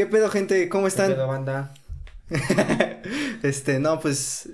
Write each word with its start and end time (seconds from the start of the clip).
¿Qué 0.00 0.06
pedo, 0.06 0.30
gente? 0.30 0.70
¿Cómo 0.70 0.84
¿Qué 0.84 0.88
están? 0.88 1.12
pedo, 1.12 1.28
banda? 1.28 1.74
este, 3.42 3.78
no, 3.80 4.00
pues 4.00 4.48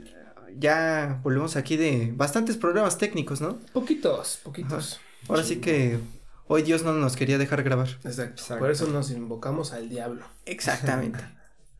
ya 0.58 1.20
volvemos 1.22 1.54
aquí 1.54 1.76
de 1.76 2.12
bastantes 2.16 2.56
problemas 2.56 2.98
técnicos, 2.98 3.40
¿no? 3.40 3.60
Poquitos, 3.72 4.40
poquitos. 4.42 4.98
Ahora 5.28 5.44
sí 5.44 5.60
que 5.60 6.00
hoy 6.48 6.62
Dios 6.62 6.82
no 6.82 6.94
nos 6.94 7.14
quería 7.14 7.38
dejar 7.38 7.62
grabar. 7.62 7.86
Exacto. 8.02 8.42
Exacto. 8.42 8.58
Por 8.58 8.72
eso 8.72 8.88
nos 8.88 9.12
invocamos 9.12 9.72
al 9.72 9.88
diablo. 9.88 10.26
Exactamente. 10.46 11.20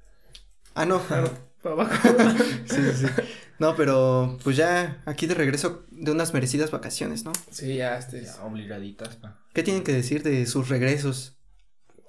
ah, 0.76 0.84
no. 0.84 1.00
Claro, 1.02 1.32
para 1.60 1.74
abajo. 1.74 2.08
sí, 2.66 2.76
sí, 2.76 2.92
sí. 2.98 3.06
No, 3.58 3.74
pero 3.74 4.38
pues 4.44 4.56
ya 4.56 5.02
aquí 5.06 5.26
de 5.26 5.34
regreso 5.34 5.86
de 5.90 6.12
unas 6.12 6.32
merecidas 6.32 6.70
vacaciones, 6.70 7.24
¿no? 7.24 7.32
sí, 7.50 7.78
ya 7.78 7.98
este. 7.98 8.22
Ya, 8.26 8.44
obligaditas, 8.44 9.16
pa. 9.16 9.40
¿Qué 9.52 9.64
tienen 9.64 9.82
que 9.82 9.92
decir 9.92 10.22
de 10.22 10.46
sus 10.46 10.68
regresos? 10.68 11.35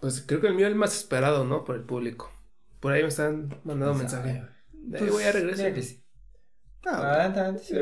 Pues 0.02 0.24
creo 0.26 0.42
que 0.42 0.48
el 0.48 0.54
mío 0.54 0.68
es 0.68 0.72
el 0.74 0.78
más 0.78 0.96
esperado, 0.96 1.44
¿no? 1.46 1.64
Por 1.64 1.76
el 1.76 1.84
público. 1.84 2.32
Por 2.80 2.94
ahí 2.94 3.02
me 3.02 3.08
están 3.10 3.50
mandando 3.64 3.94
Pues, 3.94 4.04
mensaje. 4.14 4.44
De 4.72 5.00
ahí 5.00 5.10
voy 5.10 5.24
a 5.24 5.32
regresar. 5.32 5.66
Mira 5.66 5.76
que 5.76 5.82
sí. 5.84 6.04
No, 6.86 6.92
Adelante, 6.94 7.40
adelante, 7.40 7.64
sí. 7.66 7.74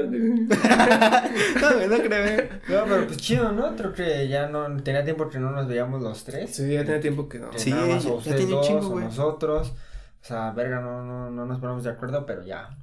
no, 1.61 1.87
no 1.87 1.97
creo. 2.03 2.49
No, 2.69 2.85
pero 2.85 3.05
pues 3.07 3.17
chido, 3.17 3.51
¿no? 3.51 3.75
Creo 3.75 3.93
que 3.93 4.27
ya 4.27 4.47
no 4.47 4.81
tenía 4.81 5.03
tiempo 5.03 5.29
que 5.29 5.37
no 5.37 5.51
nos 5.51 5.67
veíamos 5.67 6.01
los 6.01 6.23
tres. 6.23 6.55
Sí, 6.55 6.73
ya 6.73 6.83
tiene 6.83 6.99
tiempo 7.01 7.29
que 7.29 7.37
no. 7.39 7.51
Que 7.51 7.59
Sí, 7.59 7.69
nada 7.71 7.85
más 7.87 8.03
ya- 8.03 8.11
o 8.11 8.21
ya 8.21 8.35
un 8.35 8.49
dos, 8.49 8.65
chingo, 8.67 8.87
o 8.87 8.89
güey. 8.91 9.05
nosotros. 9.05 9.71
O 9.71 10.25
sea, 10.27 10.51
verga, 10.51 10.79
no, 10.81 11.03
no, 11.03 11.29
no 11.29 11.45
nos 11.45 11.59
ponemos 11.59 11.83
de 11.83 11.91
acuerdo, 11.91 12.25
pero 12.25 12.43
ya. 12.43 12.77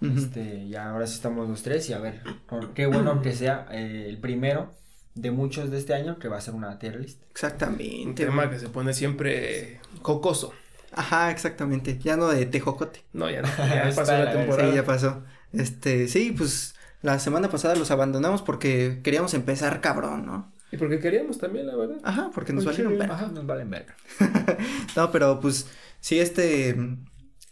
Este, 0.00 0.66
ya 0.68 0.90
ahora 0.90 1.06
sí 1.06 1.14
estamos 1.14 1.48
los 1.48 1.62
tres 1.62 1.88
y 1.90 1.92
a 1.92 1.98
ver, 2.00 2.22
por- 2.48 2.72
qué 2.74 2.86
bueno 2.86 3.20
que 3.22 3.32
sea 3.32 3.66
eh, 3.70 4.06
el 4.08 4.18
primero 4.18 4.74
de 5.14 5.30
muchos 5.30 5.70
de 5.70 5.78
este 5.78 5.94
año 5.94 6.18
que 6.18 6.28
va 6.28 6.38
a 6.38 6.40
ser 6.40 6.54
una 6.54 6.78
tier 6.78 7.00
list. 7.00 7.20
Un 7.22 7.30
Exactamente. 7.30 8.24
tema 8.24 8.50
que 8.50 8.58
se 8.58 8.68
pone 8.68 8.94
siempre 8.94 9.80
cocoso. 10.02 10.52
Ajá, 10.92 11.30
exactamente. 11.30 11.98
Ya 11.98 12.16
no 12.16 12.28
de 12.28 12.46
tejocote. 12.46 13.02
No, 13.12 13.30
ya 13.30 13.42
no. 13.42 13.48
Ya 13.58 13.90
pasó 13.94 14.12
la 14.12 14.32
temporada. 14.32 14.70
Sí, 14.70 14.76
ya 14.76 14.84
pasó. 14.84 15.22
Este, 15.52 16.08
sí, 16.08 16.34
pues 16.36 16.74
la 17.02 17.18
semana 17.18 17.50
pasada 17.50 17.74
los 17.76 17.90
abandonamos 17.90 18.42
porque 18.42 19.00
queríamos 19.02 19.34
empezar 19.34 19.80
cabrón, 19.80 20.26
¿no? 20.26 20.52
Y 20.70 20.78
porque 20.78 21.00
queríamos 21.00 21.38
también, 21.38 21.66
la 21.66 21.76
verdad. 21.76 21.98
Ajá, 22.02 22.30
porque 22.34 22.52
nos 22.54 22.64
valieron 22.64 22.98
verga. 22.98 23.14
Ajá, 23.14 23.26
nos 23.28 23.46
valen 23.46 23.68
verga. 23.70 23.94
No, 24.96 25.10
pero 25.10 25.40
pues 25.40 25.66
sí, 26.00 26.18
este, 26.18 26.76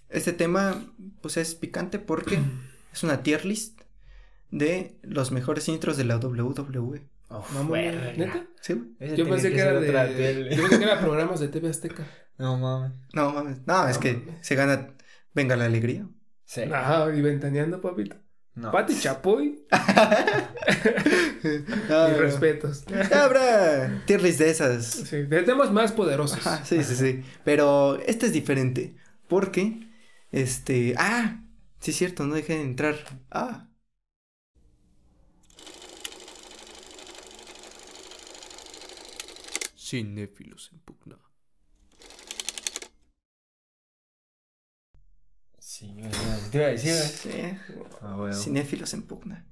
este 0.08 0.32
tema 0.32 0.82
pues 1.20 1.36
es 1.36 1.54
picante 1.54 1.98
porque 1.98 2.38
es 2.92 3.02
una 3.02 3.22
tier 3.22 3.44
list 3.44 3.80
de 4.50 4.96
los 5.02 5.32
mejores 5.32 5.68
intros 5.68 5.96
de 5.96 6.04
la 6.04 6.16
WWE. 6.16 7.02
Vamos, 7.30 7.70
verga. 7.70 8.12
¿neta? 8.16 8.46
¿Sí? 8.60 8.74
Yo 9.16 9.28
pensé 9.28 9.50
que, 9.52 9.60
era 9.60 9.78
otra 9.78 10.04
de... 10.06 10.14
tele. 10.14 10.56
Yo 10.56 10.62
pensé 10.62 10.78
que 10.78 10.84
era 10.84 11.00
programas 11.00 11.40
de 11.40 11.48
TV 11.48 11.68
Azteca. 11.68 12.06
No 12.38 12.58
mames. 12.58 12.92
No 13.14 13.32
mames. 13.32 13.58
No, 13.66 13.88
es 13.88 13.96
No 13.96 14.00
que 14.00 14.12
mames. 14.14 14.46
se 14.46 14.54
gana 14.56 14.88
Venga 15.32 15.54
la 15.56 15.66
alegría. 15.66 16.08
Sí. 16.44 16.62
Ajá, 16.62 17.14
y 17.14 17.20
ventaneando, 17.22 17.80
papito. 17.80 18.16
No. 18.54 18.72
Pati 18.72 18.98
Chapoy, 18.98 19.64
No, 21.88 22.08
mis 22.08 22.16
no. 22.16 22.18
respetos. 22.18 22.84
Habrá 23.14 24.02
tier 24.06 24.20
list 24.22 24.40
de 24.40 24.50
esas. 24.50 24.84
Sí, 24.86 25.22
de 25.22 25.42
temas 25.44 25.70
más 25.70 25.92
poderosos. 25.92 26.44
Ajá, 26.44 26.64
sí, 26.64 26.82
sí, 26.82 26.96
sí. 26.96 27.22
Pero 27.44 27.98
este 28.00 28.26
es 28.26 28.32
diferente. 28.32 28.96
Porque, 29.28 29.88
este. 30.32 30.94
Ah, 30.98 31.44
sí, 31.78 31.92
es 31.92 31.96
cierto, 31.96 32.26
no 32.26 32.34
dejé 32.34 32.54
de 32.54 32.62
entrar. 32.62 32.96
Ah. 33.30 33.68
Cinéfilos 39.90 40.70
en 40.72 40.78
pugna. 40.78 41.18
Sí, 45.58 45.92
te 46.52 46.58
iba 46.58 46.66
a 46.66 46.70
decir, 46.70 46.94
güey. 46.94 47.08
Sí, 47.08 47.58
Ah, 48.00 48.14
bueno. 48.16 48.34
cinéfilos 48.36 48.94
en 48.94 49.02
pugna. 49.02 49.44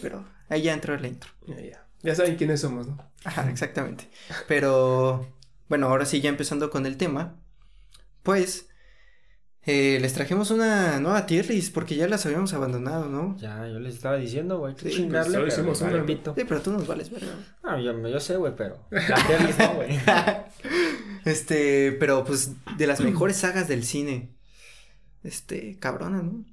Pero 0.00 0.26
ahí 0.48 0.62
ya 0.62 0.72
entró 0.72 0.96
la 0.96 1.08
intro. 1.08 1.30
Ya, 1.46 1.60
ya. 1.60 1.86
Ya 2.02 2.14
saben 2.14 2.36
quiénes 2.36 2.60
somos, 2.62 2.86
¿no? 2.88 2.96
Ajá, 3.24 3.48
exactamente. 3.50 4.08
Pero, 4.48 5.26
bueno, 5.68 5.88
ahora 5.88 6.06
sí, 6.06 6.22
ya 6.22 6.30
empezando 6.30 6.70
con 6.70 6.86
el 6.86 6.96
tema. 6.96 7.38
Pues, 8.22 8.68
eh, 9.64 9.98
les 10.00 10.12
trajimos 10.12 10.50
una 10.50 10.98
nueva 11.00 11.24
tier 11.26 11.46
list 11.48 11.72
porque 11.72 11.94
ya 11.96 12.08
las 12.08 12.26
habíamos 12.26 12.52
abandonado, 12.52 13.08
¿no? 13.08 13.36
Ya, 13.38 13.66
yo 13.68 13.78
les 13.78 13.94
estaba 13.94 14.16
diciendo, 14.16 14.58
güey, 14.58 14.74
que 14.74 14.90
Sí, 14.90 14.96
chingarle, 14.96 15.38
pues, 15.40 15.54
solo 15.54 15.66
pero 15.66 15.72
hicimos 15.72 15.80
vale 15.80 15.92
una, 15.94 16.00
¿no? 16.00 16.06
pito. 16.06 16.34
Sí, 16.36 16.44
pero 16.48 16.60
tú 16.62 16.72
nos 16.72 16.86
vales 16.86 17.10
verga. 17.10 17.32
Ah, 17.62 17.78
yo, 17.80 18.08
yo 18.08 18.20
sé, 18.20 18.36
güey, 18.36 18.54
pero 18.56 18.78
la 18.90 19.26
tier 19.26 19.42
list 19.44 19.58
no, 19.60 19.74
güey. 19.74 19.90
Este, 21.24 21.92
pero 21.92 22.24
pues 22.24 22.52
de 22.76 22.86
las 22.86 23.00
mejores 23.00 23.36
sagas 23.36 23.68
del 23.68 23.84
cine. 23.84 24.30
Este, 25.22 25.76
cabrona, 25.78 26.20
¿no? 26.22 26.44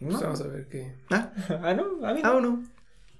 Pues 0.00 0.14
No. 0.14 0.20
vamos 0.20 0.40
a 0.40 0.46
ver 0.48 0.66
qué. 0.68 0.94
Ah, 1.10 1.32
Ah, 1.62 1.74
no, 1.74 2.04
a 2.04 2.12
mí 2.12 2.20
ah, 2.24 2.30
no. 2.30 2.36
o 2.36 2.40
no. 2.40 2.62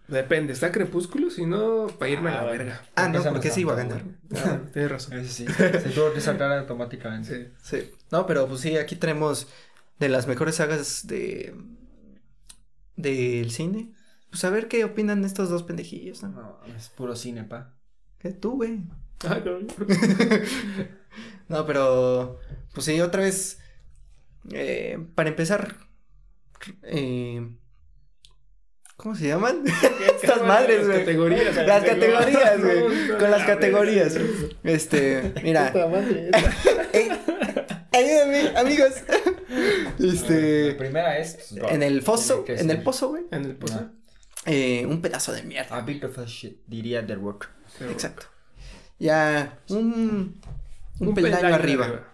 Depende, 0.09 0.53
¿está 0.53 0.71
Crepúsculo? 0.71 1.31
Si 1.31 1.44
no, 1.47 1.89
para 1.99 2.11
irme 2.11 2.31
a 2.31 2.33
Ah, 2.33 2.37
la 2.37 2.43
bueno. 2.49 2.59
verga. 2.65 2.83
Ah, 2.94 3.09
no, 3.09 3.22
no 3.25 3.31
porque 3.33 3.50
sí 3.50 3.62
iba 3.62 3.72
a 3.72 3.77
ganar. 3.77 4.05
Ah, 4.37 4.61
tienes 4.72 4.91
razón. 4.93 5.19
Ese 5.19 5.28
sí, 5.33 5.47
se 5.56 5.91
tuvo 5.91 6.12
que 6.12 6.21
saltar 6.21 6.53
automáticamente. 6.53 7.53
Sí. 7.62 7.78
Sí. 7.81 7.91
No, 8.12 8.27
pero 8.27 8.47
pues 8.47 8.61
sí, 8.61 8.77
aquí 8.77 8.95
tenemos 8.97 9.49
de 9.99 10.09
las 10.09 10.27
mejores 10.28 10.56
sagas 10.56 11.06
de 11.06 11.55
del 12.97 13.50
cine. 13.50 13.93
Pues 14.31 14.45
a 14.45 14.50
ver 14.50 14.69
qué 14.69 14.84
opinan 14.84 15.25
estos 15.25 15.49
dos 15.50 15.62
pendejillos, 15.62 16.22
¿no? 16.22 16.28
No, 16.31 16.59
es 16.77 16.89
puro 16.91 17.16
cine, 17.16 17.45
pa. 17.45 17.75
¿Qué 18.19 18.31
tú, 18.33 18.53
güey? 18.56 18.81
Ah, 19.27 19.41
claro. 19.43 19.61
No, 21.49 21.65
pero 21.65 22.41
pues 22.75 22.84
sí, 22.87 23.00
otra 23.00 23.22
vez 23.22 23.61
eh, 24.53 24.99
para 25.15 25.28
empezar 25.31 25.77
eh, 26.83 27.56
¿Cómo 28.97 29.15
se 29.15 29.29
llaman? 29.29 29.62
Estas 30.23 30.43
madres, 30.43 30.79
Las 30.79 30.87
güey. 30.87 30.99
categorías. 31.01 31.57
Las 31.67 31.84
categorías, 31.84 32.61
güey. 32.62 32.81
No, 33.09 33.19
Con 33.19 33.31
las 33.31 33.45
categorías. 33.47 34.17
Este, 34.65 35.34
mira. 35.43 35.73
Ey, 36.93 37.11
ayúdame, 37.93 38.57
amigos. 38.57 38.93
La 39.99 40.12
Este, 40.12 40.75
primera 40.75 41.19
es. 41.19 41.55
pues, 41.59 41.73
en 41.73 41.83
el 41.83 42.03
foso, 42.03 42.45
en 42.49 42.71
el 42.71 42.83
pozo, 42.83 43.09
güey. 43.11 43.25
En 43.31 43.45
el 43.45 43.57
pozo. 43.57 43.91
eh, 44.47 44.87
un 44.87 45.01
pedazo 45.03 45.33
de 45.33 45.43
mierda. 45.43 45.77
A 45.77 45.83
bit 45.83 46.05
of 46.05 46.19
a 46.19 46.25
shit, 46.25 46.63
diría 46.67 47.07
The 47.07 47.15
Rock. 47.17 47.49
Exacto. 47.81 48.27
Ya, 48.99 49.59
un, 49.69 50.41
un, 51.01 51.15
peldaño, 51.15 51.55
arriba. 51.55 52.05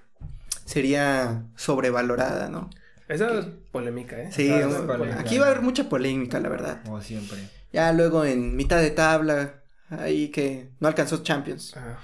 Sería 0.64 1.44
sobrevalorada, 1.56 2.48
¿no? 2.48 2.70
Esa 3.12 3.38
es 3.38 3.46
polémica, 3.70 4.20
¿eh? 4.20 4.30
Sí, 4.32 4.48
es 4.50 4.66
polémica. 4.66 5.20
aquí 5.20 5.38
va 5.38 5.46
a 5.46 5.50
haber 5.50 5.62
mucha 5.62 5.88
polémica, 5.88 6.40
la 6.40 6.48
verdad. 6.48 6.82
Como 6.84 7.00
siempre. 7.00 7.38
Ya 7.72 7.92
luego 7.92 8.24
en 8.24 8.56
mitad 8.56 8.80
de 8.80 8.90
tabla, 8.90 9.62
ahí 9.90 10.28
que 10.28 10.70
no 10.80 10.88
alcanzó 10.88 11.22
Champions. 11.22 11.74
Ah, 11.76 11.98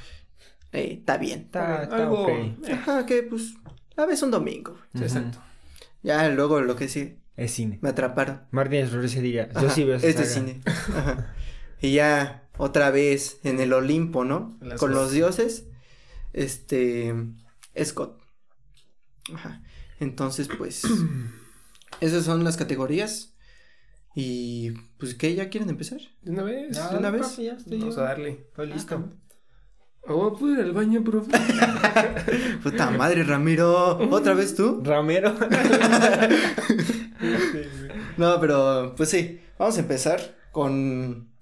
Eh, 0.72 0.96
está 1.00 1.16
bien. 1.16 1.40
Está, 1.46 1.82
está 1.84 1.96
Algo- 1.96 2.24
ok. 2.24 2.68
Ajá, 2.72 3.06
que 3.06 3.22
pues, 3.22 3.54
a 3.96 4.04
veces 4.06 4.22
un 4.22 4.30
domingo. 4.30 4.78
sí, 4.94 5.02
exacto. 5.02 5.38
Ya 6.02 6.28
luego 6.28 6.60
lo 6.60 6.76
que 6.76 6.88
sí, 6.88 7.16
Es 7.36 7.52
cine. 7.52 7.78
me 7.82 7.88
atraparon. 7.88 8.42
Martín 8.50 8.86
Scorsese 8.86 9.20
diría, 9.22 9.48
yo 9.52 9.58
Ajá, 9.60 9.70
sí 9.70 9.84
veo 9.84 9.96
Es 9.96 10.16
de 10.16 10.24
cine. 10.26 10.60
Ajá. 10.66 11.34
Y 11.80 11.92
ya 11.94 12.48
otra 12.58 12.90
vez 12.90 13.38
en 13.44 13.60
el 13.60 13.72
Olimpo, 13.72 14.24
¿no? 14.24 14.56
Las 14.60 14.78
Con 14.80 14.92
los 14.92 15.10
dioses, 15.12 15.66
este, 16.32 17.14
Scott. 17.84 18.20
Ajá. 19.34 19.62
Entonces, 20.00 20.48
pues, 20.58 20.82
esas 22.00 22.24
son 22.24 22.44
las 22.44 22.56
categorías. 22.56 23.34
Y, 24.14 24.70
pues, 24.98 25.14
¿qué? 25.14 25.34
¿Ya 25.34 25.48
quieren 25.48 25.68
empezar? 25.70 26.00
¿De 26.22 26.30
una 26.32 26.42
vez? 26.42 26.76
Ya, 26.76 26.88
¿De 26.88 26.98
una 26.98 27.10
vez? 27.10 27.22
papi, 27.28 27.44
ya 27.44 27.52
estoy 27.52 27.78
Vamos 27.78 27.94
yo. 27.96 28.00
a 28.00 28.04
darle. 28.04 28.30
Estoy 28.48 28.66
listo. 28.68 29.12
Oh, 30.10 30.34
¿puedo 30.36 30.54
ir 30.54 30.60
al 30.60 30.72
baño, 30.72 31.04
profe? 31.04 31.30
Puta 32.62 32.90
madre, 32.90 33.22
Ramiro. 33.24 33.98
¿Otra 34.10 34.34
vez 34.34 34.54
tú? 34.56 34.80
Ramiro. 34.84 35.34
No, 38.16 38.40
pero, 38.40 38.94
pues 38.96 39.10
sí. 39.10 39.40
Vamos 39.58 39.76
a 39.76 39.80
empezar 39.80 40.20
con 40.52 41.32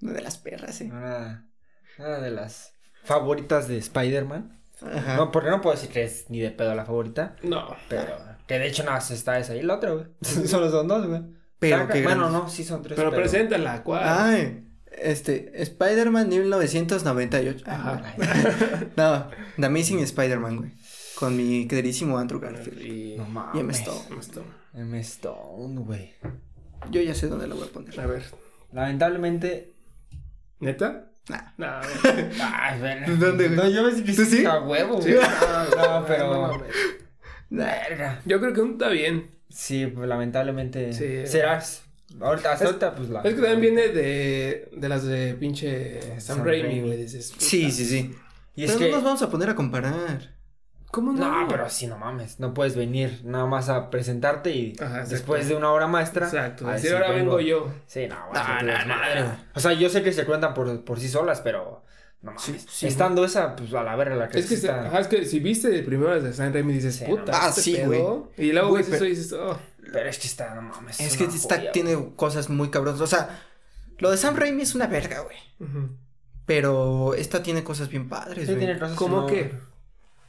una 0.00 0.12
de 0.12 0.20
las 0.20 0.36
perras, 0.38 0.80
¿eh? 0.82 0.90
una, 0.90 1.50
una 1.98 2.18
de 2.20 2.30
las 2.30 2.74
favoritas 3.04 3.68
de 3.68 3.78
Spider-Man. 3.78 4.61
Ajá. 4.84 5.16
No, 5.16 5.30
porque 5.30 5.50
no 5.50 5.60
puedo 5.60 5.74
decir 5.76 5.90
que 5.90 6.02
es 6.04 6.28
ni 6.30 6.40
de 6.40 6.50
pedo 6.50 6.74
la 6.74 6.84
favorita. 6.84 7.36
No. 7.42 7.76
Pero 7.88 8.16
que 8.46 8.58
de 8.58 8.66
hecho 8.68 8.82
nada 8.82 8.96
más 8.96 9.10
está 9.10 9.38
esa 9.38 9.54
y 9.56 9.62
la 9.62 9.74
otra, 9.76 9.92
güey. 9.92 10.06
Solo 10.22 10.70
son 10.70 10.88
dos, 10.88 11.06
güey. 11.06 11.22
Pero 11.58 11.78
Saca- 11.78 11.92
qué 11.92 12.02
Bueno, 12.02 12.28
no, 12.30 12.48
sí 12.48 12.64
son 12.64 12.82
tres. 12.82 12.96
Pero 12.96 13.10
preséntala, 13.12 13.82
¿cuál? 13.84 14.02
Ay, 14.04 14.68
este, 14.90 15.62
Spider-Man 15.62 16.28
1998. 16.28 17.64
Ajá. 17.66 18.02
No, 18.96 19.28
The 19.56 19.66
Amazing 19.66 20.00
Spider-Man, 20.00 20.56
güey. 20.56 20.72
Con 21.14 21.36
mi 21.36 21.68
queridísimo 21.68 22.18
Andrew 22.18 22.40
Garfield. 22.40 22.80
Y... 22.82 23.16
No 23.16 23.24
Y 23.24 23.30
mames. 23.30 23.60
Emma 23.60 23.72
Stone. 23.72 24.00
Emma 24.10 24.20
Stone. 24.20 24.46
Emma 24.74 24.98
Stone, 24.98 25.80
güey. 25.82 26.14
Yo 26.90 27.00
ya 27.00 27.14
sé 27.14 27.28
dónde 27.28 27.46
la 27.46 27.54
voy 27.54 27.68
a 27.68 27.72
poner. 27.72 28.00
A 28.00 28.06
ver. 28.06 28.24
Lamentablemente, 28.72 29.74
¿Neta? 30.58 31.11
Nah. 31.28 31.40
No. 31.56 31.66
Ay, 32.42 32.80
verga. 32.80 33.06
¿Dónde, 33.08 33.48
güey? 33.48 33.56
No, 33.56 33.68
yo 33.68 33.84
me 33.84 34.02
que 34.02 34.12
¿Tú 34.12 34.24
sí? 34.24 34.44
a 34.44 34.60
huevo, 34.60 35.00
Sí. 35.00 35.12
güey. 35.12 35.24
No, 35.76 36.00
no, 36.00 36.06
pero. 36.08 36.48
No. 36.48 36.64
Verga. 37.50 38.20
Yo 38.24 38.40
creo 38.40 38.52
que 38.52 38.60
un 38.60 38.72
está 38.72 38.88
bien. 38.88 39.30
Sí, 39.48 39.86
pues 39.86 40.08
lamentablemente. 40.08 40.92
Sí. 40.92 41.26
Serás. 41.30 41.84
Ahorita, 42.20 42.52
hasta 42.52 42.64
Es- 42.64 42.68
ahorita, 42.70 42.94
pues 42.94 43.08
la. 43.10 43.20
Es 43.20 43.34
que 43.34 43.40
también 43.40 43.60
viene 43.60 43.88
de, 43.88 44.68
de 44.72 44.88
las 44.88 45.04
de 45.04 45.34
pinche 45.34 46.00
Sam, 46.20 46.38
Sam 46.38 46.44
Raimi, 46.46 46.80
güey. 46.80 46.96
Dices. 46.96 47.32
Sí, 47.38 47.70
sí, 47.70 47.84
sí. 47.84 48.14
Y 48.54 48.64
es 48.64 48.72
Pero 48.72 48.78
que. 48.80 48.90
no 48.90 48.96
nos 48.96 49.04
vamos 49.04 49.22
a 49.22 49.30
poner 49.30 49.48
a 49.50 49.54
comparar. 49.54 50.34
¿Cómo 50.92 51.12
no? 51.12 51.40
No, 51.42 51.48
pero 51.48 51.68
sí, 51.68 51.86
no 51.88 51.96
mames. 51.98 52.38
No 52.38 52.54
puedes 52.54 52.76
venir 52.76 53.22
nada 53.24 53.46
más 53.46 53.68
a 53.68 53.90
presentarte 53.90 54.50
y 54.50 54.76
Ajá, 54.80 55.04
después 55.04 55.48
de 55.48 55.56
una 55.56 55.72
hora 55.72 55.86
maestra. 55.88 56.26
Exacto. 56.26 56.68
a 56.68 56.74
Así 56.74 56.82
decir, 56.84 56.96
ahora 57.02 57.10
vengo 57.16 57.40
yo. 57.40 57.72
Sí, 57.86 58.06
no, 58.06 58.16
güey. 58.28 58.40
No, 58.42 58.62
no, 58.62 58.84
no. 58.86 58.94
güey. 59.00 59.24
O 59.54 59.60
sea, 59.60 59.72
yo 59.72 59.88
sé 59.88 60.02
que 60.04 60.12
se 60.12 60.24
cuentan 60.26 60.52
por, 60.54 60.84
por 60.84 61.00
sí 61.00 61.08
solas, 61.08 61.40
pero. 61.40 61.82
No 62.20 62.30
mames. 62.32 62.42
Sí, 62.44 62.58
sí, 62.68 62.86
Estando 62.86 63.24
esa, 63.24 63.56
pues 63.56 63.72
a 63.74 63.82
la 63.82 63.96
verga 63.96 64.14
la 64.14 64.28
que 64.28 64.38
Es 64.38 64.46
que, 64.48 64.56
se- 64.56 64.70
ajá, 64.70 65.00
es 65.00 65.08
que 65.08 65.24
si 65.24 65.40
viste 65.40 65.82
primero 65.82 66.20
de 66.22 66.32
Sam 66.32 66.52
Raimi 66.52 66.74
dices, 66.74 66.94
Sí, 66.94 67.04
puta, 67.06 67.32
no. 67.32 67.38
Ah, 67.40 67.48
este 67.48 67.60
sí, 67.62 67.72
pedo. 67.74 68.30
Y 68.36 68.52
luego 68.52 68.68
Güey, 68.68 68.82
ves 68.82 68.90
pero- 68.90 68.96
eso 68.96 69.04
y 69.06 69.08
dices, 69.16 69.32
oh. 69.32 69.58
Pero 69.92 70.08
es 70.08 70.18
que 70.18 70.26
está, 70.28 70.54
no 70.54 70.62
mames. 70.62 71.00
Es 71.00 71.16
que 71.16 71.24
está, 71.24 71.56
joya, 71.56 71.72
tiene 71.72 71.94
güey. 71.96 72.12
cosas 72.14 72.48
muy 72.50 72.70
cabronas. 72.70 73.00
O 73.00 73.06
sea, 73.08 73.40
lo 73.98 74.10
de 74.10 74.16
Sam 74.18 74.36
Raimi 74.36 74.62
es 74.62 74.74
una 74.74 74.86
verga, 74.86 75.20
güey. 75.20 75.36
Ujú. 75.58 75.88
Pero 76.46 77.14
esta 77.14 77.42
tiene 77.42 77.64
cosas 77.64 77.88
bien 77.88 78.08
padres, 78.08 78.46
Sí, 78.46 78.52
güey. 78.54 78.58
tiene 78.66 78.78
cosas 78.78 78.96
¿Cómo 78.96 79.22
no- 79.22 79.26
que? 79.26 79.52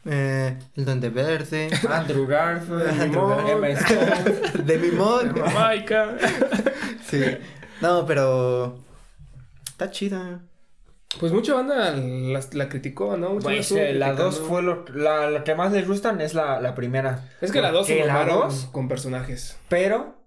Eh, 0.06 0.58
el 0.76 0.86
Duende 0.86 1.10
Verde. 1.10 1.70
Andrew 1.90 2.28
Garfield, 2.28 2.88
Andrew. 3.02 4.64
Demi 4.66 4.92
Moore. 4.92 5.30
Jamaica. 5.36 6.16
Sí. 7.06 7.22
No, 7.82 8.06
pero. 8.06 8.80
Está 9.68 9.92
chida. 9.92 10.40
Pues 11.20 11.32
mucha 11.32 11.54
banda 11.54 11.92
la, 11.96 12.40
la 12.54 12.70
criticó, 12.70 13.18
¿no? 13.18 13.32
Mucha 13.36 13.44
Güey, 13.44 13.56
la 13.56 13.60
es 13.60 13.66
estuvo 13.72 13.80
que 13.80 13.94
la 13.94 14.14
2 14.14 14.18
criticando. 14.40 14.48
fue 14.50 14.62
lo. 14.64 14.86
La, 14.96 15.30
la 15.30 15.44
que 15.44 15.54
más 15.54 15.72
les 15.72 15.88
gustan 15.88 16.20
es 16.22 16.34
la, 16.34 16.60
la 16.60 16.74
primera. 16.74 17.30
Es 17.40 17.52
que 17.52 17.62
la 17.62 17.72
2 17.72 17.86
se 17.86 18.06
la 18.06 18.26
dos- 18.26 18.66
con 18.72 18.88
personajes. 18.88 19.58
Pero. 19.70 20.23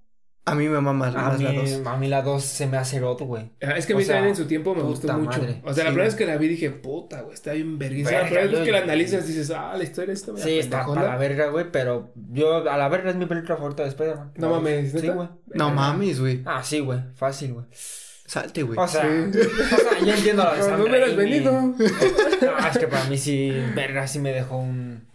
A 0.49 0.55
mí 0.55 0.69
me 0.69 0.81
mama 0.81 1.09
A 1.09 1.11
más 1.11 1.39
mí, 1.39 1.45
la 1.45 1.53
2. 1.53 1.83
a 1.87 1.97
mí 1.97 2.07
la 2.07 2.23
2 2.23 2.41
se 2.45 2.69
me 2.69 2.77
hace 2.77 3.01
roto, 3.01 3.25
güey. 3.25 3.51
Es 3.59 3.85
que 3.85 3.95
a 3.95 3.97
O 3.97 3.99
mí 3.99 4.05
sea, 4.05 4.15
también 4.15 4.31
en 4.31 4.37
su 4.37 4.47
tiempo 4.47 4.77
me 4.77 4.83
gustó 4.83 5.13
mucho. 5.19 5.41
madre. 5.41 5.61
O 5.65 5.75
sea, 5.75 5.83
la 5.83 5.91
Sí. 5.91 5.95
primera 5.95 6.05
vez 6.05 6.15
que 6.15 6.25
la 6.25 6.37
vi 6.37 6.47
dije, 6.47 6.71
puta, 6.71 7.23
güey, 7.23 7.35
está 7.35 7.53
bien 7.53 7.79
verguísima. 7.79 8.11
Verga, 8.13 8.29
Pero 8.31 8.43
es 8.45 8.51
yo- 8.53 8.65
que 8.65 8.71
la 8.71 8.79
analizas 8.79 9.27
dices, 9.27 9.51
ah, 9.51 9.75
la 9.77 9.83
historia 9.83 10.13
está 10.15 10.31
media 10.31 10.45
Sí, 10.45 10.59
está 10.61 10.87
para 10.87 11.03
la 11.03 11.17
verga, 11.17 11.49
güey. 11.49 11.67
Pero 11.73 12.13
yo, 12.31 12.71
a 12.71 12.77
la 12.77 12.89
verga 12.89 13.11
es 13.11 13.17
mi 13.17 13.27
película 13.27 13.57
favorita 13.57 13.83
de 13.83 13.89
Spider-Man. 13.89 14.33
No 14.37 14.51
mames, 14.51 14.93
Sí, 14.93 15.09
güey. 15.09 15.29
No 15.53 15.71
mames, 15.73 16.21
güey. 16.21 16.43
Ah, 16.45 16.63
sí, 16.63 16.79
güey. 16.79 17.01
Fácil, 17.17 17.53
güey. 17.55 17.67
Salte, 17.73 18.63
güey. 18.63 18.79
O 18.79 18.87
sea, 18.87 19.03
Sí. 19.03 19.39
o 19.41 19.77
sea, 19.77 19.99
yo 20.05 20.15
entiendo 20.15 20.45
la 20.45 20.55
de 20.55 20.61
No, 20.71 20.77
no 20.79 20.85
hubieras 20.85 21.17
venido. 21.17 21.53
No, 21.53 21.75
es 22.71 22.79
que 22.79 22.87
para 22.87 23.05
mí 23.07 23.19
sí, 23.19 23.53
verga, 23.75 24.07
sí 24.07 24.21
me 24.21 24.33
dejó 24.33 24.59
un. 24.59 25.09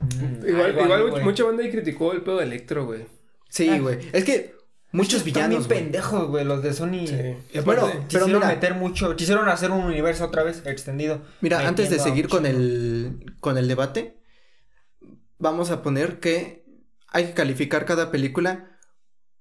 un- 0.00 0.44
Igual, 0.48 0.78
algo 0.78 1.08
igual 1.08 1.24
mucha 1.24 1.44
banda 1.44 1.62
ahí 1.62 1.70
criticó 1.70 2.12
el 2.12 2.22
pedo 2.22 2.38
de 2.38 2.44
Electro, 2.44 2.86
güey. 2.86 3.14
Sí, 3.48 3.78
güey. 3.78 3.98
Es 4.12 4.24
que 4.24 4.54
muchos 4.92 5.18
Están 5.20 5.24
villanos. 5.50 5.68
bien 5.68 5.68
güey. 5.68 5.78
pendejos, 5.82 6.28
güey, 6.28 6.44
los 6.44 6.62
de 6.62 6.72
Sony. 6.72 7.06
Sí. 7.06 7.60
Bueno, 7.64 7.86
pero 7.88 8.02
Quisieron 8.08 8.32
mira- 8.32 8.46
meter 8.48 8.74
mucho, 8.74 9.16
quisieron 9.16 9.48
hacer 9.48 9.70
un 9.70 9.84
universo 9.84 10.24
otra 10.24 10.42
vez 10.42 10.62
extendido. 10.66 11.22
Mira, 11.40 11.66
antes 11.66 11.90
de 11.90 11.98
seguir 11.98 12.28
con 12.28 12.46
el, 12.46 13.34
con 13.40 13.58
el 13.58 13.68
debate, 13.68 14.18
vamos 15.38 15.70
a 15.70 15.82
poner 15.82 16.18
que 16.20 16.64
hay 17.08 17.26
que 17.26 17.32
calificar 17.34 17.84
cada 17.84 18.10
película, 18.10 18.78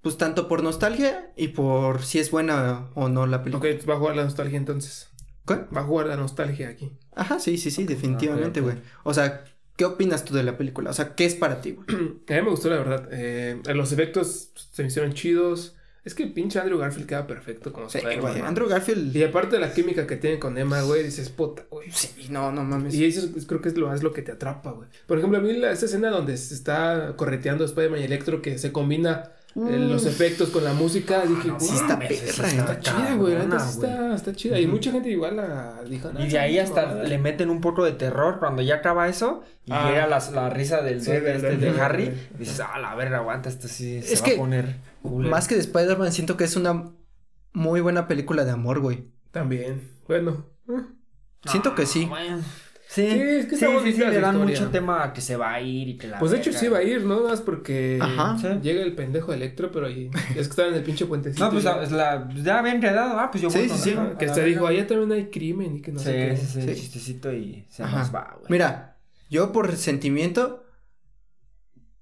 pues 0.02 0.18
tanto 0.18 0.48
por 0.48 0.64
nostalgia 0.64 1.32
y 1.36 1.50
por 1.50 2.04
si 2.04 2.20
es 2.20 2.32
buena 2.32 2.90
o 2.96 3.10
no 3.10 3.26
la 3.28 3.44
película. 3.44 3.72
Ok, 3.74 3.90
va 3.90 3.96
a 3.96 3.98
jugar 3.98 4.16
la 4.16 4.24
nostalgia 4.24 4.58
entonces. 4.58 5.10
¿Qué? 5.48 5.56
Va 5.76 5.82
a 5.82 5.84
jugar 5.84 6.08
la 6.08 6.16
nostalgia 6.18 6.70
aquí. 6.70 6.92
Ajá, 7.16 7.40
sí, 7.40 7.58
sí, 7.58 7.70
sí, 7.72 7.86
definitivamente, 7.86 8.60
ok. 8.62 8.66
güey. 8.66 8.78
O 9.04 9.14
sea, 9.14 9.46
¿qué 9.76 9.86
opinas 9.86 10.26
tú 10.26 10.34
de 10.34 10.44
la 10.44 10.58
película? 10.58 10.90
O 10.90 10.94
sea, 10.94 11.16
¿qué 11.16 11.26
es 11.26 11.36
para 11.36 11.62
ti, 11.62 11.72
güey? 11.72 11.88
A 12.30 12.34
mí 12.34 12.42
me 12.42 12.50
gustó, 12.50 12.70
la 12.70 12.78
verdad. 12.78 13.08
Eh, 13.12 13.62
los 13.74 13.92
efectos 13.92 14.50
se 14.72 14.82
me 14.84 14.88
hicieron 14.88 15.14
chidos. 15.14 15.76
Es 16.04 16.14
que 16.14 16.28
pinche 16.28 16.60
Andrew 16.60 16.78
Garfield 16.78 17.08
queda 17.08 17.26
perfecto 17.26 17.74
como 17.74 17.90
Sí, 17.90 17.98
Spider-Man, 17.98 18.34
güey. 18.34 18.46
Andrew 18.46 18.68
Garfield. 18.68 19.16
Y 19.16 19.24
aparte 19.24 19.56
de 19.56 19.62
la 19.62 19.74
química 19.74 20.06
que 20.06 20.18
tiene 20.18 20.38
con 20.38 20.56
Emma, 20.56 20.82
güey, 20.84 21.02
dices, 21.04 21.30
puta, 21.30 21.66
güey. 21.72 21.90
Sí, 21.92 22.28
no, 22.30 22.52
no 22.52 22.64
mames. 22.64 22.94
Y 22.94 23.06
eso 23.06 23.28
es- 23.36 23.46
creo 23.48 23.60
que 23.60 23.70
es 23.70 23.78
lo, 23.78 23.92
es 23.92 24.04
lo 24.04 24.14
que 24.14 24.22
te 24.22 24.32
atrapa, 24.32 24.70
güey. 24.72 24.88
Por 25.08 25.18
ejemplo, 25.18 25.40
a 25.40 25.42
mí 25.42 25.54
la, 25.54 25.72
esa 25.72 25.88
escena 25.88 26.12
donde 26.12 26.38
se 26.38 26.54
está 26.54 27.16
correteando 27.18 27.66
Spider-Man 27.66 28.02
y 28.02 28.04
Electro, 28.04 28.44
que 28.44 28.60
se 28.60 28.72
combina 28.72 29.32
los 29.56 30.06
efectos 30.06 30.50
con 30.50 30.64
la 30.66 30.74
música, 30.74 31.26
dije, 31.26 31.48
no, 31.48 31.60
sí 31.60 31.74
está 31.76 31.98
perra, 31.98 32.14
está 32.14 32.80
chida, 32.82 33.16
güey. 33.16 33.36
Está, 33.36 34.14
está 34.16 34.34
chida. 34.34 34.60
Y 34.60 34.68
mucha 34.68 34.92
gente 34.92 35.10
igual 35.10 35.38
la 35.38 35.82
dijo, 35.90 36.12
"No, 36.12 36.24
Y 36.26 36.28
de 36.28 36.38
ahí 36.40 36.60
hasta 36.60 36.86
mamada". 36.86 37.04
le 37.06 37.18
meten 37.18 37.50
un 37.50 37.62
poco 37.62 37.86
de 37.86 37.94
terror 37.94 38.40
cuando 38.40 38.62
ya 38.62 38.76
acaba 38.76 39.08
eso 39.08 39.44
y 39.66 39.72
Ah. 39.72 39.90
llega 39.90 40.08
la, 40.08 40.20
la 40.32 40.50
risa 40.50 40.82
del 40.82 41.02
Sí, 41.02 41.12
este 41.12 41.56
de. 41.56 41.70
Harry. 41.82 42.12
Y 42.36 42.38
dices, 42.40 42.60
ah, 42.60 42.78
la 42.80 42.94
verga, 42.96 43.20
aguanta, 43.20 43.48
esto 43.48 43.68
sí 43.70 44.02
se 44.02 44.14
Es 44.14 44.22
va 44.22 44.26
que 44.26 44.34
a 44.34 44.38
poner. 44.38 44.76
culero". 45.02 45.32
Más 45.32 45.48
que 45.48 45.56
de 45.56 45.62
Spider-Man, 45.62 46.12
siento 46.12 46.36
que 46.36 46.44
es 46.44 46.56
una 46.58 46.92
muy 47.54 47.80
buena 47.80 48.08
película 48.10 48.44
de 48.44 48.52
amor, 48.52 48.82
güey. 48.82 49.08
También. 49.32 49.82
Bueno. 50.08 50.46
eh. 50.68 50.82
Siento 51.46 51.76
que 51.76 51.86
sí. 51.86 52.06
bueno. 52.06 52.40
Sí, 52.88 53.10
Sí, 53.10 53.20
es 53.20 53.46
que 53.48 53.58
sí, 53.58 53.66
sí, 53.84 53.94
sí, 53.94 54.00
le 54.00 54.20
dan 54.22 54.36
historia. 54.36 54.60
mucho 54.60 54.70
tema 54.70 55.04
a 55.04 55.12
que 55.14 55.20
se 55.20 55.36
va 55.36 55.54
a 55.54 55.60
ir 55.62 55.90
y 55.90 55.98
que 55.98 56.08
la 56.08 56.20
Pues 56.20 56.32
de 56.32 56.38
hecho 56.38 56.54
sí 56.54 56.68
va 56.68 56.78
a 56.78 56.84
ir, 56.84 57.02
¿no? 57.04 57.18
Nada 57.18 57.30
más 57.30 57.42
porque 57.42 57.98
Ajá. 58.02 58.38
Llega 58.62 58.84
el 58.84 58.94
pendejo 58.96 59.32
de 59.32 59.38
Electro, 59.38 59.72
pero 59.72 59.88
ahí 59.88 60.10
es 60.30 60.34
que 60.34 60.40
estaba 60.42 60.70
en 60.70 60.76
el 60.76 60.84
pinche 60.84 61.06
puentecito. 61.06 61.44
No, 61.44 61.52
pues 61.52 61.64
ya. 61.64 61.76
la, 61.78 62.30
ya 62.36 62.60
había 62.60 62.74
enredado, 62.74 63.20
ah, 63.20 63.30
pues 63.32 63.42
yo 63.42 63.50
Sí, 63.50 63.58
voy 63.68 63.70
sí, 63.78 63.94
con 63.94 64.10
sí. 64.12 64.16
que 64.20 64.30
se 64.30 64.44
dijo, 64.46 64.68
allá 64.68 64.86
también 64.88 65.12
hay 65.12 65.30
crimen 65.30 65.78
y 65.78 65.82
que 65.82 65.92
no 65.92 66.00
Sí, 66.00 66.06
sé 66.06 66.12
qué. 66.14 66.38
sí, 66.38 66.46
sí, 66.46 66.62
Sí. 66.62 66.76
chistecito 66.82 67.34
y 67.34 67.66
se 67.70 67.84
Ajá. 67.84 68.00
nos 68.00 68.14
va, 68.16 68.36
güey. 68.40 68.52
Mira, 68.52 68.98
yo 69.30 69.52
por 69.52 69.76
sentimiento, 69.76 70.64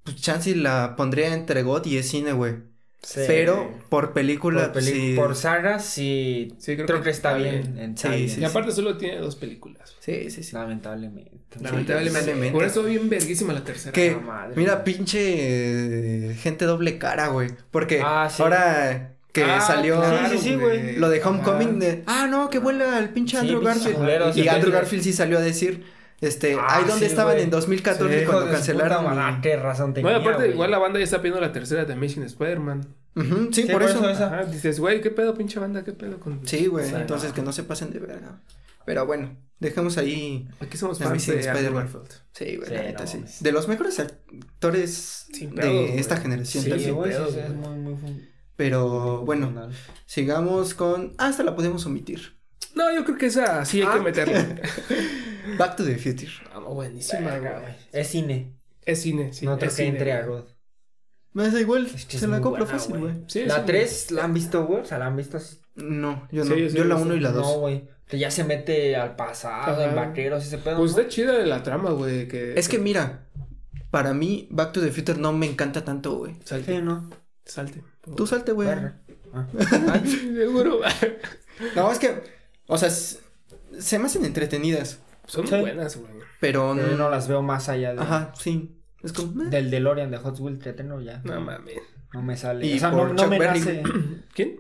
pues 0.04 0.18
Chansey 0.18 0.56
la 0.56 0.96
pondría 0.96 1.34
entre 1.34 1.64
God 1.64 1.86
y 1.86 1.98
es 1.98 2.10
cine, 2.10 2.34
güey. 2.34 2.56
Sí. 3.04 3.20
Pero 3.28 3.70
por 3.90 4.14
película, 4.14 4.72
por, 4.72 4.82
sí. 4.82 5.14
por 5.16 5.36
saga, 5.36 5.78
sí, 5.80 6.54
Sí, 6.58 6.78
creo, 6.78 7.02
que, 7.04 7.10
está 7.10 7.34
bien. 7.34 7.78
en 7.78 7.98
Sí, 7.98 8.08
Silence. 8.08 8.36
sí, 8.36 8.42
Y 8.42 8.46
aparte 8.46 8.72
solo 8.72 8.98
tiene 8.98 9.18
dos 9.18 9.36
películas. 9.36 9.94
Sí, 10.00 10.30
sí, 10.30 10.42
sí. 10.42 10.56
Lamentablemente. 10.56 11.32
Lamentablemente. 11.60 12.52
Por 12.52 12.64
eso 12.64 12.82
bien 12.84 13.10
verguísima 13.10 13.52
la 13.54 13.64
tercera. 13.64 13.92
Que, 13.92 14.16
madre. 14.16 14.54
mira, 14.56 14.84
pinche 14.86 16.30
eh, 16.32 16.36
gente 16.36 16.66
doble 16.66 16.98
cara, 16.98 17.28
güey. 17.28 17.50
Porque 17.72 18.02
Ah, 18.04 18.30
sí. 18.32 18.42
ahora 18.42 19.16
que 19.34 19.44
Ah, 19.44 19.60
salió 19.60 19.98
claro, 20.00 20.30
Sí, 20.30 20.38
sí, 20.38 20.50
sí, 20.50 20.56
güey. 20.56 20.96
lo 20.98 21.10
de. 21.10 21.22
Homecoming, 21.22 21.80
de, 21.80 22.04
ah, 22.06 22.28
no, 22.30 22.50
que 22.50 22.60
vuela 22.60 23.00
el 23.00 23.10
pinche 23.10 23.38
Andrew 23.38 23.62
Garfield. 23.62 24.38
y 24.38 24.48
Andrew. 24.48 24.72
Garfield 24.72 25.04
sí 25.04 25.12
salió 25.14 25.40
a 25.40 25.42
decir, 25.42 25.84
este, 26.28 26.56
Ah, 26.60 26.78
ahí 26.78 26.86
donde 26.86 27.06
sí, 27.06 27.12
estaban 27.12 27.38
en 27.38 27.50
2014 27.50 28.20
Sí, 28.20 28.26
cuando 28.26 28.52
cancelaron. 28.52 29.38
y- 29.38 29.42
qué 29.42 29.56
razón 29.58 29.94
tenía, 29.94 30.12
Bueno, 30.12 30.28
aparte, 30.30 30.50
igual 30.50 30.72
la 30.72 30.78
banda 30.80 31.00
ya 31.00 31.06
está 31.06 31.18
pidiendo 31.18 31.40
la 31.42 31.52
tercera 31.52 31.86
de 31.86 31.94
Amazing 31.94 32.24
Spider-Man. 32.24 32.96
Sí, 33.16 33.22
Sí, 33.52 33.62
por, 33.64 33.74
por 33.74 33.84
eso. 33.84 34.04
Ajá, 34.08 34.46
dices, 34.46 34.80
güey, 34.80 35.00
¿qué 35.02 35.12
pedo, 35.12 35.36
pinche 35.36 35.60
banda? 35.60 35.84
¿Qué 35.84 35.92
pedo 35.94 36.20
con.? 36.20 36.46
Sí, 36.48 36.66
güey, 36.68 36.90
entonces 36.94 37.32
que 37.32 37.42
no 37.44 37.52
se 37.54 37.64
pasen 37.64 37.92
de 37.92 38.00
verga. 38.00 38.42
Pero 38.86 39.06
bueno, 39.06 39.38
dejemos 39.60 39.98
ahí. 39.98 40.48
Aquí 40.60 40.76
somos 40.78 41.00
Amazing 41.00 41.36
fans 41.36 41.46
de 41.46 41.52
Spider-Man. 41.52 41.90
Sí, 42.34 42.56
güey, 42.58 42.68
Sí, 42.70 42.74
la 42.76 42.82
neta 42.82 43.04
no 43.06 43.10
sí. 43.10 43.24
De 43.40 43.52
los 43.52 43.68
mejores 43.68 44.00
actores 44.00 45.28
de 45.32 46.00
esta 46.00 46.18
generación 46.18 46.64
Sí, 46.64 46.70
güey, 46.70 47.12
sí, 47.12 47.18
pedos, 47.18 47.34
sí, 47.34 47.40
es 47.40 47.50
muy, 47.54 47.78
muy 47.78 47.96
fun- 47.96 48.22
Pero 48.56 49.22
bueno, 49.26 49.70
sigamos 50.06 50.74
con. 50.74 51.14
Ah, 51.18 51.30
esta 51.30 51.44
la 51.44 51.56
podemos 51.56 51.86
omitir. 51.86 52.38
No, 52.76 52.92
yo 52.94 53.04
creo 53.06 53.18
que 53.18 53.28
esa 53.28 53.64
sí 53.66 53.82
hay 53.82 53.88
Ah. 53.90 53.94
que 53.96 54.00
meterla. 54.02 54.46
Back 55.58 55.76
to 55.76 55.84
the 55.84 55.98
Future. 55.98 56.32
Ah, 56.54 56.60
buenísima, 56.60 57.38
güey. 57.38 57.52
Es 57.92 58.08
cine. 58.08 58.54
Es 58.86 59.02
cine, 59.02 59.32
sí. 59.34 59.46
no 59.46 59.58
creo 59.58 59.70
es 59.70 59.76
que 59.76 59.84
cine, 59.84 59.98
entre 59.98 60.14
a. 60.14 60.26
God. 60.26 60.44
Me 61.34 61.50
da 61.50 61.60
igual, 61.60 61.86
Es 61.88 62.06
que 62.06 62.18
se 62.18 62.28
la 62.28 62.36
muy 62.36 62.44
compro 62.44 62.66
buena, 62.66 62.80
fácil, 62.80 62.98
güey. 63.00 63.14
güey. 63.14 63.26
Sí, 63.28 63.46
la 63.46 63.56
sí. 63.58 63.62
3 63.66 64.12
la 64.12 64.24
han 64.24 64.34
visto, 64.34 64.66
güey. 64.66 64.82
O 64.82 64.86
sea, 64.86 65.00
la 65.00 65.08
han 65.08 65.16
visto 65.18 65.38
así. 65.38 65.58
No, 65.76 66.28
yo 66.32 66.44
Sí, 66.44 66.50
no. 66.50 66.56
yo 66.58 66.68
Yo, 66.68 66.84
sí 66.84 66.88
la 66.88 66.96
1 66.96 67.16
y 67.16 67.20
la 67.20 67.32
No, 67.32 67.38
2. 67.40 67.58
güey. 67.60 67.90
Que 68.08 68.20
ya 68.20 68.30
se 68.30 68.44
mete 68.44 68.96
al 68.96 69.16
pasado, 69.16 69.74
Ajá. 69.74 69.86
en 69.90 69.96
vaqueros 69.96 70.44
y 70.44 70.48
ese 70.48 70.58
pedo. 70.60 70.78
Pues 70.78 70.92
¿no? 70.94 71.00
está 71.00 71.10
chida 71.10 71.34
la 71.40 71.64
trama, 71.64 71.92
güey. 71.92 72.28
Que, 72.28 72.54
es 72.60 72.68
que 72.70 72.78
mira, 72.78 73.26
para 73.90 74.14
mí, 74.14 74.48
Back 74.52 74.74
to 74.74 74.82
the 74.82 74.92
Future 74.92 75.18
no 75.20 75.34
me 75.34 75.48
encanta 75.48 75.84
tanto, 75.84 76.18
güey. 76.18 76.36
Salte, 76.44 76.76
Sí, 76.76 76.82
¿no? 76.82 77.10
salte. 77.46 77.84
Tú 78.16 78.28
salte, 78.28 78.52
güey. 78.52 78.68
Verga. 78.68 79.00
Ah. 79.34 79.48
Ay, 79.94 80.08
Seguro. 80.36 80.82
No, 81.76 81.92
es 81.92 81.98
que, 81.98 82.22
o 82.68 82.78
sea, 82.78 82.90
se 82.90 84.00
me 84.00 84.06
hacen 84.06 84.26
entretenidas, 84.26 85.00
Son 85.26 85.48
Sí. 85.48 85.56
buenas, 85.56 85.96
güey. 85.98 86.12
pero 86.40 86.74
pero 86.76 86.76
no. 86.76 86.98
no 86.98 87.10
las 87.10 87.28
veo 87.28 87.42
más 87.42 87.70
allá 87.70 87.94
de, 87.94 88.02
Ajá, 88.02 88.34
sí. 88.38 88.78
Es 89.02 89.14
como. 89.14 89.44
eh. 89.44 89.46
del 89.50 89.70
DeLorean 89.72 90.12
de 90.12 90.18
Hot 90.18 90.40
Wheels 90.40 90.62
que 90.64 90.74
tengo 90.74 91.00
ya. 91.02 91.22
No 91.24 91.40
mames. 91.42 91.78
No 92.14 92.22
me 92.22 92.36
sale. 92.38 92.66
Y 92.68 92.76
o 92.76 92.80
sea, 92.80 92.92
por 92.92 93.08
no, 93.08 93.14
no 93.14 93.22
Chuck 93.24 93.30
me 93.30 93.40
Berry. 93.40 93.60
nace. 93.60 93.84
¿Quién? 94.34 94.60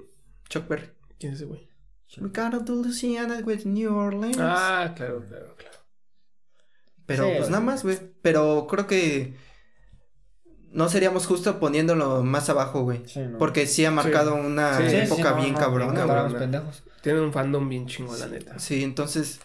Chuck 0.50 0.68
Berry. 0.68 0.90
¿Quién 1.20 1.34
es 1.34 1.40
ese 1.40 1.46
güey? 1.46 1.68
We 2.20 2.28
gotta 2.28 2.60
do 2.60 2.76
Louisiana 2.76 3.40
with 3.44 3.66
New 3.66 3.96
Orleans. 3.96 4.38
Ah, 4.40 4.94
claro, 4.96 5.24
claro, 5.28 5.56
claro. 5.58 5.78
Pero 7.06 7.26
Sí, 7.26 7.32
pues 7.38 7.50
nada 7.50 7.64
más, 7.64 7.84
güey. 7.84 7.98
Pero 8.22 8.68
creo 8.70 8.88
que 8.88 9.36
no 10.72 10.90
seríamos 10.90 11.26
justo 11.28 11.60
poniéndolo 11.60 12.24
más 12.24 12.50
abajo, 12.50 12.84
güey. 12.84 13.02
Sí, 13.08 13.20
no. 13.20 13.38
Porque 13.38 13.68
sí 13.68 13.84
ha 13.86 13.92
marcado 13.92 14.36
una 14.36 14.78
Sí, 14.78 14.90
sí, 14.90 14.96
época 14.98 15.32
no, 15.32 15.38
bien 15.42 15.54
no, 15.54 15.60
cabrona, 15.60 16.06
no, 16.06 16.24
güey. 16.30 16.40
pendejos. 16.40 16.84
Tienen 17.04 17.22
un 17.22 17.32
fandom 17.34 17.70
bien 17.70 17.86
chingo, 17.86 18.16
la 18.18 18.26
neta. 18.28 18.58
Sí, 18.58 18.84
entonces. 18.84 19.40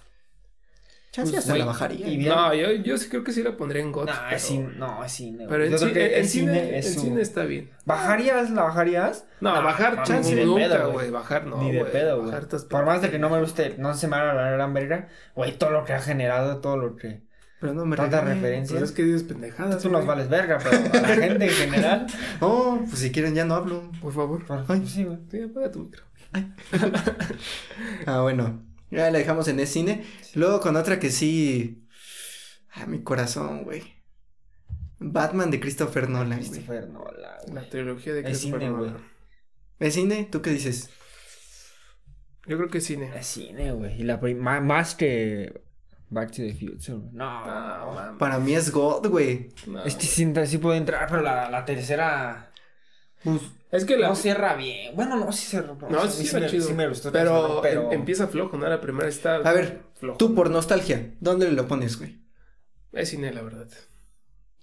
Chance 1.11 1.33
Pues, 1.33 1.43
hasta 1.45 1.57
la 1.59 1.65
bajaría. 1.65 2.07
y 2.07 2.17
bien- 2.19 2.29
No, 2.29 2.53
yo, 2.55 2.71
yo 2.71 2.97
sí 2.99 3.09
creo 3.09 3.25
que 3.25 3.33
sí 3.33 3.43
la 3.43 3.57
pondría 3.57 3.83
en 3.83 3.91
GOT. 3.93 4.07
No, 4.09 4.13
pero, 4.25 4.37
es 4.37 4.43
cine, 4.43 4.69
no, 4.77 5.03
es 5.05 5.11
cine. 5.13 5.47
pero 5.49 5.65
en, 5.65 5.73
ci- 5.73 6.25
cine, 6.25 6.79
es 6.79 6.87
en 6.87 6.95
su- 6.95 7.01
cine 7.01 7.21
está 7.23 7.45
bien. 7.45 7.71
¿Bajarías? 7.87 8.51
¿La 8.51 8.63
bajarías? 8.65 9.25
No, 9.41 9.55
No, 9.55 9.63
bajar 9.63 10.03
chance 10.05 10.31
ni 10.31 10.37
de 10.41 10.45
nunca, 10.47 10.69
pedo, 10.69 10.93
güey. 10.93 11.11
Bajar 11.11 11.47
no, 11.47 11.63
Ni 11.63 11.73
de 11.73 11.85
pedo, 11.87 12.23
güey. 12.23 12.35
Por 12.71 12.85
más 12.85 13.01
de 13.03 13.11
que 13.11 13.19
no 13.19 13.31
me 13.31 13.41
guste, 13.41 13.75
no 13.79 13.95
se 13.95 14.07
me 14.07 14.17
haga 14.17 14.35
la 14.35 14.51
gran 14.51 14.73
verga, 14.75 15.09
güey, 15.35 15.57
todo 15.59 15.71
lo 15.71 15.85
que 15.85 15.95
ha 15.95 16.01
generado, 16.01 16.59
todo 16.61 16.77
lo 16.77 16.95
que... 16.97 17.23
Pero 17.59 17.75
no 17.75 17.85
me 17.87 17.97
Tanta 17.97 18.21
regañen. 18.21 18.43
referencia. 18.43 18.79
Pues 18.79 18.91
es 18.91 18.95
que 18.95 19.03
dices 19.03 19.25
pendejadas. 19.25 19.83
Tú 19.83 19.91
nos 19.91 20.07
vales 20.07 20.29
verga, 20.29 20.59
pero 20.63 20.77
a 20.77 21.01
la 21.01 21.09
gente 21.09 21.47
en 21.47 21.51
general... 21.51 22.07
Oh, 22.41 22.79
pues 22.87 23.01
si 23.01 23.11
quieren 23.11 23.35
ya 23.35 23.45
no 23.47 23.55
hablo. 23.55 23.91
Por 24.01 24.13
favor. 24.13 24.45
pues, 24.47 24.61
Ay. 24.69 24.87
sí, 24.87 25.03
güey. 25.05 25.19
Sí, 25.31 25.41
apaga 25.43 25.73
tu 25.73 25.81
micro. 25.81 26.05
Ah, 28.07 28.21
bueno. 28.23 28.63
Ya 28.91 29.11
la 29.11 29.19
dejamos 29.19 29.49
en 29.49 29.61
el 29.61 29.67
cine. 29.67 30.05
Luego 30.35 30.61
con 30.61 30.77
otra 30.77 30.99
que 30.99 31.11
sí. 31.11 31.87
Ah, 32.73 32.87
mi 32.87 33.03
corazón, 33.03 33.65
güey. 33.65 33.83
Batman 34.99 35.51
de 35.51 35.61
Christopher 35.61 36.09
Nolan, 36.09 36.39
güey. 36.39 36.51
Christopher 36.51 36.89
Nolan, 36.89 37.33
güey. 37.47 37.55
La 37.55 37.69
trilogía 37.69 38.15
de 38.15 38.21
Es 38.21 38.27
Christopher 38.27 38.61
cine, 38.61 38.71
güey. 38.73 38.91
Nolan. 38.91 39.05
¿Es 39.79 39.95
cine? 39.95 40.29
¿Tú 40.31 40.43
qué 40.43 40.51
dices? 40.51 40.91
Yo 42.47 42.57
creo 42.57 42.69
que 42.71 42.81
cine. 42.81 43.11
Es 43.15 43.27
cine, 43.27 43.73
güey. 43.73 44.01
Y 44.01 44.05
la 44.05 44.17
más 44.17 44.95
que 44.95 45.63
Back 46.11 46.31
to 46.31 46.37
the 46.39 46.55
Future. 46.55 46.99
güey. 46.99 47.13
No, 47.13 48.13
No. 48.13 48.19
Para 48.19 48.39
mí 48.39 48.55
es 48.55 48.71
God, 48.73 49.09
güey. 49.09 49.51
No. 49.67 49.85
Este 49.85 50.07
sí, 50.07 50.33
sí 50.47 50.59
puede 50.59 50.79
entrar, 50.79 51.07
pero 51.09 51.23
la, 51.23 51.51
la 51.51 51.65
tercera 51.65 52.51
Pues, 53.23 53.43
Es 53.71 53.85
que 53.85 53.97
la. 53.97 54.09
no 54.09 54.17
cierra 54.17 54.55
bien. 54.57 54.95
Bueno, 54.97 55.17
no, 55.17 55.31
sí 55.33 55.47
cerró. 55.47 55.77
No, 55.91 56.09
sí, 56.11 56.29
me, 56.35 56.47
chido. 56.49 56.67
sí 56.67 56.73
me 56.73 56.89
gustó. 56.89 57.13
pero, 57.13 57.61
pero... 57.63 57.93
em- 57.93 58.01
empieza 58.01 58.27
flojo, 58.29 58.57
¿no? 58.57 58.67
La 58.69 58.81
primera 58.81 59.09
está. 59.09 59.37
A 59.37 59.53
ver, 59.53 59.83
flojo. 59.95 60.17
tú 60.19 60.35
por 60.35 60.51
nostalgia, 60.51 61.15
¿dónde 61.21 61.51
lo 61.53 61.69
pones, 61.69 61.99
güey? 61.99 62.19
Es 62.93 63.11
cine, 63.11 63.33
la 63.33 63.43
verdad. 63.43 63.69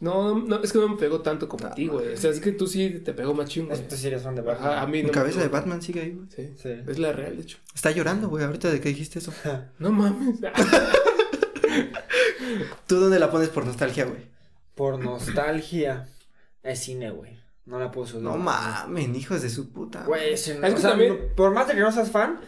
No, 0.02 0.38
no, 0.40 0.62
es 0.62 0.74
que 0.74 0.80
no 0.80 0.90
me 0.90 0.98
pegó 0.98 1.22
tanto 1.22 1.48
como 1.48 1.68
a 1.68 1.74
ti, 1.74 1.88
güey. 1.88 2.14
O 2.14 2.18
sea, 2.18 2.30
es 2.32 2.42
que 2.42 2.52
tú 2.52 2.68
sí 2.68 3.00
te 3.00 3.14
pegó 3.14 3.34
más 3.34 3.48
chingo. 3.48 3.74
Sí 3.76 4.08
eres 4.08 4.24
fan 4.24 4.36
de 4.36 4.42
Batman. 4.42 4.72
Ajá, 4.72 4.82
a 4.82 4.88
mí 4.88 4.98
Mi 4.98 5.04
no 5.04 5.08
me 5.08 5.14
cabeza 5.14 5.40
de. 5.40 5.48
Batman 5.48 5.82
sigue 5.82 6.02
ahí, 6.02 6.12
güey. 6.12 6.28
Sí. 6.36 6.54
Sí. 6.62 6.84
Es 6.86 7.00
la 7.00 7.14
real, 7.14 7.38
de 7.38 7.44
hecho. 7.44 7.60
Está 7.74 7.92
llorando, 7.92 8.28
güey, 8.28 8.44
ahorita 8.44 8.70
de 8.72 8.82
que 8.82 8.90
dijiste 8.90 9.20
eso. 9.20 9.32
No 9.80 9.92
mames. 9.92 10.40
¿Tú 12.88 13.00
dónde 13.00 13.20
la 13.20 13.32
pones 13.32 13.50
por 13.50 13.66
nostalgia, 13.66 14.06
güey? 14.06 14.28
Por 14.76 15.00
nostalgia. 15.02 16.08
Es 16.64 16.80
cine, 16.80 17.12
güey. 17.12 17.40
No 17.66 17.80
la 17.80 17.92
puedo 17.92 18.06
subir. 18.06 18.24
No 18.24 18.38
mames, 18.38 19.10
hijos 19.16 19.42
de 19.42 19.50
su 19.50 19.72
puta. 19.72 20.04
Güey, 20.06 20.34
es, 20.34 20.44
que 20.46 20.52
o 20.54 20.78
sea, 20.78 20.92
también- 20.92 21.14
no- 21.30 21.36
por 21.36 21.52
más 21.52 21.68
de 21.68 21.74
que 21.74 21.80
no 21.80 21.92
seas 21.92 22.12
fan, 22.12 22.40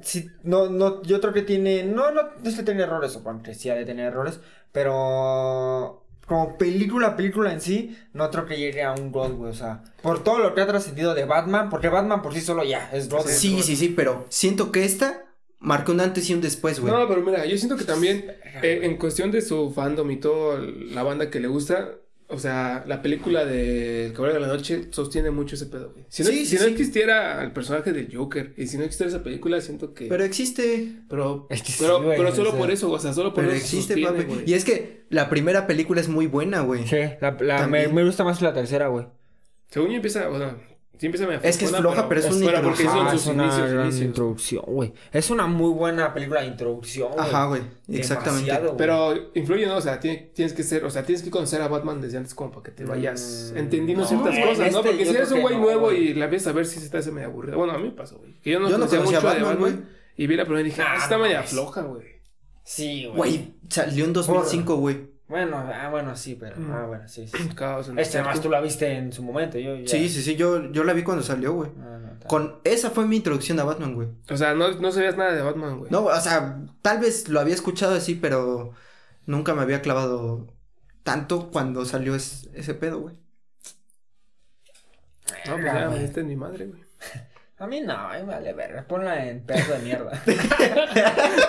sí, 0.00 0.28
no, 0.42 0.68
no, 0.70 1.02
yo 1.02 1.20
creo 1.20 1.32
que 1.32 1.42
tiene, 1.42 1.82
no, 1.84 2.10
no, 2.12 2.22
es 2.44 2.54
que 2.56 2.62
tiene 2.62 2.82
errores, 2.82 3.14
o 3.16 3.28
aunque 3.28 3.54
sí 3.54 3.68
ha 3.68 3.74
de 3.74 3.84
tener 3.84 4.06
errores, 4.06 4.40
pero 4.72 6.04
como 6.26 6.58
película, 6.58 7.16
película 7.16 7.52
en 7.52 7.60
sí, 7.60 7.96
no 8.12 8.30
creo 8.30 8.46
que 8.46 8.56
llegue 8.58 8.82
a 8.82 8.92
un 8.92 9.10
God, 9.12 9.32
güey, 9.32 9.50
o 9.50 9.54
sea, 9.54 9.82
por 10.02 10.22
todo 10.22 10.38
lo 10.38 10.54
que 10.54 10.60
ha 10.60 10.66
trascendido 10.66 11.14
de 11.14 11.24
Batman, 11.24 11.70
porque 11.70 11.88
Batman 11.88 12.22
por 12.22 12.34
sí 12.34 12.40
solo 12.40 12.64
ya, 12.64 12.90
es 12.92 13.08
God. 13.08 13.26
Sí, 13.26 13.62
sí, 13.62 13.76
sí, 13.76 13.88
pero 13.90 14.26
siento 14.28 14.70
que 14.70 14.84
esta 14.84 15.24
marcó 15.58 15.92
un 15.92 16.00
antes 16.00 16.28
y 16.28 16.34
un 16.34 16.40
después, 16.40 16.80
güey. 16.80 16.92
No, 16.92 17.08
pero 17.08 17.22
mira, 17.22 17.44
yo 17.46 17.56
siento 17.56 17.76
que 17.76 17.84
también 17.84 18.30
eh, 18.62 18.80
en 18.82 18.96
cuestión 18.98 19.30
de 19.30 19.40
su 19.42 19.72
fandom 19.72 20.10
y 20.10 20.16
toda 20.18 20.60
la 20.60 21.02
banda 21.02 21.30
que 21.30 21.40
le 21.40 21.48
gusta, 21.48 21.92
o 22.30 22.38
sea, 22.38 22.84
la 22.86 23.00
película 23.02 23.44
de 23.46 24.06
El 24.06 24.12
Caballero 24.12 24.40
de 24.40 24.46
la 24.46 24.52
Noche 24.52 24.88
sostiene 24.90 25.30
mucho 25.30 25.54
ese 25.54 25.66
pedo, 25.66 25.92
güey. 25.92 26.04
Si 26.08 26.22
no, 26.22 26.28
Sí, 26.28 26.40
si 26.44 26.46
sí, 26.46 26.56
no 26.56 26.62
sí. 26.64 26.70
existiera 26.72 27.42
el 27.42 27.52
personaje 27.52 27.92
del 27.92 28.14
Joker 28.14 28.52
y 28.56 28.66
si 28.66 28.76
no 28.76 28.84
existiera 28.84 29.08
esa 29.10 29.22
película, 29.22 29.60
siento 29.60 29.94
que... 29.94 30.06
Pero 30.06 30.24
existe. 30.24 30.92
Pero, 31.08 31.46
Es 31.50 31.62
que 31.62 31.72
sí, 31.72 31.78
pero, 31.80 32.02
güey, 32.02 32.16
pero 32.18 32.28
o 32.30 32.34
solo 32.34 32.50
sea, 32.50 32.58
por 32.58 32.70
eso, 32.70 32.90
o 32.90 32.98
sea, 32.98 33.12
solo 33.14 33.32
por 33.32 33.44
Pero 33.44 33.56
eso 33.56 33.64
existe, 33.64 33.94
sostiene, 33.94 34.22
papi. 34.22 34.24
güey. 34.34 34.50
Y 34.50 34.54
es 34.54 34.64
que 34.64 35.04
la 35.10 35.30
primera 35.30 35.66
película 35.66 36.00
es 36.00 36.08
muy 36.08 36.26
buena, 36.26 36.60
güey. 36.60 36.86
Sí, 36.86 36.96
la, 37.20 37.36
la- 37.40 37.66
me, 37.66 37.88
me 37.88 38.04
gusta 38.04 38.24
más 38.24 38.42
la 38.42 38.52
tercera, 38.52 38.88
güey. 38.88 39.06
Según 39.68 39.90
yo 39.90 39.96
empieza, 39.96 40.28
o 40.28 40.38
sea, 40.38 40.56
sí 40.98 41.06
empieza 41.06 41.26
medio 41.26 41.40
Es 41.42 41.56
que 41.56 41.64
es 41.64 41.74
floja, 41.76 42.08
pero 42.08 42.20
es 42.20 42.26
una 42.30 42.44
introducción. 42.44 42.90
son 42.92 43.06
Ah, 43.06 43.10
sus 43.12 43.20
es 43.22 43.26
una 43.28 43.44
inicios, 43.44 43.70
gran 43.70 43.84
inicios. 43.86 44.04
introducción, 44.06 44.64
güey. 44.66 44.92
Es 45.12 45.30
una 45.30 45.46
muy 45.46 45.70
buena 45.72 46.12
película 46.12 46.40
de 46.42 46.48
introducción, 46.48 47.12
güey. 47.12 47.20
Ajá, 47.26 47.46
güey. 47.46 47.62
Exactamente. 47.90 48.52
Güey. 48.58 48.72
Pero 48.76 49.14
influye, 49.34 49.66
¿no? 49.66 49.76
O 49.76 49.80
sea, 49.80 49.98
tiene- 50.00 50.30
tienes 50.34 50.52
que 50.52 50.62
ser, 50.62 50.84
o 50.84 50.90
sea, 50.90 51.04
tienes 51.04 51.22
que 51.22 51.30
conocer 51.30 51.62
a 51.62 51.68
Batman 51.68 52.00
desde 52.00 52.18
antes 52.18 52.34
como 52.34 52.50
para 52.50 52.64
que 52.64 52.70
te 52.72 52.84
vayas 52.84 53.52
Mm, 53.54 53.58
entendiendo 53.58 54.02
no, 54.02 54.08
ciertas 54.08 54.38
cosas, 54.38 54.58
¿no? 54.58 54.78
este 54.80 54.90
Porque 54.90 55.04
si 55.06 55.14
eres 55.16 55.30
un 55.32 55.40
güey 55.42 55.54
no, 55.56 55.62
nuevo 55.62 55.80
güey. 55.86 56.08
y 56.10 56.14
la 56.14 56.26
ves 56.26 56.46
a 56.46 56.52
ver 56.52 56.66
si 56.66 56.80
se 56.80 56.88
te 56.90 56.98
hace 56.98 57.10
medio 57.12 57.28
aburrida. 57.28 57.56
Bueno, 57.56 57.72
a 57.72 57.78
mí 57.78 57.84
me 57.84 57.90
pasó, 57.92 58.18
güey. 58.18 58.38
Que 58.40 58.50
yo 58.50 58.60
no, 58.60 58.66
Yo 58.68 58.78
no 58.78 58.86
conocía 58.86 58.98
conocía 58.98 59.18
mucho 59.20 59.26
Batman, 59.28 59.48
de 59.58 59.64
Batman. 59.70 59.88
Y 60.16 60.26
vi 60.26 60.36
la 60.36 60.44
primera 60.44 60.60
y 60.62 60.64
dije, 60.70 60.82
Nah, 60.82 60.88
ah, 60.94 60.96
está 60.96 61.16
media 61.18 61.42
floja, 61.44 61.82
güey. 61.82 62.04
Sí, 62.64 63.04
güey. 63.06 63.16
Güey, 63.16 63.54
salió 63.70 64.04
en 64.04 64.12
2005, 64.12 64.76
güey. 64.76 65.17
Bueno, 65.28 65.58
ah, 65.58 65.88
bueno, 65.90 66.16
sí, 66.16 66.36
pero. 66.40 66.58
Mm. 66.58 66.70
Ah, 66.72 66.86
bueno, 66.86 67.06
sí, 67.08 67.28
sí. 67.28 67.48
Caos 67.54 67.88
en 67.88 67.94
el 67.94 67.98
Este 68.00 68.14
circo. 68.18 68.28
más 68.30 68.40
tú 68.40 68.48
la 68.50 68.60
viste 68.60 68.90
en 68.90 69.12
su 69.12 69.22
momento, 69.22 69.58
yo 69.58 69.76
ya. 69.76 69.86
Sí, 69.86 70.08
sí, 70.08 70.22
sí, 70.22 70.36
yo, 70.36 70.70
yo 70.72 70.84
la 70.84 70.94
vi 70.94 71.02
cuando 71.02 71.22
salió, 71.22 71.52
güey. 71.52 71.70
Ah, 71.80 71.98
no, 72.00 72.26
Con 72.26 72.60
esa 72.64 72.90
fue 72.90 73.06
mi 73.06 73.16
introducción 73.16 73.60
a 73.60 73.64
Batman, 73.64 73.94
güey. 73.94 74.08
O 74.30 74.36
sea, 74.36 74.54
no, 74.54 74.70
no 74.80 74.90
sabías 74.90 75.16
nada 75.18 75.32
de 75.34 75.42
Batman, 75.42 75.78
güey. 75.78 75.90
No, 75.90 76.04
o 76.06 76.20
sea, 76.20 76.60
tal 76.82 76.98
vez 77.00 77.28
lo 77.28 77.40
había 77.40 77.54
escuchado 77.54 77.94
así, 77.94 78.14
pero 78.14 78.72
nunca 79.26 79.54
me 79.54 79.60
había 79.62 79.82
clavado 79.82 80.46
tanto 81.02 81.50
cuando 81.50 81.84
salió 81.84 82.14
es- 82.14 82.48
ese 82.54 82.72
pedo, 82.74 83.00
güey. 83.00 83.16
No, 85.46 85.52
pues 85.54 85.64
Verga, 85.64 85.80
ya 85.80 85.86
güey. 85.88 86.00
diste 86.00 86.20
en 86.20 86.26
mi 86.28 86.36
madre, 86.36 86.66
güey. 86.66 86.82
A 87.60 87.66
mí 87.66 87.80
no, 87.80 87.92
a 87.92 88.12
mí 88.16 88.20
me 88.24 88.34
vale 88.34 88.52
verga. 88.52 88.84
Ponla 88.86 89.28
en 89.28 89.40
pedazo 89.40 89.72
de 89.72 89.78
mierda. 89.80 90.22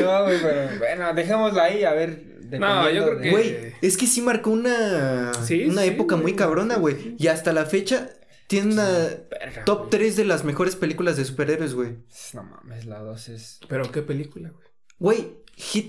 no, 0.00 0.24
güey, 0.24 0.38
pero 0.40 0.78
bueno, 0.78 1.14
dejémosla 1.14 1.64
ahí, 1.64 1.84
a 1.84 1.92
ver. 1.92 2.22
No, 2.58 2.88
yo 2.90 3.04
creo 3.04 3.16
de- 3.16 3.22
que- 3.22 3.30
Güey, 3.30 3.72
es 3.82 3.96
que 3.96 4.06
sí 4.06 4.20
marcó 4.22 4.50
una, 4.50 5.32
Sí, 5.44 5.64
una 5.64 5.82
sí, 5.82 5.88
época 5.88 6.14
muy 6.16 6.32
güey. 6.32 6.36
cabrona, 6.36 6.76
güey. 6.76 6.94
Sí. 6.94 7.16
Y 7.18 7.26
hasta 7.28 7.52
la 7.52 7.64
fecha 7.66 8.10
tiene 8.46 8.74
una 8.74 8.86
Verga, 9.30 9.64
top 9.64 9.78
güey. 9.78 9.90
3 9.90 10.16
de 10.16 10.24
las 10.24 10.44
mejores 10.44 10.76
películas 10.76 11.16
de 11.16 11.24
superhéroes, 11.24 11.74
güey. 11.74 11.96
No 12.34 12.44
mames, 12.44 12.84
la 12.86 13.00
2 13.00 13.28
es. 13.30 13.60
Pero 13.68 13.90
qué 13.90 14.02
película, 14.02 14.50
güey. 14.50 14.68
Güey, 15.00 15.34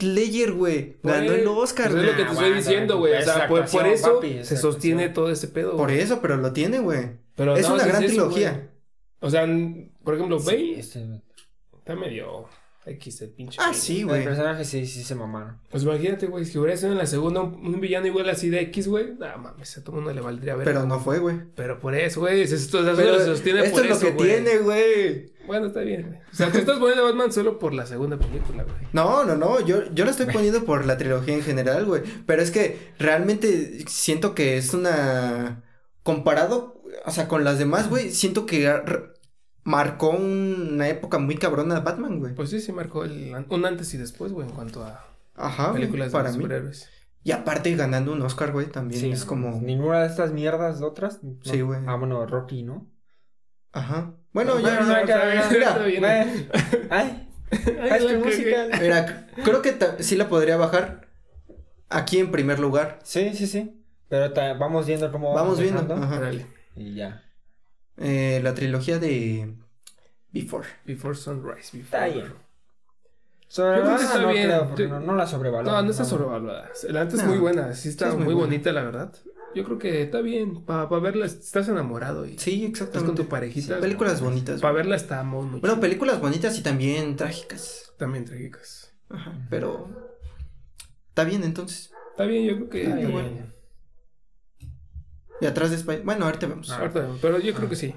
Ledger, 0.02 0.54
güey. 0.54 0.98
Ganó 1.04 1.26
Güey, 1.28 1.42
el 1.42 1.48
Oscar, 1.48 1.92
pues 1.92 2.04
es 2.04 2.08
lo 2.08 2.14
güey. 2.14 2.18
que 2.18 2.24
te 2.24 2.30
estoy 2.32 2.46
aguanta, 2.48 2.58
diciendo, 2.70 2.98
güey. 2.98 3.14
O 3.14 3.22
sea, 3.22 3.48
por, 3.48 3.66
por 3.70 3.88
eso 3.88 4.16
papi, 4.16 4.44
se 4.44 4.58
sostiene 4.58 5.10
todo 5.10 5.30
ese 5.30 5.48
pedo. 5.50 5.78
Por 5.78 5.90
güey. 5.90 6.00
eso, 6.00 6.20
pero 6.22 6.38
lo 6.38 6.52
tiene, 6.54 6.80
güey. 6.80 7.24
Pero 7.36 7.56
es 7.56 7.68
una 7.70 7.86
gran 7.86 8.04
eso, 8.04 8.14
trilogía. 8.14 8.52
güey. 8.54 8.64
O 9.22 9.30
sea, 9.30 9.46
por 10.04 10.16
ejemplo, 10.16 10.40
Sí, 10.40 10.46
Bane 10.46 10.80
este- 10.80 11.22
está 11.78 11.96
medio 11.96 12.46
X 12.86 13.22
el 13.24 13.30
pinche. 13.32 13.58
Ah, 13.60 13.68
Bane. 13.68 13.78
sí, 13.78 14.02
El 14.02 14.06
güey. 14.08 14.24
personaje 14.24 14.64
sí, 14.64 14.86
sí 14.86 15.04
se 15.04 15.16
mamaron. 15.16 15.58
Pues 15.72 15.84
imagínate, 15.84 16.28
güey, 16.28 16.46
si 16.46 16.58
hubiera 16.60 16.78
sido 16.78 16.92
en 16.92 16.98
la 17.00 17.08
segunda 17.08 17.42
un, 17.42 17.56
un 17.56 17.80
villano 17.82 18.06
igual 18.06 18.30
así 18.30 18.50
de 18.50 18.62
X, 18.62 18.88
güey. 18.88 19.16
Nah, 19.18 19.38
mames, 19.38 19.78
a 19.78 19.84
todo 19.84 19.96
mundo 19.96 20.14
le 20.14 20.22
valdría 20.22 20.56
ver. 20.56 20.66
Pero 20.66 20.86
no 20.86 21.00
fue, 21.00 21.18
güey. 21.20 21.38
Pero 21.56 21.80
por 21.80 21.96
eso, 21.96 22.20
güey. 22.20 22.42
Esto, 22.42 22.56
esto 22.56 22.94
Pero 22.96 23.20
se 23.20 23.26
sostiene 23.26 23.62
esto 23.62 23.78
por 23.78 23.86
es 23.86 23.90
lo 23.92 24.00
que 24.00 24.12
güey. 24.12 24.28
tiene, 24.30 24.58
güey. 24.60 25.34
Bueno, 25.48 25.68
está 25.68 25.82
bien, 25.82 26.08
güey. 26.08 26.20
O 26.32 26.36
sea, 26.36 26.52
tú 26.52 26.60
estás 26.60 26.78
poniendo 26.80 27.04
a 27.04 27.10
Batman 27.10 27.32
solo 27.32 27.58
por 27.60 27.74
la 27.74 27.86
segunda 27.88 28.18
película, 28.18 28.64
güey. 28.64 28.76
No, 28.94 29.24
no, 29.26 29.36
no, 29.36 29.60
yo, 29.66 29.92
yo 29.94 30.06
lo 30.06 30.12
estoy 30.12 30.28
poniendo 30.28 30.64
por 30.66 30.86
la 30.86 30.98
trilogía 30.98 31.34
en 31.36 31.42
general, 31.44 31.86
güey. 31.86 32.04
Pero 32.28 32.42
es 32.44 32.52
que 32.52 32.94
realmente 33.00 33.84
siento 33.88 34.36
que 34.36 34.58
es 34.58 34.74
una... 34.76 35.64
Comparado, 36.04 36.75
o 37.06 37.12
sea, 37.12 37.28
con 37.28 37.44
las 37.44 37.58
demás, 37.60 37.90
güey, 37.90 38.12
siento 38.12 38.46
que 38.46 38.68
ar- 38.68 39.14
marcó 39.64 40.10
una 40.12 40.88
época 40.90 41.18
muy 41.18 41.38
cabrona 41.38 41.76
de 41.76 41.82
Batman, 41.82 42.20
güey. 42.20 42.34
Pues 42.36 42.50
sí, 42.50 42.60
sí 42.60 42.72
marcó 42.72 43.04
el, 43.04 43.34
un 43.50 43.66
antes 43.66 43.94
y 43.94 43.98
después, 43.98 44.32
güey, 44.32 44.48
en 44.48 44.54
cuanto 44.54 44.84
a 44.84 45.06
Ajá, 45.36 45.74
películas 45.74 46.08
de 46.08 46.12
para 46.14 46.30
mí. 46.32 46.36
superhéroes. 46.38 46.90
Y 47.24 47.32
aparte 47.32 47.76
ganando 47.76 48.14
un 48.14 48.22
Oscar, 48.22 48.52
güey, 48.52 48.68
también 48.68 49.12
es 49.12 49.26
como... 49.26 49.60
Ninguna 49.60 50.02
de 50.02 50.08
estas 50.08 50.32
mierdas 50.32 50.80
de 50.80 50.86
otras. 50.86 51.24
¿no? 51.24 51.38
Sí, 51.44 51.62
güey. 51.62 51.80
Ah, 51.88 51.96
bueno, 51.96 52.24
Rocky, 52.28 52.62
¿no? 52.62 52.88
Ajá. 53.72 54.14
Bueno, 54.32 54.54
Bueno, 54.60 54.68
ya... 54.68 54.82
no. 54.82 54.96
Ay, 56.90 57.30
School 58.00 58.20
Musical. 58.20 58.70
mira, 58.80 59.28
creo 59.44 59.62
que 59.62 59.76
sí 60.00 60.16
la 60.16 60.28
podría 60.30 60.58
bajar 60.58 61.08
aquí 61.90 62.20
en 62.20 62.32
primer 62.32 62.60
lugar. 62.60 63.00
Sí, 63.04 63.34
sí, 63.34 63.48
sí. 63.48 63.82
Pero 64.08 64.32
vamos 64.60 64.86
viendo 64.86 65.12
cómo 65.12 65.34
Vamos 65.34 65.60
viendo, 65.60 65.94
ajá. 65.96 66.18
Órale. 66.18 66.46
Y 66.76 66.96
ya. 66.96 67.24
Eh, 67.98 68.40
la 68.44 68.54
trilogía 68.54 69.00
de 69.00 69.56
Before. 70.32 70.68
Before 70.86 71.16
Sunrise. 71.16 71.78
Before. 71.78 71.84
Está 71.84 72.06
bien. 72.08 72.26
Yo 72.28 72.34
creo 72.34 72.36
que 73.48 73.48
Sobrevalorada 73.48 74.04
está 74.04 74.22
no 74.22 74.28
bien. 74.30 74.44
creo, 74.48 74.68
porque 74.68 74.84
Yo- 74.84 74.90
no, 74.90 75.00
no 75.00 75.16
la. 75.16 75.26
No, 75.64 75.82
no 75.82 75.92
está 75.92 76.04
sobrevaluada. 76.04 76.70
La 76.90 77.02
antes 77.02 77.20
es 77.20 77.24
No. 77.26 77.30
muy 77.32 77.40
buena. 77.40 77.74
Sí 77.74 77.90
está 77.90 78.12
Sí, 78.12 78.18
es 78.18 78.24
muy 78.24 78.34
bonita, 78.34 78.72
la 78.74 78.84
verdad. 78.84 79.14
Yo 79.54 79.64
creo 79.64 79.78
que 79.78 80.02
está 80.02 80.20
bien. 80.20 80.66
Para 80.66 80.86
verla, 81.00 81.26
estás 81.26 81.70
enamorado 81.70 82.26
y 82.26 82.38
Sí, 82.38 82.66
estás 82.66 82.80
con 82.80 82.88
exactamente. 82.90 83.24
tu 83.24 83.30
parejita. 83.30 83.80
Películas 83.80 84.20
bonitas. 84.20 84.60
Para 84.60 84.74
verla 84.74 84.98
está 84.98 85.24
muy, 85.24 85.46
muy 85.46 85.60
Bueno, 85.62 85.80
películas 85.80 86.20
bonitas 86.20 86.58
y 86.60 86.64
también 86.64 87.16
trágicas. 87.16 87.94
También 87.98 88.26
trágicas. 88.26 88.92
Ajá, 89.10 89.32
pero 89.50 89.88
está 91.08 91.24
bien 91.24 91.44
entonces. 91.46 91.92
Está 92.12 92.26
bien, 92.26 92.46
yo 92.46 92.56
creo 92.58 92.70
que. 92.70 92.82
Está 92.84 92.96
está 93.00 93.08
bien. 93.08 93.12
bueno. 93.12 93.55
Y 95.42 95.46
atrás 95.46 95.70
de 95.72 95.76
Spider... 95.78 96.04
Bueno, 96.04 96.26
ahorita 96.26 96.48
vemos. 96.48 96.70
Ah. 96.72 96.78
Ahorita, 96.80 97.08
pero 97.22 97.40
yo 97.40 97.54
creo 97.54 97.70
que 97.70 97.76
sí. 97.76 97.94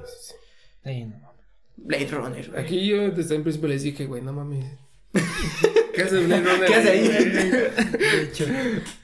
Sí, 0.84 1.04
no 1.04 1.16
mames. 1.18 1.44
Blade 1.76 2.08
Runner, 2.10 2.50
güey. 2.50 2.62
Aquí 2.62 2.86
yo 2.86 3.10
desde 3.10 3.36
el 3.36 3.42
principio 3.42 3.68
les 3.68 3.82
dije, 3.82 4.06
güey, 4.06 4.22
no 4.22 4.32
mames. 4.32 4.64
¿Qué 5.94 6.02
hace 6.02 6.24
Blade 6.24 6.42
Runner? 6.42 6.66
¿Qué 6.66 6.74
hace 6.74 6.90
ahí? 6.90 7.08
De 7.08 8.22
hecho. 8.24 8.44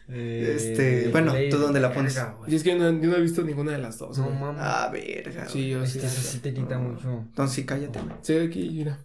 eh, 0.09 0.53
Este, 0.57 1.09
bueno, 1.09 1.33
¿tú 1.51 1.59
dónde 1.59 1.81
la 1.81 1.93
pones? 1.93 2.15
verga, 2.15 2.33
güey. 2.39 2.53
Y 2.53 2.57
es 2.57 2.63
que 2.63 2.75
no, 2.75 2.85
yo 2.91 3.09
no 3.09 3.17
he 3.17 3.21
visto 3.21 3.43
ninguna 3.43 3.73
de 3.73 3.79
las 3.79 3.99
dos. 3.99 4.19
No 4.19 4.31
mames. 4.31 4.61
Ah, 4.65 4.91
verga. 4.93 5.49
Sí, 5.49 5.69
yo 5.71 5.87
sí. 5.87 5.99
eso 5.99 6.21
sí 6.21 6.39
te 6.41 6.53
quita 6.53 6.79
mucho. 6.79 7.09
Entonces 7.09 7.55
sí, 7.57 7.65
cállate, 7.65 8.01
güey. 8.01 8.17
Sí, 8.23 8.37
aquí, 8.37 8.69
mira. 8.71 8.99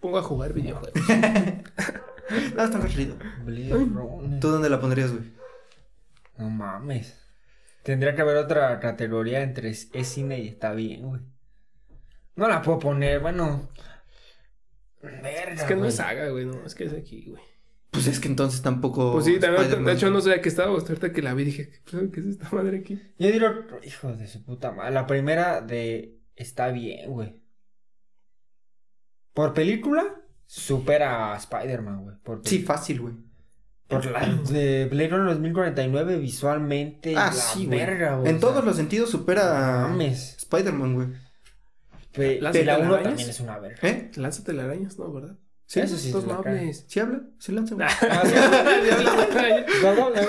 Pongo 0.00 0.18
a 0.18 0.22
jugar 0.22 0.52
videojuegos. 0.52 0.92
No, 2.54 2.62
está 2.62 2.78
referido. 2.78 3.16
Blade 3.44 3.70
Runner. 3.70 4.38
¿Tú 4.38 4.50
dónde 4.50 4.70
la 4.70 4.80
pondrías, 4.80 5.10
güey? 5.10 5.24
No 6.38 6.48
mames. 6.48 7.18
Tendría 7.82 8.14
que 8.14 8.22
haber 8.22 8.36
otra 8.36 8.78
categoría 8.80 9.42
entre 9.42 9.70
es 9.70 9.90
es 9.92 10.08
cine 10.08 10.40
y 10.40 10.48
está 10.48 10.72
bien, 10.72 11.08
güey. 11.08 11.22
No 12.36 12.48
la 12.48 12.62
puedo 12.62 12.78
poner, 12.78 13.20
bueno. 13.20 13.68
Verga. 15.02 15.52
Es 15.52 15.62
que 15.64 15.74
no 15.74 15.80
güey. 15.80 15.88
es 15.88 15.96
saga, 15.96 16.28
güey, 16.28 16.44
no, 16.44 16.64
es 16.64 16.74
que 16.74 16.84
es 16.84 16.92
aquí, 16.92 17.26
güey. 17.26 17.42
Pues 17.90 18.06
es 18.06 18.20
que 18.20 18.28
entonces 18.28 18.62
tampoco. 18.62 19.12
Pues 19.12 19.24
sí, 19.24 19.40
también, 19.40 19.84
de 19.84 19.92
hecho 19.92 20.10
no 20.10 20.20
sabía 20.20 20.40
que 20.40 20.48
estaba, 20.48 20.76
hasta 20.76 20.90
ahorita 20.92 21.12
que 21.12 21.22
la 21.22 21.34
vi 21.34 21.44
dije, 21.44 21.70
¿qué 21.84 22.10
qué 22.10 22.20
es 22.20 22.26
esta 22.26 22.48
madre 22.52 22.78
aquí? 22.78 23.00
Yo 23.18 23.30
digo, 23.32 23.48
hijo 23.82 24.14
de 24.14 24.28
su 24.28 24.44
puta 24.44 24.72
madre. 24.72 24.92
La 24.92 25.06
primera 25.06 25.60
de 25.60 26.18
está 26.36 26.68
bien, 26.68 27.10
güey. 27.10 27.40
Por 29.32 29.54
película, 29.54 30.22
supera 30.46 31.32
a 31.32 31.36
Spider-Man, 31.36 32.02
güey. 32.02 32.16
Por 32.22 32.46
Sí, 32.46 32.60
fácil, 32.60 33.00
güey. 33.00 33.14
Por 33.90 34.06
la 34.06 34.20
de 34.50 34.86
Blade 34.86 35.08
Runner 35.08 35.26
2049, 35.34 36.16
visualmente. 36.18 37.14
Ah, 37.16 37.26
la 37.26 37.32
sí, 37.32 37.66
verga, 37.66 38.16
güey. 38.16 38.30
En 38.30 38.36
o 38.36 38.40
sea, 38.40 38.48
todos 38.48 38.64
los 38.64 38.76
sentidos 38.76 39.10
supera 39.10 39.86
a. 39.86 39.96
Spider-Man, 40.02 40.94
güey. 40.94 41.08
Pe- 42.12 42.40
¿Lánzate 42.40 42.64
la 42.64 42.78
las 42.78 42.86
1 42.86 42.94
arañas? 42.94 43.08
también 43.10 43.30
es 43.30 43.40
una 43.40 43.58
verga. 43.58 43.88
¿Eh? 43.88 44.10
Lánzate 44.16 44.52
las 44.52 44.64
arañas, 44.64 44.98
¿no? 44.98 45.12
¿Verdad? 45.12 45.36
Sí, 45.66 45.78
Eso 45.78 45.96
sí, 45.96 46.12
mames. 46.26 46.84
¿Sí 46.88 46.98
habla? 46.98 47.20
¿Sí 47.38 47.52
lanza? 47.52 47.76
Ah, 47.78 48.22
sí. 48.26 48.34
No, 49.84 49.94
no, 49.94 50.10
no. 50.10 50.20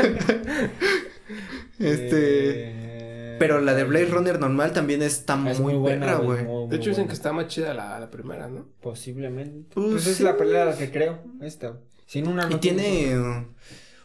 Este. 1.80 3.34
Eh, 3.34 3.36
Pero 3.40 3.60
la 3.60 3.74
de 3.74 3.84
Blade 3.84 4.06
Runner 4.06 4.40
normal 4.40 4.72
también 4.72 5.02
está 5.02 5.34
es 5.50 5.60
muy, 5.60 5.74
buena, 5.74 6.16
güey. 6.16 6.46
De 6.70 6.76
hecho 6.76 6.90
dicen 6.90 7.08
que 7.08 7.14
está 7.14 7.34
más 7.34 7.48
chida 7.48 7.74
la, 7.74 8.00
la 8.00 8.12
primera, 8.12 8.48
¿no? 8.48 8.68
Posiblemente. 8.82 9.72
Pues 9.74 9.88
Pues, 9.94 10.08
es 10.08 10.22
la 10.22 10.38
pelea 10.38 10.66
la 10.66 10.78
que 10.78 10.92
creo. 10.92 11.24
Esta. 11.42 11.74
Sin 12.12 12.28
una. 12.28 12.48
Y 12.48 12.50
no 12.50 12.60
tiene 12.60 13.18
uh, 13.18 13.46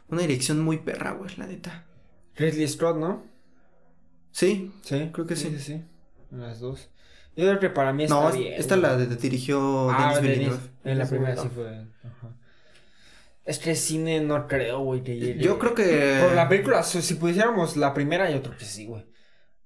una 0.09 0.21
dirección 0.23 0.61
muy 0.61 0.79
perra, 0.79 1.11
güey, 1.11 1.35
la 1.37 1.47
neta. 1.49 1.85
Ridley 2.37 2.69
Scott, 2.69 2.97
¿no? 2.99 3.25
Sí. 4.31 4.73
Sí. 4.83 5.11
Creo 5.13 5.27
que 5.27 5.35
sí. 5.35 5.49
Sí, 5.51 5.59
sí. 5.59 5.85
Las 6.31 6.61
dos. 6.61 6.89
Yo 7.35 7.45
creo 7.47 7.59
que 7.59 7.69
para 7.71 7.93
mí 7.93 8.05
está 8.05 8.15
No, 8.15 8.31
bien. 8.31 8.55
esta 8.55 8.77
güey. 8.77 8.83
la 8.91 8.97
de, 8.97 9.17
dirigió 9.17 9.91
Ah, 9.91 10.15
Denis. 10.21 10.39
Villeneuve. 10.39 10.61
En 10.85 10.99
la 10.99 11.07
primera 11.09 11.37
sí 11.37 11.49
fue. 11.53 11.69
Ajá. 12.05 12.37
Es 13.45 13.59
que 13.59 13.75
cine 13.75 14.21
no 14.21 14.47
creo, 14.47 14.81
güey, 14.81 15.03
que 15.03 15.17
llegue. 15.17 15.43
Yo 15.43 15.59
creo 15.59 15.75
que. 15.75 16.21
Por 16.23 16.35
la 16.35 16.49
película, 16.49 16.83
si 16.85 17.03
si 17.03 17.15
pusiéramos 17.15 17.77
la 17.77 17.93
primera, 17.93 18.31
yo 18.31 18.41
creo 18.43 18.57
que 18.57 18.65
sí, 18.65 18.87
güey. 18.87 19.05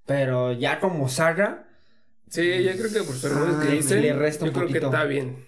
Pero 0.06 0.52
ya 0.52 0.80
como 0.80 1.08
saga, 1.10 1.66
Sí, 2.28 2.62
yo 2.62 2.70
creo 2.72 2.92
que 2.92 3.02
por 3.02 3.16
errores 3.30 3.56
Ah, 3.58 3.62
que 3.62 3.68
le- 3.70 3.76
dicen, 3.76 4.02
le 4.02 4.12
resta 4.14 4.44
yo 4.46 4.50
un 4.52 4.54
creo 4.54 4.66
que 4.68 4.72
poquito. 4.74 4.86
está 4.86 5.04
bien. 5.04 5.44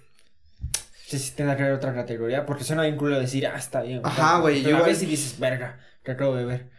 Sí, 1.19 1.19
sí 1.29 1.33
tendrá 1.37 1.57
que 1.57 1.63
haber 1.63 1.75
otra 1.75 1.95
categoría. 1.95 2.45
Porque 2.47 2.65
suena 2.65 2.83
bien 2.83 2.97
culo 2.97 3.19
decir, 3.19 3.47
ah, 3.47 3.57
está 3.57 3.83
bien. 3.83 4.01
Ajá, 4.05 4.39
güey, 4.41 4.63
Yo 4.63 4.77
a 4.77 4.83
veces 4.83 5.09
dices, 5.09 5.39
verga, 5.39 5.79
que 6.03 6.13
acabo 6.13 6.35
de 6.37 6.45
ver. 6.45 6.71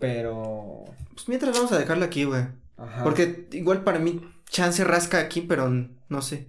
Pero. 0.00 0.84
Pues 1.14 1.28
mientras 1.28 1.54
vamos 1.56 1.72
a 1.72 1.78
dejarla 1.78 2.06
aquí, 2.06 2.24
güey. 2.24 2.46
Ajá. 2.76 3.02
Porque 3.04 3.48
igual 3.52 3.84
para 3.84 3.98
mí, 3.98 4.20
chance 4.48 4.84
rasca 4.84 5.18
aquí, 5.18 5.40
pero 5.40 5.68
no 6.08 6.22
sé. 6.22 6.48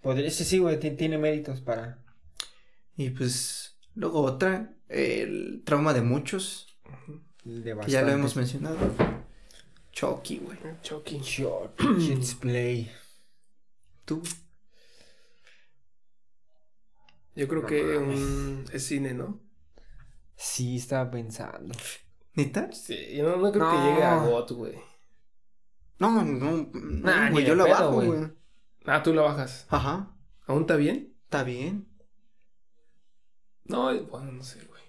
Podría, 0.00 0.30
sí, 0.30 0.44
sí, 0.44 0.58
güey, 0.58 0.80
ti- 0.80 0.90
tiene 0.92 1.18
méritos 1.18 1.60
para. 1.60 1.98
Y 2.96 3.10
pues. 3.10 3.76
Luego 3.94 4.22
otra. 4.22 4.72
El 4.88 5.62
trauma 5.64 5.92
de 5.94 6.02
muchos. 6.02 6.66
De 7.44 7.76
Que 7.84 7.90
ya 7.90 8.02
lo 8.02 8.10
hemos 8.12 8.36
mencionado. 8.36 8.76
Chucky, 9.92 10.38
güey. 10.38 10.58
Chucky. 10.82 11.18
Short, 11.20 11.78
Shit's 11.98 12.34
Play. 12.34 12.90
Tú. 14.04 14.22
Yo 17.34 17.48
creo 17.48 17.62
No 17.62 17.68
que 17.68 17.96
un, 17.98 18.64
es 18.72 18.84
cine, 18.86 19.14
¿no? 19.14 19.40
Sí, 20.36 20.76
estaba 20.76 21.10
pensando. 21.10 21.74
¿Neta? 22.34 22.70
Sí, 22.72 22.96
yo 23.16 23.24
no, 23.28 23.36
no 23.36 23.52
creo 23.52 23.70
que 23.70 23.76
llegue 23.76 24.02
a 24.02 24.16
GOT, 24.26 24.50
güey. 24.52 24.74
No, 25.98 26.10
no, 26.10 26.24
no, 26.24 26.70
Nah, 26.72 27.30
güey, 27.30 27.44
yo 27.44 27.54
la 27.54 27.64
pedo, 27.64 27.74
bajo, 27.74 27.92
güey. 28.02 28.28
Ah, 28.86 29.02
tú 29.02 29.14
la 29.14 29.22
bajas. 29.22 29.66
Ajá, 29.70 30.14
¿Aún 30.46 30.62
está 30.62 30.76
bien? 30.76 31.14
está 31.24 31.44
bien. 31.44 31.86
No, 33.64 33.94
bueno, 34.06 34.32
no 34.32 34.42
sé, 34.42 34.64
güey. 34.66 34.82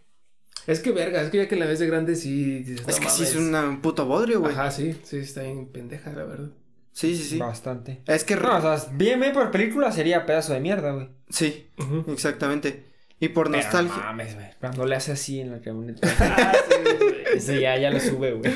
Es 0.66 0.80
que 0.80 0.92
verga, 0.92 1.22
es 1.22 1.30
que 1.30 1.38
ya 1.38 1.48
que 1.48 1.56
la 1.56 1.66
ves 1.66 1.80
de 1.80 1.88
grande 1.88 2.16
sí 2.16 2.60
dices, 2.64 2.88
Es 2.88 3.00
no 3.00 3.04
que 3.06 3.10
sí 3.12 3.24
es 3.24 3.36
una- 3.36 3.68
un 3.68 3.82
puto 3.82 4.06
bodrio, 4.06 4.40
güey. 4.40 4.54
Ajá, 4.54 4.72
sí, 4.72 4.98
sí, 5.04 5.18
está 5.18 5.44
bien 5.44 5.72
pendeja, 5.72 6.12
la 6.14 6.24
verdad. 6.24 6.52
Sí, 6.94 7.16
sí, 7.16 7.24
sí. 7.24 7.38
Bastante. 7.38 8.02
Es 8.08 8.24
que. 8.24 8.36
No, 8.36 8.56
o 8.58 8.62
sea, 8.62 8.92
bien, 8.94 9.20
bien 9.20 9.34
por 9.34 9.52
película 9.52 9.92
sería 9.92 10.26
pedazo 10.26 10.54
de 10.54 10.60
mierda, 10.62 10.92
güey. 10.94 11.10
Sí, 11.34 11.66
exactamente. 12.08 12.84
Y 13.20 13.30
por 13.30 13.50
Pero 13.50 13.64
nostalgia. 13.64 13.96
No 13.98 14.04
mames, 14.04 14.36
güey. 14.36 14.48
Cuando 14.60 14.86
le 14.86 14.96
hace 14.96 15.14
así 15.14 15.40
en 15.40 15.52
la 15.52 15.62
camioneta. 15.62 16.08
Ah, 16.20 16.54
sí. 16.70 17.38
Ese 17.38 17.60
ya, 17.60 17.76
ya 17.78 17.90
lo 17.90 18.00
sube, 18.00 18.34
güey. 18.34 18.54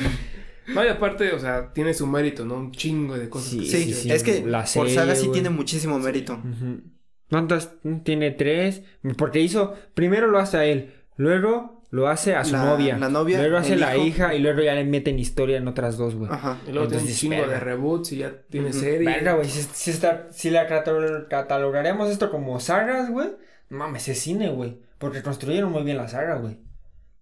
No, 0.68 0.84
y 0.84 0.88
aparte, 0.88 1.32
o 1.32 1.38
sea, 1.40 1.72
tiene 1.72 1.92
su 1.92 2.06
mérito, 2.06 2.44
¿no? 2.44 2.54
Un 2.54 2.70
chingo 2.70 3.18
de 3.18 3.28
cosas. 3.28 3.50
Sí, 3.50 3.58
que 3.60 3.66
Sí, 3.66 3.94
sí, 3.94 4.12
es 4.12 4.22
que 4.22 4.44
la 4.46 4.64
por 4.72 4.88
saga 4.90 5.16
sí 5.16 5.28
tiene 5.32 5.50
muchísimo 5.50 5.98
mérito. 5.98 6.40
¿Cuántas? 7.28 7.72
Tiene 8.04 8.30
tres. 8.30 8.82
Porque 9.16 9.40
hizo. 9.40 9.74
Primero 9.94 10.28
lo 10.28 10.38
hace 10.38 10.58
a 10.58 10.64
él. 10.64 10.94
Luego 11.16 11.77
lo 11.90 12.08
hace 12.08 12.34
a 12.36 12.44
su 12.44 12.52
La- 12.52 12.64
novia. 12.64 12.98
la 12.98 13.08
novia, 13.08 13.38
Luego 13.38 13.56
hace 13.58 13.76
la 13.76 13.96
hijo. 13.96 14.06
hija. 14.06 14.34
Y 14.34 14.40
luego 14.40 14.60
ya 14.60 14.74
le 14.74 14.84
meten 14.84 15.18
historia 15.18 15.56
en 15.56 15.66
otras 15.68 15.96
dos, 15.96 16.14
güey. 16.14 16.30
Ajá. 16.30 16.58
Y 16.66 16.72
luego 16.72 16.88
tiene 16.88 17.02
un 17.04 17.08
Entonces, 17.08 17.18
chingo 17.18 17.46
de 17.46 17.60
reboots 17.60 18.12
y 18.12 18.18
ya 18.18 18.32
tiene 18.50 18.70
Ujú. 18.70 18.78
serie. 18.80 19.06
Verga, 19.08 19.32
güey. 19.34 19.48
Si, 19.48 19.62
si, 19.72 19.90
está- 19.90 20.26
si 20.30 20.50
la 20.50 20.66
catal- 20.66 21.26
catalogaríamos 21.30 22.10
esto 22.10 22.30
como 22.30 22.60
sagas, 22.60 23.10
güey. 23.10 23.28
No 23.70 23.78
mames, 23.78 24.08
es 24.08 24.18
cine, 24.20 24.50
güey. 24.50 24.78
Porque 24.98 25.22
construyeron 25.22 25.70
muy 25.72 25.82
bien 25.82 25.96
la 25.96 26.08
saga, 26.08 26.36
güey. 26.36 26.58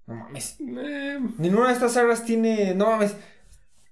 No 0.07 0.15
mames. 0.15 0.57
Eh, 0.61 1.19
Ninguna 1.39 1.69
de 1.69 1.73
estas 1.75 1.93
sagas 1.93 2.25
tiene. 2.25 2.75
No 2.75 2.87
mames. 2.91 3.17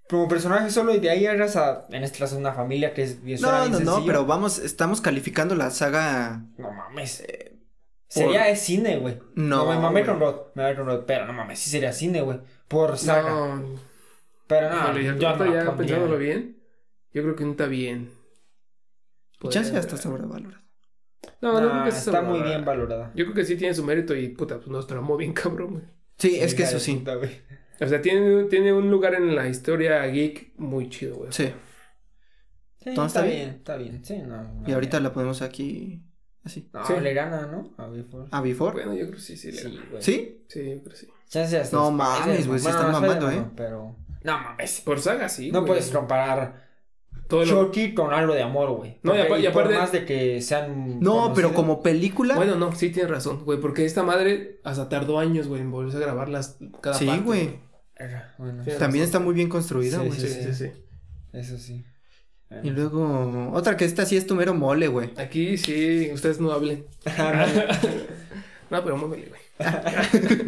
Como 0.08 0.28
personaje 0.28 0.70
solo 0.70 0.94
y 0.94 1.00
de 1.00 1.10
ahí 1.10 1.26
hagas 1.26 1.56
a. 1.56 1.86
En 1.90 2.04
este 2.04 2.18
caso, 2.18 2.36
una 2.36 2.52
familia 2.52 2.92
que 2.94 3.02
es 3.02 3.22
bien 3.22 3.40
No, 3.40 3.50
no, 3.50 3.58
no, 3.68 3.76
sencillo. 3.78 4.06
pero 4.06 4.26
vamos, 4.26 4.58
estamos 4.58 5.00
calificando 5.00 5.54
la 5.54 5.70
saga. 5.70 6.42
No 6.58 6.70
mames. 6.72 7.20
Eh, 7.22 7.53
Sería 8.20 8.48
es 8.48 8.60
cine, 8.60 8.98
güey. 8.98 9.18
No, 9.34 9.64
No, 9.64 9.70
me 9.70 9.78
mamé 9.78 10.04
con 10.04 10.20
Rod. 10.20 10.36
Me 10.54 10.62
mamé 10.62 10.76
con 10.76 10.86
Rod. 10.86 11.04
Pero 11.06 11.26
no 11.26 11.32
mames, 11.32 11.58
sí 11.58 11.70
sería 11.70 11.92
cine, 11.92 12.20
güey. 12.22 12.38
Por 12.68 12.96
saga. 12.98 13.28
no, 13.30 13.76
Pero 14.46 14.70
no, 14.70 14.76
híjole, 14.76 15.04
yo 15.04 15.12
no 15.14 15.18
ya 15.18 15.36
pondría. 15.36 15.76
pensándolo 15.76 16.18
bien, 16.18 16.62
yo 17.12 17.22
creo 17.22 17.36
que 17.36 17.44
no 17.44 17.50
está 17.52 17.66
bien. 17.66 18.10
Chance 19.50 19.58
ya 19.58 19.62
Podría- 19.62 19.80
está 19.80 19.96
sobrevalorado. 19.96 20.62
No, 21.40 21.60
no, 21.60 21.70
creo 21.70 21.84
que 21.84 21.90
sea 21.90 21.98
está 22.00 22.22
muy 22.22 22.40
bien 22.42 22.64
valorada. 22.64 23.10
Yo 23.14 23.24
creo 23.24 23.34
que 23.34 23.44
sí 23.44 23.56
tiene 23.56 23.74
su 23.74 23.84
mérito 23.84 24.14
y 24.14 24.28
puta, 24.28 24.56
pues 24.56 24.68
nos 24.68 24.86
tramó 24.86 25.16
bien 25.16 25.32
cabrón, 25.32 25.70
güey. 25.72 25.84
Sí, 26.18 26.36
es 26.38 26.54
que 26.54 26.62
eso 26.62 26.78
sí. 26.78 26.96
puta, 26.96 27.16
güey. 27.16 27.30
O 27.80 27.86
sea, 27.86 28.00
tiene, 28.00 28.44
tiene 28.44 28.72
un 28.72 28.90
lugar 28.90 29.14
en 29.14 29.34
la 29.34 29.48
historia 29.48 30.04
geek 30.06 30.52
muy 30.58 30.88
chido, 30.88 31.16
güey. 31.16 31.32
Sí. 31.32 31.52
Sí, 32.82 32.90
está 32.90 33.06
¿está 33.06 33.22
bien, 33.22 33.48
está 33.50 33.76
bien. 33.76 34.04
Sí, 34.04 34.18
no. 34.18 34.42
no, 34.44 34.68
Y 34.68 34.72
ahorita 34.72 35.00
la 35.00 35.12
ponemos 35.12 35.42
aquí. 35.42 36.02
Así. 36.44 36.68
No, 36.72 36.84
Sí. 36.86 36.92
le 37.00 37.14
gana, 37.14 37.46
¿no? 37.46 37.72
A 37.78 37.86
Before. 37.88 38.28
¿A 38.30 38.40
Before? 38.42 38.72
Bueno, 38.74 38.92
yo 38.94 39.06
creo 39.06 39.16
que 39.16 39.20
sí, 39.22 39.36
sí. 39.36 39.50
le 39.52 39.58
Sí, 39.58 39.68
gana. 39.70 39.86
güey. 39.90 40.02
¿Sí? 40.02 40.44
Sí, 40.48 40.58
yo 40.60 40.78
creo 40.80 40.84
que 40.92 40.96
sí. 40.96 41.08
Chance 41.28 41.58
hasta 41.58 41.76
No 41.76 41.90
mames, 41.90 42.46
güey, 42.46 42.60
se 42.60 42.68
están 42.68 42.92
no, 42.92 43.00
mamando, 43.00 43.30
¿eh? 43.30 43.36
no, 43.36 43.52
Pero. 43.56 43.96
No 44.22 44.38
mames. 44.38 44.80
Por 44.82 45.00
saga, 45.00 45.28
sí. 45.28 45.50
No 45.50 45.60
güey. 45.60 45.68
puedes 45.68 45.90
comparar 45.90 46.62
Todo 47.28 47.44
lo- 47.46 47.64
Chucky 47.64 47.94
con 47.94 48.12
algo 48.12 48.34
de 48.34 48.42
amor, 48.42 48.70
güey. 48.76 48.98
No, 49.02 49.14
y 49.14 49.18
Porque- 49.18 49.22
apa- 49.22 49.38
y 49.38 49.42
por 49.44 49.62
aparte- 49.62 49.78
más 49.78 49.92
de 49.92 50.04
que 50.04 50.42
sean. 50.42 51.00
No, 51.00 51.32
pero 51.34 51.54
como 51.54 51.82
película. 51.82 52.34
Bueno, 52.36 52.56
no, 52.56 52.72
sí 52.72 52.90
tienes 52.90 53.10
razón, 53.10 53.44
güey, 53.46 53.58
porque 53.60 53.86
esta 53.86 54.02
madre 54.02 54.60
hasta 54.64 54.88
tardó 54.90 55.18
años, 55.18 55.48
güey, 55.48 55.62
en 55.62 55.70
volverse 55.70 55.96
a 55.96 56.00
grabarlas 56.00 56.58
cada 56.82 56.96
Sí, 56.96 57.06
parte, 57.06 57.22
güey. 57.22 57.58
Bueno, 58.38 58.62
Tienes 58.64 58.78
también 58.78 59.02
razón. 59.04 59.14
está 59.14 59.18
muy 59.20 59.34
bien 59.34 59.48
construida, 59.48 59.98
Sí, 60.00 60.06
güey. 60.06 60.20
Sí, 60.20 60.28
sí, 60.28 60.54
sí. 60.54 60.72
eso 61.32 61.56
sí. 61.58 61.84
Y 62.62 62.70
luego, 62.70 63.50
otra 63.52 63.76
que 63.76 63.84
esta 63.84 64.06
sí 64.06 64.16
es 64.16 64.26
tu 64.26 64.34
mero 64.34 64.54
mole, 64.54 64.88
güey. 64.88 65.10
Aquí 65.18 65.56
sí, 65.58 66.10
ustedes 66.12 66.40
no 66.40 66.52
hablen. 66.52 66.86
no, 68.70 68.82
pero 68.84 68.96
móvele, 68.96 69.28
güey. 69.28 69.40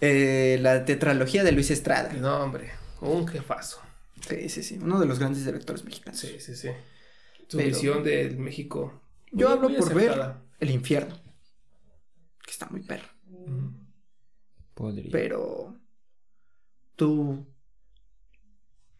Eh, 0.00 0.58
la 0.60 0.84
tetralogía 0.84 1.42
de 1.42 1.50
Luis 1.50 1.72
Estrada. 1.72 2.12
No, 2.12 2.36
hombre, 2.44 2.70
un 3.00 3.26
jefazo. 3.26 3.80
Sí, 4.28 4.48
sí, 4.48 4.62
sí. 4.62 4.78
Uno 4.80 5.00
de 5.00 5.06
los 5.06 5.18
grandes 5.18 5.44
directores 5.44 5.84
mexicanos. 5.84 6.20
Sí, 6.20 6.36
sí, 6.38 6.54
sí. 6.54 6.68
Su 7.48 7.56
Pero- 7.56 7.68
visión 7.68 8.04
del 8.04 8.38
México. 8.38 9.02
Yo 9.32 9.48
muy- 9.48 9.56
hablo 9.56 9.68
muy 9.70 9.78
por 9.78 9.94
ver. 9.94 10.34
El 10.60 10.70
infierno. 10.70 11.16
Que 12.44 12.50
está 12.52 12.66
muy 12.70 12.82
perro. 12.82 13.08
Podría. 14.74 15.10
Pero. 15.10 15.74
Tú. 16.94 17.44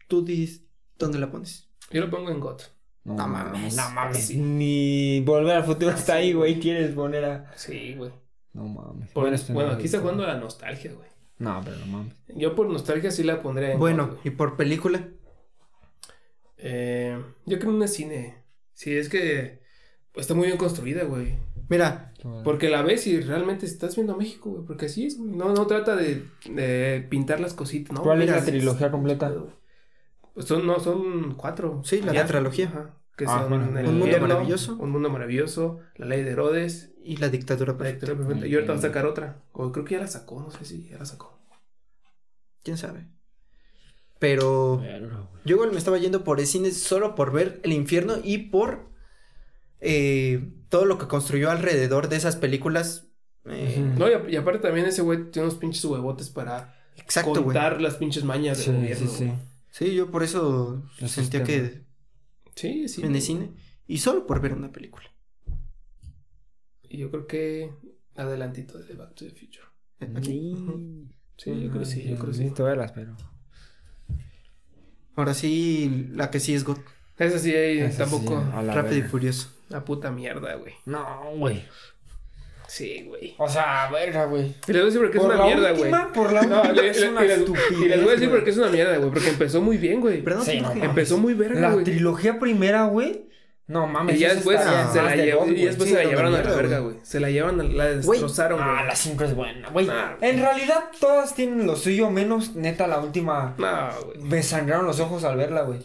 tú 0.09 0.25
dis 0.25 0.63
dónde 0.97 1.17
la 1.19 1.31
pones. 1.31 1.68
Yo 1.91 2.01
lo 2.01 2.09
pongo 2.09 2.29
en 2.31 2.39
GOT. 2.39 2.63
No, 3.05 3.15
No 3.15 3.27
mames. 3.27 3.75
No 3.75 3.89
mames. 3.91 4.35
Ni 4.35 5.21
volver 5.21 5.57
al 5.57 5.63
futuro 5.63 5.91
está 5.91 6.15
ahí, 6.15 6.33
güey. 6.33 6.59
Quieres 6.59 6.91
poner 6.93 7.25
a. 7.25 7.51
Sí, 7.57 7.95
güey. 7.95 8.11
No 8.53 8.67
mames. 8.67 9.09
Por- 9.11 9.29
bueno, 9.53 9.69
no 9.71 9.75
aquí 9.75 9.85
está 9.85 9.99
jugando 9.99 10.25
la 10.25 10.37
nostalgia, 10.37 10.93
güey. 10.93 11.07
No, 11.37 11.61
pero 11.63 11.77
no 11.77 11.85
mames. 11.87 12.13
Yo 12.35 12.55
por 12.55 12.69
nostalgia 12.69 13.11
sí 13.11 13.23
la 13.23 13.41
pondré 13.41 13.73
en 13.73 13.79
Bueno, 13.79 14.17
y 14.23 14.29
por 14.31 14.57
película. 14.57 15.07
Eh, 16.57 17.17
yo 17.45 17.59
creo 17.59 17.71
en 17.71 17.81
un 17.81 17.87
cine. 17.87 18.43
Sí, 18.73 18.95
es 18.95 19.09
que 19.09 19.61
pues, 20.11 20.25
está 20.25 20.33
muy 20.33 20.47
bien 20.47 20.57
construida, 20.57 21.03
güey. 21.03 21.37
Mira, 21.69 22.13
Porque 22.43 22.67
la 22.69 22.81
ves 22.81 23.05
y 23.07 23.21
realmente 23.21 23.65
estás 23.65 23.95
viendo 23.95 24.13
a 24.13 24.17
México, 24.17 24.49
güey. 24.49 24.65
Porque 24.65 24.87
así 24.87 25.05
es, 25.05 25.17
güey. 25.17 25.31
No, 25.31 25.53
no 25.53 25.67
trata 25.67 25.95
de, 25.95 26.25
de 26.49 27.05
pintar 27.09 27.39
las 27.39 27.53
cositas, 27.53 27.93
¿no? 27.95 28.01
¿Cuál 28.03 28.23
es 28.23 28.29
la 28.29 28.43
trilogía 28.43 28.91
completa? 28.91 29.31
Son, 30.39 30.65
no, 30.65 30.79
son 30.79 31.35
cuatro. 31.35 31.81
Sí, 31.83 32.01
la 32.01 32.13
Ya. 32.13 32.21
tetralogía. 32.25 32.67
Ajá. 32.67 32.95
Que 33.17 33.25
Ah, 33.27 33.39
son 33.41 33.49
bueno. 33.49 33.79
El 33.79 33.85
Un 33.87 33.99
mundo 33.99 34.19
maravilloso. 34.21 34.75
Un 34.77 34.91
mundo 34.91 35.09
maravilloso. 35.09 35.79
La 35.95 36.05
ley 36.05 36.23
de 36.23 36.31
Herodes. 36.31 36.85
y 37.03 37.17
la 37.17 37.29
dictadura 37.29 37.71
La 37.73 37.77
perfecta. 37.77 38.05
Dictadura 38.05 38.27
Perfecta. 38.27 38.47
Y 38.47 38.53
ahorita 38.55 38.73
va 38.73 38.77
a 38.79 38.81
sacar 38.81 39.05
otra. 39.07 39.41
O 39.53 39.71
creo 39.71 39.83
que 39.85 39.95
ya 39.95 40.01
la 40.01 40.07
sacó, 40.07 40.41
no 40.41 40.51
sé 40.51 40.63
si 40.65 40.87
ya 40.89 40.97
la 40.99 41.05
sacó. 41.05 41.39
¿Quién 42.63 42.77
sabe? 42.77 43.07
Pero 44.19 44.81
yo 45.45 45.55
igual 45.55 45.71
me 45.71 45.77
estaba 45.77 45.97
yendo 45.97 46.23
por 46.23 46.39
el 46.39 46.45
cine 46.45 46.71
solo 46.71 47.15
por 47.15 47.31
ver 47.31 47.61
el 47.63 47.71
infierno 47.71 48.15
y 48.23 48.37
por 48.49 48.89
eh, 49.79 50.51
todo 50.67 50.85
lo 50.85 50.97
que 50.97 51.07
construyó 51.07 51.49
alrededor 51.51 52.09
de 52.09 52.17
esas 52.17 52.35
películas. 52.35 53.07
eh. 53.45 53.93
No, 53.97 54.07
y, 54.29 54.35
aparte 54.35 54.59
también 54.59 54.85
ese 54.85 55.01
güey 55.01 55.31
tiene 55.31 55.47
unos 55.47 55.57
pinches 55.57 55.83
huevotes 55.85 56.29
para 56.29 56.75
Exacto, 56.97 57.31
güey. 57.31 57.43
contar 57.45 57.81
las 57.81 57.95
pinches 57.95 58.23
mañas 58.25 58.57
Sí, 58.57 58.71
del 58.71 58.75
sí, 58.75 58.81
gobierno. 58.81 59.09
sí. 59.09 59.25
güey. 59.25 59.37
Sí, 59.71 59.93
yo 59.95 60.09
por 60.11 60.23
eso 60.23 60.83
sentía 61.07 61.43
que 61.43 61.83
Sí, 62.55 62.87
sí. 62.87 63.03
en 63.03 63.15
el 63.15 63.21
cine. 63.21 63.51
Y 63.87 63.99
solo 63.99 64.25
por 64.27 64.41
ver 64.41 64.53
una 64.53 64.71
película. 64.71 65.05
Y 66.83 66.97
yo 66.97 67.09
creo 67.11 67.27
que 67.27 67.71
adelantito 68.15 68.79
de 68.79 68.93
Back 68.95 69.15
to 69.15 69.25
the 69.25 69.31
Future. 69.31 69.65
Aquí. 70.17 70.55
Sí, 71.37 71.61
yo 71.61 71.69
creo 71.69 71.79
que 71.79 71.85
sí, 71.85 72.03
yo 72.03 72.15
creo 72.17 72.27
que 72.27 72.33
sí. 72.33 72.39
Necesito 72.41 72.63
verlas, 72.65 72.91
pero. 72.91 73.15
Ahora 75.15 75.33
sí, 75.33 76.07
la 76.11 76.29
que 76.31 76.39
sí 76.39 76.53
es 76.53 76.63
God. 76.63 76.77
Esa 77.17 77.39
sí, 77.39 77.53
ahí 77.53 77.79
Esa 77.79 78.05
tampoco. 78.05 78.41
sí, 78.41 78.67
Rápido 78.67 78.97
y. 78.97 79.01
Furioso. 79.03 79.49
La 79.69 79.83
puta 79.85 80.11
mierda, 80.11 80.55
güey. 80.55 80.73
No, 80.85 81.31
güey. 81.35 81.63
Sí, 82.69 83.03
güey. 83.07 83.33
O 83.39 83.49
sea, 83.49 83.89
verga, 83.91 84.25
güey. 84.25 84.53
Y 84.67 84.71
les 84.71 84.75
voy 84.75 84.81
a 84.81 84.85
decir 84.85 84.99
porque 85.01 85.17
es 85.17 85.23
Por 85.23 85.33
una 85.33 85.39
la 85.39 85.45
mierda, 85.45 85.71
güey. 85.71 85.81
última, 85.81 86.13
por 86.13 86.31
la 86.31 86.41
No, 86.43 86.61
última 86.61 86.81
le- 86.81 86.89
es 86.89 87.01
una 87.03 87.23
estupidez. 87.25 87.71
y 87.81 87.85
les 87.87 87.99
voy 88.01 88.09
a 88.09 88.13
decir 88.13 88.29
porque 88.29 88.49
es 88.51 88.57
una 88.57 88.67
mierda, 88.69 88.97
güey. 88.97 89.09
Porque 89.09 89.29
empezó 89.29 89.61
muy 89.61 89.77
bien, 89.77 89.99
güey. 90.01 90.21
Pero 90.21 90.35
no 90.37 90.43
Sí, 90.45 90.61
no. 90.61 90.71
Empezó 90.71 91.17
muy 91.17 91.33
verga, 91.33 91.59
La 91.59 91.71
güey. 91.71 91.83
trilogía 91.83 92.37
primera, 92.39 92.85
güey. 92.85 93.25
No 93.67 93.85
mames. 93.87 94.15
Y 94.15 94.19
ya 94.19 94.33
después 94.33 94.59
está 94.59 94.91
se 94.91 95.01
la, 95.01 95.15
y 95.15 95.65
después 95.65 95.89
Sí, 95.89 95.95
se 95.95 96.03
la 96.03 96.09
llevaron 96.09 96.33
a 96.33 96.41
la 96.43 96.55
verga, 96.55 96.79
güey. 96.79 96.95
Se 97.03 97.19
la 97.19 97.29
llevaron, 97.29 97.77
la 97.77 97.85
destrozaron, 97.85 98.59
Ah, 98.61 98.73
güey. 98.75 98.87
la 98.87 98.95
5 98.95 99.23
es 99.25 99.35
buena, 99.35 99.69
güey. 99.69 99.85
Nah. 99.85 100.13
En 100.21 100.39
realidad, 100.41 100.85
todas 100.99 101.35
tienen 101.35 101.67
lo 101.67 101.75
suyo, 101.75 102.09
menos 102.09 102.55
neta 102.55 102.87
la 102.87 102.99
última. 102.99 103.55
No, 103.57 103.89
güey. 104.05 104.17
Me 104.19 104.41
sangraron 104.43 104.85
los 104.87 104.99
ojos 104.99 105.23
al 105.23 105.37
verla, 105.37 105.61
güey. 105.63 105.79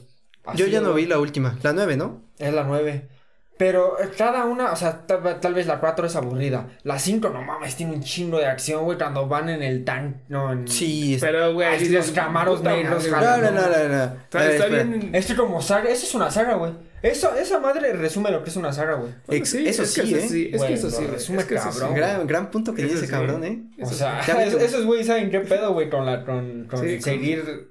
Yo 0.54 0.66
ya 0.66 0.80
no 0.80 0.92
vi 0.94 1.06
la 1.06 1.18
última. 1.18 1.58
La 1.62 1.72
nueve, 1.74 1.96
¿no? 1.96 2.22
Es 2.38 2.52
la 2.54 2.64
9. 2.64 3.08
Pero 3.56 4.00
eh, 4.00 4.08
cada 4.18 4.46
una, 4.46 4.72
o 4.72 4.76
sea, 4.76 5.06
tal, 5.06 5.38
tal 5.40 5.54
vez 5.54 5.66
la 5.68 5.78
4 5.78 6.06
es 6.06 6.16
aburrida. 6.16 6.66
La 6.82 6.98
5, 6.98 7.28
no 7.30 7.40
mames, 7.42 7.76
tiene 7.76 7.92
un 7.92 8.02
chingo 8.02 8.38
de 8.38 8.46
acción, 8.46 8.82
güey, 8.84 8.98
cuando 8.98 9.28
van 9.28 9.48
en 9.48 9.62
el 9.62 9.84
tank, 9.84 10.16
no, 10.28 10.50
en... 10.52 10.66
Sí. 10.66 11.16
Pero, 11.20 11.54
güey. 11.54 11.68
Así 11.76 11.88
los 11.88 12.10
camaros 12.10 12.62
negros, 12.64 13.08
No, 13.08 13.20
no, 13.20 13.36
no, 13.36 13.50
no, 13.52 13.60
no. 13.60 14.04
Está, 14.04 14.38
A 14.38 14.42
ver, 14.42 14.50
está 14.50 14.64
espera. 14.66 14.82
bien. 14.84 15.10
Este 15.14 15.36
como 15.36 15.62
saga, 15.62 15.88
eso 15.90 16.04
es 16.04 16.14
una 16.14 16.30
saga, 16.32 16.54
güey. 16.54 16.72
Eso, 17.02 17.34
esa 17.36 17.60
madre 17.60 17.92
resume 17.92 18.30
lo 18.30 18.42
que 18.42 18.48
es 18.50 18.56
una 18.56 18.72
saga, 18.72 18.94
güey. 18.94 19.12
Bueno, 19.26 19.42
Ex- 19.42 19.54
eso 19.54 19.82
es 19.82 19.94
que 19.94 20.02
sí, 20.06 20.14
eso 20.14 20.34
¿eh? 20.34 20.50
Es 20.54 20.62
que 20.64 20.72
eso 20.72 20.90
sí, 20.90 21.04
resume 21.06 21.38
Es 21.40 21.44
que 21.44 21.54
eso 21.56 21.70
sí. 21.70 21.78
cabrón. 21.78 21.94
Gran, 21.96 22.26
gran 22.26 22.50
punto 22.50 22.72
que 22.72 22.82
tiene 22.82 22.96
ese 22.96 23.04
sí. 23.06 23.10
cabrón, 23.12 23.44
¿eh? 23.44 23.62
O 23.82 23.86
sea, 23.90 24.22
sí. 24.24 24.32
Esos, 24.60 24.86
güey. 24.86 25.04
saben 25.04 25.30
qué 25.30 25.40
pedo, 25.40 25.74
güey, 25.74 25.90
con 25.90 26.06
la, 26.06 26.24
con, 26.24 26.64
con 26.64 26.80
Sí, 26.80 26.94
con- 26.94 27.02
seguir 27.02 27.68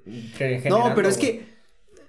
No, 0.68 0.92
pero 0.94 1.08
es 1.08 1.18
que, 1.18 1.53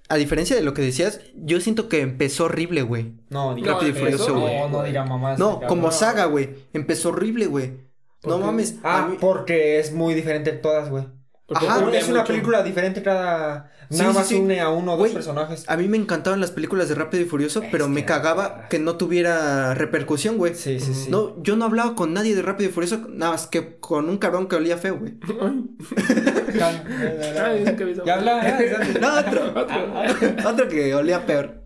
a 0.07 0.15
diferencia 0.15 0.55
de 0.55 0.61
lo 0.61 0.73
que 0.73 0.81
decías, 0.81 1.21
yo 1.35 1.59
siento 1.59 1.89
que 1.89 2.01
empezó 2.01 2.45
horrible, 2.45 2.81
güey. 2.83 3.13
No, 3.29 3.55
diga, 3.55 3.67
No, 3.71 3.73
Rápido 3.79 3.89
y 3.97 3.99
Furioso, 3.99 4.33
no, 4.35 4.41
güey. 4.41 4.69
no 4.69 4.83
diga 4.83 5.05
mamás. 5.05 5.39
No, 5.39 5.51
cabrón. 5.59 5.69
como 5.69 5.91
saga, 5.91 6.25
güey. 6.25 6.49
Empezó 6.73 7.09
horrible, 7.09 7.47
güey. 7.47 7.73
¿Por 8.21 8.31
No 8.33 8.39
qué? 8.39 8.45
mames. 8.45 8.75
Ah, 8.83 9.07
mí- 9.09 9.17
porque 9.19 9.79
es 9.79 9.91
muy 9.93 10.13
diferente 10.13 10.51
todas, 10.51 10.89
güey. 10.89 11.05
Porque 11.47 11.67
Ajá, 11.67 11.79
es 11.93 12.07
una 12.07 12.21
mucho. 12.21 12.27
película 12.33 12.63
diferente 12.63 13.03
cada... 13.03 13.71
Sí, 13.91 13.99
Nada 13.99 14.11
sí, 14.13 14.17
más 14.17 14.27
sí. 14.27 14.35
une 14.35 14.61
a 14.61 14.69
uno 14.69 14.93
o 14.93 14.97
dos 14.97 15.09
personajes. 15.11 15.63
A 15.67 15.77
mí 15.77 15.87
me 15.87 15.97
encantaban 15.97 16.41
las 16.41 16.49
películas 16.49 16.89
de 16.89 16.95
Rápido 16.95 17.21
y 17.21 17.27
Furioso, 17.27 17.61
Es 17.61 17.69
pero 17.71 17.87
me 17.87 18.03
cagaba 18.03 18.67
que 18.67 18.79
no 18.79 18.97
tuviera 18.97 19.75
repercusión, 19.75 20.37
güey. 20.37 20.55
Sí, 20.55 20.79
sí, 20.79 20.95
sí. 20.95 21.11
No, 21.11 21.39
yo 21.43 21.55
no 21.55 21.65
hablaba 21.65 21.93
con 21.93 22.11
nadie 22.11 22.33
de 22.35 22.41
Rápido 22.41 22.71
y 22.71 22.73
Furioso, 22.73 23.05
nada 23.09 23.33
más 23.33 23.45
que 23.45 23.79
con 23.79 24.09
un 24.09 24.17
cabrón 24.17 24.47
que 24.47 24.55
olía 24.55 24.77
feo, 24.77 24.97
güey. 24.97 25.19
Ya 26.55 28.15
habla, 28.15 28.37
madre. 28.37 28.75
ya, 28.93 28.99
No, 28.99 29.19
otro. 29.19 29.53
Otro. 29.61 30.49
Otro 30.49 30.67
que 30.67 30.95
olía 30.95 31.25
peor. 31.25 31.63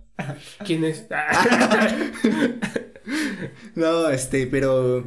¿Quién 0.66 0.84
es? 0.84 1.08
No, 3.76 4.10
este, 4.10 4.46
pero. 4.48 5.04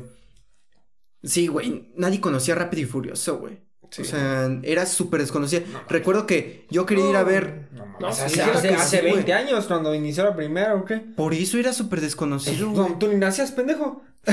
Sí, 1.23 1.47
güey. 1.47 1.93
Nadie 1.97 2.21
conocía 2.21 2.55
Rápido 2.55 2.83
y 2.83 2.87
Furioso, 2.87 3.39
güey. 3.39 3.61
Sí. 3.93 4.03
O 4.03 4.05
sea, 4.07 4.51
era 4.63 4.87
súper 4.87 5.21
desconocida. 5.21 5.63
Recuerdo 5.89 6.27
que 6.27 6.67
yo 6.71 6.87
quería 6.87 7.11
ir 7.11 7.17
a 7.17 7.25
ver. 7.25 7.69
No, 7.73 7.85
mames, 7.85 8.01
No, 8.01 8.07
hace, 8.09 8.29
sí, 8.31 8.35
claro 8.37 8.59
hace, 8.59 8.69
que 8.69 8.75
hace 8.75 8.97
sí, 8.97 9.03
güey. 9.03 9.15
20 9.17 9.33
años 9.35 9.67
cuando 9.67 9.95
inició 9.95 10.25
la 10.25 10.35
primera, 10.35 10.75
¿o 10.75 10.85
qué? 10.87 10.97
Por 10.97 11.35
eso 11.35 11.59
era 11.59 11.75
súper 11.75 12.01
desconocido, 12.01 12.71
güey. 12.71 12.89
No, 12.89 12.99
tú 12.99 13.09
ni 13.09 13.17
nacías, 13.17 13.53
pendejo. 13.53 14.03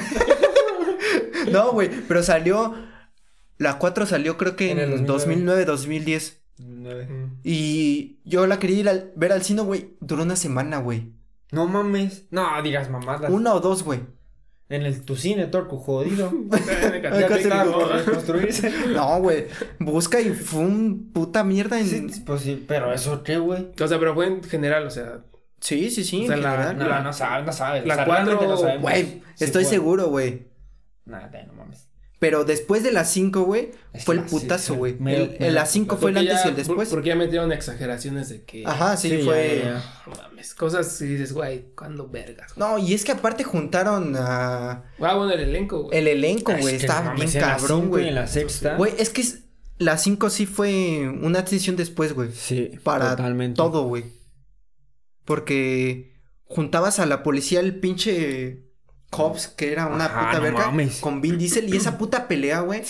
No, 1.52 1.72
güey. 1.72 1.90
Pero 2.08 2.24
salió. 2.24 2.76
La 3.58 3.78
4 3.80 4.06
salió 4.06 4.38
creo 4.38 4.56
que 4.56 4.72
En 4.72 4.80
el 4.80 4.94
en 4.94 5.06
2009, 5.06 5.66
2010. 5.66 6.42
Y 7.44 8.20
yo 8.24 8.48
la 8.48 8.60
quería 8.60 8.80
ir 8.80 8.90
a 8.90 9.04
ver 9.16 9.32
al 9.34 9.44
cine, 9.44 9.62
güey. 9.62 9.98
Duró 10.00 10.24
una 10.24 10.36
semana, 10.36 10.78
güey. 10.78 11.12
No 11.52 11.68
mames. 11.68 12.26
No, 12.32 12.62
digas 12.62 12.90
mamadas. 12.90 13.32
Una 13.32 13.54
o 13.54 13.60
dos, 13.60 13.84
güey. 13.84 14.02
En 14.70 14.84
el 14.84 15.02
tu 15.04 15.16
cine, 15.16 15.48
torco 15.48 15.78
jodido. 15.78 16.30
Por 16.50 17.90
reconstruirse. 17.90 18.72
No, 18.94 19.20
güey. 19.20 19.48
Busca 19.80 20.22
y 20.22 20.30
fue 20.30 20.60
un 20.62 21.12
puta 21.12 21.44
mierda 21.44 21.80
en. 21.80 21.88
Sí, 22.12 22.22
pues 22.26 22.42
sí, 22.42 22.64
pero 22.68 22.94
eso 22.94 23.24
qué, 23.24 23.38
güey. 23.38 23.70
O 23.82 23.88
sea, 23.88 23.98
pero 24.00 24.14
fue 24.14 24.28
en 24.28 24.44
general, 24.44 24.86
o 24.86 24.92
sea. 24.92 25.22
Sí, 25.60 25.90
sí, 25.90 26.04
sí. 26.04 26.24
O 26.24 26.28
sea, 26.28 26.36
en 26.38 26.44
la- 26.44 26.52
general. 26.52 26.78
No, 26.78 26.88
La- 26.88 27.02
no 27.02 27.12
sabes, 27.14 27.46
no 27.46 27.52
sabes. 27.52 27.86
la 27.86 27.94
o 27.96 27.98
sea, 27.98 28.06
no 28.48 28.58
sabemos. 28.58 28.82
Güey, 28.84 29.22
estoy 29.40 29.64
fue. 29.64 29.72
seguro, 29.72 30.08
güey. 30.10 30.48
Nada, 31.06 31.32
no 31.48 31.54
mames. 31.54 31.89
Pero 32.20 32.44
después 32.44 32.84
de 32.84 32.92
las 32.92 33.10
5, 33.12 33.44
güey, 33.44 33.72
Es 33.94 34.04
fue 34.04 34.16
el 34.16 34.24
putazo, 34.24 34.76
güey. 34.76 34.92
El, 34.94 35.00
me- 35.00 35.38
el 35.38 35.56
las 35.56 35.72
5 35.72 35.96
fue 35.96 36.12
el 36.12 36.18
antes 36.18 36.34
ya- 36.44 36.46
y 36.48 36.50
el 36.50 36.56
después. 36.58 36.90
Porque 36.90 37.08
ya 37.10 37.16
metieron 37.16 37.52
exageraciones 37.54 38.28
de 38.28 38.44
que. 38.44 38.66
Ajá, 38.66 38.98
sí, 38.98 39.10
Sí, 39.10 39.22
fue. 39.24 39.62
ya, 39.64 39.82
mames. 40.06 40.54
Cosas 40.54 40.92
sí 40.98 41.06
dices, 41.08 41.32
güey, 41.32 41.68
¿cuándo 41.76 42.10
vergas? 42.10 42.58
No, 42.58 42.78
y 42.78 42.94
es 42.94 43.06
que 43.06 43.14
aparte 43.14 43.46
juntaron 43.46 44.16
a. 44.18 44.72
Ah, 44.72 44.84
bueno, 44.98 45.32
el 45.32 45.40
elenco, 45.40 45.84
güey. 45.84 45.98
El 45.98 46.08
elenco, 46.10 46.52
Es 46.52 46.60
güey. 46.62 46.76
que 46.78 46.82
Estaba 46.82 47.14
no 47.14 47.16
bien 47.16 47.32
cabrón, 47.32 47.82
cinco 47.84 48.00
y 48.00 48.02
En 48.02 48.08
güey. 48.08 48.12
la 48.12 48.28
sexta. 48.28 48.76
Güey, 48.76 48.94
es 48.98 49.10
que 49.12 49.22
es- 49.22 49.40
la 49.78 49.98
5 49.98 50.30
sí 50.30 50.46
fue 50.46 51.08
una 51.22 51.40
adquisición 51.40 51.78
después, 51.78 52.12
güey. 52.12 52.34
Sí, 52.34 52.72
Para 52.84 53.12
totalmente. 53.12 53.56
todo, 53.56 53.84
güey. 53.84 54.04
Porque 55.26 56.14
juntabas 56.44 57.00
a 57.00 57.06
la 57.06 57.24
policía, 57.24 57.60
el 57.60 57.80
pinche 57.80 58.64
Cops, 59.10 59.48
que 59.48 59.72
era 59.72 59.88
una 59.88 60.06
Ajá, 60.06 60.20
puta 60.28 60.38
no 60.38 60.42
verga, 60.44 60.66
mames. 60.68 61.00
con 61.02 61.20
Vin 61.20 61.38
Diesel 61.38 61.74
y 61.74 61.78
esa 61.78 61.98
puta 61.98 62.28
pelea, 62.28 62.60
güey. 62.62 62.84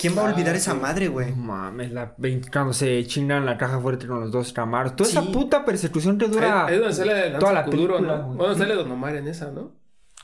¿Quién 0.00 0.16
va 0.18 0.22
a 0.22 0.32
olvidar 0.32 0.56
esa 0.56 0.74
madre, 0.74 1.06
güey? 1.08 1.30
No 1.30 1.36
mames, 1.36 1.92
la, 1.92 2.14
cuando 2.52 2.72
se 2.72 3.06
chingan 3.06 3.46
la 3.46 3.56
caja 3.56 3.78
fuerte 3.78 4.06
con 4.08 4.20
los 4.20 4.32
dos 4.32 4.52
camaros. 4.52 4.96
Toda 4.96 5.08
Sí. 5.08 5.16
esa 5.16 5.30
puta 5.30 5.64
persecución 5.64 6.18
te 6.18 6.26
dura. 6.26 6.66
Es 6.68 6.78
donde 6.80 6.94
sale 6.94 7.30
toda 7.38 7.52
la 7.52 7.64
Kuduro, 7.64 7.94
película, 7.96 8.18
¿no? 8.18 8.24
güey. 8.26 8.36
Bueno, 8.38 8.54
sale 8.56 8.74
Don 8.74 8.90
Omar 8.90 9.14
en 9.16 9.28
esa, 9.28 9.50
¿no? 9.52 9.72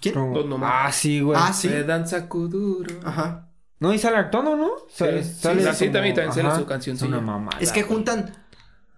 ¿Quién? 0.01 0.15
Don 0.15 0.53
Omar. 0.53 0.87
Ah, 0.87 0.93
sí, 0.93 1.21
güey. 1.21 1.39
Ah, 1.41 1.53
sí. 1.53 1.69
Eh, 1.69 1.85
Danza 1.85 2.29
Kuduro. 2.29 2.95
Ajá. 3.05 3.49
No, 3.79 3.93
y 3.95 3.99
sale 3.99 4.17
actuando, 4.17 4.57
¿no? 4.57 4.71
Sale, 4.89 5.23
Sí, 5.23 5.33
sale 5.35 5.63
sí, 5.63 5.69
sí, 5.75 5.85
como- 5.87 5.93
también- 5.93 6.15
también 6.17 6.33
sale 6.33 6.57
su 6.59 6.67
cancioncilla. 6.67 7.09
Una 7.09 7.21
mamada. 7.21 7.59
Es 7.61 7.71
que 7.73 7.83
juntan 7.83 8.33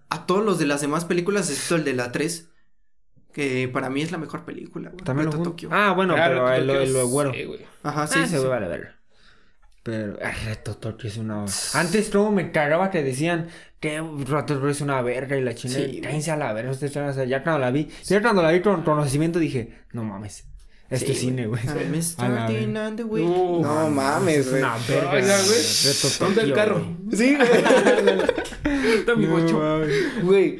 a 0.09 0.25
todos 0.25 0.43
los 0.43 0.57
de 0.57 0.65
las 0.65 0.81
demás 0.81 1.05
películas, 1.05 1.49
excepto 1.49 1.75
el 1.75 1.83
de 1.83 1.93
la 1.93 2.11
3, 2.11 2.48
que 3.33 3.67
para 3.71 3.89
mí 3.89 4.01
es 4.01 4.11
la 4.11 4.17
mejor 4.17 4.43
película, 4.45 4.89
güey. 4.89 5.03
También 5.03 5.25
lo 5.27 5.31
Reto 5.31 5.43
Tokio. 5.43 5.69
Ah, 5.71 5.93
bueno, 5.95 6.15
Claro, 6.15 6.45
pero 6.45 6.53
el, 6.81 6.93
lo 6.93 7.01
es- 7.01 7.07
güero. 7.07 7.33
Sí, 7.33 7.43
güey. 7.45 7.59
Ajá, 7.83 8.07
sí, 8.07 8.19
Ah, 8.21 8.25
sí, 8.25 8.31
se 8.33 8.39
sí. 8.39 8.45
vale 8.45 8.67
ver. 8.67 8.93
Pero, 9.83 10.17
Reto 10.45 10.75
Tokio 10.75 11.09
es 11.09 11.17
una. 11.17 11.45
Antes, 11.73 12.09
como 12.09 12.31
me 12.31 12.51
cagaba 12.51 12.91
que 12.91 13.01
decían 13.01 13.47
que 13.79 13.99
Reto 14.01 14.55
Tokio 14.55 14.69
es 14.69 14.81
una 14.81 15.01
verga 15.01 15.37
y 15.37 15.41
la 15.41 15.55
chingada. 15.55 15.85
Sí, 15.85 16.01
Cállense 16.01 16.31
a 16.31 16.37
la 16.37 16.51
verga, 16.53 16.71
ustedes 16.71 16.93
van 16.95 17.05
a 17.05 17.09
hacer. 17.09 17.27
Ya 17.27 17.43
cuando 17.43 17.59
la 17.59 17.71
vi, 17.71 17.87
ya 18.03 18.21
cuando 18.21 18.41
la 18.41 18.51
vi 18.51 18.61
con 18.61 18.83
conocimiento 18.83 19.39
dije, 19.39 19.79
no 19.93 20.03
mames. 20.03 20.45
Esto 20.89 21.11
es 21.11 21.19
Sí, 21.19 21.27
cine, 21.27 21.45
güey. 21.45 21.61
No, 21.67 23.61
no 23.61 23.89
mames, 23.89 24.49
güey. 24.49 24.61
Una 24.63 24.75
verga. 24.87 25.11
Oiga, 25.11 25.37
güey. 25.43 25.61
Reto 25.85 26.07
¿Dónde 26.19 26.41
el 26.41 26.49
Tokio, 26.49 26.55
carro? 26.55 26.97
Sí, 27.11 27.35
güey. 27.35 27.49
Está 28.99 29.15
mi 29.15 29.25
bocho. 29.27 29.81
Güey. 30.23 30.59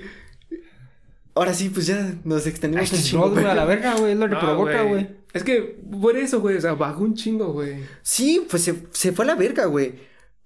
Ahora 1.36 1.54
sí, 1.54 1.70
pues 1.70 1.86
ya 1.88 2.16
nos 2.24 2.46
extendimos 2.48 2.92
un 2.92 3.00
chingo, 3.00 3.30
güey, 3.32 3.46
a 3.46 3.54
la 3.56 3.66
verga, 3.66 3.96
güey. 3.96 4.12
Es 4.14 4.18
lo 4.18 4.28
que 4.28 4.36
No, 4.36 4.40
provoca, 4.42 4.82
güey. 4.84 5.08
Es 5.32 5.44
que 5.44 5.80
por 6.02 6.18
eso, 6.18 6.42
güey, 6.42 6.58
o 6.58 6.62
sea, 6.62 6.74
bajó 6.74 7.04
un 7.04 7.14
chingo, 7.14 7.54
güey. 7.54 7.84
Sí, 8.02 8.46
pues 8.50 8.64
se, 8.64 8.76
se 8.92 9.12
fue 9.12 9.26
a 9.26 9.28
la 9.30 9.36
verga, 9.36 9.66
güey. 9.66 9.94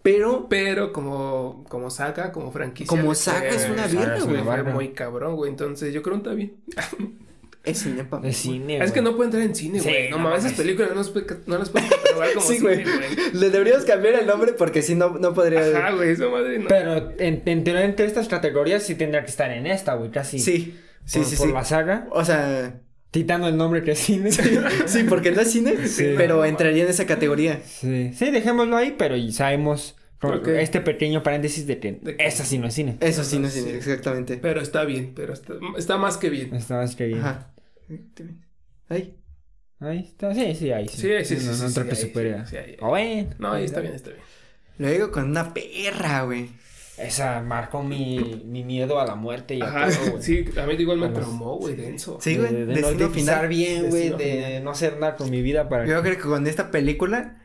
Pero 0.04 0.48
Pero 0.50 0.92
como, 0.92 1.64
como 1.70 1.90
saga, 1.90 2.32
como 2.34 2.52
franquicia. 2.52 2.90
Como 2.90 3.14
fue- 3.16 3.48
es 3.50 3.70
una 3.70 3.88
verga, 3.88 4.18
fue 4.20 4.34
güey. 4.34 4.44
Verga. 4.46 4.74
muy 4.74 4.90
cabrón, 4.90 5.36
güey. 5.38 5.50
Entonces 5.50 5.94
yo 5.94 6.02
creo 6.04 6.16
que 6.16 6.30
está 6.30 6.34
bien. 6.36 6.58
es 7.64 7.78
cine, 7.80 8.04
papá. 8.04 8.28
Es 8.28 8.38
cine, 8.38 8.84
Es 8.84 8.92
que 8.92 9.02
no 9.02 9.16
puede 9.16 9.28
entrar 9.30 9.44
en 9.44 9.56
cine, 9.56 9.80
Sí, 9.80 9.90
güey. 9.90 10.10
no 10.10 10.18
no 10.18 10.24
mames, 10.24 10.46
esas 10.46 10.58
películas 10.58 10.90
no, 10.92 10.96
las 10.98 11.10
puede- 11.10 11.26
no 11.46 11.58
las 11.58 11.70
puedes 11.70 11.90
catalogar 11.90 12.34
como 12.34 12.46
Sí, 12.48 12.58
cine, 12.58 12.70
güey. 12.70 12.84
güey. 12.84 13.32
Le 13.34 13.50
deberíamos 13.50 13.86
cambiar 13.86 14.16
el 14.16 14.28
nombre 14.28 14.54
porque 14.54 14.82
si 14.82 14.96
no, 14.96 15.18
no 15.20 15.34
podría. 15.34 15.62
Ajá, 15.62 15.92
güey, 15.92 16.10
esa 16.12 16.28
madre 16.28 16.60
no. 16.60 16.68
Pero 16.68 17.12
en, 17.20 17.42
en 17.46 17.64
teoría, 17.64 17.86
entre 17.86 18.06
estas 18.06 18.28
categorías 18.28 18.84
sí 18.84 18.96
tendría 18.96 19.22
que 19.24 19.30
estar 19.32 19.50
en 19.52 19.66
esta, 19.68 19.94
güey, 19.96 20.12
casi. 20.12 20.40
Sí, 20.40 20.78
sí, 21.06 21.20
por, 21.20 21.28
sí, 21.28 21.36
por 21.38 21.48
sí. 21.48 21.54
la 21.54 21.64
saga. 21.64 22.08
O 22.12 22.24
sea, 22.26 22.80
Quitando 23.12 23.48
el 23.48 23.56
nombre 23.56 23.84
que 23.84 23.92
es 23.92 24.00
cine. 24.00 24.32
sí, 24.88 25.04
porque 25.08 25.32
no 25.32 25.42
es 25.42 25.52
cine, 25.52 25.88
Sí. 25.88 26.16
pero 26.18 26.38
No, 26.38 26.46
entraría 26.46 26.84
en 26.84 26.90
esa 26.90 27.06
categoría. 27.06 27.62
Sí, 27.64 28.12
sí, 28.14 28.32
dejémoslo 28.32 28.76
ahí, 28.76 28.96
pero 28.98 29.16
y 29.16 29.32
sabemos 29.32 29.96
con 30.30 30.40
Ok. 30.40 30.48
este 30.50 30.82
pequeño 30.82 31.22
paréntesis 31.24 31.68
de 31.68 31.80
que 31.80 31.92
De 31.94 32.16
esa 32.20 32.44
sí 32.46 32.58
no 32.58 32.68
es 32.68 32.74
cine. 32.74 32.98
Eso 33.00 33.24
sí, 33.24 33.40
no 33.40 33.48
es 33.48 33.54
Sí. 33.54 33.62
cine, 33.62 33.76
exactamente. 33.78 34.38
Pero 34.38 34.62
está 34.62 34.84
bien, 34.86 35.14
pero 35.16 35.34
está, 35.34 35.54
está 35.78 35.98
más 35.98 36.18
que 36.18 36.30
bien. 36.30 36.54
Está 36.56 36.78
más 36.78 36.96
que 36.96 37.06
bien. 37.08 37.20
Ajá. 37.20 37.52
Ahí. 38.90 39.16
Ahí 39.80 40.00
está, 40.00 40.34
sí, 40.34 40.56
sí, 40.56 40.72
ahí 40.72 40.88
sí. 40.88 40.98
Sí, 40.98 41.08
sí, 41.26 41.38
sí, 41.38 41.46
No, 41.48 41.54
sí, 41.54 41.62
no 41.64 41.70
sí, 41.70 41.80
ahí, 41.90 41.96
se 41.96 42.08
pudiera. 42.08 42.46
sí, 42.46 42.56
ahí, 42.58 42.78
Ah, 42.82 42.88
bueno. 42.88 43.30
No, 43.38 43.52
ahí 43.52 43.66
está 43.66 43.82
bien, 43.82 43.94
está 43.94 44.12
bien. 44.12 44.22
Luego 44.78 45.12
con 45.12 45.30
una 45.30 45.54
perra, 45.54 46.24
güey. 46.24 46.50
Esa 46.98 47.42
marcó 47.42 47.82
mi, 47.84 48.44
mi 48.46 48.64
miedo 48.64 49.00
a 49.00 49.06
la 49.06 49.16
muerte 49.16 49.56
y 49.56 49.62
a 49.62 49.66
Ajá, 49.66 49.90
todo, 49.90 50.12
güey. 50.12 50.24
sí, 50.24 50.46
a 50.58 50.66
mí 50.68 50.74
igual 50.76 51.00
me 51.00 51.08
A 51.08 51.14
traumó, 51.14 51.58
güey, 51.58 51.76
denso. 51.76 52.20
Sí, 52.22 52.36
De- 52.36 52.40
güey. 52.40 52.54
De, 52.54 52.66
no 52.68 52.74
Destino 52.74 53.10
de 53.10 53.14
pisar 53.16 53.36
final. 53.36 53.48
bien, 53.50 53.90
güey. 53.90 54.10
De 54.12 54.62
no 54.64 54.70
hacer 54.72 55.00
nada 55.00 55.16
con 55.16 55.30
mi 55.30 55.42
vida 55.42 55.68
para 55.68 55.86
Yo 55.88 56.02
creo 56.02 56.16
que 56.16 56.22
con 56.22 56.46
esta 56.48 56.70
película 56.72 57.43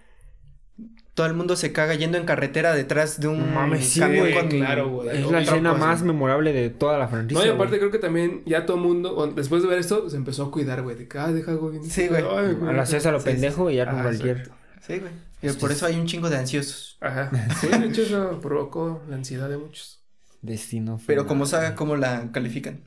todo 1.19 1.27
el 1.27 1.35
mundo 1.35 1.57
se 1.57 1.73
caga 1.73 1.95
yendo 1.97 2.17
en 2.17 2.25
carretera 2.25 2.73
detrás 2.75 3.19
de 3.19 3.27
un 3.27 3.53
mames, 3.53 3.89
sí, 3.89 3.99
camión 3.99 4.21
güey. 4.31 4.35
con 4.35 4.49
claro, 4.49 4.89
güey. 4.89 5.19
Es 5.19 5.29
la 5.29 5.41
escena 5.43 5.75
más 5.75 6.03
güey. 6.03 6.13
memorable 6.13 6.53
de 6.53 6.71
toda 6.71 6.97
la 6.97 7.09
franquicia. 7.09 7.41
No, 7.41 7.45
y 7.45 7.49
güey. 7.49 7.57
aparte 7.57 7.79
creo 7.81 7.91
que 7.91 7.99
también 7.99 8.43
ya 8.47 8.65
todo 8.67 8.77
mundo, 8.77 9.17
o- 9.17 9.27
después 9.27 9.63
de 9.63 9.69
ver 9.69 9.81
esto, 9.81 10.09
se 10.09 10.17
empezó 10.17 10.45
a 10.45 10.51
cuidar, 10.53 10.83
güey. 10.83 10.95
De 10.97 11.09
que, 11.09 11.19
ah, 11.19 11.33
deja 11.33 11.51
algo 11.51 11.71
bien. 11.71 11.83
Sí, 11.83 12.07
güey. 12.07 12.23
Ay, 12.23 12.57
A 12.69 12.73
la 12.73 12.87
César 12.87 13.13
lo 13.13 13.19
Sí, 13.19 13.25
sí, 13.27 13.31
pendejo 13.33 13.69
y 13.69 13.75
ya 13.75 13.87
con 13.91 13.99
Ah, 13.99 14.03
cualquier. 14.05 14.37
exacto. 14.39 14.55
Sí, 14.87 14.99
güey. 15.01 15.13
Y 15.43 15.57
por 15.59 15.73
eso 15.73 15.87
hay 15.87 15.97
un 15.97 16.07
chingo 16.07 16.31
de 16.31 16.37
ansiosos. 16.37 16.97
Ajá. 17.01 17.31
Sí, 17.61 17.67
de 17.67 17.87
hecho 17.89 18.03
eso 18.03 18.39
provocó 18.41 19.03
la 19.09 19.17
ansiedad 19.17 19.49
de 19.49 19.57
muchos. 19.59 20.01
Destino. 20.41 21.01
Pero 21.05 21.27
como 21.27 21.47
saga, 21.47 21.75
¿cómo 21.75 21.97
la 21.97 22.31
califican? 22.31 22.79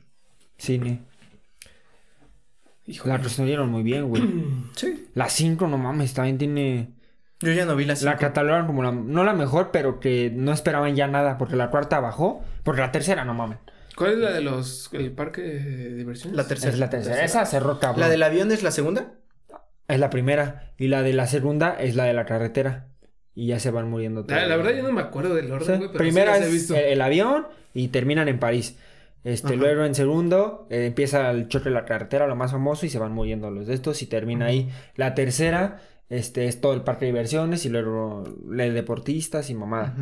Cine. 0.56 1.00
Híjole. 2.86 3.12
La 3.14 3.18
resolvieron 3.22 3.68
muy 3.70 3.82
bien, 3.82 4.08
güey. 4.08 4.22
Sí. 4.74 5.06
La 5.14 5.28
5, 5.28 5.66
no 5.68 5.76
mames, 5.76 6.14
también 6.14 6.38
tiene. 6.38 6.88
Yo 7.42 7.52
ya 7.52 7.64
no 7.66 7.76
vi 7.76 7.84
la 7.84 7.92
La 7.94 7.96
cinco. 7.96 8.16
catalogaron 8.18 8.66
como 8.66 8.82
la. 8.82 8.92
No 8.92 9.24
la 9.24 9.34
mejor, 9.34 9.70
pero 9.72 10.00
que 10.00 10.30
no 10.34 10.52
esperaban 10.52 10.94
ya 10.96 11.06
nada. 11.08 11.38
Porque 11.38 11.56
la 11.56 11.70
cuarta 11.70 12.00
bajó. 12.00 12.42
Porque 12.62 12.80
la 12.80 12.92
tercera, 12.92 13.24
no 13.24 13.34
mames. 13.34 13.58
¿Cuál 13.96 14.12
es 14.12 14.18
la 14.18 14.32
de 14.32 14.40
los, 14.40 14.88
el 14.92 15.12
parque 15.12 15.42
de 15.42 15.94
diversiones? 15.94 16.36
La 16.36 16.46
tercera. 16.46 16.72
Es 16.72 16.78
la 16.78 16.88
tercera. 16.88 17.24
Esa 17.24 17.44
cerró 17.44 17.78
cabrón. 17.78 18.00
¿La 18.00 18.08
del 18.08 18.22
avión 18.22 18.50
es 18.52 18.62
la 18.62 18.70
segunda? 18.70 19.12
Es 19.88 19.98
la 20.00 20.08
primera. 20.10 20.72
Y 20.78 20.88
la 20.88 21.02
de 21.02 21.12
la 21.12 21.26
segunda 21.26 21.76
es 21.78 21.94
la 21.96 22.04
de 22.04 22.14
la 22.14 22.24
carretera. 22.24 22.86
Y 23.34 23.46
ya 23.48 23.58
se 23.58 23.70
van 23.70 23.88
muriendo 23.88 24.24
La, 24.28 24.46
la 24.46 24.56
verdad 24.56 24.72
yo 24.72 24.82
no 24.82 24.92
me 24.92 25.00
acuerdo 25.00 25.34
del 25.34 25.50
orden, 25.50 25.78
güey, 25.78 25.88
pero 25.90 25.98
Primera 25.98 26.34
sí 26.34 26.40
las 26.40 26.46
he 26.48 26.48
es 26.48 26.54
visto. 26.54 26.74
el, 26.76 26.84
el 26.84 27.00
avión 27.00 27.46
y 27.74 27.88
terminan 27.88 28.28
en 28.28 28.38
París. 28.38 28.76
Este, 29.24 29.48
Ajá. 29.48 29.56
luego 29.56 29.84
en 29.84 29.94
segundo 29.94 30.66
eh, 30.68 30.86
empieza 30.86 31.30
el 31.30 31.48
choque 31.48 31.68
de 31.70 31.74
la 31.74 31.84
carretera, 31.86 32.26
lo 32.26 32.36
más 32.36 32.50
famoso, 32.52 32.84
y 32.86 32.90
se 32.90 32.98
van 32.98 33.12
muriendo 33.12 33.50
los 33.50 33.66
de 33.68 33.74
estos 33.74 34.02
y 34.02 34.06
termina 34.06 34.46
ahí. 34.46 34.70
La 34.96 35.14
tercera, 35.14 35.78
este, 36.08 36.46
es 36.46 36.60
todo 36.60 36.74
el 36.74 36.82
parque 36.82 37.06
de 37.06 37.12
diversiones 37.12 37.64
y 37.64 37.68
luego 37.68 38.24
el 38.50 38.56
de 38.56 38.70
deportistas 38.72 39.48
y 39.50 39.54
mamada. 39.54 39.94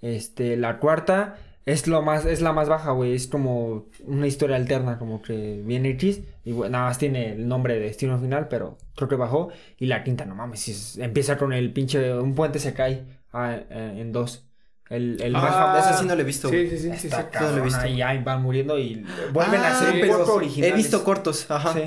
Este, 0.00 0.56
la 0.56 0.78
cuarta 0.78 1.36
es 1.66 1.86
lo 1.86 2.02
más, 2.02 2.26
es 2.26 2.42
la 2.42 2.52
más 2.52 2.68
baja, 2.68 2.90
güey. 2.90 3.14
Es 3.14 3.26
como 3.26 3.86
una 4.04 4.26
historia 4.26 4.56
alterna, 4.56 4.98
como 4.98 5.22
que 5.22 5.62
viene 5.64 5.90
X. 5.90 6.20
Y 6.44 6.52
bueno, 6.52 6.72
nada 6.72 6.84
más 6.88 6.98
tiene 6.98 7.32
el 7.32 7.48
nombre 7.48 7.74
de 7.74 7.80
destino 7.80 8.18
final, 8.20 8.48
pero 8.48 8.76
creo 8.94 9.08
que 9.08 9.16
bajó. 9.16 9.48
Y 9.78 9.86
la 9.86 10.04
quinta, 10.04 10.26
no 10.26 10.34
mames, 10.34 10.68
es- 10.68 10.98
empieza 10.98 11.38
con 11.38 11.52
el 11.54 11.72
pinche. 11.72 12.12
Un 12.18 12.34
puente 12.34 12.58
se 12.58 12.74
cae 12.74 13.04
ah, 13.32 13.56
eh, 13.70 13.94
en 13.96 14.12
dos. 14.12 14.46
El, 14.90 15.18
el 15.22 15.32
más 15.32 15.44
Ah, 15.46 15.52
famoso. 15.72 15.88
Esa 15.88 15.98
sí 16.00 16.06
no 16.06 16.14
la 16.14 16.20
he 16.20 16.24
visto. 16.24 16.50
Sí, 16.50 16.56
güey. 16.56 16.68
sí, 16.70 16.78
sí, 16.78 16.90
sí, 16.98 17.08
sí. 17.08 17.16
lo 17.40 17.56
he 17.56 17.60
visto. 17.62 17.80
ahí 17.80 18.02
ahí 18.02 18.22
van 18.22 18.42
muriendo 18.42 18.78
y 18.78 19.02
vuelven 19.32 19.60
a 19.62 19.68
Ah, 19.68 19.74
ser 19.74 19.94
un 20.04 20.18
poco 20.18 20.34
originales. 20.34 20.74
He 20.74 20.76
visto 20.76 21.02
cortos. 21.02 21.50
Ajá. 21.50 21.72
Sí. 21.72 21.80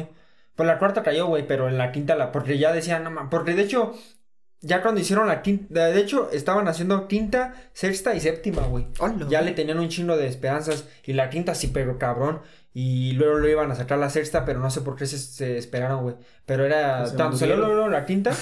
Pues 0.57 0.67
la 0.67 0.79
cuarta 0.79 1.03
cayó, 1.03 1.27
güey, 1.27 1.47
pero 1.47 1.69
en 1.69 1.77
la 1.77 1.91
quinta 1.91 2.15
la... 2.15 2.31
Porque 2.31 2.57
ya 2.57 2.73
decían, 2.73 3.03
no 3.03 3.11
mames, 3.11 3.29
porque 3.29 3.53
de 3.53 3.61
hecho... 3.61 3.95
Ya 4.59 4.81
cuando 4.81 4.99
hicieron 4.99 5.27
la 5.27 5.43
quinta... 5.43 5.85
De 5.85 5.99
hecho, 5.99 6.31
estaban 6.31 6.67
haciendo 6.67 7.07
quinta, 7.07 7.53
sexta 7.73 8.15
y 8.15 8.19
séptima, 8.19 8.63
güey. 8.63 8.87
Ya 9.29 9.41
le 9.41 9.51
tenían 9.51 9.77
un 9.77 9.87
chingo 9.87 10.17
de 10.17 10.25
esperanzas. 10.27 10.89
Y 11.05 11.13
la 11.13 11.29
quinta 11.29 11.53
sí 11.53 11.67
pegó 11.67 11.99
cabrón. 11.99 12.41
Y 12.73 13.11
luego 13.11 13.37
lo 13.37 13.47
iban 13.47 13.71
a 13.71 13.75
sacar 13.75 13.99
la 13.99 14.09
sexta, 14.09 14.45
pero 14.45 14.59
no 14.59 14.71
sé 14.71 14.81
por 14.81 14.95
qué 14.95 15.05
se, 15.05 15.19
se 15.19 15.59
esperaron, 15.59 16.01
güey. 16.01 16.15
Pero 16.47 16.65
era... 16.65 17.05
Se 17.05 17.15
tanto 17.15 17.37
salió 17.37 17.55
luego 17.55 17.87
la 17.87 18.05
quinta, 18.05 18.35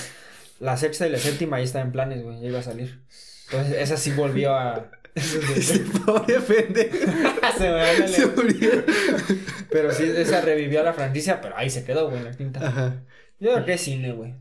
la 0.59 0.77
sexta 0.77 1.05
y 1.05 1.11
la 1.11 1.17
séptima 1.17 1.57
ya 1.57 1.65
estaban 1.65 1.87
en 1.87 1.91
planes, 1.91 2.23
güey. 2.23 2.39
Ya 2.39 2.47
iba 2.47 2.59
a 2.59 2.63
salir. 2.63 3.03
Entonces 3.51 3.75
esa 3.77 3.97
sí 3.97 4.13
volvió 4.13 4.55
a... 4.55 4.89
Ese 5.55 5.79
pobre 5.79 6.39
pendejo. 6.41 6.97
Se 7.57 7.69
me. 7.71 8.07
Se 8.07 8.27
murió. 8.27 8.69
Pero 9.71 9.91
sí, 9.93 10.03
esa 10.03 10.41
revivió 10.41 10.81
a 10.81 10.83
la 10.83 10.93
franquicia, 10.93 11.39
pero 11.41 11.57
ahí 11.57 11.69
se 11.69 11.85
quedó, 11.85 12.09
güey, 12.09 12.21
la 12.23 12.31
quinta. 12.31 12.65
Ajá. 12.67 13.03
Yo 13.39 13.53
creo 13.53 13.65
que 13.65 13.73
es 13.73 13.81
cine, 13.81 14.11
güey. 14.11 14.35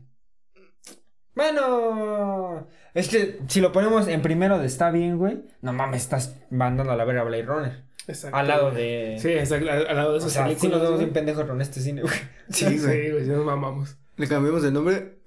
Bueno, 1.33 2.67
es 2.93 3.09
que 3.09 3.39
si 3.47 3.59
lo 3.61 3.71
ponemos 3.71 4.07
en 4.07 4.21
primero 4.21 4.57
de 4.59 4.67
está 4.67 4.91
bien, 4.91 5.17
güey. 5.17 5.43
No 5.61 5.73
mames, 5.73 6.03
estás 6.03 6.35
mandando 6.49 6.91
a 6.93 6.95
la 6.95 7.03
verga 7.05 7.21
a 7.21 7.25
Blade 7.25 7.43
Runner. 7.43 7.83
Exacto. 8.07 8.37
Al 8.37 8.47
lado 8.47 8.71
de. 8.71 9.17
Sí, 9.19 9.29
exacto, 9.31 9.69
al, 9.69 9.87
al 9.87 9.95
lado 9.95 10.11
de 10.11 10.15
o 10.15 10.19
esas 10.19 10.33
sea, 10.33 10.43
sí 10.45 10.51
nos 10.51 10.59
películas, 10.59 10.81
vemos 10.83 10.99
bien 10.99 11.13
pendejos 11.13 11.45
con 11.45 11.61
este 11.61 11.79
cine, 11.81 12.01
güey. 12.03 12.13
Sí, 12.49 12.65
güey. 12.65 12.79
Sí, 13.05 13.11
güey, 13.11 13.27
nos 13.27 13.45
mamamos. 13.45 13.97
Le 14.17 14.27
cambiamos 14.27 14.63
el 14.63 14.73
nombre. 14.73 15.19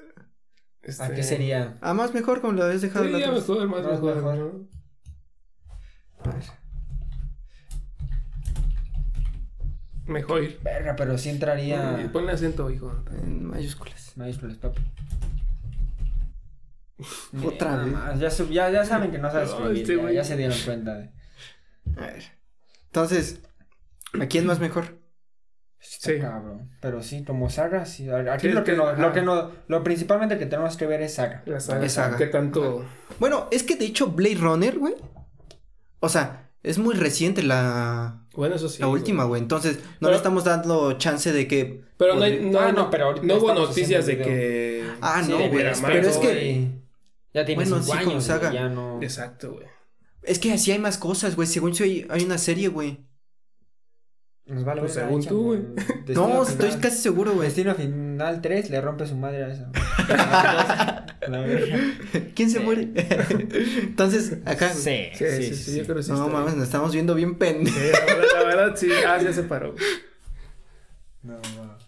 Este... 0.83 1.03
¿A 1.03 1.11
qué 1.15 1.23
sería? 1.23 1.77
Ah, 1.83 1.93
más 1.93 2.15
mejor 2.15 2.41
como 2.41 2.55
lo 2.55 2.65
habías 2.65 2.81
dejado 2.81 3.05
Sí, 3.05 3.11
la 3.11 3.19
ya 3.19 3.33
mejor, 3.33 3.67
más 3.67 3.83
Más 3.83 3.93
mejor. 3.93 4.17
mejor. 4.17 4.37
¿no? 4.37 4.78
Mejor 10.07 10.43
ir. 10.43 10.61
Verga, 10.63 10.97
pero 10.97 11.19
sí 11.19 11.29
entraría. 11.29 12.09
Ponle 12.13 12.33
acento, 12.33 12.71
hijo. 12.71 13.05
En 13.23 13.45
mayúsculas. 13.47 14.13
Mayúsculas, 14.17 14.57
papi. 14.57 14.81
Otra 17.45 17.73
Nada 17.73 17.85
vez. 17.85 17.93
más, 17.93 18.19
Ya, 18.39 18.47
ya, 18.51 18.71
ya 18.71 18.85
saben 18.85 19.11
que 19.11 19.19
no 19.19 19.31
sabes 19.31 19.51
No, 19.51 19.57
escribir. 19.57 19.83
este 19.83 19.97
ya, 19.97 20.03
güey. 20.03 20.15
ya 20.15 20.25
se 20.25 20.37
dieron 20.37 20.59
cuenta 20.65 20.95
de. 20.95 21.11
A 21.97 22.07
ver. 22.07 22.25
Entonces, 22.87 23.41
¿a 24.21 24.27
quién 24.27 24.47
más 24.47 24.59
mejor? 24.61 24.99
Está 25.79 26.11
Sí. 26.11 26.19
cabrón. 26.19 26.71
Pero 26.81 27.03
sí, 27.03 27.23
como 27.25 27.51
saga, 27.51 27.85
sí. 27.85 28.11
Aquí 28.11 28.41
Sí, 28.43 28.49
es 28.49 28.55
lo 28.55 28.65
que, 28.65 28.73
que- 28.73 28.77
no, 28.79 28.93
lo 28.95 29.13
que 29.13 29.23
no, 29.23 29.53
lo 29.69 29.85
principalmente 29.85 30.39
que 30.39 30.47
tenemos 30.47 30.77
que 30.77 30.87
ver 30.87 31.03
es 31.03 31.15
saga. 31.15 31.43
La 31.47 31.61
saga. 31.61 31.85
Es 31.85 31.93
saga. 31.93 32.17
¿Qué 32.17 32.27
tanto? 32.27 32.85
Bueno, 33.21 33.47
es 33.53 33.63
que 33.63 33.77
de 33.77 33.85
hecho 33.85 34.09
Blade 34.09 34.37
Runner, 34.37 34.77
güey. 34.79 34.95
O 36.01 36.09
sea, 36.09 36.51
es 36.63 36.79
muy 36.79 36.95
reciente 36.95 37.43
la, 37.43 38.23
Bueno, 38.35 38.57
eso 38.57 38.69
sí. 38.69 38.81
la 38.81 38.87
güey. 38.87 39.01
última, 39.01 39.25
güey. 39.25 39.43
Ences 39.43 39.77
no 39.77 39.83
Pero- 40.01 40.11
le 40.11 40.17
estamos 40.17 40.45
dando 40.45 40.93
chance 40.95 41.33
de 41.33 41.47
que. 41.49 41.85
Pero 41.97 42.15
no, 42.15 42.23
hay, 42.23 42.41
no, 42.41 42.59
Ah, 42.61 42.67
hay- 42.67 42.73
no, 42.73 42.91
pero 42.91 43.07
ahorita 43.07 43.27
no 43.27 43.37
hubo 43.37 43.53
noticias 43.55 44.07
de 44.07 44.19
que. 44.19 44.85
Ah, 45.01 45.23
Sí, 45.25 45.31
no, 45.31 45.39
güey. 45.39 45.51
Pero 45.51 45.71
es 45.71 45.81
no, 45.83 46.21
que. 46.21 46.71
Ya 47.35 47.45
tiene 47.45 47.63
Bueno, 47.65 47.83
cinco 47.83 47.93
sí, 47.99 47.99
como 48.05 48.11
años, 48.13 48.25
saga. 48.25 48.53
ya 48.53 48.69
no... 48.69 49.01
Exacto, 49.03 49.53
güey. 49.53 49.67
Es 50.23 50.39
que 50.39 50.53
así 50.53 50.73
hay 50.73 50.79
más 50.79 50.97
cosas, 50.99 51.37
güey. 51.37 51.47
Según 51.47 51.73
yo 51.73 51.85
hay, 51.85 52.07
hay 52.11 52.25
una 52.25 52.39
serie, 52.39 52.69
güey. 52.69 53.01
Nos 54.47 54.65
vale 54.65 54.81
Pues 54.81 54.95
verga, 54.95 55.09
según 55.09 55.27
tú, 55.27 55.43
güey. 55.45 55.61
No, 56.15 56.45
Final. 56.45 56.47
estoy 56.49 56.81
casi 56.81 56.97
seguro, 57.03 57.33
güey. 57.33 57.47
Destino 57.49 57.75
Final 57.75 58.41
3 58.41 58.71
le 58.71 58.81
rompe 58.81 59.07
su 59.07 59.15
madre 59.15 59.45
a 59.45 59.49
esa. 59.49 59.71
La 61.29 61.41
verga. 61.41 61.77
¿Quién 62.35 62.51
se 62.51 62.59
Sí. 62.59 62.65
muere? 62.65 62.89
Entonces, 63.83 64.39
acá. 64.45 64.71
Sí, 64.73 65.11
Sí, 65.15 65.25
sí, 65.43 65.55
sí, 65.55 65.77
yo 65.79 65.85
creo 65.85 65.97
que 65.97 66.03
sí. 66.03 66.13
No 66.13 66.29
mames, 66.29 66.55
nos 66.55 66.65
estamos 66.65 66.93
viendo 66.93 67.15
bien 67.15 67.37
pendejos. 67.37 67.79
Sí, 67.81 67.91
la 67.93 68.15
verdad, 68.15 68.29
la 68.35 68.45
verdad, 68.45 68.77
sí. 68.77 68.89
Ah, 69.07 69.19
ya 69.23 69.33
se 69.33 69.43
paró. 69.43 69.73
güey. 69.73 69.85
No, 71.23 71.35
no. 71.35 71.79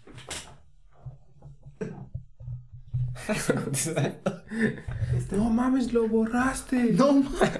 No 5.31 5.49
mames, 5.49 5.93
lo 5.93 6.07
borraste. 6.07 6.75
No 6.93 7.13
mames. 7.13 7.51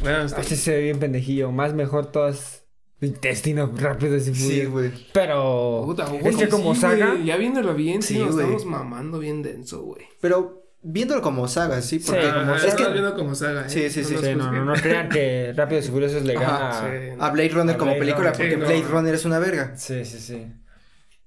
Bueno, 0.00 0.22
está 0.22 0.40
Este 0.40 0.56
se 0.56 0.72
ve 0.72 0.82
bien 0.82 0.98
pendejillo. 0.98 1.52
Más 1.52 1.74
mejor 1.74 2.10
todas 2.10 2.64
Destino 3.00 3.70
rápido 3.76 4.16
y 4.16 4.20
Sí, 4.20 4.32
furioso. 4.34 4.70
güey. 4.70 4.90
Pero. 5.12 5.82
Puta, 5.84 6.04
es 6.04 6.20
güey, 6.22 6.36
que 6.36 6.48
como 6.48 6.74
sí, 6.74 6.80
saga. 6.80 7.10
güey, 7.12 7.24
ya 7.26 7.36
viéndolo 7.36 7.74
bien, 7.74 8.00
sí, 8.02 8.14
Sí, 8.14 8.20
nos 8.20 8.32
güey. 8.34 8.44
estamos 8.46 8.64
mamando 8.66 9.18
bien 9.18 9.42
denso, 9.42 9.82
güey. 9.82 10.06
Pero 10.20 10.62
viéndolo 10.82 11.20
como 11.20 11.46
saga, 11.46 11.82
sí, 11.82 11.98
porque 11.98 12.22
Sí, 12.22 12.28
Ah, 12.30 12.38
como 12.40 12.54
es 12.56 12.64
es 12.64 12.74
que 12.74 12.88
viendo 12.88 13.14
como 13.14 13.34
saga, 13.34 13.66
¿eh? 13.66 13.68
Sí, 13.68 13.90
sí, 13.90 14.02
sí. 14.02 14.14
no, 14.14 14.20
no, 14.20 14.42
juzguen. 14.44 14.64
no 14.66 14.72
crean 14.74 15.08
que 15.10 15.52
Rápidos 15.54 15.88
y 15.88 15.90
Furiosos 15.90 16.22
le 16.24 16.36
Ajá, 16.36 16.58
gana. 16.58 16.90
Sí. 16.90 17.16
a 17.20 17.30
Blade 17.30 17.48
Runner 17.50 17.74
A 17.74 17.78
como 17.78 17.90
Blade 17.92 18.00
película, 18.00 18.32
Runner. 18.32 18.36
porque 18.36 18.54
Sí, 18.54 18.60
no. 18.60 18.66
Blade 18.66 18.92
Runner 18.94 19.14
es 19.14 19.24
una 19.26 19.38
verga. 19.40 19.76
Sí, 19.76 20.04
sí, 20.06 20.18
sí. 20.18 20.46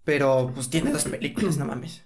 Pero 0.03 0.51
pues 0.55 0.69
tiene 0.71 0.91
dos 0.91 1.03
películas, 1.03 1.57
no 1.57 1.65
mames. 1.65 2.03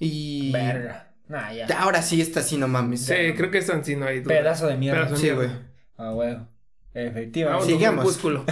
Y 0.00 0.50
Verga. 0.52 1.12
Nah, 1.28 1.52
ya. 1.52 1.66
ahora 1.80 2.02
sí 2.02 2.20
esta 2.20 2.42
sí 2.42 2.56
no 2.56 2.66
mames. 2.68 3.04
Sí, 3.04 3.14
creo 3.36 3.50
que 3.50 3.58
esta 3.58 3.82
sí 3.84 3.94
no 3.96 4.06
hay 4.06 4.20
duda. 4.20 4.34
Pedazo 4.34 4.66
de 4.66 4.76
mierda. 4.76 5.04
Pedazo 5.06 5.14
de 5.22 5.28
Sí, 5.28 5.34
güey. 5.34 5.48
Ah, 5.96 6.12
huevo. 6.14 6.48
Efectivamente. 6.94 7.66
Sí. 7.66 7.72
Sigamos. 7.72 8.04
Crepúsculo. 8.04 8.44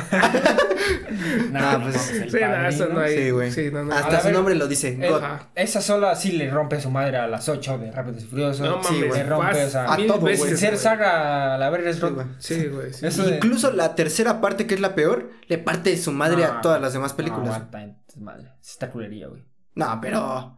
Nah, 1.51 1.61
Ah, 1.73 1.79
no 1.79 1.85
pues, 1.91 2.11
el 2.13 2.31
Sí, 2.31 2.39
nada, 2.41 2.69
esa 2.69 2.79
Padrino. 2.85 3.01
no 3.01 3.05
hay. 3.07 3.17
Sí, 3.17 3.31
güey. 3.31 3.51
Sí, 3.51 3.71
no, 3.73 3.85
no. 3.85 3.93
A 3.93 3.99
Hasta 3.99 4.19
su 4.21 4.25
verga. 4.27 4.33
nombre 4.39 4.55
lo 4.55 4.69
dice. 4.69 4.99
Ajá. 5.15 5.49
Esa 5.55 5.81
sola 5.81 6.15
sí 6.15 6.33
le 6.33 6.51
rompe 6.51 6.81
su 6.81 6.91
madre 6.91 7.17
a 7.17 7.27
las 7.27 7.49
8 7.49 7.79
de 7.79 7.91
Rápidos 7.91 8.23
y 8.23 8.27
Furiosos. 8.27 8.61
No 8.67 8.83
Sí, 8.85 8.93
mames, 8.95 9.09
güey. 9.09 9.23
Le 9.23 9.29
rompe, 9.29 9.65
o 9.65 9.71
sea, 9.71 9.85
a 9.93 9.97
mil 9.97 10.07
todo, 10.07 10.21
güey. 10.21 10.35
veces, 10.35 10.49
Sin 10.49 10.59
ser 10.59 10.79
saga, 10.79 11.55
a 11.55 11.59
la 11.59 11.71
verga 11.71 11.91
es 11.91 11.97
Sí, 11.97 12.03
rock. 12.03 12.15
güey. 12.15 12.27
Sí, 12.39 12.67
güey. 12.69 12.93
sí. 12.93 13.07
Eso 13.07 13.25
de- 13.25 13.37
Incluso 13.37 13.73
la 13.73 13.95
tercera 13.95 14.41
parte, 14.41 14.67
que 14.67 14.75
es 14.75 14.81
la 14.81 14.95
peor, 14.95 15.31
le 15.49 15.59
parte 15.59 15.97
su 15.97 16.13
madre 16.13 16.39
No, 16.43 16.45
a 16.53 16.61
todas 16.61 16.81
las 16.81 16.93
demás 16.93 17.13
No, 17.13 17.17
películas. 17.17 17.49
aguanta, 17.49 17.83
entonces, 17.83 18.23
madre. 18.23 18.53
Está 18.63 18.91
culería, 18.91 19.29
güey. 19.29 19.45
No, 19.75 19.99
pero. 20.01 20.56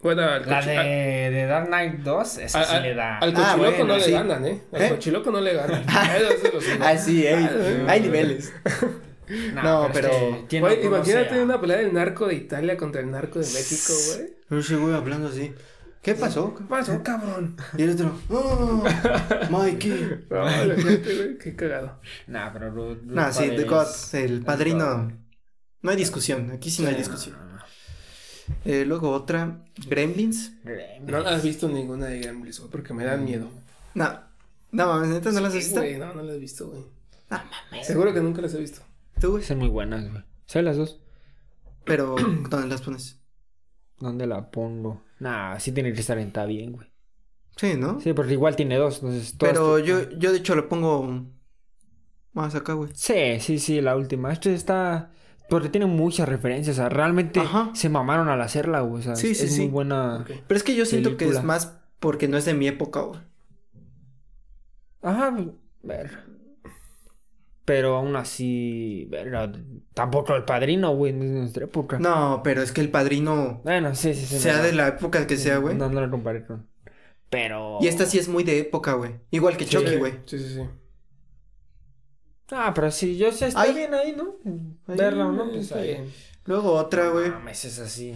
Bueno, 0.00 0.22
al 0.22 0.46
La 0.48 0.60
de, 0.62 1.30
de 1.30 1.46
Dark 1.46 1.66
Knight 1.68 1.94
2, 2.00 2.38
esa 2.38 2.60
al- 2.60 2.66
sí 2.66 2.82
le 2.82 2.94
da. 2.94 3.18
Al 3.18 3.30
Ah, 3.30 3.34
cochiloco 3.34 3.58
bueno, 3.58 3.84
no 3.84 3.96
le 3.98 4.10
ganan, 4.10 4.46
¿eh? 4.46 4.62
Al 4.72 4.82
¿Eh? 4.82 4.88
cochiloco 4.90 5.30
no 5.30 5.40
le 5.40 5.54
ganan. 5.54 5.84
Sé. 6.60 6.78
Ah, 6.80 6.96
sí, 6.98 7.26
hay, 7.26 7.44
Ah, 7.44 7.84
hay 7.90 8.00
niveles. 8.02 8.52
Nah, 9.54 9.62
no, 9.62 9.90
pero- 9.92 10.46
imagínate 10.50 11.40
una 11.42 11.60
pelea 11.60 11.78
del 11.78 11.92
narco 11.92 12.26
de 12.28 12.34
Italia 12.34 12.76
contra 12.76 13.00
el 13.00 13.10
narco 13.10 13.38
de 13.40 13.46
México, 13.46 13.92
güey. 14.14 14.30
Pero 14.48 14.60
ese 14.60 14.76
güey 14.76 14.94
hablando 14.94 15.28
así. 15.28 15.52
¿Qué 16.02 16.14
pasó? 16.14 16.54
¿Qué 16.54 16.62
pasó, 16.68 17.02
cabrón? 17.02 17.56
Y 17.76 17.82
el 17.82 17.90
otro. 17.90 18.16
Oh, 18.28 18.84
Mikey. 19.50 20.26
No, 20.30 20.44
qué 21.42 21.54
cagado. 21.56 21.98
Nah, 22.28 22.52
pero. 22.52 22.72
Ru- 22.72 23.00
Ru- 23.00 23.02
No, 23.06 23.32
sí, 23.32 23.50
The 23.56 23.64
God, 23.64 23.86
el 24.12 24.42
padrino. 24.42 25.10
No 25.82 25.90
hay 25.90 25.96
discusión, 25.96 26.52
aquí 26.52 26.70
sí 26.70 26.82
no 26.82 26.88
hay 26.90 26.94
discusión. 26.94 27.36
Eh, 28.64 28.84
luego 28.86 29.10
otra, 29.10 29.64
Gremlins. 29.88 30.52
No 31.02 31.18
has 31.18 31.42
visto 31.42 31.68
ninguna 31.68 32.06
de 32.06 32.20
Gremlins, 32.20 32.58
güey, 32.60 32.70
porque 32.70 32.94
me 32.94 33.04
dan 33.04 33.24
miedo. 33.24 33.48
No, 33.94 34.20
no 34.72 34.86
mames, 34.86 35.08
¿neta 35.08 35.30
no 35.32 35.40
las 35.40 35.50
has 35.50 35.54
visto? 35.54 35.80
güey, 35.80 35.96
no, 35.96 36.14
no 36.14 36.22
las 36.22 36.36
he 36.36 36.38
visto, 36.38 36.68
güey. 36.68 36.82
No 37.30 37.38
mames. 37.70 37.86
Seguro 37.86 38.12
que 38.14 38.20
nunca 38.20 38.42
las 38.42 38.54
he 38.54 38.58
visto. 38.60 38.82
Tú, 39.20 39.32
güey. 39.32 39.42
Son 39.44 39.58
muy 39.58 39.68
buenas, 39.68 40.10
güey. 40.10 40.22
¿Sabes 40.46 40.64
las 40.64 40.76
dos? 40.76 41.00
Pero, 41.84 42.16
¿dónde 42.50 42.68
las 42.68 42.82
pones? 42.82 43.18
¿Dónde 43.98 44.26
la 44.26 44.50
pongo? 44.50 45.02
Nah, 45.18 45.58
sí 45.58 45.72
tiene 45.72 45.92
que 45.92 46.00
estar 46.00 46.18
en 46.18 46.32
bien, 46.46 46.72
güey. 46.72 46.88
Sí, 47.56 47.74
¿no? 47.74 48.00
Sí, 48.00 48.12
porque 48.12 48.34
igual 48.34 48.54
tiene 48.54 48.76
dos, 48.76 48.96
entonces 48.96 49.38
todas 49.38 49.54
Pero 49.54 49.76
te- 49.76 49.84
yo, 49.84 50.10
yo 50.18 50.30
de 50.32 50.38
hecho 50.38 50.54
lo 50.54 50.68
pongo 50.68 51.24
más 52.34 52.54
acá, 52.54 52.74
güey. 52.74 52.90
Sí, 52.94 53.40
sí, 53.40 53.58
sí, 53.58 53.80
la 53.80 53.96
última. 53.96 54.30
Esto 54.32 54.50
está... 54.50 55.10
Porque 55.48 55.68
tiene 55.68 55.86
muchas 55.86 56.28
referencias, 56.28 56.76
o 56.76 56.80
sea, 56.80 56.88
realmente 56.88 57.40
Ajá. 57.40 57.70
se 57.74 57.88
mamaron 57.88 58.28
al 58.28 58.40
hacerla, 58.40 58.80
güey. 58.80 59.00
O 59.00 59.04
sea, 59.04 59.16
Sí, 59.16 59.30
es, 59.30 59.38
sí, 59.38 59.44
es 59.46 59.54
sí. 59.54 59.60
muy 59.62 59.70
buena. 59.70 60.24
Pero 60.26 60.56
es 60.56 60.62
que 60.64 60.74
yo 60.74 60.84
siento 60.84 61.16
que 61.16 61.28
es 61.28 61.42
más 61.44 61.78
porque 62.00 62.26
no 62.28 62.36
es 62.36 62.44
de 62.44 62.54
mi 62.54 62.66
época, 62.66 63.00
güey. 63.00 63.20
Ajá, 65.02 65.36
ver. 65.82 66.18
Pero 67.64 67.96
aún 67.96 68.14
así, 68.14 69.06
verga, 69.10 69.50
tampoco 69.92 70.34
el 70.36 70.44
padrino, 70.44 70.94
güey, 70.94 71.12
no 71.12 71.24
es 71.24 71.30
de 71.32 71.38
nuestra 71.40 71.64
época. 71.64 71.98
No, 71.98 72.40
pero 72.44 72.62
es 72.62 72.70
que 72.70 72.80
el 72.80 72.90
padrino, 72.90 73.60
Bueno, 73.64 73.94
sí, 73.96 74.14
sí, 74.14 74.24
sí. 74.24 74.38
sea 74.38 74.58
no, 74.58 74.62
de 74.62 74.72
la 74.72 74.88
época 74.88 75.26
que 75.26 75.36
sea, 75.36 75.58
güey. 75.58 75.74
No, 75.76 75.88
no 75.88 76.00
lo 76.00 76.10
comparé 76.10 76.46
con. 76.46 76.66
Pero. 77.28 77.78
Y 77.80 77.88
esta 77.88 78.06
sí 78.06 78.18
es 78.18 78.28
muy 78.28 78.44
de 78.44 78.60
época, 78.60 78.92
güey. 78.94 79.16
Igual 79.32 79.56
que 79.56 79.64
Sí, 79.64 79.70
Chucky, 79.70 79.96
güey. 79.96 80.12
Sí, 80.26 80.38
sí, 80.38 80.54
sí. 80.54 80.62
Ah, 82.50 82.72
pero 82.74 82.90
sí, 82.90 83.16
yo 83.16 83.32
sé, 83.32 83.48
está 83.48 83.62
Ay. 83.62 83.74
bien 83.74 83.92
ahí, 83.94 84.14
¿no? 84.16 84.36
Ahí, 84.86 84.96
Verla 84.96 85.26
o 85.26 85.32
no, 85.32 85.48
pues 85.50 85.62
Está 85.62 85.78
ahí. 85.78 85.88
bien. 85.88 86.12
Luego 86.44 86.72
otra, 86.74 87.08
güey. 87.08 87.28
No 87.28 87.34
mames, 87.38 87.64
es 87.64 87.78
así. 87.80 88.14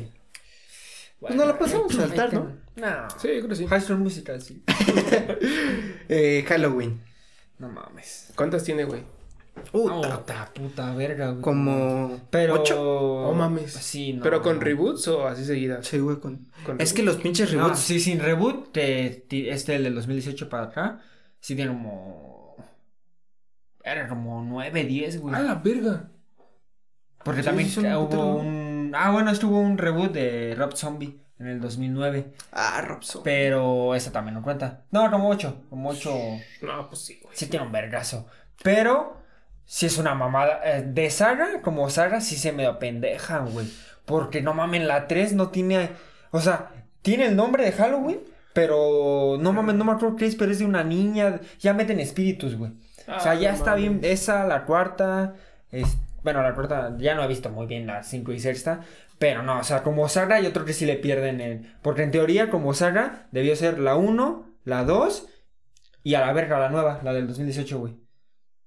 Pues 1.19 1.35
no 1.35 1.45
la 1.45 1.59
pasamos 1.59 1.93
a 1.99 2.03
saltar, 2.07 2.33
¿no? 2.33 2.57
No. 2.77 3.09
Sí, 3.21 3.29
yo 3.29 3.35
creo 3.38 3.49
que 3.49 3.57
sí. 3.57 3.66
High 3.66 3.81
School 3.81 3.99
Musical, 3.99 4.40
sí. 4.40 4.62
Eh, 6.09 6.45
Halloween. 6.49 7.01
No 7.59 7.69
mames. 7.69 8.33
¿Cuántas 8.37 8.64
tiene, 8.64 8.85
güey? 8.85 9.03
Puta. 9.73 10.19
Puta, 10.19 10.51
puta 10.55 10.95
verga, 10.95 11.31
güey. 11.31 11.43
Como. 11.43 12.21
Pero. 12.31 12.55
¿Ocho? 12.61 13.23
No 13.27 13.35
mames. 13.35 13.73
Sí, 13.75 14.14
no. 14.14 14.23
¿Pero 14.23 14.43
con 14.43 14.57
no. 14.57 14.62
reboots 14.62 15.07
o 15.09 15.27
así 15.27 15.45
seguidas? 15.45 15.87
Sí, 15.87 15.99
güey. 15.99 16.19
Con... 16.19 16.49
Con 16.64 16.81
Es 16.81 16.93
que 16.93 17.03
los 17.03 17.16
pinches 17.16 17.53
No, 17.53 17.64
reboots. 17.64 17.81
sí, 17.81 18.01
sin 18.01 18.21
reboot, 18.21 18.73
te- 18.73 19.25
ti- 19.29 19.49
este, 19.49 19.77
el 19.77 19.85
del 19.85 19.95
2018 19.97 20.49
para 20.49 20.64
acá, 20.64 21.01
sí 21.40 21.55
tiene 21.55 21.73
como. 21.73 22.30
Era 23.83 24.09
como 24.09 24.43
9, 24.43 24.85
10, 24.85 25.21
güey. 25.21 25.35
¡A 25.35 25.40
la 25.40 25.55
verga! 25.57 26.11
Porque 27.25 27.43
sí, 27.43 27.47
también 27.47 27.69
sí, 27.69 27.81
hubo 27.81 28.05
putero. 28.09 28.27
un. 28.37 28.93
Ah, 28.95 29.11
bueno, 29.11 29.31
estuvo 29.31 29.59
un 29.61 29.79
reboot 29.79 30.12
de 30.12 30.55
Rob 30.57 30.75
Zombie 30.75 31.21
en 31.38 31.47
el 31.49 31.61
2009. 31.61 32.33
Ah, 32.53 32.83
Robson. 32.87 33.23
Pero 33.25 33.95
esa 33.95 34.11
también 34.12 34.35
no 34.35 34.43
cuenta. 34.43 34.85
No, 34.90 35.11
como 35.11 35.29
8. 35.29 35.64
Como 35.71 35.90
8. 35.90 36.11
No, 36.62 36.88
pues 36.88 37.03
sí, 37.03 37.19
güey. 37.23 37.37
Sí 37.37 37.47
tiene 37.47 37.66
un 37.66 37.73
vergazo. 37.73 38.27
Pero. 38.62 39.19
Sí 39.64 39.87
es 39.87 39.99
una 39.99 40.14
mamada. 40.14 40.61
eh, 40.64 40.83
de 40.83 41.11
saga, 41.11 41.62
como 41.62 41.88
saga, 41.90 42.21
sí 42.21 42.37
se 42.37 42.53
me 42.53 42.71
pendeja, 42.75 43.38
güey. 43.38 43.71
Porque 44.05 44.43
no 44.43 44.53
mamen, 44.53 44.88
la 44.88 45.07
3 45.07 45.35
no 45.35 45.51
tiene. 45.51 45.90
O 46.33 46.40
sea, 46.40 46.71
tiene 47.03 47.27
el 47.27 47.37
nombre 47.37 47.64
de 47.64 47.73
Halloween. 47.73 48.21
Pero 48.53 49.37
no 49.40 49.53
mames, 49.53 49.77
no 49.77 49.85
me 49.85 49.93
acuerdo 49.93 50.16
qué 50.16 50.27
es, 50.27 50.35
pero 50.35 50.51
es 50.51 50.59
de 50.59 50.64
una 50.64 50.83
niña. 50.83 51.40
Ya 51.61 51.73
meten 51.73 52.01
espíritus, 52.01 52.57
güey. 52.57 52.73
O 53.16 53.20
sea, 53.20 53.35
ya 53.35 53.53
está 53.53 53.75
bien. 53.75 54.01
Esa, 54.03 54.46
la 54.46 54.64
cuarta. 54.64 55.35
Es, 55.70 55.96
bueno, 56.23 56.42
la 56.42 56.55
cuarta 56.55 56.96
ya 56.99 57.14
no 57.14 57.23
he 57.23 57.29
visto 57.29 57.51
muy 57.51 57.66
bien 57.66 57.87
la 57.87 58.03
5 58.03 58.33
y 58.33 58.40
sexta. 58.40 58.81
Pero 59.18 59.42
no, 59.42 59.59
o 59.59 59.64
sea, 59.64 59.83
como 59.83 60.09
saga, 60.09 60.40
yo 60.40 60.53
creo 60.53 60.64
que 60.64 60.73
sí 60.73 60.87
le 60.87 60.96
pierden 60.96 61.40
el. 61.40 61.75
Porque 61.83 62.03
en 62.03 62.11
teoría, 62.11 62.51
como 62.51 62.75
saga, 62.75 63.29
debió 63.33 63.55
ser 63.57 63.79
la 63.79 63.96
1, 63.96 64.46
la 64.64 64.85
2 64.85 65.29
y 66.03 66.14
a 66.14 66.20
la 66.20 66.33
verga 66.33 66.59
la 66.59 66.70
nueva, 66.70 67.01
la 67.05 67.12
del 67.12 67.27
2018, 67.27 67.79
güey. 67.79 67.96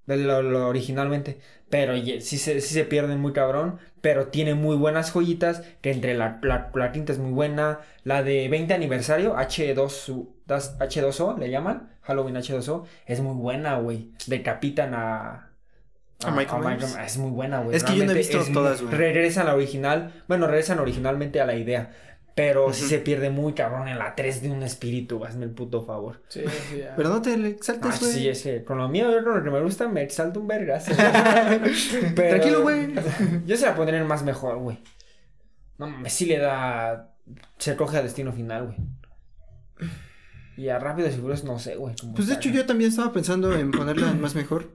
De 0.06 0.18
lo, 0.18 0.42
lo 0.42 0.68
originalmente. 0.68 1.40
Pero 1.70 1.96
sí 1.96 2.38
se, 2.38 2.62
sí 2.62 2.74
se 2.74 2.86
pierden 2.86 3.20
muy 3.20 3.34
cabrón. 3.34 3.80
Pero 4.02 4.28
tiene 4.28 4.54
muy 4.54 4.76
buenas 4.76 5.12
joyitas. 5.12 5.64
Que 5.82 5.92
entre 5.92 6.14
la, 6.14 6.40
la, 6.44 6.72
la 6.76 6.92
quinta 6.92 7.14
es 7.14 7.20
muy 7.20 7.32
buena. 7.32 7.80
La 8.04 8.22
de 8.22 8.48
20 8.50 8.74
aniversario, 8.74 9.36
H2, 9.36 10.28
das- 10.48 10.78
H2O, 10.80 11.38
le 11.38 11.50
llaman. 11.50 11.90
Halloween 12.02 12.36
H2O. 12.36 12.86
Es 13.06 13.22
muy 13.22 13.36
buena, 13.36 13.78
güey. 13.78 14.12
Decapitan 14.28 14.94
a. 14.94 15.50
¿A 16.26 16.32
Michael 16.32 16.64
Myers? 16.64 16.96
Es 17.06 17.18
muy 17.18 17.32
buena, 17.32 17.60
güey. 17.62 17.76
Es 17.76 17.84
que 17.84 17.96
yo 17.98 18.06
no 18.06 18.12
he 18.12 18.16
visto 18.16 18.40
todas, 18.54 18.82
güey. 18.82 18.94
Regresan 18.94 19.44
a 19.48 19.52
la 19.52 19.56
original. 19.56 20.24
Bueno, 20.28 20.48
regresan 20.48 20.80
originalmente 20.80 21.42
a 21.42 21.46
la 21.46 21.56
idea. 21.56 21.92
Pero 22.36 22.74
sí 22.74 22.82
Ujú. 22.86 22.90
se 22.90 22.98
pierde 23.00 23.30
muy 23.30 23.54
cabrón 23.54 23.88
en 23.88 24.00
la 24.00 24.16
3 24.16 24.42
de 24.42 24.50
un 24.50 24.64
espíritu. 24.64 25.24
Hazme 25.24 25.46
el 25.46 25.52
puto 25.52 25.84
favor. 25.86 26.24
Sí, 26.30 26.42
sí, 26.70 26.78
ya. 26.80 26.96
Pero 26.96 27.10
no 27.10 27.22
te 27.22 27.38
le 27.38 27.50
Ah, 27.50 27.52
exaltes, 27.52 28.00
güey. 28.00 28.12
sí, 28.12 28.28
es 28.28 28.42
que 28.42 28.64
con 28.64 28.80
lo 28.80 28.88
mío, 28.90 29.22
lo 29.22 29.44
que 29.44 29.52
me 29.52 29.62
gusta, 29.62 29.88
me 29.88 30.02
exalta 30.02 30.40
un. 30.40 30.48
Pero- 30.48 30.76
Tranquilo, 32.16 32.62
güey. 32.64 32.92
Yo 33.46 33.56
se 33.56 33.66
la 33.68 33.76
pondré 33.76 33.98
en 33.98 34.08
más 34.08 34.24
mejor, 34.24 34.58
güey. 34.58 34.80
No 35.78 35.88
mames, 35.88 36.12
sí 36.14 36.26
le 36.26 36.40
da. 36.40 37.12
Se 37.60 37.76
coge 37.76 37.98
a 37.98 38.02
destino 38.02 38.32
final, 38.34 38.66
güey. 38.66 38.78
Y 40.58 40.70
a 40.70 40.80
Rápido 40.80 41.08
y 41.08 41.12
Furiosos 41.12 41.46
no 41.46 41.58
sé, 41.60 41.76
güey. 41.76 41.96
Pues 42.16 42.28
de 42.28 42.36
hecho 42.36 42.50
yo 42.50 42.66
también 42.66 42.90
estaba 42.92 43.12
pensando 43.12 43.54
en 43.56 43.72
ponerla 43.72 44.12
en 44.12 44.22
más 44.22 44.36
mejor. 44.36 44.72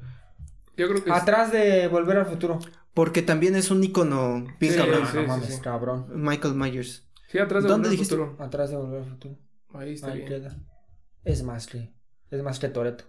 Yo 0.76 0.88
creo 0.88 1.02
que 1.04 1.10
sí. 1.10 1.16
Atrás 1.16 1.52
de 1.52 1.88
Volver 1.88 2.16
al 2.18 2.26
Futuro. 2.26 2.58
Porque 2.94 3.22
también 3.22 3.54
es 3.56 3.70
un 3.70 3.82
icono 3.84 4.44
bien 4.58 4.72
Sí, 4.72 4.78
cabrón. 4.78 5.00
no, 5.02 5.06
sí, 5.08 5.16
no 5.16 5.22
sí, 5.22 5.28
mames, 5.28 5.54
sí. 5.54 5.60
cabrón. 5.60 6.06
Michael 6.14 6.54
Myers. 6.54 7.06
Sí, 7.28 7.38
atrás 7.38 7.62
de 7.64 7.68
¿Dónde 7.68 7.88
Volver 7.88 7.90
al 7.90 7.90
dijiste? 7.92 8.16
Futuro. 8.16 8.44
Atrás 8.44 8.70
de 8.70 8.76
Volver 8.76 9.02
al 9.02 9.08
Futuro. 9.08 9.36
Ahí 9.74 9.92
está 9.94 10.08
Ahí 10.08 10.18
bien. 10.18 10.28
queda. 10.28 10.56
Es 11.24 11.42
más 11.42 11.66
que. 11.66 11.92
Es 12.30 12.42
más 12.42 12.58
que 12.58 12.68
Toreto. 12.68 13.04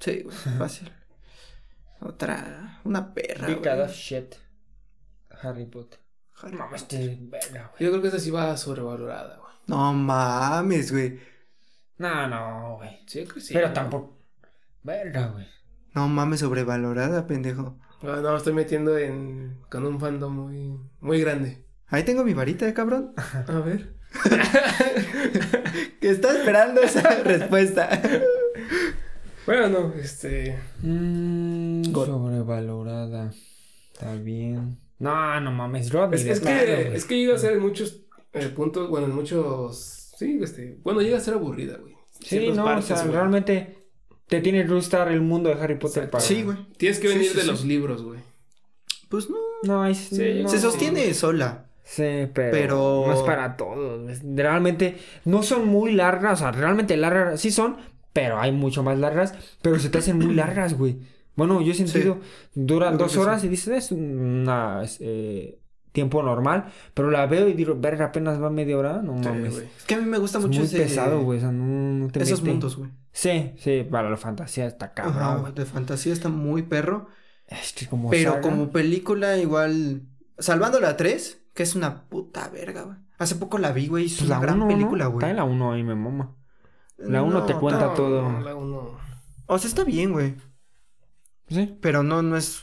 Sí, 0.00 0.22
güey, 0.22 0.36
fácil. 0.58 0.90
Otra. 2.00 2.80
Una 2.84 3.12
perra. 3.12 3.46
Big 3.48 3.66
of 3.66 3.92
shit. 3.92 4.34
Harry 5.42 5.66
Potter. 5.66 5.98
Harry 6.40 6.56
Mames, 6.56 6.82
Potter. 6.82 7.00
este 7.00 7.18
verga, 7.26 7.70
güey. 7.72 7.84
Yo 7.84 7.90
creo 7.90 8.02
que 8.02 8.08
esa 8.08 8.18
sí 8.18 8.30
va 8.30 8.56
sobrevalorada, 8.56 9.36
güey. 9.36 9.52
No 9.66 9.92
mames, 9.92 10.92
güey. 10.92 11.18
No, 11.98 12.26
no, 12.28 12.76
güey. 12.76 13.00
Sí, 13.06 13.24
que 13.26 13.40
sí. 13.40 13.54
Pero 13.54 13.68
¿no? 13.68 13.74
tampoco. 13.74 14.18
Verga, 14.82 15.28
güey. 15.28 15.46
No 15.94 16.08
mames, 16.08 16.40
sobrevalorada, 16.40 17.26
pendejo. 17.26 17.76
No, 18.02 18.16
no, 18.20 18.36
estoy 18.36 18.52
metiendo 18.52 18.96
en... 18.96 19.58
con 19.68 19.84
un 19.84 19.98
fandom 19.98 20.32
muy, 20.32 20.78
muy 21.00 21.20
grande. 21.20 21.64
Ahí 21.88 22.04
tengo 22.04 22.22
mi 22.22 22.34
varita, 22.34 22.68
eh, 22.68 22.74
cabrón. 22.74 23.12
A 23.16 23.60
ver. 23.60 23.94
Que 26.00 26.10
está 26.10 26.36
esperando 26.36 26.80
esa 26.80 27.22
respuesta. 27.22 28.00
Bueno, 29.46 29.68
no, 29.68 29.94
este... 29.94 30.58
God. 30.82 32.06
sobrevalorada. 32.06 33.32
Está 33.92 34.14
bien. 34.14 34.78
No, 34.98 35.40
no 35.40 35.52
mames. 35.52 35.90
Es, 36.12 36.40
que, 36.40 36.94
es 36.94 37.04
que 37.04 37.16
llega 37.16 37.34
a 37.34 37.38
ser 37.38 37.54
en 37.54 37.60
muchos 37.60 38.02
eh, 38.32 38.48
puntos, 38.48 38.88
bueno, 38.88 39.06
en 39.06 39.14
muchos, 39.14 39.97
sí, 40.18 40.38
este, 40.42 40.78
bueno, 40.82 41.00
llega 41.00 41.16
a 41.16 41.20
ser 41.20 41.34
aburrida, 41.34 41.76
güey. 41.76 41.94
Sí, 42.20 42.50
no, 42.50 42.64
partes, 42.64 42.90
o 42.90 42.94
sea, 42.96 43.02
güey. 43.04 43.14
realmente 43.14 43.78
te 44.26 44.40
tiene 44.40 44.64
que 44.66 44.72
gustar 44.72 45.10
el 45.10 45.20
mundo 45.20 45.48
de 45.48 45.60
Harry 45.60 45.76
Potter 45.76 46.04
Exacto. 46.04 46.10
para... 46.12 46.24
Sí, 46.24 46.42
güey. 46.42 46.56
Tienes 46.76 46.98
que 46.98 47.08
venir 47.08 47.30
sí, 47.30 47.36
de 47.36 47.42
sí. 47.42 47.46
los 47.46 47.64
libros, 47.64 48.02
güey. 48.02 48.20
Pues 49.08 49.30
no. 49.30 49.36
No, 49.62 49.86
es, 49.86 49.98
Sí, 49.98 50.40
no. 50.42 50.48
Se 50.48 50.58
sostiene 50.58 51.14
sola. 51.14 51.66
Sí, 51.84 52.28
pero, 52.34 52.50
Pero- 52.50 53.04
no 53.06 53.12
es 53.14 53.20
para 53.20 53.56
todos. 53.56 54.20
Realmente 54.22 54.96
no 55.24 55.42
son 55.42 55.66
muy 55.66 55.92
largas, 55.92 56.40
o 56.40 56.42
sea, 56.42 56.52
realmente 56.52 56.96
largas 56.98 57.40
sí 57.40 57.50
son, 57.50 57.76
pero 58.12 58.38
hay 58.38 58.52
mucho 58.52 58.82
más 58.82 58.98
largas, 58.98 59.34
pero 59.62 59.78
se 59.78 59.88
te 59.88 59.98
hacen 59.98 60.18
muy 60.18 60.34
largas, 60.34 60.74
güey. 60.74 60.98
Bueno, 61.34 61.62
yo 61.62 61.72
he 61.72 61.74
sentido, 61.74 62.18
duran 62.54 62.98
dos 62.98 63.16
horas 63.16 63.40
sí. 63.40 63.46
y 63.46 63.50
dices, 63.50 63.68
es 63.84 63.92
una 63.92 64.82
es, 64.82 64.98
eh, 65.00 65.60
tiempo 65.92 66.22
normal, 66.22 66.66
pero 66.94 67.10
la 67.10 67.26
veo 67.26 67.48
y 67.48 67.54
digo, 67.54 67.74
verga, 67.78 68.06
apenas 68.06 68.40
va 68.42 68.50
media 68.50 68.76
hora, 68.78 69.00
no 69.02 69.14
mames. 69.14 69.54
güey. 69.54 69.66
Es 69.76 69.84
que 69.84 69.94
a 69.94 69.98
mí 69.98 70.04
me 70.06 70.18
gusta 70.18 70.38
es 70.38 70.44
mucho 70.44 70.58
muy 70.60 70.66
ese- 70.66 70.78
pesado, 70.78 71.22
güey, 71.22 71.38
o 71.38 71.40
sea, 71.40 71.50
no, 71.52 71.64
no 71.64 72.08
te 72.10 72.22
Esos 72.22 72.40
mete. 72.42 72.52
mundos, 72.52 72.76
güey. 72.76 72.90
Sí, 73.12 73.52
sí, 73.58 73.86
para 73.90 74.10
la 74.10 74.16
fantasía 74.16 74.66
está 74.66 74.92
cabrón. 74.92 75.40
güey. 75.40 75.52
de 75.54 75.64
fantasía 75.64 76.12
está 76.12 76.28
muy 76.28 76.62
perro. 76.62 77.08
Es 77.46 77.72
que 77.72 77.86
como 77.86 78.10
Pero 78.10 78.32
saga- 78.32 78.42
como 78.42 78.70
película, 78.70 79.38
igual. 79.38 80.02
Salvando 80.38 80.78
la 80.80 80.96
3, 80.96 81.40
que 81.54 81.62
es 81.62 81.74
una 81.74 82.04
puta 82.08 82.48
verga, 82.50 82.82
güey. 82.82 82.96
Hace 83.18 83.34
poco 83.36 83.58
la 83.58 83.72
vi, 83.72 83.88
güey. 83.88 84.06
Es 84.06 84.18
pues 84.18 84.28
una 84.28 84.36
la 84.36 84.42
gran 84.42 84.56
uno, 84.62 84.68
película, 84.68 85.04
¿no? 85.06 85.10
güey. 85.12 85.18
Está 85.24 85.30
en 85.30 85.36
la 85.36 85.44
1 85.44 85.72
ahí 85.72 85.82
me 85.82 85.94
mama. 85.96 86.36
la 86.98 87.22
uno 87.22 87.44
te 87.44 87.54
cuenta 87.54 87.86
No, 87.86 87.94
todo. 87.94 88.40
la 88.40 88.54
uno. 88.54 88.98
O 89.46 89.58
sea, 89.58 89.68
está 89.68 89.82
bien, 89.84 90.12
güey. 90.12 90.36
Sí. 91.48 91.76
Pero 91.80 92.02
no, 92.02 92.22
no 92.22 92.36
es 92.36 92.62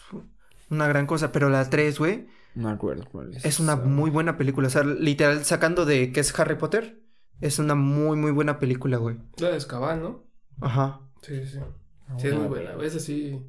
una 0.70 0.88
gran 0.88 1.08
cosa. 1.08 1.32
Pero 1.32 1.50
la 1.50 1.70
3, 1.70 1.98
güey, 2.00 2.28
No 2.56 2.70
me 2.70 2.74
acuerdo 2.74 3.06
cuál 3.12 3.34
es. 3.36 3.46
es 3.46 3.60
una 3.60 3.76
muy 3.76 4.10
buena 4.10 4.38
película. 4.38 4.68
O 4.68 4.72
sea, 4.72 4.84
literal, 4.84 5.44
sacando 5.46 5.86
de 5.86 6.12
que 6.12 6.22
es 6.22 6.38
Harry 6.40 6.56
Potter, 6.56 7.02
es 7.42 7.60
una 7.60 7.76
muy, 7.76 8.16
muy 8.18 8.32
buena 8.32 8.60
película, 8.60 8.98
güey. 8.98 9.18
La 9.38 9.50
de 9.50 9.58
Azkaban, 9.58 10.02
¿no? 10.02 10.24
Ajá. 10.62 11.02
Sí, 11.22 11.42
sí, 11.46 11.52
sí. 11.54 11.60
Ah, 12.08 12.16
Sí, 12.18 12.28
es 12.28 12.34
muy 12.36 12.48
buena. 12.48 12.72
Esa 12.84 13.00
sí, 13.00 13.42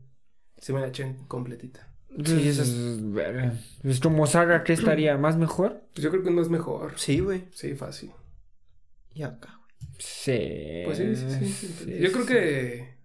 sí 0.58 0.72
me 0.72 0.80
la 0.80 0.88
eché 0.88 1.16
completita. 1.28 1.88
Sí, 2.24 2.48
esa 2.48 2.62
es- 2.62 2.68
es... 2.70 3.12
verga. 3.12 3.52
Pues 3.82 4.00
como 4.00 4.26
saga, 4.26 4.64
¿qué 4.64 4.72
estaría? 4.72 5.16
¿Más 5.18 5.36
mejor? 5.36 5.82
Pues 5.92 6.02
yo 6.02 6.10
creo 6.10 6.22
que 6.24 6.30
no 6.30 6.40
es 6.42 6.48
mejor. 6.48 6.92
Sí, 6.96 7.20
güey. 7.20 7.44
Sí, 7.52 7.74
fácil. 7.74 8.10
Y 9.14 9.22
acá, 9.22 9.58
güey. 9.58 9.90
Sí. 9.98 10.82
Pues 10.84 10.98
sí, 10.98 11.14
sí, 11.14 11.26
sí. 11.30 11.46
sí. 11.52 11.66
sí, 11.84 11.98
yo 12.00 12.10
creo 12.12 12.26
que. 12.26 12.96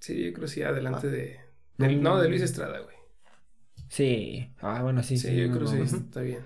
Sí, 0.00 0.24
yo 0.26 0.32
creo 0.32 0.42
que 0.46 0.48
sí, 0.52 0.62
adelante 0.62 1.08
Ah. 1.08 1.10
de. 1.10 1.40
del- 1.78 2.02
no, 2.02 2.20
de 2.20 2.28
Luis 2.28 2.42
Estrada, 2.42 2.78
güey. 2.80 2.95
Sí. 3.88 4.50
Ah, 4.60 4.82
bueno, 4.82 5.02
sí, 5.02 5.16
Sí, 5.16 5.28
sí. 5.28 5.36
yo 5.36 5.48
no 5.48 5.54
creo 5.58 5.70
que 5.70 5.86
sí, 5.88 5.96
está 5.96 6.20
bien. 6.20 6.40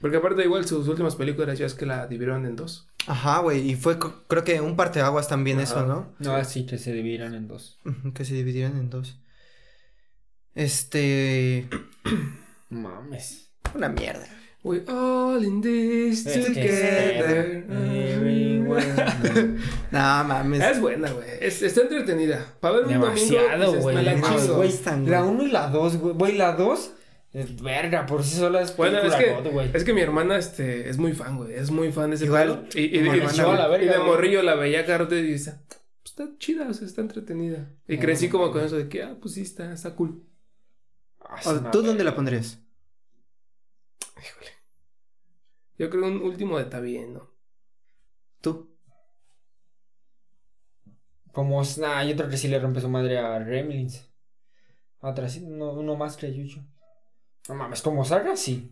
Porque 0.00 0.16
aparte, 0.16 0.42
igual 0.42 0.66
sus 0.66 0.88
últimas 0.88 1.14
películas 1.14 1.58
ya 1.58 1.66
es 1.66 1.74
que 1.74 1.86
la 1.86 2.06
dividieron 2.08 2.44
en 2.44 2.56
dos. 2.56 2.88
Ajá, 3.06 3.38
güey. 3.38 3.70
Y 3.70 3.76
fue, 3.76 3.98
creo 3.98 4.44
que 4.44 4.60
un 4.60 4.74
parteaguas 4.76 5.28
también 5.28 5.60
eso. 5.60 5.86
¿no? 5.86 6.12
No, 6.18 6.44
sí, 6.44 6.66
que 6.66 6.76
se 6.78 6.92
dividieran 6.92 7.34
en 7.34 7.46
dos. 7.48 7.78
Que 8.14 8.24
se 8.24 8.34
dividieron 8.34 8.76
en 8.78 8.90
dos. 8.90 9.20
Este. 10.54 11.68
Mames. 12.70 13.50
Una 13.74 13.88
mierda. 13.88 14.26
We 14.64 14.84
all 14.88 15.42
in 15.44 15.60
this 15.60 16.24
Es 16.26 16.46
together. 16.46 17.66
No 19.90 20.24
mames. 20.24 20.62
Es 20.62 20.80
buena, 20.80 21.10
güey. 21.10 21.26
Es, 21.40 21.62
está 21.62 21.82
entretenida. 21.82 22.54
Para 22.60 22.76
ver 22.76 22.84
un 22.86 22.92
Demasiado, 22.92 23.74
güey. 23.80 23.96
me 23.96 24.02
la 24.02 24.14
no, 24.14 24.26
chingo. 24.38 24.54
güey. 24.56 24.68
Están, 24.70 25.10
La 25.10 25.20
güey. 25.22 25.34
1 25.34 25.44
y 25.44 25.50
la 25.50 25.68
2, 25.68 25.96
güey. 25.98 26.14
Güey, 26.14 26.36
la 26.36 26.52
2. 26.52 26.92
Es 27.34 27.62
verga, 27.62 28.06
por 28.06 28.22
sí 28.24 28.36
sola 28.36 28.60
es 28.62 28.74
Bueno, 28.76 28.98
es 29.00 29.14
que, 29.14 29.32
God, 29.32 29.46
güey. 29.52 29.70
es 29.74 29.84
que 29.84 29.92
mi 29.92 30.00
hermana 30.02 30.36
este, 30.38 30.88
es 30.88 30.96
muy 30.98 31.12
fan, 31.12 31.36
güey. 31.38 31.54
Es 31.54 31.70
muy 31.70 31.90
fan 31.92 32.10
de 32.10 32.16
ese 32.16 32.26
Igual. 32.26 32.68
Y, 32.74 32.80
y, 32.80 32.84
y- 32.84 32.98
hermana, 32.98 33.32
y- 33.34 33.40
güey. 33.42 33.56
la 33.56 33.68
verga, 33.68 33.84
y 33.84 33.88
de 33.88 33.98
morrillo 34.04 34.42
la 34.42 34.54
veía 34.54 34.84
cada 34.86 34.98
rato 34.98 35.16
y 35.16 35.22
dice, 35.22 35.54
"Pues 35.68 35.80
está 36.04 36.28
chida, 36.38 36.68
o 36.68 36.72
sea, 36.74 36.86
está 36.86 37.00
entretenida. 37.00 37.68
Y 37.88 37.96
No, 37.96 38.00
crecí 38.02 38.26
no 38.26 38.32
como 38.32 38.52
con 38.52 38.62
eso 38.64 38.76
de 38.76 38.88
que, 38.88 39.02
ah, 39.02 39.16
pues 39.20 39.34
sí, 39.34 39.42
está, 39.42 39.72
está 39.72 39.94
cool. 39.94 40.22
Ah, 41.20 41.70
¿Tú 41.72 41.82
dónde 41.82 42.04
la 42.04 42.14
pondrías? 42.14 42.58
Híjole. 44.18 44.50
Yo 45.82 45.90
creo 45.90 46.06
un 46.06 46.22
último 46.22 46.60
está 46.60 46.78
bien, 46.78 47.14
¿no? 47.14 47.28
Tú. 48.40 48.70
Como, 51.32 51.60
nah, 51.80 52.04
yo 52.04 52.14
creo 52.14 52.28
que 52.28 52.36
sí 52.36 52.46
le 52.46 52.60
rompe 52.60 52.80
su 52.80 52.88
madre 52.88 53.18
a 53.18 53.40
Remlins. 53.40 54.08
Otra, 55.00 55.28
sí, 55.28 55.42
uno, 55.44 55.72
uno 55.72 55.96
más 55.96 56.16
que 56.16 56.32
Yucho. 56.32 56.60
No 57.48 57.56
mames, 57.56 57.82
como 57.82 58.04
saga, 58.04 58.36
sí. 58.36 58.70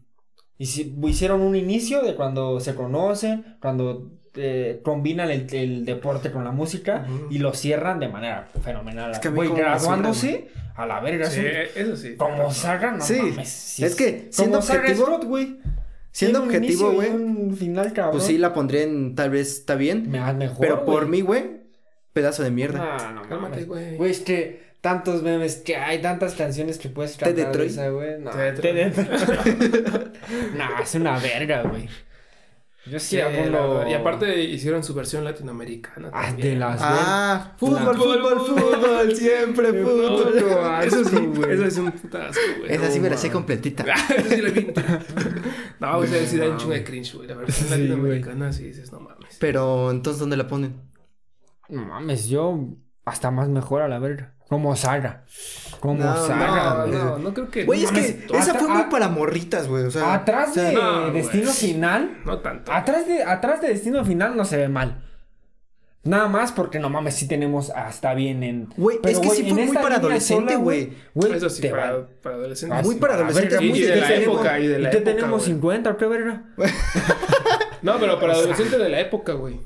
Y 0.56 0.66
si 0.66 0.94
hicieron 1.02 1.40
un 1.40 1.56
inicio 1.56 2.00
de 2.02 2.14
cuando 2.14 2.60
se 2.60 2.76
conocen, 2.76 3.56
cuando 3.60 4.12
eh, 4.34 4.80
combinan 4.84 5.32
el, 5.32 5.52
el 5.52 5.84
deporte 5.84 6.30
con 6.30 6.44
la 6.44 6.52
música 6.52 7.08
y 7.28 7.38
lo 7.38 7.54
cierran 7.54 7.98
de 7.98 8.06
manera 8.06 8.46
fenomenal. 8.62 9.10
Es 9.10 9.18
que 9.18 9.30
me 9.30 9.48
graduándose 9.48 10.48
a 10.76 10.86
la 10.86 11.00
verga. 11.00 11.28
Sí, 11.28 11.40
un- 11.40 11.46
eso 11.74 11.96
sí. 11.96 12.14
como 12.14 12.52
saga, 12.52 12.92
no 12.92 13.02
Sí, 13.04 13.14
mames. 13.20 13.48
sí 13.48 13.84
es 13.84 13.96
que, 13.96 14.28
siendo 14.30 14.60
objetivo- 14.60 15.18
güey. 15.26 15.58
Siendo 16.12 16.42
objetivo, 16.42 16.92
güey. 16.92 17.10
un 17.10 17.56
final 17.56 17.92
cabrón. 17.92 18.12
Pues 18.12 18.24
sí, 18.24 18.36
la 18.38 18.52
pondría 18.52 18.82
en 18.82 19.14
tal 19.14 19.30
vez 19.30 19.48
está 19.58 19.74
bien. 19.76 20.10
Me- 20.10 20.32
mejor, 20.34 20.58
Pero 20.60 20.84
por 20.84 21.06
mí, 21.08 21.20
güey, 21.20 21.60
pedazo 22.12 22.42
de 22.42 22.50
mierda. 22.50 22.78
No, 22.78 23.12
no 23.12 23.22
Cálmate, 23.28 23.50
mames. 23.52 23.66
güey. 23.68 23.96
Güey, 23.96 24.10
es 24.10 24.20
que 24.20 24.60
tantos 24.80 25.22
memes 25.22 25.56
que 25.56 25.76
hay, 25.76 26.00
tantas 26.00 26.34
canciones 26.34 26.78
que 26.78 26.88
puedes 26.88 27.12
Te 27.16 27.26
cantar 27.26 27.36
de 27.36 27.44
Detroit. 27.44 27.70
esa, 27.70 27.88
güey. 27.90 28.18
No, 28.20 28.30
Te 28.30 28.52
te 28.52 28.72
Detroit. 28.72 28.96
no, 30.56 30.82
es 30.82 30.94
una 30.94 31.18
verga, 31.18 31.62
güey. 31.62 31.88
Yo 32.90 32.98
sí. 32.98 33.16
Y 33.16 33.92
aparte 33.94 34.42
hicieron 34.42 34.82
su 34.82 34.94
versión 34.94 35.22
latinoamericana. 35.24 36.10
Ah, 36.12 36.26
también. 36.26 36.48
de 36.54 36.56
las... 36.56 36.80
Ah, 36.82 37.52
fútbol, 37.56 37.94
Fútbol, 37.96 38.40
fútbol, 38.40 38.70
fútbol, 38.74 39.14
siempre 39.16 39.72
No, 39.72 39.88
fútbol. 39.88 40.84
eso 40.84 41.04
sí, 41.04 41.16
güey. 41.16 41.52
eso 41.54 41.64
es 41.66 41.78
un 41.78 41.92
putasco, 41.92 42.40
güey. 42.58 42.72
Esa 42.74 42.90
sí 42.90 43.00
me 43.00 43.10
la 43.10 43.16
sé 43.16 43.30
completita. 43.30 43.84
Eso 43.84 44.28
sí 44.28 44.42
la 44.42 44.50
vi. 44.50 44.72
No, 45.80 45.96
güey, 45.98 46.26
sí 46.26 46.36
da 46.36 46.50
un 46.50 46.56
chingo 46.58 46.72
de 46.72 46.84
cringe, 46.84 47.14
güey. 47.14 47.28
La 47.28 47.34
versión 47.36 47.68
Sí, 47.68 47.74
latinoamericana 47.74 48.52
sí 48.52 48.64
dices, 48.64 48.90
no 48.92 49.00
mames. 49.00 49.36
Pero 49.38 49.90
entonces, 49.90 50.18
¿dónde 50.20 50.36
la 50.36 50.46
ponen? 50.48 50.82
No 51.68 51.84
mames, 51.84 52.28
yo 52.28 52.58
hasta 53.04 53.30
más 53.30 53.48
mejor 53.48 53.82
a 53.82 53.88
la 53.88 53.98
verga. 53.98 54.34
Como 54.50 54.74
saga. 54.76 55.24
Como 55.78 55.94
No, 56.04 56.26
saga, 56.26 56.74
No, 56.74 56.86
güey. 56.86 56.92
no, 56.98 57.18
no 57.20 57.32
creo 57.32 57.50
que. 57.50 57.64
Güey, 57.64 57.82
no 57.82 57.86
es 57.86 57.92
que 57.92 58.36
esa 58.36 58.54
fue 58.54 58.68
muy 58.68 58.82
para 58.90 59.08
morritas, 59.08 59.66
güey. 59.68 59.84
O 59.84 59.90
sea, 59.90 60.12
Atrás 60.12 60.54
de 60.54 60.72
no, 60.72 61.10
Destino. 61.12 61.50
Final... 61.52 62.18
No 62.26 62.40
tanto. 62.40 62.70
Atrás 62.72 63.06
de, 63.06 63.22
atrás 63.22 63.62
de 63.62 63.68
Destino 63.68 64.04
Final 64.04 64.36
no 64.36 64.44
se 64.44 64.58
ve 64.58 64.68
mal. 64.68 65.06
Nada 66.02 66.28
más 66.28 66.50
porque 66.50 66.78
no 66.78 66.88
mames, 66.88 67.14
sí 67.14 67.28
tenemos 67.28 67.70
hasta 67.70 68.12
bien 68.14 68.42
en. 68.42 68.68
Güey, 68.76 68.98
es 69.04 69.18
que 69.20 69.30
sí 69.30 69.48
en 69.48 69.54
fue 69.54 69.64
muy 69.66 69.74
para 69.76 69.96
adolescente, 69.96 70.56
güey. 70.56 70.94
Güey, 71.14 71.34
Eso 71.34 71.48
sí, 71.48 71.62
te 71.62 71.68
para, 71.70 71.92
va- 71.92 72.06
para 72.22 72.34
adolescentes. 72.36 72.84
Muy 72.84 72.94
para 72.96 73.14
a 73.14 73.16
la 73.18 73.22
adolescentes, 73.26 73.58
verga. 73.60 73.70
muy 73.70 73.78
Y 73.78 73.82
de 73.82 73.96
la 73.96 74.14
época, 74.14 74.58
y 74.58 74.66
de 74.66 74.78
Y 74.78 74.82
la 74.82 74.90
te 74.90 74.96
época. 74.98 75.14
tenemos 75.14 75.40
güey. 75.42 75.52
50, 75.52 75.96
¿qué 75.96 76.06
verga? 76.06 76.44
No, 77.82 77.98
pero 78.00 78.18
para 78.18 78.32
adolescentes 78.34 78.78
de 78.78 78.88
la 78.88 79.00
época, 79.00 79.32
güey. 79.34 79.60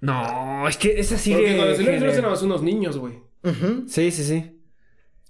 No, 0.00 0.66
es 0.68 0.76
que 0.76 0.98
esa 1.00 1.16
sí 1.16 1.32
Porque 1.32 1.56
cuando 1.56 1.74
eran 1.90 2.30
más 2.30 2.42
unos 2.42 2.62
niños, 2.62 2.98
güey. 2.98 3.22
Ujú. 3.44 3.84
Sí, 3.88 4.10
sí, 4.10 4.24
sí. 4.24 4.50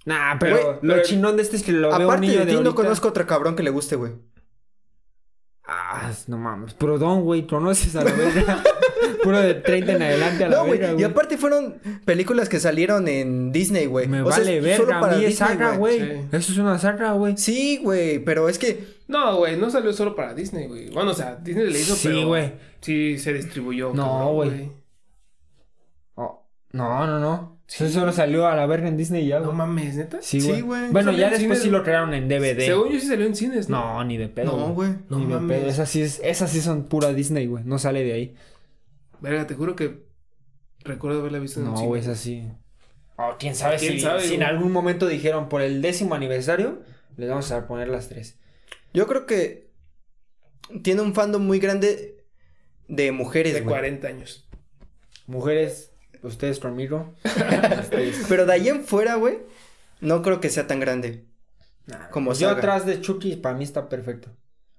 Nah, 0.05 0.37
pero 0.39 0.55
Güey, 0.55 0.65
lo 0.81 0.93
pero- 0.95 1.03
chingón 1.03 1.35
de 1.35 1.41
este 1.43 1.57
es 1.57 1.63
que 1.63 1.71
lo 1.71 1.89
veo 1.89 1.97
un 1.97 2.03
Aparte 2.03 2.21
niño 2.27 2.39
de 2.39 2.45
de 2.45 2.57
ti, 2.57 2.63
no 2.63 2.75
conozco 2.75 3.07
otro 3.09 3.25
cabrón 3.25 3.55
que 3.55 3.63
le 3.63 3.71
guste, 3.71 3.95
güey. 3.95 4.13
Ah, 5.67 6.11
no 6.27 6.37
mames. 6.37 6.75
Pero 6.75 6.99
Don, 6.99 7.23
güey, 7.23 7.47
conoces 7.47 7.95
a 7.95 8.03
la 8.03 8.11
verga. 8.11 8.63
Puro 9.23 9.39
de 9.39 9.55
30 9.55 9.93
en 9.93 10.01
adelante 10.03 10.43
a 10.45 10.49
la 10.49 10.57
No, 10.57 10.65
güey. 10.67 10.79
Y 10.99 11.03
aparte 11.03 11.37
fueron 11.39 11.79
películas 12.05 12.49
que 12.49 12.59
salieron 12.59 13.07
en 13.07 13.51
Disney, 13.51 13.87
güey. 13.87 14.07
Me 14.07 14.21
O 14.21 14.31
sea, 14.31 14.43
vale 14.43 14.75
solo 14.75 14.87
verga, 14.89 14.97
a 14.97 15.01
para 15.01 15.13
es 15.15 15.19
Disney, 15.21 15.35
saga, 15.49 15.75
güey. 15.77 15.99
Sí. 15.99 16.21
Eso 16.31 16.51
es 16.51 16.57
una 16.59 16.77
saga, 16.77 17.13
güey. 17.13 17.35
Sí, 17.37 17.79
güey, 17.81 18.19
pero 18.19 18.47
es 18.47 18.59
que 18.59 18.85
No, 19.07 19.37
güey, 19.37 19.57
no 19.57 19.71
salió 19.71 19.91
solo 19.93 20.15
para 20.15 20.35
Disney, 20.35 20.67
güey. 20.67 20.91
Bueno, 20.91 21.11
o 21.11 21.13
sea, 21.15 21.35
Disney 21.37 21.71
le 21.71 21.79
hizo, 21.79 21.95
Sí, 21.95 22.09
pero... 22.09 22.27
güey. 22.27 22.53
Sí, 22.81 23.17
se 23.17 23.33
distribuyó. 23.33 23.91
No, 23.95 24.33
güey. 24.33 24.71
Oh, 26.13 26.47
no, 26.73 27.07
no, 27.07 27.19
no. 27.19 27.54
Eso 27.67 27.89
solo 27.89 28.11
salió 28.11 28.47
a 28.47 28.55
la 28.55 28.65
verga 28.67 28.87
en 28.87 28.95
Disney 28.95 29.23
y 29.25 29.27
ya, 29.29 29.39
No 29.39 29.45
güey. 29.47 29.57
mames, 29.57 29.95
¿neta? 29.95 30.19
Sí, 30.21 30.39
Sí, 30.39 30.61
güey. 30.61 30.91
Bueno, 30.91 31.11
ya 31.11 31.29
después 31.31 31.41
cines. 31.41 31.61
sí 31.63 31.69
lo 31.71 31.83
crearon 31.83 32.13
en 32.13 32.27
DVD. 32.27 32.63
Según 32.63 32.91
yo 32.91 32.99
sí 32.99 33.07
salió 33.07 33.25
en 33.25 33.35
cines, 33.35 33.69
¿no? 33.69 33.95
No, 33.95 34.03
ni 34.03 34.17
de 34.17 34.27
pedo. 34.29 34.55
no, 34.55 34.73
güey. 34.73 34.91
No 35.09 35.17
ni 35.19 35.25
de 35.25 35.33
mames. 35.33 35.57
pedo. 35.59 35.69
Esas 35.69 35.89
sí, 35.89 36.01
es- 36.03 36.21
esas 36.23 36.51
sí 36.51 36.61
son 36.61 36.83
pura 36.83 37.11
Disney, 37.13 37.47
güey. 37.47 37.63
No 37.63 37.79
sale 37.79 38.03
de 38.03 38.13
ahí. 38.13 38.35
Verga, 39.19 39.47
te 39.47 39.55
juro 39.55 39.75
que 39.75 40.05
recuerdo 40.83 41.21
haberla 41.21 41.39
visto 41.39 41.59
en 41.59 41.65
No, 41.65 41.71
un 41.71 41.77
cine. 41.77 41.87
güey, 41.87 42.01
es 42.01 42.07
así. 42.07 42.43
Oh, 43.17 43.31
quién 43.39 43.55
sabe 43.55 43.77
¿Quién 43.77 43.93
si, 43.93 43.99
sabe, 44.01 44.21
si 44.21 44.35
en 44.35 44.43
algún 44.43 44.71
momento 44.71 45.07
dijeron 45.07 45.49
por 45.49 45.61
el 45.61 45.81
décimo 45.81 46.13
aniversario, 46.15 46.83
les 47.17 47.29
vamos 47.29 47.51
a 47.51 47.65
poner 47.65 47.87
las 47.87 48.09
tres. 48.09 48.37
Yo 48.93 49.07
creo 49.07 49.25
que 49.25 49.71
tiene 50.83 51.01
un 51.01 51.15
fandom 51.15 51.41
muy 51.43 51.57
grande 51.59 52.23
de 52.87 53.11
mujeres, 53.11 53.53
De 53.55 53.61
güey. 53.61 53.73
40 53.73 54.07
años. 54.07 54.47
Mujeres, 55.27 55.94
ustedes 56.27 56.59
conmigo. 56.59 57.13
Ustedes- 57.23 58.25
Pero 58.29 58.45
de 58.45 58.53
ahí 58.53 58.69
en 58.69 58.83
fuera, 58.83 59.15
güey, 59.15 59.39
no 60.01 60.21
creo 60.21 60.39
que 60.41 60.49
sea 60.49 60.67
tan 60.67 60.79
grande. 60.79 61.25
Nah, 61.87 62.09
Como 62.09 62.33
yo 62.33 62.47
saga. 62.49 62.57
atrás 62.59 62.85
de 62.85 62.99
Chucky, 63.01 63.35
para 63.35 63.55
mí 63.55 63.63
está 63.63 63.87
perfecto. 63.89 64.29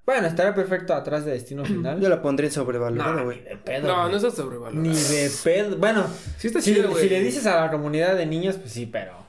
Bueno, 0.05 0.29
estaría 0.29 0.55
perfecto 0.55 0.95
atrás 0.95 1.25
de 1.25 1.33
Destino 1.33 1.65
Final. 1.65 2.01
Yo 2.01 2.09
la 2.09 2.23
pondré 2.23 2.47
en 2.47 2.53
sobrevalorada, 2.53 3.23
güey. 3.23 3.43
de 3.43 3.57
pedo. 3.57 3.89
No, 3.89 4.09
no 4.09 4.17
está 4.17 4.31
sobrevalorado. 4.31 4.81
Ni 4.81 4.95
de 4.95 5.31
pedo. 5.43 5.77
Bueno, 5.79 6.07
Sí 6.39 6.47
está 6.47 6.61
si, 6.61 6.75
chido, 6.75 6.95
si 6.97 7.09
le 7.09 7.21
dices 7.21 7.45
a 7.47 7.61
la 7.63 7.71
comunidad 7.73 8.15
de 8.15 8.25
niños, 8.27 8.57
pues 8.57 8.73
sí, 8.73 8.87
pero. 8.87 9.27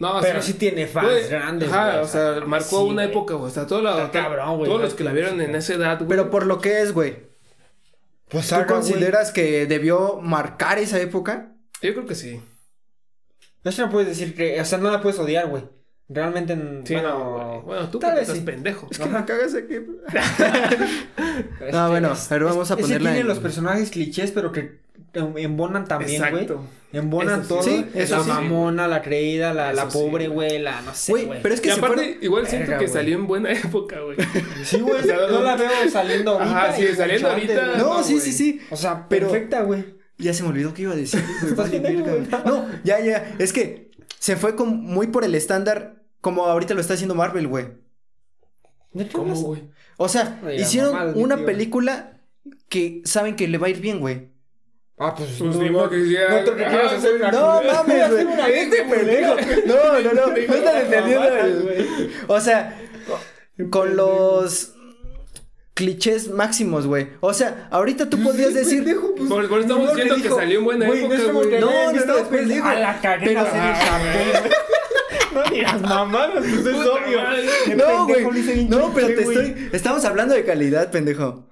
No, 0.00 0.20
pero 0.22 0.40
sí 0.40 0.54
tiene 0.54 0.86
fans 0.86 1.28
grandes. 1.28 1.68
Ajá, 1.70 1.90
güey, 1.90 2.04
o 2.04 2.06
sea, 2.06 2.34
sí, 2.38 2.40
marcó 2.46 2.82
una 2.84 3.04
época, 3.04 3.34
güey. 3.34 3.50
O 3.50 3.52
sea, 3.54 3.66
todo 3.66 3.82
la- 3.82 4.10
cabrón, 4.10 4.56
güey, 4.58 4.70
todos 4.70 4.80
los 4.80 4.94
que 4.94 5.04
la 5.04 5.12
vieron 5.12 5.40
en 5.40 5.54
esa 5.54 5.74
edad, 5.74 5.96
güey. 5.98 6.08
Pero 6.08 6.30
por 6.30 6.46
lo 6.46 6.60
que 6.60 6.80
es, 6.80 6.92
güey. 6.92 7.27
Pues 8.30 8.48
¿Tú 8.48 8.54
güey. 8.56 8.66
consideras 8.66 9.32
que 9.32 9.66
debió 9.66 10.20
marcar 10.20 10.78
esa 10.78 10.98
época? 11.00 11.52
Yo 11.82 11.94
creo 11.94 12.06
que 12.06 12.14
sí. 12.14 12.40
Eso 13.64 13.86
no 13.86 13.90
puedes 13.92 14.08
decir 14.08 14.34
que. 14.34 14.60
O 14.60 14.64
sea, 14.64 14.78
no 14.78 14.90
la 14.90 15.00
puedes 15.00 15.18
odiar, 15.18 15.48
güey. 15.48 15.64
Realmente. 16.08 16.54
en- 16.54 16.86
Sí, 16.86 16.94
bueno, 16.94 17.10
no. 17.38 17.62
Bueno, 17.62 17.88
tú 17.90 17.98
tal 17.98 18.12
vez 18.14 18.22
estás 18.22 18.38
sí. 18.38 18.44
pendejo. 18.44 18.88
Es 18.90 18.98
que 18.98 19.06
me 19.06 19.24
cagas 19.24 19.54
aquí. 19.54 19.74
Ah, 21.72 21.84
que 21.84 21.88
bueno, 21.90 22.14
pero 22.28 22.46
vamos 22.46 22.70
a 22.70 22.74
es- 22.74 22.80
ese 22.80 22.86
ponerla 22.88 23.10
tiene 23.10 23.20
en- 23.20 23.28
los 23.28 23.38
personajes 23.38 23.90
clichés, 23.90 24.30
pero 24.30 24.52
que 24.52 24.78
embonan 25.14 25.86
también, 25.86 26.20
güey. 26.30 26.42
Exacto. 26.44 26.64
Embonan 26.92 27.40
Eso 27.40 27.48
todo. 27.48 27.62
sí. 27.62 27.84
Eso 27.94 28.16
la 28.16 28.22
sí. 28.22 28.28
mamona, 28.30 28.88
la 28.88 29.02
creída, 29.02 29.52
la, 29.52 29.88
pobre, 29.88 30.28
güey. 30.28 30.58
la 30.58 30.80
no 30.80 30.94
sé, 30.94 31.12
Güey, 31.12 31.42
pero 31.42 31.54
es 31.54 31.60
que 31.60 31.68
y 31.68 31.72
aparte, 31.72 32.18
igual 32.22 32.46
siento 32.46 32.70
Verga, 32.70 32.84
que 32.84 32.88
salió 32.90 33.14
en 33.16 33.26
buena 33.26 33.52
época, 33.52 34.00
güey. 34.00 34.16
Sí, 34.64 34.80
güey, 34.80 35.00
O 35.00 35.02
sea, 35.02 35.16
no 35.30 35.42
la 35.42 35.56
veo 35.56 35.68
saliendo 35.92 36.32
ahorita. 36.32 36.64
Ajá, 36.64 36.72
sí, 36.72 36.86
saliendo 36.96 37.30
antes, 37.30 37.50
ahorita. 37.58 37.78
No, 37.78 37.98
no, 37.98 38.02
sí, 38.02 38.18
sí, 38.20 38.32
sí. 38.32 38.60
O 38.70 38.76
sea, 38.76 39.06
Pero- 39.08 39.28
perfecta, 39.30 39.62
güey. 39.62 39.98
Ya 40.20 40.34
se 40.34 40.42
me 40.42 40.48
olvidó 40.48 40.74
que 40.74 40.82
iba 40.82 40.92
a 40.92 40.96
decir, 40.96 41.22
vale, 41.56 41.78
verga. 41.78 42.42
No, 42.44 42.66
ya, 42.82 42.98
ya. 43.00 43.36
Es 43.38 43.52
que 43.52 43.90
se 44.18 44.36
fue 44.36 44.56
con- 44.56 44.80
muy 44.80 45.06
por 45.08 45.24
el 45.24 45.34
estándar 45.34 46.02
como 46.20 46.46
ahorita 46.46 46.74
lo 46.74 46.80
está 46.80 46.94
haciendo 46.94 47.14
Marvel, 47.14 47.46
güey. 47.46 47.66
¿De 48.92 49.06
qué 49.06 49.12
¿Cómo, 49.12 49.34
güey? 49.40 49.68
O 49.96 50.08
sea, 50.08 50.40
hicieron 50.58 51.16
una 51.16 51.36
tío. 51.36 51.46
película 51.46 52.18
que 52.68 53.02
saben 53.04 53.36
que 53.36 53.46
le 53.46 53.58
va 53.58 53.66
a 53.68 53.70
ir 53.70 53.80
bien, 53.80 54.00
güey. 54.00 54.30
Ah, 55.00 55.14
pues, 55.16 55.28
Pues 55.38 55.54
no, 55.56 55.70
no, 55.70 55.88
que 55.90 56.10
ya- 56.10 56.28
no 56.28 56.38
te 56.44 56.52
quieras 56.54 56.92
Ah, 56.92 56.96
hacer 56.96 57.14
una 57.14 57.30
No 57.30 57.62
mames, 57.62 58.10
güey. 58.10 58.24
Una 58.24 58.48
Este 58.48 58.82
pendejo. 58.82 59.36
No, 59.66 60.00
no, 60.00 60.12
no. 60.12 60.26
No 60.28 60.36
están 60.54 60.76
entendiendo 60.82 61.28
el. 61.28 61.60
güey. 61.62 62.10
O 62.26 62.40
sea, 62.40 62.80
con 63.70 63.96
los 63.96 64.74
clichés 65.74 66.30
máximos, 66.30 66.88
güey. 66.88 67.10
O 67.20 67.32
sea, 67.32 67.68
ahorita 67.70 68.10
tú 68.10 68.20
podrías 68.22 68.52
decir. 68.54 68.84
Por, 69.28 69.48
por 69.48 69.60
eso 69.60 69.60
estamos 69.60 69.84
No, 69.84 69.94
que 69.94 70.02
diciendo 70.02 70.14
que, 70.16 70.22
dijo, 70.22 70.36
salió 70.36 70.58
en 70.58 70.64
buena 70.64 70.86
no 70.86 70.94
época, 70.94 71.16
güey. 71.32 71.50
que 71.50 71.60
No, 71.60 71.70
no, 71.70 71.92
no, 71.92 72.14
después, 72.16 72.40
pendejo. 72.40 72.66
A 72.68 72.74
la 72.74 73.00
hacer 73.36 73.62
esa 73.76 73.98
peli". 74.02 74.54
No 75.34 75.42
digas 75.54 75.80
mamadas, 75.82 76.32
pues 76.38 76.66
es 76.66 76.74
obvio. 76.74 77.76
No, 77.76 78.06
güey. 78.06 78.24
pendejo, 78.24 78.68
No, 78.68 78.92
pero 78.92 79.06
te 79.06 79.20
estoy. 79.20 79.68
Estamos 79.72 80.04
hablando 80.04 80.34
de 80.34 80.44
calidad, 80.44 80.90
pendejo. 80.90 81.46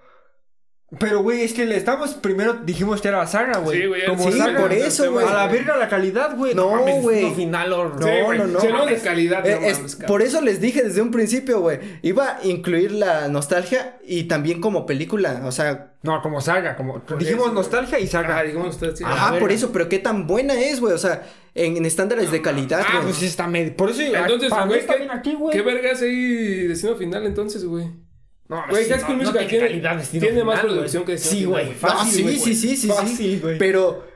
Pero, 1.01 1.21
güey, 1.21 1.41
es 1.43 1.53
que 1.53 1.67
le 1.67 1.77
estamos 1.77 2.15
primero 2.15 2.53
dijimos 2.65 3.01
que 3.01 3.09
era 3.09 3.27
saga, 3.27 3.59
güey. 3.59 3.81
Sí, 3.81 3.87
güey, 3.89 4.07
Como 4.07 4.31
Sí, 4.31 4.39
saga. 4.39 4.61
por 4.61 4.73
eso, 4.73 5.11
güey. 5.11 5.27
A 5.27 5.33
la 5.35 5.47
verga 5.49 5.77
la 5.77 5.89
calidad, 5.89 6.37
güey. 6.37 6.55
No, 6.55 6.79
güey. 7.03 7.23
no 7.23 7.35
final 7.35 7.73
o- 7.73 7.89
No, 7.89 7.99
Sí, 8.07 8.13
no, 8.39 8.47
no. 8.47 8.61
Si 8.61 8.67
hablamos 8.69 8.91
de 8.91 8.97
calidad, 8.99 9.45
Eh, 9.45 9.59
no 9.61 9.67
es- 9.67 9.79
mames, 9.79 9.97
cabrón. 9.97 10.07
por 10.07 10.23
eso 10.23 10.41
les 10.43 10.61
dije 10.61 10.83
desde 10.85 11.03
un 11.03 11.11
principio, 11.11 11.59
güey. 11.61 11.81
Iba 12.03 12.37
a 12.37 12.47
incluir 12.47 12.93
la 12.93 13.27
nostalgia 13.27 13.99
y 14.07 14.25
también 14.29 14.61
como 14.61 14.87
película. 14.87 15.43
O 15.45 15.51
sea, 15.51 15.93
No, 16.05 16.23
como 16.23 16.41
saga, 16.41 16.77
como 16.77 17.01
Por 17.01 17.19
dijimos 17.19 17.47
eso, 17.47 17.55
nostalgia 17.55 17.99
y 17.99 18.07
saga. 18.07 18.35
Ajá, 18.35 18.43
digamos 18.45 18.69
ustedes. 18.77 18.99
sí. 18.99 19.03
A 19.05 19.09
la 19.09 19.15
ajá, 19.17 19.39
por 19.41 19.51
eso, 19.51 19.73
pero 19.73 19.89
qué 19.89 19.99
tan 19.99 20.29
buena 20.29 20.55
es, 20.55 20.79
güey. 20.79 20.93
O 20.95 20.99
sea, 20.99 21.27
en, 21.53 21.77
en 21.79 21.85
estándares 21.85 22.31
de 22.31 22.41
calidad, 22.41 22.83
Ah, 22.87 22.93
güey. 22.93 23.05
pues 23.07 23.17
sí 23.17 23.27
está 23.27 23.49
medio. 23.49 23.77
Por 23.77 23.91
eso 23.91 24.03
Entonces, 24.03 24.51
güey, 24.67 24.79
está 24.79 24.93
¿qué, 24.93 24.99
bien 25.01 25.11
aquí, 25.11 25.35
güey. 25.35 25.57
¿qué 25.57 25.63
vergas 25.63 26.01
hay 26.03 26.69
Destino 26.69 26.95
Final 26.95 27.27
entonces, 27.27 27.65
güey? 27.65 28.06
No, 28.49 28.63
Güey, 28.71 28.85
sí, 28.85 28.91
High 28.93 29.01
School 29.01 29.19
no, 29.23 29.33
tiene- 29.33 29.59
calidad, 29.67 30.03
tiene 30.11 30.45
más 30.45 30.61
Final, 30.61 30.75
producción 30.77 31.03
güey. 31.03 31.07
que 31.07 31.13
Destino 31.21 31.31
Sí, 31.33 31.37
Final, 31.47 31.51
güey. 31.53 31.65
güey. 31.65 31.75
No, 31.83 31.89
Fácil, 31.99 32.13
sí, 32.15 32.23
güey. 32.23 32.39
sí, 32.39 32.55
sí, 32.55 32.77
sí, 32.77 32.89
Fácil, 32.89 33.17
sí. 33.17 33.57
Pero. 33.59 34.07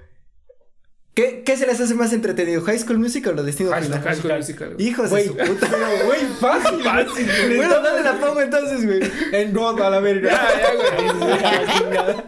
¿qué, 1.14 1.42
¿Qué 1.44 1.56
se 1.56 1.66
les 1.66 1.80
hace 1.80 1.94
más 1.94 2.12
entretenido? 2.12 2.62
¿High 2.62 2.78
School 2.78 2.98
Musical 3.00 3.36
o 3.38 3.42
Destino 3.42 3.70
High 3.70 3.82
Final? 3.82 4.02
High 4.02 4.14
School 4.16 4.36
Musical. 4.36 4.74
güey. 4.74 4.86
Hijos 4.86 5.10
de 5.10 5.26
Güey, 5.28 5.46
su 5.46 5.52
puta. 5.54 5.68
pero, 5.70 6.06
güey, 6.06 6.20
fácil. 6.40 6.80
Fácil, 6.84 7.26
güey. 7.26 7.56
Bueno, 7.56 7.74
¿dónde 7.80 8.02
la 8.04 8.12
pongo 8.20 8.40
entonces, 8.40 8.86
güey? 8.86 9.00
En 9.32 9.52
God, 9.52 9.80
a 9.82 9.90
la 9.90 10.00
verga. 10.00 10.30
Ya, 10.30 10.58
ya, 10.60 12.02
güey. 12.04 12.16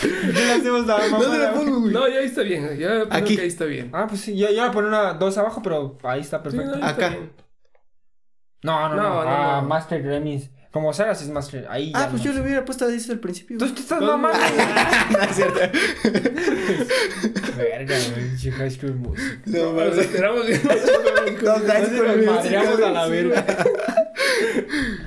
¿Qué 0.00 0.32
le 0.32 0.52
hacemos 0.52 0.86
la 0.86 0.96
mamada, 0.98 1.18
¿Dónde 1.18 1.38
la 1.38 1.52
pongo, 1.52 1.80
güey? 1.80 1.92
No, 1.92 2.08
ya 2.08 2.18
ahí 2.18 2.26
está 2.26 2.42
bien. 2.42 2.76
Ya 2.78 3.04
Aquí. 3.10 3.36
que 3.36 3.42
ahí 3.42 3.48
está 3.48 3.64
bien. 3.66 3.90
Ah, 3.92 4.06
pues 4.08 4.20
sí, 4.22 4.36
yo, 4.36 4.48
yo 4.48 4.56
voy 4.62 4.68
a 4.68 4.72
poner 4.72 4.88
una 4.88 5.12
dos 5.14 5.38
abajo, 5.38 5.62
pero 5.62 5.96
ahí 6.02 6.20
está 6.22 6.38
Sí, 6.38 6.42
perfecto. 6.44 6.76
no, 6.78 6.84
ahí 6.84 6.90
está 6.90 7.06
Acá. 7.06 7.08
bien. 7.10 7.32
No, 8.62 8.88
no, 8.88 8.96
no. 8.96 9.02
No, 9.02 9.22
no, 9.24 9.30
ah, 9.30 9.60
no. 9.62 9.68
Master 9.68 10.02
Grammys. 10.02 10.50
Como 10.76 10.92
Saga 10.92 11.14
sí 11.14 11.24
es 11.24 11.30
Master. 11.30 11.66
Ahí 11.70 11.90
ya 11.90 12.02
Ah, 12.04 12.08
pues 12.10 12.22
no. 12.22 12.26
yo 12.30 12.34
le 12.34 12.42
hubiera 12.44 12.62
puesto 12.66 12.86
desde 12.86 13.10
el 13.14 13.18
principio. 13.18 13.54
Entonces 13.54 13.76
te 13.76 13.80
estás 13.80 13.98
No, 13.98 14.18
mamando. 14.18 14.38
No, 15.10 15.22
es 15.22 15.34
cierto. 15.34 15.58
Verga, 17.56 17.96
güey. 18.14 18.36
che, 18.36 18.52
High 18.52 18.70
School 18.70 18.94
Music. 18.96 19.40
No, 19.46 19.72
Nos 19.72 19.96
enteramos 19.96 20.46
bien. 20.46 20.60
No, 21.42 21.58
Nos 21.58 22.26
madreamos 22.26 22.82
a 22.82 22.90
la 22.90 23.06
verga. 23.08 23.46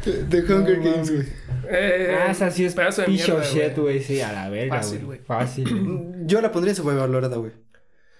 The 0.04 0.40
Hunger 0.42 0.78
No, 0.80 0.84
Games, 0.92 1.12
güey. 1.12 1.28
Eh, 1.70 2.18
Ah, 2.20 2.32
esa 2.32 2.50
sí 2.50 2.66
es 2.66 2.74
pedazo 2.74 3.04
de 3.04 3.10
mierda, 3.10 3.44
shit, 3.44 3.78
güey. 3.78 4.02
Sí, 4.02 4.22
a 4.22 4.32
la 4.34 4.50
verga, 4.50 4.78
Fácil, 4.78 5.06
güey. 5.06 5.20
Fácil. 5.20 6.14
Yo 6.26 6.42
la 6.42 6.52
pondría 6.52 6.72
en 6.72 6.78
sobrevalorada, 6.78 7.38
güey. 7.38 7.52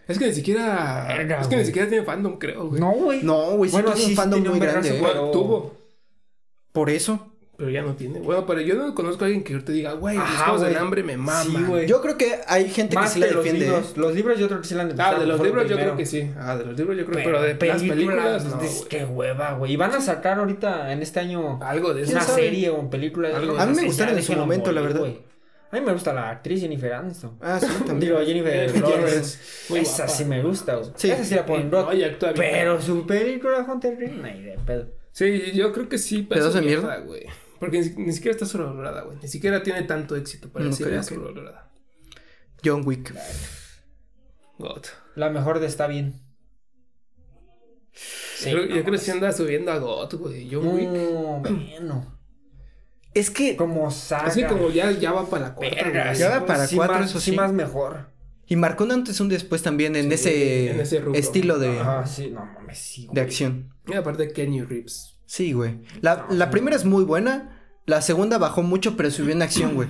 Es 0.08 0.20
que 0.20 0.28
ni 0.28 0.34
siquiera. 0.34 1.06
Verga, 1.08 1.42
es 1.42 1.48
que 1.48 1.56
güey. 1.56 1.60
ni 1.62 1.66
siquiera 1.66 1.90
tiene 1.90 2.06
fandom, 2.06 2.38
creo, 2.38 2.68
güey. 2.68 2.80
No, 2.80 2.92
güey. 2.92 3.24
No, 3.24 3.58
güey, 3.58 3.72
sí 3.72 3.76
Bueno, 3.76 3.92
tiene 3.94 4.06
sí, 4.06 4.12
un 4.12 4.18
fandom 4.18 4.44
muy 4.48 4.60
grande, 4.60 4.92
tuvo. 5.34 5.76
Por 6.72 6.92
eso. 6.92 7.29
Pero 7.60 7.72
ya 7.72 7.82
no 7.82 7.94
tiene. 7.94 8.22
Bueno, 8.22 8.46
pero 8.46 8.62
yo 8.62 8.76
no 8.76 8.96
conozco 8.96 9.26
a 9.26 9.28
alguien 9.28 9.44
que 9.44 9.54
te 9.60 9.74
diga, 9.74 9.92
güey, 9.92 10.16
los 10.16 10.26
juegos 10.30 10.62
del 10.62 10.78
hambre 10.78 11.04
me. 11.04 11.18
Sí, 11.44 11.58
güey. 11.68 11.88
Yo 11.88 12.02
creo 12.02 12.18
que 12.18 12.40
hay 12.48 12.70
gente 12.70 12.96
que 12.96 13.08
sí 13.08 13.20
la 13.20 13.28
que 13.28 13.34
los 13.34 13.44
defiende. 13.44 13.66
¿eh? 13.66 13.70
libros. 13.70 13.98
Los 13.98 14.16
libros 14.16 14.40
yo 14.40 14.48
creo 14.48 14.62
que 14.62 14.68
sí 14.70 14.76
la 14.76 14.84
han 14.84 14.96
Ah, 14.98 15.20
de 15.20 15.26
los 15.26 15.42
libros 15.42 15.70
yo 15.70 15.76
creo 15.76 15.98
que 15.98 16.06
sí. 16.06 16.32
Ah, 16.40 16.56
de 16.56 16.64
los 16.64 16.78
libros 16.78 16.98
yo 16.98 17.06
creo 17.06 17.22
pero 17.22 17.42
de 17.42 17.68
las 17.68 17.84
películas, 17.84 18.46
no. 18.46 18.62
Qué 18.88 19.04
hueva, 19.04 19.56
güey. 19.56 19.74
Y 19.74 19.76
van 19.76 19.92
a 19.92 20.00
sacar 20.00 20.40
ahorita 20.40 20.94
en 20.94 21.02
este 21.02 21.20
año 21.20 21.60
Algo 21.62 21.94
de 21.94 22.04
eso. 22.04 22.14
una 22.14 22.22
sabe? 22.22 22.44
serie 22.44 22.70
o 22.70 22.90
película. 22.90 23.36
Algo 23.36 23.60
A 23.60 23.66
mí 23.66 23.76
me 23.76 23.84
gustaron 23.88 24.18
en 24.18 24.24
su 24.24 24.32
momento, 24.34 24.72
la 24.72 24.80
verdad. 24.80 25.06
A 25.72 25.76
mí 25.76 25.82
me 25.86 25.92
gusta 25.92 26.14
la 26.14 26.30
actriz 26.30 26.62
Jennifer 26.62 26.94
Aniston. 26.94 27.38
Ah, 27.42 27.60
sí, 27.60 27.68
también. 27.86 28.00
Digo, 28.00 28.26
Jennifer 28.26 28.82
Lawrence. 28.82 29.38
Esa 29.78 30.04
guapa. 30.06 30.08
sí 30.08 30.26
me 30.26 30.42
gusta, 30.42 30.76
güey. 30.76 30.92
Sí. 30.96 31.12
Esa 31.12 31.26
sí 31.26 31.36
la 31.36 31.46
ponen 31.46 31.70
rock. 31.70 31.90
actúa 31.92 32.32
bien. 32.32 32.36
Pero 32.52 32.82
su 32.82 33.06
película 33.06 33.68
Hunter 33.70 33.98
Green, 33.98 34.24
ni 34.24 34.44
de 34.44 34.58
pedo. 34.66 34.88
Sí, 35.12 35.52
yo 35.54 35.74
creo 35.74 35.90
que 35.90 35.98
sí. 35.98 36.24
¿Pedazo 36.24 36.54
de 36.54 36.62
mierda? 36.62 36.98
güey. 37.00 37.26
Porque 37.60 37.82
ni, 37.82 38.06
ni 38.06 38.14
siquiera 38.14 38.32
está 38.34 38.46
sobrevalorada, 38.46 39.02
güey. 39.02 39.18
Ni 39.22 39.28
siquiera 39.28 39.62
tiene 39.64 39.84
tanto 39.84 40.16
éxito 40.16 40.50
para 40.50 40.66
Mm, 40.66 40.70
decir 40.70 40.86
ok, 40.88 40.92
que 40.94 40.98
ok. 41.00 41.04
sobrevalorada. 41.04 41.72
John 42.64 42.84
Wick. 42.86 43.14
God. 44.58 44.84
La 45.16 45.30
mejor 45.30 45.60
de 45.60 45.68
Está 45.68 45.88
Bien. 45.88 46.22
Sí, 47.94 48.52
no 48.54 48.62
yo 48.62 48.68
creo 48.84 48.92
que 48.92 48.98
sí 48.98 49.12
anda 49.12 49.32
subiendo 49.34 49.72
a 49.72 49.78
God, 49.78 50.14
güey. 50.16 50.48
John 50.52 50.68
Wick. 50.68 50.88
No, 50.90 51.40
bueno. 51.42 52.20
Es 53.14 53.30
que. 53.30 53.56
Como 53.58 53.90
saga. 53.92 54.28
Así 54.28 54.44
como 54.44 54.70
ya, 54.70 54.92
ya 54.92 55.12
va 55.12 55.30
para 55.30 55.50
la 55.50 55.56
cuarta, 55.56 55.76
Verga, 55.76 56.06
güey. 56.06 56.18
Ya 56.18 56.30
va 56.40 56.46
para 56.46 56.68
sí 56.68 56.76
cuatro, 56.76 57.00
más- 57.00 57.10
eso 57.10 57.20
sí. 57.20 57.32
sí. 57.32 57.36
más 57.38 57.52
mejor. 57.52 58.12
Y 58.48 58.56
marcó 58.56 58.84
un 58.84 58.92
antes 58.92 59.20
y 59.20 59.24
un 59.24 59.30
después 59.30 59.62
también 59.62 59.96
en 59.96 60.08
Sí, 60.10 60.14
ese, 60.16 60.72
en 60.72 60.80
ese 60.80 61.00
rubro. 61.02 61.20
estilo 61.20 61.60
de, 61.60 61.80
Ajá, 61.80 62.06
sí, 62.08 62.32
no 62.32 62.46
mames, 62.46 62.80
sí, 62.80 63.06
güey. 63.06 63.16
de 63.16 63.22
acción. 63.22 63.74
Y 63.88 63.94
aparte 63.94 64.32
Kenny 64.32 64.62
Reeves. 64.64 65.19
Sí, 65.30 65.54
güey. 65.54 65.80
La, 66.02 66.26
No, 66.28 66.36
la 66.36 66.50
primera 66.50 66.76
es 66.76 66.86
muy 66.86 67.04
buena. 67.04 67.52
La 67.86 68.02
segunda 68.02 68.40
bajó 68.40 68.64
mucho, 68.64 68.98
pero 68.98 69.12
subió 69.12 69.32
en 69.32 69.44
acción, 69.44 69.76
güey. 69.76 69.88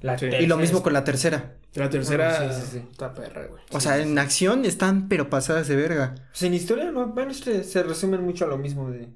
La 0.00 0.16
Sí. 0.16 0.20
tercera 0.26 0.42
Y 0.42 0.46
lo 0.46 0.56
mismo 0.56 0.82
con 0.82 0.94
la 0.94 1.04
tercera. 1.04 1.56
La 1.74 1.90
tercera 1.90 2.38
Ah, 2.40 2.50
sí, 2.54 2.60
sí, 2.62 2.68
sí. 2.78 2.88
está 2.90 3.12
perra, 3.12 3.46
güey. 3.48 3.62
O 3.72 3.80
sea, 3.80 3.98
en 3.98 4.18
acción 4.18 4.64
están 4.64 5.08
pero 5.08 5.28
pasadas 5.28 5.68
de 5.68 5.76
verga. 5.76 6.14
Pues 6.30 6.42
en 6.44 6.54
historia, 6.54 6.90
no, 6.90 7.08
bueno, 7.08 7.30
es 7.32 7.42
que 7.42 7.64
se 7.64 7.82
resumen 7.82 8.22
mucho 8.24 8.46
a 8.46 8.48
lo 8.48 8.56
mismo 8.56 8.90
de... 8.90 9.10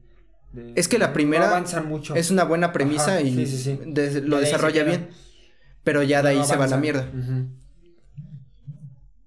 de- 0.53 0.73
Es 0.77 0.89
que 0.89 0.99
la 0.99 1.07
no 1.09 1.12
primera 1.14 1.49
avanzan 1.49 1.89
mucho. 1.89 2.14
Es 2.16 2.31
una 2.31 2.45
buena 2.45 2.70
premisa 2.73 3.12
Ajá, 3.12 3.23
y 3.23 3.33
sí, 3.35 3.47
sí, 3.47 3.57
sí. 3.59 3.81
des- 3.87 4.23
lo 4.25 4.37
De 4.41 4.45
se 4.45 4.53
desarrolla 4.53 4.85
bien. 4.85 5.09
Pero 5.85 6.03
ya 6.03 6.20
de 6.23 6.29
ahí 6.31 6.37
No 6.39 6.45
se 6.45 6.57
va 6.57 6.66
la 6.66 6.77
mierda. 6.77 7.09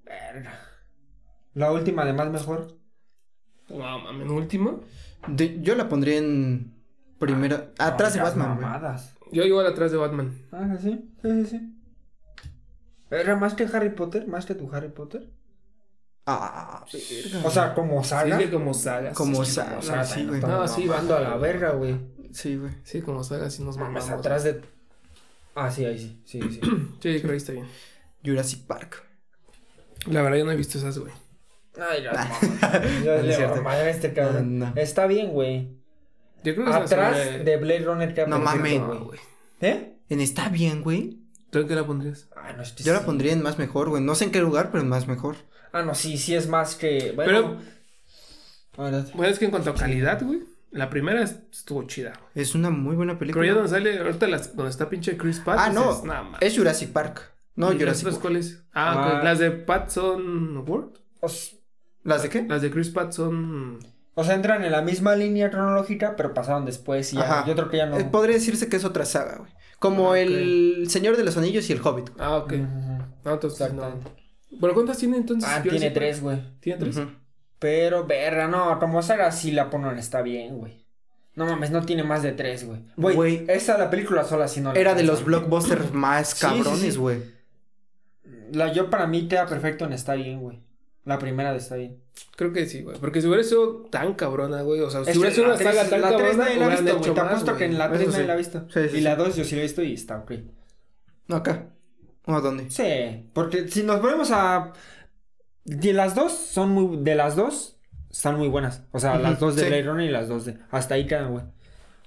Verga. 0.06 0.60
La 1.54 1.72
última, 1.72 2.04
además, 2.04 2.30
mejor. 2.30 2.78
No, 3.70 3.78
mames, 4.00 4.26
¿en 4.28 4.32
última? 4.32 4.76
De- 5.28 5.62
yo 5.62 5.76
la 5.76 5.90
pondría 5.90 6.18
en 6.18 6.74
primera. 7.20 7.72
atrás 7.78 8.14
de 8.14 8.20
No, 8.20 8.26
Batman, 8.26 8.50
mamadas. 8.62 9.14
Yo 9.32 9.44
igual 9.44 9.66
atrás 9.68 9.92
de 9.92 9.98
Batman. 9.98 10.38
Ah, 10.52 10.78
sí, 10.82 11.10
sí, 11.22 11.30
sí, 11.32 11.46
sí. 11.46 11.72
¿Era 13.10 13.36
más 13.36 13.54
que 13.54 13.64
Harry 13.66 13.90
Potter? 13.90 14.28
¿Más 14.28 14.46
que 14.46 14.56
tu 14.56 14.74
Harry 14.74 14.90
Potter? 14.90 15.30
Ah, 16.26 16.84
verga. 16.92 17.48
O 17.48 17.52
sea, 17.52 17.74
como 17.76 18.04
Sí, 18.04 18.10
saga. 18.10 18.38
que 18.38 18.50
como 18.50 18.74
saga. 18.74 19.14
Como 19.14 19.46
sí, 19.46 19.52
saga, 19.52 19.70
como 19.72 19.82
saga, 19.84 20.04
sí, 20.06 20.26
güey. 20.26 20.36
estamos 20.40 20.58
No, 20.72 20.76
sí, 20.76 20.86
mamando 20.86 21.16
a 21.18 21.20
la 21.22 21.38
verga, 21.38 21.72
güey. 21.72 22.00
Sí, 22.32 22.58
güey. 22.58 22.72
Sí, 22.84 23.02
como 23.02 23.24
saga, 23.24 23.50
sí 23.50 23.64
nos 23.64 23.78
Mames, 23.78 24.04
mamamos. 24.04 24.20
atrás 24.26 24.44
de... 24.44 24.62
Ah, 25.54 25.70
sí, 25.72 25.86
ahí 25.86 25.98
sí, 26.00 26.22
sí, 26.26 26.42
sí. 26.42 26.60
Sí, 27.00 27.00
creo 27.00 27.22
que 27.22 27.32
ahí 27.32 27.38
está 27.38 27.52
bien. 27.54 27.68
Jurassic 28.24 28.66
Park. 28.66 29.04
La 30.08 30.22
verdad, 30.24 30.40
yo 30.40 30.46
no 30.46 30.52
he 30.52 30.56
visto 30.56 30.78
esas, 30.80 30.98
güey. 30.98 31.14
Ay. 31.80 32.04
Ya 32.04 32.12
No 33.06 33.14
es 33.14 33.26
le 33.26 33.36
cierto. 33.36 33.62
madre 33.62 33.82
a 33.84 33.90
este 33.90 34.14
cabrón. 34.14 34.60
No, 34.60 34.66
no. 34.68 34.74
Está 34.82 35.08
bien, 35.08 35.32
güey. 35.32 35.70
Yo 36.44 36.54
creo 36.56 36.66
que 36.68 36.74
atrás 36.74 37.18
de 37.44 37.58
Blade 37.58 37.80
Runner 37.86 38.14
queda 38.14 38.28
No 38.28 38.40
mames. 38.40 38.80
No, 38.80 38.88
güey. 38.88 39.00
güey. 39.00 39.20
¿Eh? 39.62 39.94
En 40.10 40.22
está 40.22 40.50
bien, 40.50 40.84
güey. 40.84 41.20
¿Tú 41.50 41.60
en 41.60 41.68
qué 41.68 41.76
la 41.76 41.86
pondrías? 41.86 42.28
Ah, 42.36 42.54
no, 42.56 42.62
este 42.64 42.84
Yo 42.84 42.94
la 42.94 43.06
pondría 43.06 43.34
en 43.34 43.42
más 43.42 43.58
mejor, 43.58 43.90
güey. 43.90 44.04
No 44.04 44.14
sé 44.16 44.26
en 44.26 44.32
qué 44.32 44.42
lugar, 44.42 44.70
pero 44.72 44.84
en 44.84 44.90
más 44.90 45.08
mejor. 45.08 45.38
Ah, 45.72 45.82
no, 45.84 45.96
sí, 45.96 46.18
sí 46.18 46.36
es 46.36 46.48
más 46.48 46.76
que. 46.76 47.14
Bueno, 47.16 47.60
Pero-. 48.78 49.06
Bueno, 49.16 49.32
es 49.32 49.40
que 49.40 49.46
en 49.46 49.52
cuanto 49.52 49.70
a 49.72 49.76
calidad, 49.76 50.22
güey, 50.22 50.42
la 50.72 50.90
primera 50.90 51.22
estuvo 51.24 51.84
chida, 51.84 52.12
güey. 52.20 52.44
Es 52.44 52.56
una 52.56 52.70
muy 52.70 52.96
buena 52.96 53.18
película. 53.18 53.42
Pero 53.42 53.54
ya 53.54 53.62
donde 53.62 53.70
sale, 53.70 54.00
ahorita 54.00 54.28
las, 54.28 54.56
donde 54.56 54.70
está 54.70 54.90
pinche 54.90 55.16
Chris 55.18 55.40
Pratt. 55.40 55.58
Ah, 55.60 55.70
no. 55.70 56.04
Es 56.42 56.58
Jurassic 56.58 56.92
Park. 56.92 57.32
No, 57.56 57.68
¿Y 57.72 57.76
las 57.76 57.80
Jurassic 57.82 58.08
Park. 58.10 58.22
cuáles? 58.22 58.64
Ah, 58.74 59.20
Ah. 59.20 59.24
las 59.24 59.40
de 59.40 59.52
Pat 59.52 59.90
son 59.90 60.58
World. 60.68 60.98
¿Las 62.06 62.24
de 62.24 62.30
qué? 62.30 62.44
Las 62.48 62.62
de 62.62 62.72
Chris 62.72 62.90
Pratt 62.90 63.12
son. 63.12 63.80
O 64.14 64.24
sea, 64.24 64.36
entran 64.36 64.64
en 64.64 64.72
la 64.72 64.82
misma 64.82 65.14
línea 65.18 65.50
cronológica, 65.52 66.16
pero 66.16 66.34
pasaron 66.34 66.64
después 66.64 67.12
y 67.12 67.18
ya. 67.18 67.24
Ajá. 67.24 67.46
Yo 67.46 67.54
creo 67.56 67.68
que 67.70 67.76
ya 67.78 67.86
no. 67.88 67.98
Eh, 68.00 68.06
podría 68.06 68.36
decirse 68.36 68.70
que 68.70 68.78
es 68.78 68.86
otra 68.86 69.04
saga, 69.04 69.40
güey. 69.40 69.52
Como 69.80 70.14
Ah, 70.14 70.20
el 70.22 70.86
Señor 70.90 71.18
de 71.18 71.26
los 71.26 71.36
Anillos 71.36 71.70
y 71.70 71.74
el 71.74 71.82
Hobbit. 71.86 72.12
Ah, 72.18 72.38
ok. 72.38 72.54
Ujú. 72.54 72.64
No, 73.26 73.34
entonces 73.34 73.60
no. 73.74 73.84
Exactamente. 73.84 74.12
¿Pero 74.62 74.74
cuántas 74.74 74.98
tiene 75.00 75.18
entonces? 75.18 75.50
Ah, 75.52 75.62
tiene 75.62 75.92
tres, 75.92 76.22
güey. 76.22 76.42
¿Tiene 76.62 76.80
tres? 76.80 76.98
Pero, 77.60 78.06
verga, 78.06 78.48
no, 78.48 78.80
como 78.80 79.02
saga 79.02 79.32
sí 79.32 79.52
la 79.52 79.70
ponen, 79.70 79.98
está 79.98 80.22
bien, 80.22 80.58
güey. 80.58 80.86
No 81.36 81.46
mames, 81.46 81.72
no 81.72 81.82
tiene 81.86 82.04
más 82.04 82.24
de 82.24 82.32
tres, 82.32 82.66
güey. 82.66 82.80
Güey, 82.96 83.16
Güey. 83.16 83.46
esa 83.50 83.78
la 83.78 83.90
película 83.90 84.24
sola 84.24 84.48
sí 84.48 84.62
no 84.62 84.72
la 84.74 84.80
Era 84.80 84.94
de 84.96 85.04
los 85.04 85.26
blockbusters 85.26 85.94
más 85.94 86.30
Sí, 86.30 86.36
sí, 86.36 86.40
sí. 86.56 86.64
cabrones, 86.64 86.98
güey. 86.98 87.24
La 88.54 88.72
yo 88.72 88.90
para 88.90 89.08
mí 89.08 89.28
queda 89.28 89.46
perfecto 89.46 89.84
en 89.86 89.92
Está 89.94 90.14
bien, 90.14 90.40
güey. 90.40 90.62
La 91.06 91.20
primera 91.20 91.52
de 91.52 91.60
Está 91.60 91.76
bien. 91.76 92.00
Creo 92.36 92.52
que 92.52 92.66
sí, 92.66 92.82
güey. 92.82 92.98
Porque 93.00 93.22
si 93.22 93.28
hubiera 93.28 93.44
sido 93.44 93.84
tan 93.92 94.14
cabrona, 94.16 94.62
güey. 94.64 94.82
O 94.82 94.90
sea, 94.90 95.04
si 95.04 95.12
Es 95.12 95.18
hubiera 95.18 95.34
sido 95.36 95.48
una 95.48 95.58
saga 95.58 95.72
tres- 95.82 95.90
tan 95.92 96.02
la 96.02 96.10
cabrona, 96.10 96.34
nadie 96.34 96.56
la 96.58 96.66
ha 96.66 96.68
hubieran 96.68 96.86
visto, 96.86 96.98
güey. 96.98 96.98
hecho 97.04 97.14
Te 97.14 97.22
más, 97.22 97.30
apuesto 97.32 97.58
que 97.58 97.66
en 97.66 97.78
la 97.78 97.86
Eso 97.86 97.94
3 97.96 98.06
sí. 98.06 98.12
nadie 98.14 98.28
la 98.28 98.34
ha 98.34 98.38
visto. 98.38 98.66
Sí, 98.74 98.80
sí, 98.90 98.98
y 98.98 99.02
la 99.02 99.12
sí. 99.16 99.18
2 99.18 99.36
yo 99.36 99.44
sí 99.44 99.56
la 99.56 99.60
he 99.62 99.64
visto 99.64 99.84
y 99.84 99.94
está 99.94 100.18
ok. 100.18 100.32
No, 101.28 101.36
acá. 101.38 101.70
¿O 102.26 102.34
a 102.34 102.42
dónde? 102.42 102.70
Sí, 102.72 103.30
porque 103.34 103.68
si 103.68 103.84
nos 103.84 104.00
ponemos 104.00 104.32
a... 104.32 104.74
De 105.64 105.94
las 105.94 106.16
dos 106.16 106.32
son 106.34 106.70
muy... 106.70 106.98
De 107.04 107.14
las 107.16 107.36
dos 107.36 107.78
están 108.10 108.38
muy 108.38 108.48
buenas. 108.48 108.84
O 108.92 109.00
sea, 109.00 109.20
las 109.20 109.40
dos 109.40 109.56
de 109.56 109.64
sí. 109.64 109.68
Blade 109.68 109.84
Runner 109.84 110.10
y 110.10 110.12
las 110.12 110.28
dos 110.28 110.46
de... 110.46 110.58
Hasta 110.72 110.96
ahí 110.96 111.06
quedan, 111.06 111.32
güey. 111.34 111.44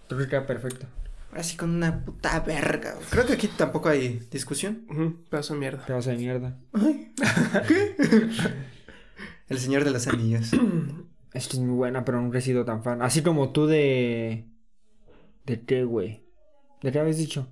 Creo 0.08 0.20
que 0.20 0.28
queda 0.28 0.46
perfecto. 0.46 0.86
Así 1.32 1.56
con 1.56 1.70
una 1.70 2.04
puta 2.04 2.40
verga, 2.40 2.94
güey. 2.94 3.06
Creo 3.10 3.26
que 3.26 3.34
aquí 3.34 3.48
tampoco 3.48 3.90
hay 3.90 4.20
discusión. 4.30 4.86
Ujú, 4.90 5.16
pedazo 5.28 5.54
de 5.54 5.60
mierda. 5.60 5.84
Pedazo 5.86 6.10
de 6.10 6.16
mierda. 6.16 6.56
¿Qué? 7.68 7.96
el 9.48 9.58
Señor 9.58 9.84
de 9.84 9.90
los 9.90 10.06
Anillos. 10.06 10.50
Es 11.34 11.46
que 11.46 11.58
es 11.58 11.62
muy 11.62 11.76
buena, 11.76 12.06
pero 12.06 12.20
nunca 12.22 12.38
he 12.38 12.40
sido 12.40 12.64
tan 12.64 12.82
fan. 12.82 13.02
Así 13.02 13.22
como 13.22 13.52
tú 13.52 13.66
de... 13.66 14.46
¿De 15.44 15.60
qué, 15.60 15.84
güey? 15.84 16.24
¿De 16.82 16.90
qué 16.90 16.98
habías 16.98 17.18
dicho? 17.18 17.48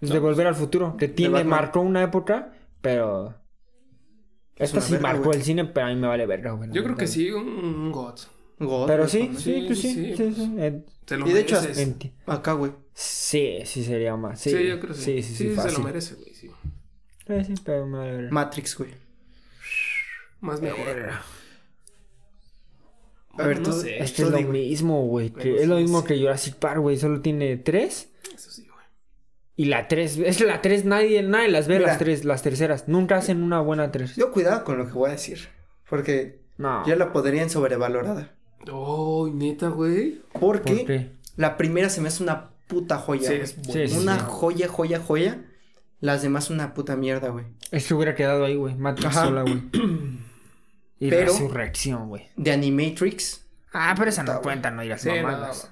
Es 0.00 0.08
de 0.08 0.18
Volver 0.18 0.46
al 0.46 0.54
Futuro. 0.54 0.96
Que 0.96 1.06
tiene, 1.06 1.44
marcó 1.44 1.80
una 1.80 2.02
época, 2.02 2.54
pero... 2.80 3.34
Es 4.56 4.70
Esta 4.70 4.80
sí 4.80 4.92
verga, 4.92 5.08
marcó 5.08 5.24
güey. 5.26 5.38
el 5.38 5.44
cine, 5.44 5.64
pero 5.66 5.86
a 5.86 5.90
mí 5.90 5.96
me 5.96 6.08
vale 6.08 6.24
verga, 6.26 6.52
güey. 6.52 6.70
Yo 6.72 6.82
creo 6.82 6.96
que 6.96 7.06
sí, 7.06 7.30
un, 7.30 7.46
un 7.46 7.92
God. 7.92 8.18
God, 8.58 8.86
Pero 8.88 9.06
sí, 9.06 9.28
pues 9.32 9.42
sí, 9.42 9.52
sí, 9.68 9.76
sí, 9.76 10.14
pues. 10.16 10.34
sí. 10.36 10.42
En- 10.56 10.86
Te 11.04 11.16
lo 11.18 11.28
Y 11.28 11.32
de 11.34 11.40
hecho. 11.40 11.60
Acá, 12.26 12.54
güey. 12.54 12.72
Sí, 12.94 13.58
sí 13.64 13.84
sería 13.84 14.16
más. 14.16 14.40
Sí, 14.40 14.50
Sí, 14.50 14.66
yo 14.66 14.80
creo 14.80 14.94
que 14.94 14.98
sí. 15.00 15.22
sí. 15.22 15.22
Sí, 15.22 15.28
sí, 15.28 15.34
sí, 15.44 15.48
se 15.50 15.54
fácil. 15.56 15.78
lo 15.78 15.84
merece, 15.84 16.14
güey. 16.16 16.34
Sí. 16.34 16.50
Sí, 17.26 17.44
sí, 17.44 17.54
pero 17.64 17.86
me 17.86 17.98
vale 17.98 18.12
verga. 18.12 18.30
Matrix, 18.32 18.76
güey. 18.78 18.90
Más 20.40 20.60
mejor. 20.60 20.86
A 23.38 23.46
ver, 23.46 23.58
no 23.60 23.70
tú- 23.70 23.80
sé. 23.80 24.02
Es 24.02 24.18
lo 24.18 24.30
digo. 24.36 24.50
mismo, 24.52 25.06
güey. 25.06 25.30
que 25.30 25.62
es 25.62 25.68
lo 25.68 25.76
mismo 25.76 26.00
sí. 26.00 26.06
que 26.08 26.18
Jurassic 26.20 26.54
Park, 26.56 26.80
güey. 26.80 26.96
Solo 26.96 27.20
tiene 27.20 27.56
tres. 27.56 28.10
Eso 28.34 28.50
sí, 28.50 28.66
güey. 28.66 28.84
Y 29.56 29.66
la 29.66 29.86
tres, 29.88 30.16
es 30.24 30.38
que 30.38 30.44
la 30.44 30.60
tres 30.60 30.84
nadie, 30.84 31.22
nadie 31.22 31.48
las 31.48 31.68
ve 31.68 31.76
Mira. 31.78 31.88
las 31.88 31.98
tres, 31.98 32.24
las 32.24 32.42
terceras. 32.42 32.88
Nunca 32.88 33.16
hacen 33.16 33.42
una 33.42 33.60
buena 33.60 33.92
tres. 33.92 34.16
Yo 34.16 34.32
cuidado 34.32 34.64
con 34.64 34.78
lo 34.78 34.86
que 34.86 34.92
voy 34.92 35.08
a 35.10 35.12
decir. 35.12 35.48
Porque 35.88 36.40
No. 36.56 36.84
ya 36.86 36.96
la 36.96 37.12
podrían 37.12 37.48
sobrevalorada. 37.48 38.34
Oh, 38.70 39.30
neta, 39.32 39.68
güey. 39.68 40.20
Porque 40.38 40.74
¿Por 40.74 40.86
qué? 40.86 41.10
la 41.36 41.56
primera 41.56 41.90
se 41.90 42.00
me 42.00 42.08
hace 42.08 42.22
una 42.24 42.50
puta 42.66 42.98
joya. 42.98 43.22
Sí, 43.28 43.34
güey. 43.34 43.40
es 43.42 43.50
Sí, 43.50 43.88
sí, 43.88 43.98
una 43.98 44.18
sí. 44.18 44.24
joya, 44.28 44.68
joya, 44.68 45.00
joya. 45.00 45.44
Las 46.00 46.22
demás 46.22 46.50
una 46.50 46.74
puta 46.74 46.96
mierda, 46.96 47.28
güey. 47.30 47.46
Es 47.70 47.86
que 47.86 47.94
hubiera 47.94 48.14
quedado 48.14 48.44
ahí, 48.44 48.56
güey. 48.56 48.74
Matrix 48.74 49.14
sola, 49.14 49.42
güey. 49.42 49.62
Y 51.00 51.10
Pero- 51.10 51.32
Resurrección, 51.32 52.08
güey. 52.08 52.28
De 52.36 52.52
Animatrix. 52.52 53.46
Ah, 53.72 53.94
pero 53.96 54.10
esa 54.10 54.22
no 54.22 54.40
cuenta, 54.40 54.70
no 54.70 54.82
irás 54.82 55.02
Sí, 55.02 55.08
no, 55.08 55.16
no, 55.16 55.22
mamadas. 55.22 55.70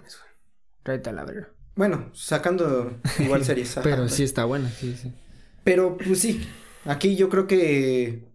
a 0.84 1.12
la 1.12 1.24
verga. 1.24 1.48
Bueno, 1.74 2.10
sacando 2.14 2.98
igual 3.18 3.44
series. 3.44 3.72
ajá. 3.76 3.82
Pero 3.82 4.08
sí 4.08 4.22
está 4.22 4.44
buena, 4.44 4.70
sí, 4.70 4.96
sí. 5.00 5.12
Pero 5.64 5.96
pues 5.96 6.20
sí. 6.20 6.46
Aquí 6.84 7.16
yo 7.16 7.28
creo 7.28 7.46
que 7.46 8.28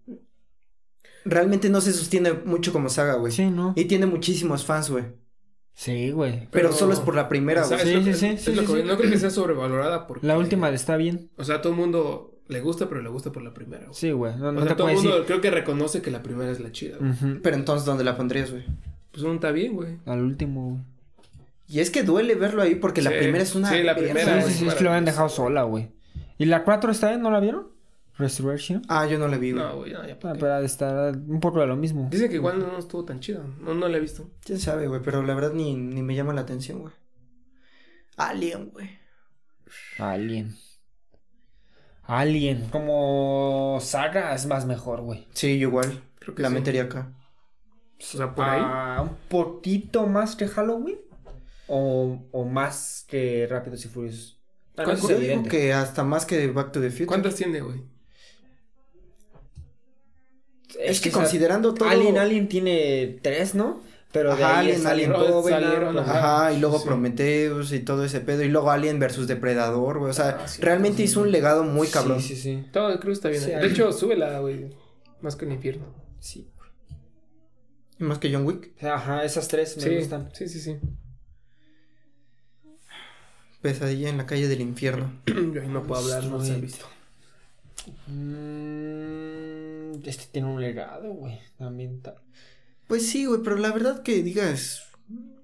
realmente 1.23 1.69
no 1.69 1.79
se 1.81 1.93
sostiene 1.93 2.33
mucho 2.33 2.73
como 2.73 2.89
saga, 2.89 3.13
güey. 3.15 3.31
Sí, 3.31 3.49
¿no? 3.49 3.73
Y 3.77 3.85
tiene 3.85 4.05
muchísimos 4.05 4.65
fans, 4.65 4.89
güey. 4.89 5.05
Sí, 5.73 6.11
güey. 6.11 6.47
Pero, 6.51 6.69
Pero- 6.69 6.73
solo 6.73 6.93
es 6.93 6.99
por 6.99 7.15
la 7.15 7.29
primera, 7.29 7.63
O 7.63 7.67
sea, 7.67 7.77
güey. 7.81 8.03
Sí, 8.03 8.13
sí, 8.13 8.37
sí, 8.37 8.53
sí. 8.53 8.83
No 8.83 8.97
creo 8.97 9.09
que 9.11 9.17
sea 9.17 9.29
sobrevalorada 9.29 10.05
porque... 10.07 10.27
La 10.27 10.37
última 10.37 10.69
está 10.69 10.97
bien. 10.97 11.31
O 11.37 11.43
sea, 11.45 11.61
todo 11.61 11.71
el 11.73 11.79
mundo 11.79 12.40
le 12.51 12.61
gusta, 12.61 12.87
pero 12.89 13.01
le 13.01 13.09
gusta 13.09 13.31
por 13.31 13.41
la 13.41 13.53
primera, 13.53 13.83
güey. 13.85 13.95
Sí, 13.95 14.11
güey. 14.11 14.35
No, 14.35 14.51
no 14.51 14.61
o 14.61 14.65
sea, 14.65 14.75
todo 14.75 14.89
el 14.89 14.95
mundo 14.95 15.11
decir. 15.11 15.25
creo 15.25 15.41
que 15.41 15.51
reconoce 15.51 16.01
que 16.01 16.11
la 16.11 16.21
primera 16.21 16.51
es 16.51 16.59
la 16.59 16.71
chida, 16.71 16.97
güey. 16.99 17.39
Pero 17.41 17.55
entonces, 17.55 17.85
¿dónde 17.85 18.03
la 18.03 18.17
pondrías, 18.17 18.51
güey? 18.51 18.63
Pues 19.11 19.23
no 19.23 19.33
está 19.33 19.51
bien, 19.51 19.73
güey. 19.73 19.97
Al 20.05 20.21
último, 20.21 20.69
güey. 20.69 20.81
Y 21.67 21.79
es 21.79 21.89
que 21.89 22.03
duele 22.03 22.35
verlo 22.35 22.61
ahí 22.61 22.75
porque 22.75 23.01
la 23.01 23.11
primera 23.11 23.43
es 23.43 23.55
una. 23.55 23.69
sí, 23.69 23.81
la 23.81 23.95
primera 23.95 24.41
Sí, 24.41 24.51
sí, 24.51 24.59
sí, 24.59 24.67
es 24.67 24.75
que 24.75 24.83
lo 24.83 24.89
habían 24.89 25.05
dejado 25.05 25.29
sola, 25.29 25.63
güey. 25.63 25.91
¿Y 26.37 26.45
la 26.45 26.63
4 26.63 26.91
está 26.91 27.09
bien? 27.09 27.21
¿No 27.21 27.31
la 27.31 27.39
vieron? 27.39 27.69
Resurrection. 28.17 28.81
Ah, 28.89 29.07
yo 29.07 29.17
no 29.17 29.27
la 29.29 29.37
vi, 29.37 29.53
güey. 29.53 29.63
No, 29.63 29.77
güey, 29.77 29.93
no, 29.93 30.05
ya 30.05 30.17
Ah, 30.21 30.33
pero 30.37 30.59
estar 30.59 31.15
un 31.15 31.39
poco 31.39 31.61
de 31.61 31.67
lo 31.67 31.77
mismo. 31.77 32.09
Dicen 32.11 32.29
que 32.29 32.35
igual 32.35 32.59
no 32.59 32.77
estuvo 32.77 33.05
tan 33.05 33.21
chida. 33.21 33.41
No, 33.61 33.73
no 33.73 33.87
la 33.87 33.97
he 33.97 33.99
visto. 34.01 34.29
Quién 34.43 34.59
sabe, 34.59 34.87
güey, 34.87 35.01
pero 35.01 35.23
la 35.23 35.33
verdad 35.33 35.53
ni, 35.53 35.75
ni 35.75 36.03
me 36.03 36.13
llama 36.13 36.33
la 36.33 36.41
atención, 36.41 36.79
güey. 36.79 36.93
Alien, 38.17 38.69
güey. 38.71 38.89
Alien. 39.97 40.53
Alien. 42.19 42.67
Como 42.69 43.79
saga 43.81 44.35
es 44.35 44.45
más 44.45 44.65
mejor, 44.65 45.01
güey. 45.01 45.27
Sí, 45.33 45.57
yo 45.57 45.69
igual. 45.69 46.03
Creo 46.19 46.35
que 46.35 46.41
La 46.41 46.49
sí. 46.49 46.55
metería 46.55 46.83
acá. 46.83 47.13
O 47.99 48.03
sea, 48.03 48.35
por 48.35 48.45
ahí. 48.45 48.61
Ah, 48.63 49.01
un 49.01 49.15
poquito 49.29 50.07
más 50.07 50.35
que 50.35 50.47
Halloween. 50.47 50.99
O, 51.67 52.27
o 52.31 52.45
más 52.45 53.05
que 53.07 53.47
Rápidos 53.49 53.85
y 53.85 53.87
Furiosos. 53.87 54.41
Yo 55.07 55.19
digo 55.19 55.43
que 55.43 55.73
hasta 55.73 56.03
más 56.03 56.25
que 56.25 56.47
Back 56.47 56.71
to 56.73 56.81
the 56.81 56.89
Future. 56.89 57.05
¿Cuántas 57.05 57.35
tiene, 57.35 57.61
güey? 57.61 57.81
Es 60.79 60.99
que 60.99 61.09
o 61.09 61.11
sea, 61.11 61.21
considerando 61.21 61.73
todo. 61.73 61.87
Alien, 61.87 62.17
Alien 62.17 62.47
tiene 62.47 63.19
tres, 63.21 63.55
¿no? 63.55 63.81
Pero 64.11 64.35
de 64.35 64.43
Ajá, 64.43 64.59
ahí 64.59 64.71
Alien, 64.71 64.87
Alien 64.87 65.13
Covenant, 65.13 65.97
ajá. 65.99 66.41
Ajá, 66.45 66.53
y 66.53 66.59
luego 66.59 66.79
Sí. 66.79 66.85
Prometheus 66.85 67.71
y 67.71 67.79
todo 67.79 68.03
ese 68.03 68.19
pedo. 68.19 68.43
Y 68.43 68.49
luego 68.49 68.69
Alien 68.71 68.99
versus 68.99 69.25
Depredador, 69.27 69.99
güey. 69.99 70.11
O 70.11 70.13
sea, 70.13 70.39
Ah, 70.43 70.47
sí, 70.47 70.61
realmente 70.61 70.97
sí. 70.97 71.03
hizo 71.03 71.21
un 71.21 71.31
legado 71.31 71.63
muy 71.63 71.87
cabrón. 71.87 72.19
Sí, 72.21 72.35
sí, 72.35 72.41
sí. 72.41 72.65
Todo 72.73 72.89
creo 72.99 73.01
que 73.07 73.11
está 73.11 73.29
bien. 73.29 73.41
Sí, 73.41 73.49
de 73.51 73.55
ahí. 73.55 73.67
hecho, 73.71 73.91
súbela, 73.93 74.39
güey. 74.39 74.69
Más 75.21 75.35
que 75.37 75.45
el 75.45 75.53
infierno. 75.53 75.85
Sí. 76.19 76.49
Y 77.99 78.03
Más 78.03 78.17
que 78.17 78.33
John 78.33 78.45
Wick. 78.45 78.83
Ajá, 78.83 79.23
esas 79.23 79.47
tres 79.47 79.77
me 79.77 79.83
sí, 79.83 79.95
gustan. 79.95 80.29
sí, 80.33 80.49
sí, 80.49 80.59
sí. 80.59 80.77
Pesadilla 83.61 84.09
en 84.09 84.17
la 84.17 84.25
calle 84.25 84.47
del 84.47 84.59
infierno. 84.61 85.13
Yo 85.27 85.61
ahí 85.61 85.67
no 85.69 85.83
puedo 85.83 86.01
hablar, 86.01 86.23
no 86.25 86.43
se 86.43 86.53
ha 86.53 86.57
visto. 86.57 86.85
Mm, 88.07 90.01
este 90.05 90.25
tiene 90.31 90.47
un 90.47 90.59
legado, 90.61 91.13
güey. 91.13 91.39
También 91.57 92.01
ta- 92.01 92.15
Pues 92.91 93.07
sí, 93.07 93.23
güey, 93.25 93.39
pero 93.41 93.55
la 93.55 93.71
verdad 93.71 94.03
que 94.03 94.21
digas. 94.21 94.83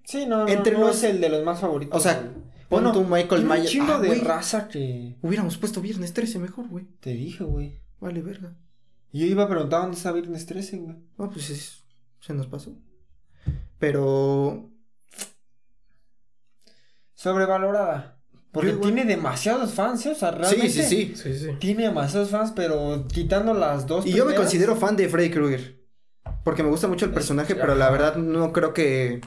Sí, 0.03 0.25
no, 0.25 0.39
no, 0.43 0.47
Entre 0.49 0.73
no 0.73 0.81
los- 0.87 0.97
es 0.97 1.03
el 1.05 1.21
de 1.21 1.29
los 1.29 1.45
más 1.45 1.61
favoritos. 1.61 1.97
O 1.97 2.03
sea, 2.03 2.15
güey. 2.15 2.25
pon 2.33 2.43
Bueno, 2.69 2.91
tu 2.91 3.03
Michael 3.05 3.27
tiene 3.29 3.43
un 3.45 3.49
Myers. 3.57 3.69
chingo 3.71 3.93
Ah, 3.93 3.99
de 4.01 4.07
güey, 4.09 4.19
raza 4.19 4.67
que 4.67 5.15
Hubiéramos 5.21 5.55
puesto 5.57 5.79
viernes 5.79 6.11
13 6.13 6.39
mejor, 6.39 6.67
güey. 6.67 6.87
te 6.99 7.11
dije, 7.11 7.45
güey. 7.45 7.79
Vale, 8.01 8.21
verga. 8.21 8.53
Yo 9.13 9.25
iba 9.25 9.43
a 9.45 9.47
preguntar 9.47 9.79
dónde 9.83 9.95
está 9.95 10.11
Viernes 10.11 10.45
13, 10.45 10.75
güey. 10.79 10.97
No, 11.17 11.29
pues 11.29 11.49
es- 11.49 11.83
se 12.19 12.33
nos 12.33 12.47
pasó. 12.47 12.75
Pero. 13.79 14.69
Sobrevalorada. 17.15 18.19
Porque 18.51 18.71
Yo 18.71 18.79
tiene 18.79 19.05
demasiados 19.05 19.73
fans, 19.73 20.05
¿eh? 20.05 20.11
O 20.11 20.15
sea, 20.15 20.31
realmente. 20.31 20.69
Sí, 20.69 20.83
sí, 20.83 21.13
sí. 21.15 21.15
Sí, 21.33 21.39
sí. 21.39 21.47
Tiene 21.59 21.83
demasiados 21.83 22.29
fans, 22.29 22.51
pero 22.55 23.07
quitando 23.07 23.53
las 23.53 23.87
dos. 23.87 24.05
Y 24.05 24.11
yo 24.13 24.25
me 24.25 24.35
considero 24.35 24.75
fan 24.75 24.95
de 24.97 25.07
Freddy 25.09 25.29
Krueger. 25.31 25.76
Porque 26.47 26.63
me 26.63 26.69
gusta 26.69 26.87
mucho 26.87 27.03
el 27.03 27.11
personaje, 27.11 27.55
pero 27.55 27.75
la 27.75 27.89
verdad 27.89 28.15
no 28.15 28.53
creo 28.53 28.73
que 28.73 29.19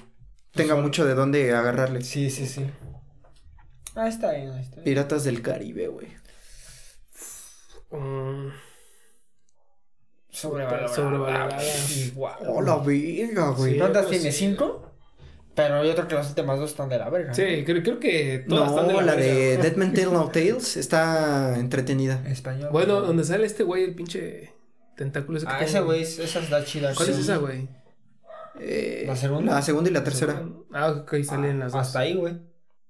tenga 0.55 0.73
Ujú. 0.73 0.85
mucho 0.85 1.05
de 1.05 1.12
dónde 1.12 1.53
agarrarle. 1.55 2.03
Sí, 2.03 2.31
sí, 2.31 2.47
sí. 2.47 2.64
Ah, 3.95 4.09
está 4.09 4.33
bien, 4.33 4.51
ahí 4.53 4.62
está 4.62 4.77
bien. 4.77 4.85
Piratas 4.85 5.25
del 5.25 5.43
Caribe, 5.43 5.89
güey. 5.89 6.07
Mm, 7.91 8.49
Sobrevalorada. 10.31 10.89
Sobrevalorada. 10.89 11.59
Igual. 11.95 12.37
Oh, 12.49 12.62
la 12.62 12.79
verga, 12.79 13.51
güey. 13.51 13.73
Sí. 13.75 13.79
¿Cuántas 13.79 14.07
pues 14.07 14.18
tiene? 14.23 14.33
sí. 14.33 14.47
¿Cinco? 14.47 14.91
Pero 15.55 15.85
yo 15.85 15.95
creo 15.95 16.09
que 16.09 16.14
las 16.14 16.29
últimas 16.31 16.59
dos 16.59 16.71
están 16.71 16.89
de 16.89 16.97
la 17.01 17.11
verga. 17.11 17.35
Sí, 17.35 17.64
creo, 17.66 17.83
creo 17.83 18.01
que 18.01 18.47
todas 18.49 18.71
están 18.71 18.87
de 18.89 18.95
No, 18.95 19.01
la, 19.03 19.07
la 19.09 19.14
verga, 19.16 19.35
de 19.35 19.57
güey. 19.57 19.68
Dead 19.68 19.77
Man 19.77 19.93
Tell 19.93 20.11
No 20.11 20.31
Tales 20.31 20.79
está 20.79 21.59
entretenida. 21.59 22.23
Español. 22.27 22.71
Bueno, 22.73 23.03
donde 23.03 23.25
sale 23.25 23.45
este 23.45 23.62
güey, 23.62 23.85
el 23.85 23.95
pinche 23.95 24.55
tentáculo 25.01 25.38
ese 25.38 25.46
que 25.46 25.53
Ah, 25.53 25.61
ese 25.64 25.80
güey, 25.80 26.03
esa 26.03 26.40
está 26.40 26.62
chida. 26.62 26.94
¿Cuál 26.94 27.09
es 27.09 27.18
esa, 27.18 27.38
güey? 27.38 27.68
Eh, 28.61 29.05
¿La 29.07 29.16
segunda? 29.16 29.55
La 29.55 29.62
segunda 29.62 29.88
y 29.88 29.94
la 29.94 30.05
tercera. 30.05 30.44
Ah, 30.72 30.90
ok, 30.90 31.22
salen 31.22 31.59
las 31.59 31.72
dos. 31.72 31.80
Hasta 31.80 32.01
ahí, 32.01 32.14
güey. 32.14 32.38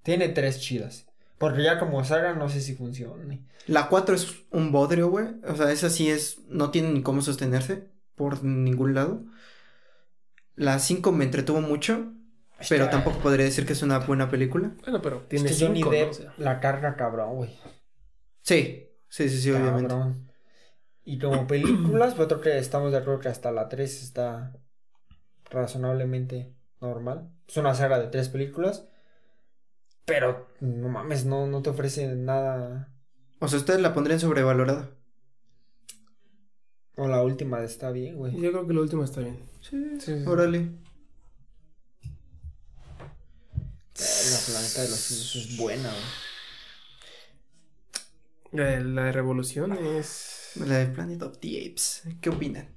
Tiene 0.03 0.27
tres 0.27 0.59
chidas. 0.59 1.05
Porque 1.37 1.63
ya 1.63 1.79
como 1.79 2.03
saga 2.03 2.33
no 2.33 2.49
sé 2.49 2.59
si 2.59 2.75
funcione. 2.75 3.45
La 3.65 3.87
4 3.87 4.13
es 4.13 4.27
un 4.51 4.73
bodrio, 4.73 5.07
güey. 5.09 5.27
O 5.47 5.55
sea, 5.55 5.71
esa 5.71 5.89
sí 5.89 6.09
es. 6.09 6.39
No 6.49 6.69
tiene 6.69 6.89
ni 6.91 7.01
cómo 7.01 7.21
sostenerse 7.21 7.87
por 8.15 8.43
ningún 8.43 8.93
lado. 8.93 9.23
La 10.55 10.79
5 10.79 11.13
me 11.13 11.23
entretuvo 11.23 11.61
mucho. 11.61 12.11
Pero 12.67 12.89
tampoco 12.89 13.19
podría 13.19 13.45
decir 13.45 13.65
que 13.65 13.73
es 13.73 13.81
una 13.81 13.99
buena 13.99 14.29
película. 14.29 14.71
Bueno, 14.81 15.01
pero 15.01 15.21
tiene 15.29 15.49
Johnny 15.49 15.77
cinco, 15.79 15.91
¿no? 15.91 15.97
Depp 15.97 16.09
O 16.11 16.13
sea, 16.13 16.33
la 16.37 16.59
carga 16.59 16.95
cabrón, 16.95 17.37
güey. 17.37 17.57
Sí, 18.41 18.89
sí, 19.07 19.29
sí, 19.29 19.41
sí, 19.41 19.51
obviamente. 19.51 19.95
Y 21.05 21.19
como 21.19 21.47
películas, 21.47 22.13
pues 22.15 22.27
creo 22.27 22.41
que 22.41 22.57
estamos 22.57 22.91
de 22.91 22.97
acuerdo 22.99 23.19
que 23.21 23.29
hasta 23.29 23.51
la 23.51 23.69
3 23.69 24.03
está 24.03 24.53
razonablemente 25.49 26.53
normal. 26.79 27.29
Es 27.47 27.57
una 27.57 27.75
saga 27.75 27.99
de 27.99 28.07
tres 28.07 28.29
películas. 28.29 28.87
Pero, 30.05 30.47
no 30.61 30.89
mames, 30.89 31.25
no, 31.25 31.45
no 31.47 31.61
te 31.61 31.69
ofrece 31.69 32.07
nada. 32.15 32.91
O 33.39 33.47
sea, 33.47 33.59
ustedes 33.59 33.81
la 33.81 33.93
pondrían 33.93 34.19
sobrevalorada. 34.19 34.89
O 36.95 37.07
la 37.07 37.21
última 37.23 37.61
está 37.63 37.91
bien, 37.91 38.17
güey. 38.17 38.33
Yo 38.39 38.51
creo 38.51 38.67
que 38.67 38.73
la 38.73 38.81
última 38.81 39.03
está 39.05 39.21
bien. 39.21 39.39
Sí, 39.61 39.99
Sí, 39.99 40.19
sí. 40.19 40.23
órale. 40.27 40.71
La 43.97 44.39
planeta 44.45 44.81
de 44.81 44.89
los 44.89 44.97
simios 44.99 45.35
es 45.35 45.57
buena, 45.57 45.89
güey. 45.89 46.01
La 48.53 48.65
de, 48.71 48.83
la 48.83 49.03
de 49.05 49.11
Revolución 49.11 49.71
es. 49.73 50.30
La 50.55 50.77
de 50.77 50.87
Planet 50.87 51.21
of 51.23 51.37
the 51.39 51.65
Apes. 51.65 52.03
¿Qué 52.21 52.29
opinan? 52.29 52.67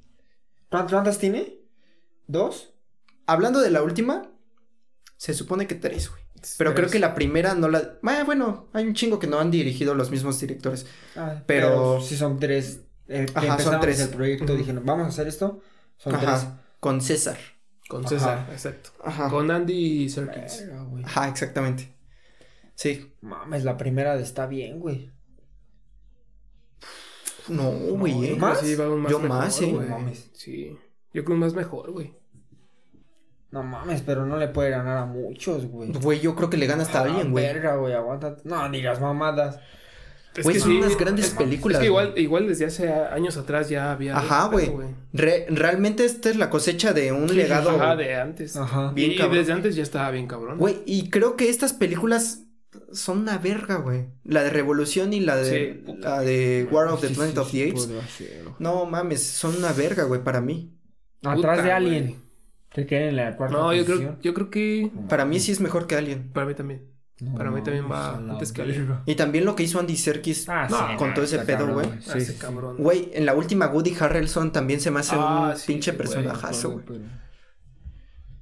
¿Cuántas 0.69 1.19
tiene? 1.19 1.59
¿Dos? 2.27 2.73
Hablando 3.27 3.61
de 3.61 3.71
la 3.71 3.83
última, 3.83 4.31
se 5.17 5.35
supone 5.35 5.67
que 5.67 5.75
tres, 5.75 6.11
güey. 6.11 6.23
Pero 6.59 6.75
creo 6.75 6.91
que 6.91 6.99
la 6.99 7.15
primera 7.15 7.55
no 7.55 7.69
la. 7.69 7.99
Ah, 8.03 8.23
bueno, 8.27 8.69
hay 8.75 8.87
un 8.87 8.93
chingo 8.95 9.19
que 9.19 9.27
no 9.27 9.39
han 9.39 9.51
dirigido 9.51 9.95
los 9.95 10.11
mismos 10.11 10.39
directores. 10.41 10.87
Ah, 11.17 11.43
Pero- 11.47 12.01
si 12.03 12.17
son 12.17 12.39
tres. 12.39 12.81
eh, 13.09 13.27
que 13.27 13.39
Ajá, 13.49 13.59
son 13.59 13.81
tres. 13.81 14.01
el 14.01 14.09
proyecto, 14.11 14.55
dijeron, 14.57 14.85
vamos 14.85 15.07
a 15.07 15.09
hacer 15.09 15.27
esto. 15.27 15.61
Son 15.97 16.15
Ajá. 16.15 16.63
Con 16.81 17.01
César. 17.01 17.39
Con 17.89 18.01
Ajá. 18.05 18.09
César, 18.11 18.49
exacto. 18.53 18.91
Ajá. 19.03 19.31
Con 19.31 19.51
Andy 19.51 20.07
tres. 20.07 20.15
Serkis. 20.15 20.65
Ajá, 21.05 21.29
exactamente. 21.29 21.95
Sí. 22.75 23.15
Mames, 23.21 23.65
la 23.65 23.77
primera 23.79 24.19
está 24.19 24.47
bien, 24.47 24.81
güey. 24.81 25.11
No, 27.49 27.71
güey, 27.71 28.13
yo 28.15 28.23
eh. 28.23 28.27
creo 28.29 28.37
¿Más? 28.39 28.59
que 28.59 28.67
sí 28.67 28.75
va 28.75 28.89
un 28.91 29.01
más 29.03 29.13
Yo 29.13 29.19
mejor, 29.21 29.39
más, 29.39 29.55
sí. 29.55 29.71
güey. 29.73 29.89
Mames. 29.89 30.31
Sí. 30.33 30.77
Yo 31.13 31.25
creo 31.25 31.35
un 31.35 31.41
más 31.41 31.55
mejor, 31.55 31.91
güey. 31.93 32.15
No 33.51 33.63
mames, 33.63 34.03
pero 34.03 34.27
no 34.27 34.37
le 34.37 34.49
puede 34.49 34.71
ganar 34.71 34.97
a 34.99 35.05
muchos, 35.07 35.67
güey. 35.67 35.93
Güey, 35.93 36.21
yo 36.21 36.35
creo 36.35 36.51
que 36.51 36.57
le 36.57 36.67
gana 36.67 36.83
hasta 36.83 37.01
Ah, 37.01 37.03
alguien, 37.05 37.31
güey. 37.31 37.45
Verga, 37.45 37.77
güey, 37.77 37.95
aguanta. 37.95 38.37
No, 38.45 38.69
ni 38.69 38.83
las 38.83 39.01
mamadas. 39.01 39.61
Es 40.35 40.43
Güey, 40.43 40.55
que 40.55 40.61
son 40.61 40.71
sí, 40.73 40.79
unas 40.79 40.99
grandes 40.99 41.27
es- 41.27 41.35
películas, 41.35 41.77
Es 41.77 41.81
que 41.83 41.87
igual, 41.87 42.11
güey. 42.11 42.23
igual 42.25 42.49
desde 42.49 42.65
hace 42.67 42.93
años 42.93 43.37
atrás 43.37 43.69
ya 43.69 43.93
había. 43.93 44.17
Ajá, 44.17 44.49
güey. 44.49 44.67
pero, 44.67 44.89
Re- 45.13 45.47
realmente 45.49 46.05
esta 46.05 46.29
es 46.31 46.35
la 46.37 46.51
cosecha 46.51 46.93
de 46.93 47.13
un 47.13 47.29
Sí, 47.29 47.37
legado. 47.37 47.71
Ajá, 47.71 47.95
de 47.95 48.17
antes. 48.17 48.57
Ajá. 48.57 48.91
Bien 48.91 49.13
y 49.13 49.17
cabrón. 49.17 49.37
desde 49.39 49.53
antes 49.53 49.77
ya 49.77 49.85
estaba 49.85 50.11
bien 50.11 50.27
cabrón. 50.27 50.59
Güey, 50.59 50.79
y 50.87 51.09
creo 51.11 51.37
que 51.37 51.49
estas 51.49 51.73
películas 51.73 52.41
son 52.93 53.19
una 53.21 53.39
verga, 53.39 53.77
güey. 53.77 54.07
La 54.25 54.43
de 54.43 54.51
Revolución 54.51 55.13
y 55.13 55.21
la 55.21 55.37
de 55.37 55.83
Sí, 55.87 55.93
la 56.01 56.21
de 56.21 56.69
War 56.71 56.89
of 56.89 57.01
the 57.01 57.09
Sí, 57.09 57.15
Planet 57.15 57.35
sí, 57.35 57.41
of 57.41 57.51
the 57.51 57.69
Apes. 57.71 57.89
No 58.59 58.87
mames, 58.87 59.23
son 59.23 59.57
una 59.57 59.73
verga, 59.73 60.05
güey, 60.05 60.23
para 60.23 60.41
mí. 60.41 60.73
Atrás 61.23 61.59
Puta, 61.59 61.63
de. 61.63 61.73
Alien. 61.73 62.23
¿Te 62.73 62.87
queda 62.87 63.09
en 63.09 63.17
la 63.17 63.37
cuarta 63.37 63.57
No, 63.57 63.73
yo 63.73 63.85
creo, 63.85 64.19
yo 64.21 64.35
creo 64.35 64.51
que. 64.51 64.91
Para 65.09 65.25
mí 65.25 65.41
sí 65.41 65.53
es 65.53 65.61
mejor 65.61 65.87
que 65.87 65.95
Alien. 65.97 66.31
Para 66.33 66.47
mí 66.47 66.55
también. 66.55 66.91
No 67.21 67.35
para 67.37 67.53
mí 67.53 67.63
también 67.63 67.89
va 67.91 68.17
antes 68.17 68.53
que 68.53 68.63
Alien. 68.63 68.97
Y 69.07 69.15
también 69.15 69.45
lo 69.45 69.55
que 69.55 69.63
hizo 69.63 69.79
Andy 69.79 69.97
Serkis. 69.97 70.49
Ah, 70.49 70.67
No, 70.69 70.77
sí, 70.89 70.97
con 70.97 71.15
todo 71.15 71.25
ese 71.25 71.39
pedo, 71.41 71.73
güey. 71.73 71.87
Sí, 72.01 72.11
Ah, 72.13 72.21
sí. 72.21 72.37
Güey, 72.79 73.11
en 73.15 73.25
la 73.27 73.35
última 73.35 73.69
Woody 73.69 73.95
Harrelson 73.99 74.53
también 74.53 74.81
se 74.81 74.91
me 74.91 75.01
hace 75.01 75.15
Ah, 75.17 75.51
un 75.53 75.57
sí, 75.57 75.67
pinche 75.69 75.93
personajazo, 75.93 76.73
güey. 76.73 76.85
Pero- 76.85 77.01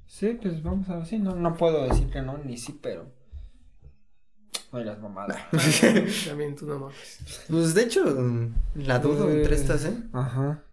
Sí, 0.07 0.37
pues 0.41 0.61
vamos 0.63 0.89
a 0.89 0.97
ver. 0.97 1.05
Sí, 1.05 1.19
no, 1.19 1.35
no 1.35 1.55
puedo 1.55 1.83
decir 1.87 2.09
que 2.09 2.21
no, 2.21 2.37
ni 2.39 2.57
sí, 2.57 2.77
pero. 2.81 3.11
Ay, 4.71 4.83
las 4.85 4.99
mamadas. 4.99 5.37
También 6.27 6.55
tú 6.55 6.65
no 6.65 6.79
mames. 6.79 7.19
Pues 7.49 7.73
de 7.73 7.83
hecho, 7.83 8.05
mm, 8.05 8.53
la 8.85 8.99
dudo 8.99 9.29
entre 9.29 9.55
estas, 9.55 9.85
¿eh? 9.85 9.93
Ajá. 10.13 10.63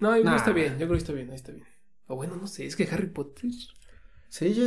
No, 0.00 0.08
yo 0.16 0.22
creo 0.22 0.24
Nah. 0.24 0.30
que 0.32 0.36
está 0.38 0.52
bien. 0.52 0.72
Yo 0.72 0.78
creo 0.86 0.90
que 0.92 0.98
está 0.98 1.12
bien, 1.12 1.30
ahí 1.30 1.36
está 1.36 1.52
bien. 1.52 1.66
O 2.06 2.16
bueno, 2.16 2.36
no 2.36 2.46
sé, 2.46 2.66
es 2.66 2.76
que 2.76 2.88
Harry 2.90 3.06
Potter. 3.06 3.50
Sí, 4.28 4.52
yo. 4.54 4.64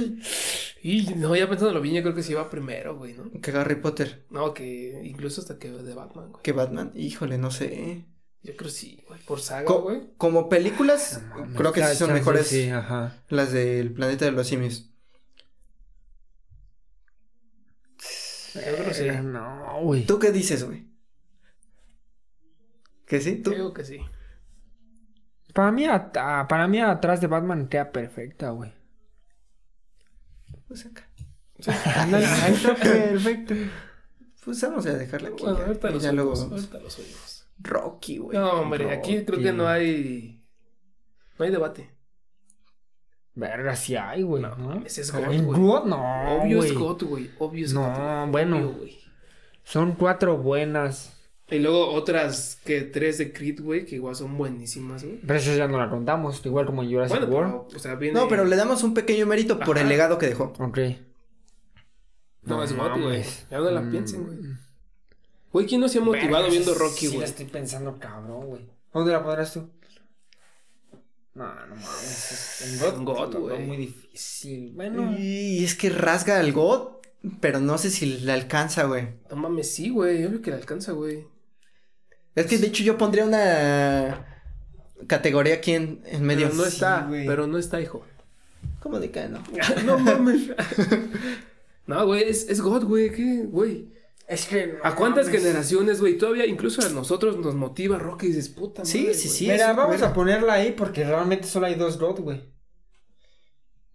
Y 0.81 1.13
no, 1.15 1.35
ya 1.35 1.49
pensándolo 1.49 1.81
bien, 1.81 1.95
yo 1.95 2.01
creo 2.03 2.15
que 2.15 2.23
sí 2.23 2.33
va 2.33 2.49
primero, 2.49 2.97
güey, 2.97 3.13
¿no? 3.13 3.29
Que 3.41 3.51
Harry 3.51 3.75
Potter. 3.75 4.25
No, 4.29 4.53
que 4.53 5.01
incluso 5.03 5.41
hasta 5.41 5.59
que 5.59 5.69
de 5.69 5.93
Batman, 5.93 6.31
güey. 6.31 6.41
Que 6.43 6.53
Batman. 6.53 6.91
Híjole, 6.95 7.37
no 7.37 7.51
sé. 7.51 8.05
Yo 8.43 8.55
creo 8.55 8.69
sí, 8.71 9.03
güey. 9.07 9.19
Por 9.25 9.41
saga, 9.41 9.65
Co- 9.65 9.81
güey. 9.81 10.01
Como 10.17 10.47
películas, 10.47 11.21
creo 11.57 11.73
que 11.73 11.83
sí 11.83 11.95
son 11.97 12.13
mejores 12.13 12.47
Sí, 12.47 12.69
ajá. 12.69 13.17
las 13.27 13.51
del 13.51 13.91
planeta 13.91 14.23
de 14.25 14.31
los 14.31 14.47
simios. 14.47 14.89
Yo 18.65 18.73
creo 18.75 18.85
que 18.85 18.93
sí. 18.93 19.07
Eh, 19.07 19.21
No, 19.21 19.79
güey. 19.81 20.05
¿Tú 20.05 20.19
qué 20.19 20.31
dices, 20.31 20.63
güey? 20.63 20.85
¿Que 23.05 23.21
sí? 23.21 23.41
¿Tú? 23.41 23.51
Yo 23.51 23.55
digo 23.57 23.73
que 23.73 23.85
sí. 23.85 23.99
Para 25.53 25.71
mí, 25.71 25.85
at- 25.85 26.15
ah, 26.17 26.45
para 26.47 26.67
mí 26.67 26.79
atrás 26.79 27.21
de 27.21 27.27
Batman 27.27 27.67
queda 27.67 27.91
perfecta, 27.91 28.49
güey. 28.51 28.71
Pues 30.67 30.85
acá. 30.85 31.07
Ahí 31.65 32.53
está 32.53 32.75
perfecto. 32.75 33.55
Pues 34.43 34.61
vamos 34.61 34.85
a 34.85 34.93
dejarla 34.93 35.29
aquí. 35.29 35.43
Bueno, 35.43 35.57
ya. 35.59 35.65
ahorita 35.65 35.89
Y 35.89 35.93
los 35.93 36.03
ya 36.03 36.11
luego 36.11 36.31
oímos. 36.31 36.49
vamos. 36.49 36.59
Ahorita 36.65 36.79
los 36.79 36.99
oímos. 36.99 37.47
Rocky, 37.59 38.17
güey. 38.19 38.37
No, 38.37 38.51
hombre, 38.61 38.91
aquí 38.91 39.23
creo 39.25 39.39
que 39.41 39.51
no 39.53 39.67
hay. 39.67 40.43
No 41.39 41.45
hay 41.45 41.51
debate. 41.51 41.89
Verga, 43.37 43.75
sí 43.75 43.95
hay, 43.95 44.23
güey. 44.23 44.41
No, 44.41 44.55
¿no? 44.55 44.67
mames, 44.69 44.97
es 44.97 45.13
¿En 45.13 45.45
God? 45.45 45.85
No, 45.85 46.41
Obvio 46.41 46.63
es 46.63 46.73
God, 46.73 47.03
güey. 47.03 47.29
Obvio 47.37 47.65
es 47.65 47.73
No, 47.73 47.81
God, 47.81 47.95
güey. 48.21 48.31
bueno. 48.31 48.57
Obvio, 48.57 48.71
güey. 48.79 48.97
Son 49.63 49.91
cuatro 49.93 50.37
buenas. 50.37 51.13
Y 51.49 51.59
luego 51.59 51.91
otras 51.93 52.59
que 52.65 52.81
tres 52.81 53.19
de 53.19 53.31
Creed, 53.31 53.61
güey, 53.61 53.85
que 53.85 53.95
igual 53.95 54.15
son 54.15 54.35
buenísimas, 54.37 55.03
güey. 55.03 55.19
Pero 55.25 55.37
esas 55.39 55.55
ya 55.55 55.67
no 55.67 55.77
la 55.77 55.87
contamos. 55.89 56.43
Igual 56.45 56.65
como 56.65 56.81
en 56.83 56.89
Jurassic 56.91 57.19
Bueno, 57.19 57.33
World. 57.35 57.51
pero, 57.67 57.77
o 57.77 57.79
sea, 57.79 57.95
viene. 57.95 58.19
No, 58.19 58.27
pero 58.27 58.43
le 58.43 58.55
damos 58.55 58.83
un 58.83 58.93
pequeño 58.95 59.25
mérito 59.27 59.59
por 59.59 59.77
el 59.77 59.87
legado 59.87 60.17
que 60.17 60.25
dejó. 60.25 60.51
Ok. 60.59 60.79
No, 62.43 62.63
es 62.63 62.75
God, 62.75 63.01
güey. 63.01 63.23
Ya 63.51 63.59
no 63.59 63.69
la 63.69 63.81
Mm. 63.81 63.91
piensen, 63.91 64.23
güey. 64.25 64.37
Güey, 65.53 65.65
¿quién 65.67 65.81
no 65.81 65.87
se 65.89 65.99
ha 65.99 66.01
motivado 66.01 66.43
Verga, 66.43 66.49
viendo 66.49 66.73
sí, 66.73 66.79
Rocky, 66.79 66.99
Sí, 66.99 67.07
güey? 67.07 67.19
la 67.19 67.25
estoy 67.25 67.45
pensando 67.45 67.97
cabrón, 67.99 68.45
güey. 68.47 68.65
¿Dónde 68.93 69.11
la 69.11 69.23
pondrás 69.23 69.53
tú? 69.53 69.69
No, 71.37 71.53
no 71.67 71.75
mames. 71.75 72.31
es- 72.61 72.61
En 72.73 72.79
God, 72.79 72.95
En 72.97 73.05
God, 73.05 73.33
lo 73.33 73.45
veo 73.45 73.55
güey. 73.55 73.67
muy 73.67 73.77
difícil. 73.77 74.71
Bueno. 74.75 75.15
Y 75.17 75.63
es 75.63 75.75
que 75.75 75.89
rasga 75.89 76.39
al 76.39 76.51
God, 76.51 76.89
pero 77.39 77.59
no 77.59 77.77
sé 77.77 77.91
si 77.91 78.05
le 78.19 78.31
alcanza, 78.31 78.83
güey. 78.85 79.07
No 79.29 79.35
mames, 79.37 79.71
sí, 79.73 79.89
güey. 79.89 80.25
Obvio 80.25 80.41
que 80.41 80.49
le 80.51 80.57
alcanza, 80.57 80.93
güey. 80.93 81.25
Es 82.35 82.45
que 82.47 82.57
de 82.57 82.67
hecho 82.67 82.83
yo 82.83 82.97
pondría 82.97 83.25
una 83.25 84.25
categoría 85.07 85.55
aquí 85.55 85.73
en, 85.73 86.01
en 86.05 86.23
medio. 86.23 86.47
Pero 86.47 86.57
no 86.57 86.65
está, 86.65 87.01
güey. 87.07 87.25
pero 87.27 87.47
no 87.47 87.57
está, 87.57 87.79
hijo. 87.81 88.03
¿Cómo 88.79 88.99
de 88.99 89.11
que 89.11 89.27
no? 89.27 89.43
no 89.85 89.99
mames. 89.99 90.51
no, 91.87 92.05
güey, 92.05 92.23
es, 92.23 92.47
es 92.49 92.61
God, 92.61 92.83
güey. 92.85 93.11
¿Qué, 93.11 93.43
güey? 93.45 93.89
Es 94.27 94.45
que. 94.45 94.67
no 94.67 94.79
¿A 94.83 94.95
cuántas 94.95 95.27
mames. 95.27 95.41
generaciones, 95.41 96.01
güey? 96.01 96.17
Todavía 96.17 96.45
incluso 96.45 96.85
a 96.85 96.89
nosotros 96.89 97.37
nos 97.37 97.55
motiva 97.55 97.97
Rocky 97.97 98.25
y 98.25 98.29
dices, 98.29 98.49
puta 98.49 98.83
Sí, 98.85 99.01
madre, 99.03 99.13
sí, 99.13 99.29
sí. 99.29 99.47
Mira, 99.47 99.67
vamos 99.73 99.87
buena. 99.97 100.07
a 100.07 100.13
ponerla 100.13 100.53
ahí 100.53 100.71
porque 100.73 101.03
realmente 101.05 101.47
solo 101.47 101.65
hay 101.67 101.75
dos 101.75 101.97
God, 101.97 102.19
güey. 102.19 102.43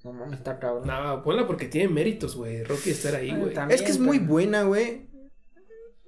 No 0.04 0.12
mames, 0.12 0.38
está 0.38 0.58
cabrón. 0.58 0.86
No, 0.86 1.22
ponla 1.22 1.46
porque 1.46 1.66
tiene 1.66 1.88
méritos, 1.88 2.34
güey. 2.34 2.64
Rocky 2.64 2.90
estar 2.90 3.14
ahí, 3.14 3.30
Ah, 3.30 3.36
güey. 3.36 3.54
Es 3.70 3.82
que 3.82 3.90
es 3.92 3.98
muy 4.00 4.18
buena, 4.18 4.62
güey. 4.62 5.06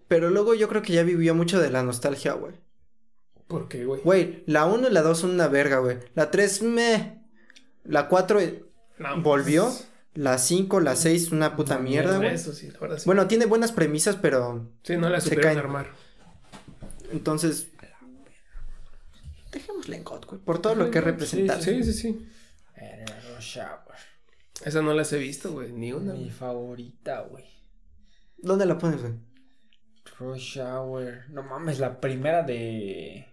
Pero 0.09 0.31
luego 0.31 0.55
yo 0.55 0.69
creo 0.69 0.83
que 0.83 0.93
ya 0.93 1.03
vivió 1.03 1.35
mucho 1.35 1.61
de 1.61 1.71
la 1.71 1.83
nostalgia, 1.83 2.33
güey. 2.33 2.55
¿Por 3.47 3.69
qué, 3.69 3.85
güey? 3.85 4.01
Güey, 4.03 4.43
la 4.47 4.65
1 4.67 4.89
y 4.89 4.93
la 4.93 5.03
2 5.03 5.19
son 5.19 5.31
una 5.31 5.49
verga, 5.49 5.79
güey. 5.79 5.99
La 6.15 6.31
3, 6.31 6.63
meh. 6.63 7.21
La 7.85 8.09
4 8.09 8.41
No, 8.99 9.23
volvió. 9.23 9.65
pues, 9.65 9.89
La 10.15 10.39
5, 10.39 10.79
la 10.81 10.95
6, 10.95 11.33
una 11.33 11.57
puta 11.57 11.79
mierda, 11.79 12.19
güey. 12.19 12.35
Eso 12.35 12.53
sí, 12.53 12.71
la 12.71 12.79
verdad 12.79 12.99
sí. 12.99 13.05
Bueno, 13.07 13.27
tiene 13.27 13.47
buenas 13.47 13.73
premisas, 13.73 14.17
pero 14.17 14.71
sí, 14.85 14.97
no 14.97 15.09
la 15.09 15.21
se 15.21 15.25
supieron 15.31 15.45
caen. 15.45 15.59
armar. 15.59 15.87
entonces. 17.11 17.69
Dejémosle 19.51 19.97
en 19.97 20.05
God, 20.05 20.25
güey. 20.27 20.41
Por 20.41 20.61
todo 20.61 20.75
lo 20.77 20.91
que 20.91 21.01
representa. 21.01 21.61
Sí, 21.61 21.83
sí, 21.83 21.93
sí. 21.93 22.29
Verga, 22.77 23.21
Rush 23.37 23.59
Hour. 23.59 23.95
Esa 24.65 24.83
no 24.83 24.95
las 24.95 25.13
he 25.13 25.19
visto, 25.19 25.53
güey. 25.53 25.73
Ni 25.73 25.93
una. 25.93 26.15
Mi 26.15 26.31
favorita, 26.31 27.21
güey. 27.23 27.45
¿Dónde 28.39 28.67
la 28.67 28.79
pones, 28.79 29.01
güey? 29.01 29.15
Rush 30.19 30.59
Hour. 30.61 31.25
No 31.31 31.43
mames, 31.43 31.81
la 31.81 32.01
primera 32.01 32.43
de. 32.43 33.27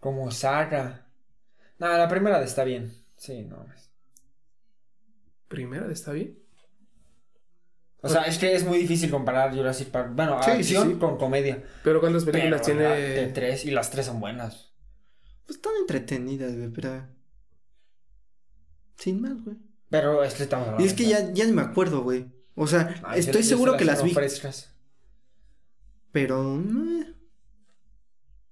Como 0.00 0.30
saga. 0.30 1.06
No, 1.78 1.88
la 1.88 2.08
primera 2.08 2.38
de 2.38 2.44
está 2.44 2.64
bien. 2.64 2.92
Sí, 3.16 3.42
no 3.42 3.56
mames. 3.58 3.87
Primera, 5.48 5.90
¿está 5.90 6.12
bien? 6.12 6.38
O 8.00 8.08
sea, 8.08 8.22
es 8.22 8.38
que 8.38 8.54
es 8.54 8.64
muy 8.64 8.78
difícil 8.78 9.10
comparar 9.10 9.52
Jurassic 9.54 9.88
Park. 9.88 10.12
Bueno, 10.14 10.40
Sí, 10.42 10.50
acción 10.52 10.92
sí. 10.92 10.98
con 10.98 11.18
comedia. 11.18 11.64
Pero 11.82 12.00
¿cuántas 12.00 12.24
películas 12.24 12.62
Pero 12.64 12.80
la 12.80 12.90
de 12.94 13.14
tiene? 13.14 13.32
tres 13.32 13.64
y 13.64 13.70
las 13.72 13.90
tres 13.90 14.06
son 14.06 14.20
buenas. 14.20 14.72
Pues 15.46 15.56
están 15.56 15.72
entretenidas, 15.80 16.54
güey, 16.56 16.68
pero. 16.70 17.06
Sin 18.96 19.20
más, 19.20 19.42
güey. 19.44 19.56
Pero 19.90 20.22
es 20.22 20.34
que 20.34 20.42
estamos 20.44 20.80
Y 20.80 20.84
es 20.86 20.92
que 20.94 21.06
ya, 21.08 21.32
ya 21.32 21.44
ni 21.46 21.52
me 21.52 21.62
acuerdo, 21.62 22.02
güey. 22.02 22.26
O 22.54 22.66
sea, 22.66 22.94
Ay, 23.04 23.20
estoy 23.20 23.34
yo- 23.36 23.40
yo 23.40 23.48
seguro 23.48 23.72
se 23.72 23.78
que 23.78 23.84
las 23.84 24.02
vi, 24.02 24.12
frescas. 24.12 24.74
pero. 26.12 26.60
eh, 26.60 27.14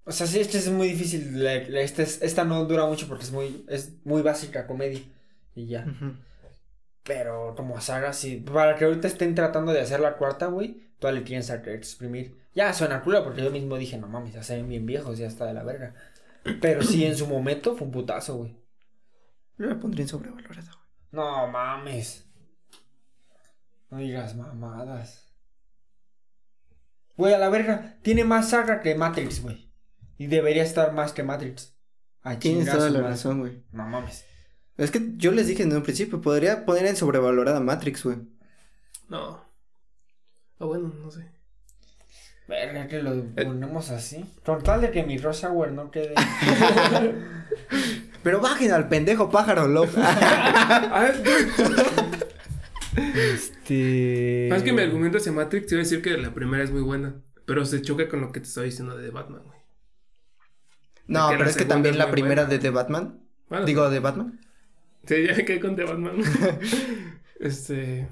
O 0.04 0.12
sea, 0.12 0.26
sí, 0.26 0.38
este 0.40 0.58
es 0.58 0.68
muy 0.70 0.88
difícil. 0.88 1.42
la- 1.42 1.68
la- 1.68 1.80
este 1.80 2.02
es- 2.04 2.22
esta 2.22 2.44
no 2.44 2.64
dura 2.64 2.86
mucho 2.86 3.06
porque 3.08 3.24
es 3.24 3.32
muy, 3.32 3.64
es 3.68 3.92
muy 4.04 4.22
básica 4.22 4.66
comedia. 4.66 5.00
Y 5.54 5.66
ya. 5.66 5.84
ujú. 5.84 6.14
Pero 7.06 7.54
como 7.54 7.80
saga, 7.80 8.12
sí. 8.12 8.36
Para 8.36 8.74
que 8.74 8.84
ahorita 8.84 9.06
estén 9.06 9.34
tratando 9.34 9.72
de 9.72 9.80
hacer 9.80 10.00
la 10.00 10.16
cuarta, 10.16 10.46
güey, 10.46 10.90
todavía 10.98 11.20
le 11.20 11.26
tienes 11.26 11.50
que 11.62 11.72
exprimir. 11.72 12.36
Ya 12.54 12.72
suena 12.72 13.02
culo 13.02 13.22
porque 13.22 13.44
yo 13.44 13.50
mismo 13.50 13.76
dije, 13.76 13.96
no 13.96 14.08
mames, 14.08 14.34
ya 14.34 14.42
se 14.42 14.56
ven 14.56 14.68
bien 14.68 14.86
viejos, 14.86 15.18
ya 15.18 15.26
está 15.26 15.46
de 15.46 15.54
la 15.54 15.62
verga. 15.62 15.94
Pero 16.60 16.82
sí, 16.82 17.04
en 17.04 17.16
su 17.16 17.26
momento 17.26 17.76
fue 17.76 17.86
un 17.86 17.92
putazo, 17.92 18.36
güey. 18.36 18.56
Yo 19.58 19.66
la 19.66 19.78
pondría 19.78 20.02
en 20.02 20.08
sobrevalorada, 20.08 20.72
güey. 20.72 20.86
No 21.12 21.46
mames. 21.46 22.26
No 23.90 23.98
digas 23.98 24.34
mamadas. 24.34 25.32
Güey, 27.16 27.34
a 27.34 27.38
la 27.38 27.48
verga, 27.48 27.98
tiene 28.02 28.24
más 28.24 28.50
saga 28.50 28.80
que 28.80 28.94
Matrix, 28.94 29.42
güey. 29.42 29.72
Y 30.18 30.26
debería 30.26 30.62
estar 30.62 30.92
más 30.92 31.12
que 31.12 31.22
Matrix. 31.22 31.76
Tienes 32.40 32.70
toda 32.70 32.90
la 32.90 33.02
razón, 33.02 33.40
güey. 33.40 33.64
No 33.70 33.86
mames. 33.86 34.26
Es 34.76 34.90
que 34.90 35.12
yo 35.16 35.32
les 35.32 35.46
dije 35.46 35.62
en 35.62 35.74
un 35.74 35.82
principio, 35.82 36.20
podría 36.20 36.66
poner 36.66 36.86
en 36.86 36.96
sobrevalorada 36.96 37.60
Matrix, 37.60 38.04
güey. 38.04 38.18
No. 39.08 39.40
Ah, 40.58 40.64
bueno, 40.64 40.92
no 41.02 41.10
sé. 41.10 41.26
Verga, 42.48 42.86
que 42.86 43.02
lo 43.02 43.12
Eh. 43.14 43.44
ponemos 43.44 43.90
así. 43.90 44.24
Con 44.44 44.62
tal 44.62 44.80
de 44.82 44.90
que 44.90 45.02
mi 45.02 45.18
Rush 45.18 45.44
Hour 45.46 45.72
no 45.72 45.90
quede. 45.90 46.14
Pero 48.22 48.40
bajen 48.40 48.72
al 48.72 48.88
pendejo 48.88 49.30
pájaro 49.30 49.66
loco. 49.68 49.92
Ah, 49.96 51.12
Este. 53.14 54.48
Más 54.50 54.62
que 54.62 54.72
mi 54.72 54.82
argumento 54.82 55.18
hacia 55.18 55.32
Matrix, 55.32 55.66
te 55.66 55.74
iba 55.74 55.80
a 55.80 55.84
decir 55.84 56.02
que 56.02 56.16
la 56.16 56.32
primera 56.32 56.64
es 56.64 56.70
muy 56.70 56.82
buena. 56.82 57.14
Pero 57.44 57.64
se 57.64 57.82
choca 57.82 58.08
con 58.08 58.20
lo 58.20 58.32
que 58.32 58.40
te 58.40 58.46
estaba 58.46 58.64
diciendo 58.64 58.96
de 58.96 59.10
Batman, 59.10 59.42
güey. 59.44 59.58
no, 61.06 61.28
pero 61.30 61.44
es 61.48 61.56
que 61.56 61.64
también 61.64 61.94
es 61.94 61.98
la 61.98 62.10
primera 62.10 62.42
buena. 62.44 62.50
de 62.50 62.58
The 62.58 62.70
Batman. 62.70 63.20
Bueno, 63.48 63.64
Digo, 63.66 63.88
de 63.90 64.00
Batman. 64.00 64.40
Sí, 65.06 65.26
ya 65.26 65.34
me 65.34 65.44
quedé 65.44 65.60
con 65.60 65.76
The 65.76 65.84
Batman. 65.84 66.16
este. 67.40 68.08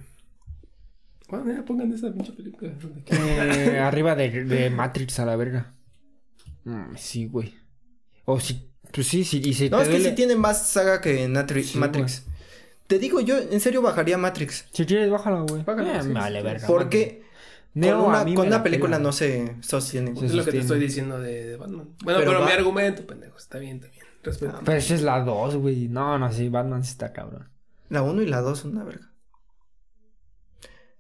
Bueno, 1.29 1.53
ya 1.53 1.65
pongan 1.65 1.93
esa 1.93 2.13
pinche 2.13 2.33
película. 2.33 2.73
Eh, 3.07 3.79
arriba 3.83 4.15
de, 4.15 4.45
de 4.45 4.71
Matrix 4.71 5.19
a 5.21 5.27
la 5.27 5.37
verga. 5.37 5.75
Mm, 6.65 6.95
sí, 6.97 7.27
güey. 7.27 7.55
O 8.25 8.39
si. 8.41 8.71
Pues 8.93 9.09
sí, 9.09 9.25
sí. 9.25 9.43
Y 9.45 9.55
si 9.55 9.71
No, 9.71 9.79
te 9.79 9.85
es 9.85 9.89
que 9.89 10.01
sí 10.01 10.15
tiene 10.15 10.37
más 10.37 10.69
saga 10.69 11.01
que 11.01 11.29
Natri- 11.29 11.65
Sí, 11.65 11.79
Matrix. 11.79 12.25
Te 12.87 12.99
digo, 12.99 13.21
yo 13.21 13.39
en 13.39 13.61
serio 13.61 13.83
bajaría 13.83 14.19
Matrix. 14.19 14.67
Si 14.73 14.85
quieres, 14.85 15.11
bájala, 15.11 15.41
güey. 15.41 15.65
Bájala, 15.65 15.99
Eh, 15.99 16.03
sí, 16.03 16.13
vale 16.13 16.43
verga. 16.43 16.67
Porque 16.67 17.25
Neo 17.73 18.05
con 18.05 18.09
una, 18.11 18.35
con 18.53 18.63
película 18.63 18.99
no 18.99 19.11
se 19.11 19.57
sostiene. 19.61 20.13
es 20.23 20.33
lo 20.35 20.45
que 20.45 20.53
te 20.53 20.59
estoy 20.59 20.79
diciendo 20.79 21.19
de, 21.19 21.47
de 21.47 21.57
Batman. 21.57 21.89
Bueno, 22.05 22.21
Pero 22.21 22.31
pero, 22.33 22.45
mi 22.45 22.53
argumento, 22.53 23.07
pendejo. 23.07 23.37
Está 23.37 23.59
bien, 23.59 23.77
está 23.77 23.89
bien. 23.89 24.04
Pero 24.65 24.79
esa 24.79 24.95
es 24.95 25.03
la 25.03 25.21
2, 25.21 25.57
güey. 25.57 25.89
No, 25.89 26.19
no, 26.19 26.33
sí, 26.33 26.49
Batman 26.49 26.85
sí 26.85 26.91
está 26.91 27.13
cabrón. 27.13 27.49
La 27.89 28.03
1 28.03 28.23
y 28.23 28.27
la 28.27 28.41
2 28.41 28.59
son 28.59 28.73
una 28.73 28.85
verga. 28.85 29.13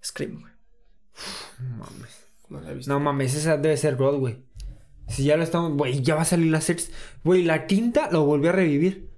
Scream, 0.02 0.40
güey. 0.40 0.52
No 1.60 1.76
mames. 1.76 2.24
No 2.48 2.60
la 2.60 2.70
he 2.70 2.74
visto. 2.74 2.92
No 2.92 3.00
mames, 3.00 3.34
esa 3.34 3.56
debe 3.56 3.76
ser 3.76 3.96
God, 3.96 4.18
güey. 4.18 4.44
Si 5.08 5.24
ya 5.24 5.36
lo 5.36 5.42
estamos. 5.42 5.72
Güey, 5.76 6.02
ya 6.02 6.14
va 6.14 6.22
a 6.22 6.26
salir 6.26 6.50
la 6.50 6.60
sexta. 6.60 6.94
Güey, 7.22 7.44
la 7.44 7.66
quinta 7.66 8.10
lo 8.10 8.24
volvió 8.24 8.50
a 8.50 8.54
revivir. 8.54 9.10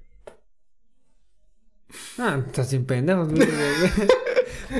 Ah, 2.19 2.43
estás 2.47 2.71
sin 2.71 2.87
pendejos, 2.87 3.33
güey. 3.33 3.49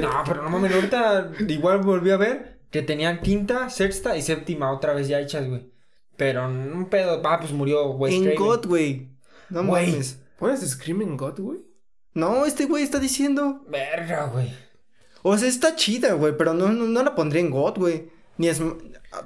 No, 0.01 0.11
pero 0.27 0.43
no 0.43 0.51
mames, 0.51 0.75
ahorita 0.75 1.31
igual 1.47 1.79
volví 1.79 2.11
a 2.11 2.17
ver 2.17 2.59
que 2.71 2.83
tenían 2.83 3.21
quinta, 3.21 3.71
sexta 3.71 4.17
y 4.17 4.23
séptima 4.23 4.73
otra 4.73 4.93
vez 4.95 5.07
ya 5.07 5.21
hechas, 5.21 5.49
güey. 5.49 5.71
Pero 6.17 6.47
un 6.47 6.89
pedo. 6.91 7.23
Ah, 7.25 7.39
pues 7.41 7.53
murió 7.53 7.91
Wes 7.91 8.15
en. 8.15 8.35
God, 8.35 8.67
güey. 8.67 9.16
No 9.51 9.65
Güey. 9.65 9.91
mames. 9.91 10.19
¿Pones 10.39 10.61
Screaming 10.69 11.17
God, 11.17 11.41
güey? 11.41 11.61
No, 12.15 12.47
este 12.47 12.67
güey 12.67 12.83
está 12.83 12.99
diciendo. 12.99 13.65
Verga, 13.69 14.27
güey. 14.27 14.53
O 15.23 15.37
sea, 15.37 15.49
está 15.49 15.75
chida, 15.77 16.13
güey, 16.15 16.37
pero 16.37 16.55
no, 16.55 16.71
no, 16.71 16.85
no 16.85 17.03
la 17.03 17.15
pondría 17.15 17.41
en 17.43 17.51
God, 17.51 17.79
güey. 17.79 18.11
Ni 18.39 18.49
es. 18.49 18.61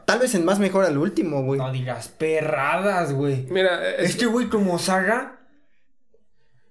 Tal 0.06 0.18
vez 0.20 0.34
en 0.34 0.44
más 0.44 0.58
mejor 0.58 0.84
al 0.84 0.96
último, 0.98 1.42
güey. 1.42 1.58
No 1.58 1.72
digas 1.72 2.08
perradas, 2.08 3.12
güey. 3.12 3.46
Mira, 3.50 3.88
es, 3.96 4.10
Es 4.10 4.16
que, 4.16 4.26
güey, 4.26 4.48
como 4.48 4.78
saga. 4.78 5.40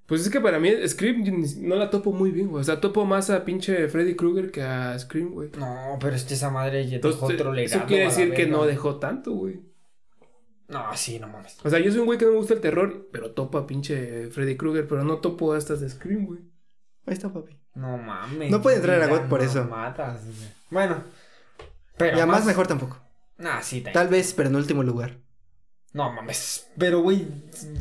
pues 0.05 0.21
es 0.21 0.29
que 0.29 0.39
para 0.41 0.59
mí 0.59 0.71
Scream 0.87 1.23
no 1.59 1.75
la 1.75 1.89
topo 1.89 2.11
muy 2.13 2.31
bien, 2.31 2.47
güey. 2.47 2.61
O 2.61 2.63
sea, 2.63 2.79
topo 2.81 3.05
más 3.05 3.29
a 3.29 3.43
pinche 3.45 3.87
Freddy 3.89 4.15
Krueger 4.15 4.51
que 4.51 4.63
a 4.63 4.97
Scream, 4.97 5.31
güey. 5.31 5.49
No, 5.57 5.97
pero 5.99 6.15
es 6.15 6.23
que 6.23 6.33
esa 6.35 6.49
madre 6.49 6.85
ya 6.85 6.97
dejó 6.97 7.09
Entonces, 7.09 7.39
otro 7.39 7.53
legado. 7.53 7.77
eso 7.79 7.87
quiere 7.87 8.05
decir 8.05 8.33
que 8.33 8.47
no 8.47 8.65
dejó 8.65 8.95
tanto, 8.97 9.33
güey. 9.33 9.59
No, 10.69 10.95
sí, 10.95 11.19
no 11.19 11.27
mames. 11.27 11.57
O 11.63 11.69
sea, 11.69 11.79
yo 11.79 11.91
soy 11.91 11.99
un 12.01 12.05
güey 12.05 12.17
que 12.19 12.25
no 12.25 12.31
me 12.31 12.37
gusta 12.37 12.53
el 12.53 12.61
terror, 12.61 13.09
pero 13.11 13.31
topo 13.31 13.57
a 13.57 13.65
pinche 13.67 14.27
Freddy 14.27 14.55
Krueger, 14.55 14.87
pero 14.87 15.03
no 15.03 15.17
topo 15.17 15.53
a 15.53 15.57
estas 15.57 15.81
de 15.81 15.89
Scream, 15.89 16.25
güey. 16.27 16.39
Ahí 17.07 17.13
está, 17.15 17.33
papi. 17.33 17.57
No 17.73 17.97
mames. 17.97 18.51
No 18.51 18.61
puede 18.61 18.77
entrar 18.77 19.01
a 19.01 19.07
God 19.07 19.27
por 19.29 19.41
eso. 19.41 19.63
mamadas, 19.63 20.23
güey. 20.23 20.35
Bueno. 20.69 21.03
Pero 21.97 22.17
Ya 22.17 22.25
más 22.25 22.45
mejor 22.45 22.67
tampoco. 22.67 23.01
Nah, 23.37 23.61
sí, 23.61 23.81
ta- 23.81 23.91
Tal 23.91 24.07
vez, 24.09 24.33
pero 24.33 24.49
en 24.49 24.55
último 24.57 24.83
lugar. 24.83 25.17
No 25.93 26.11
mames. 26.13 26.69
Pero, 26.77 27.01
güey, 27.01 27.27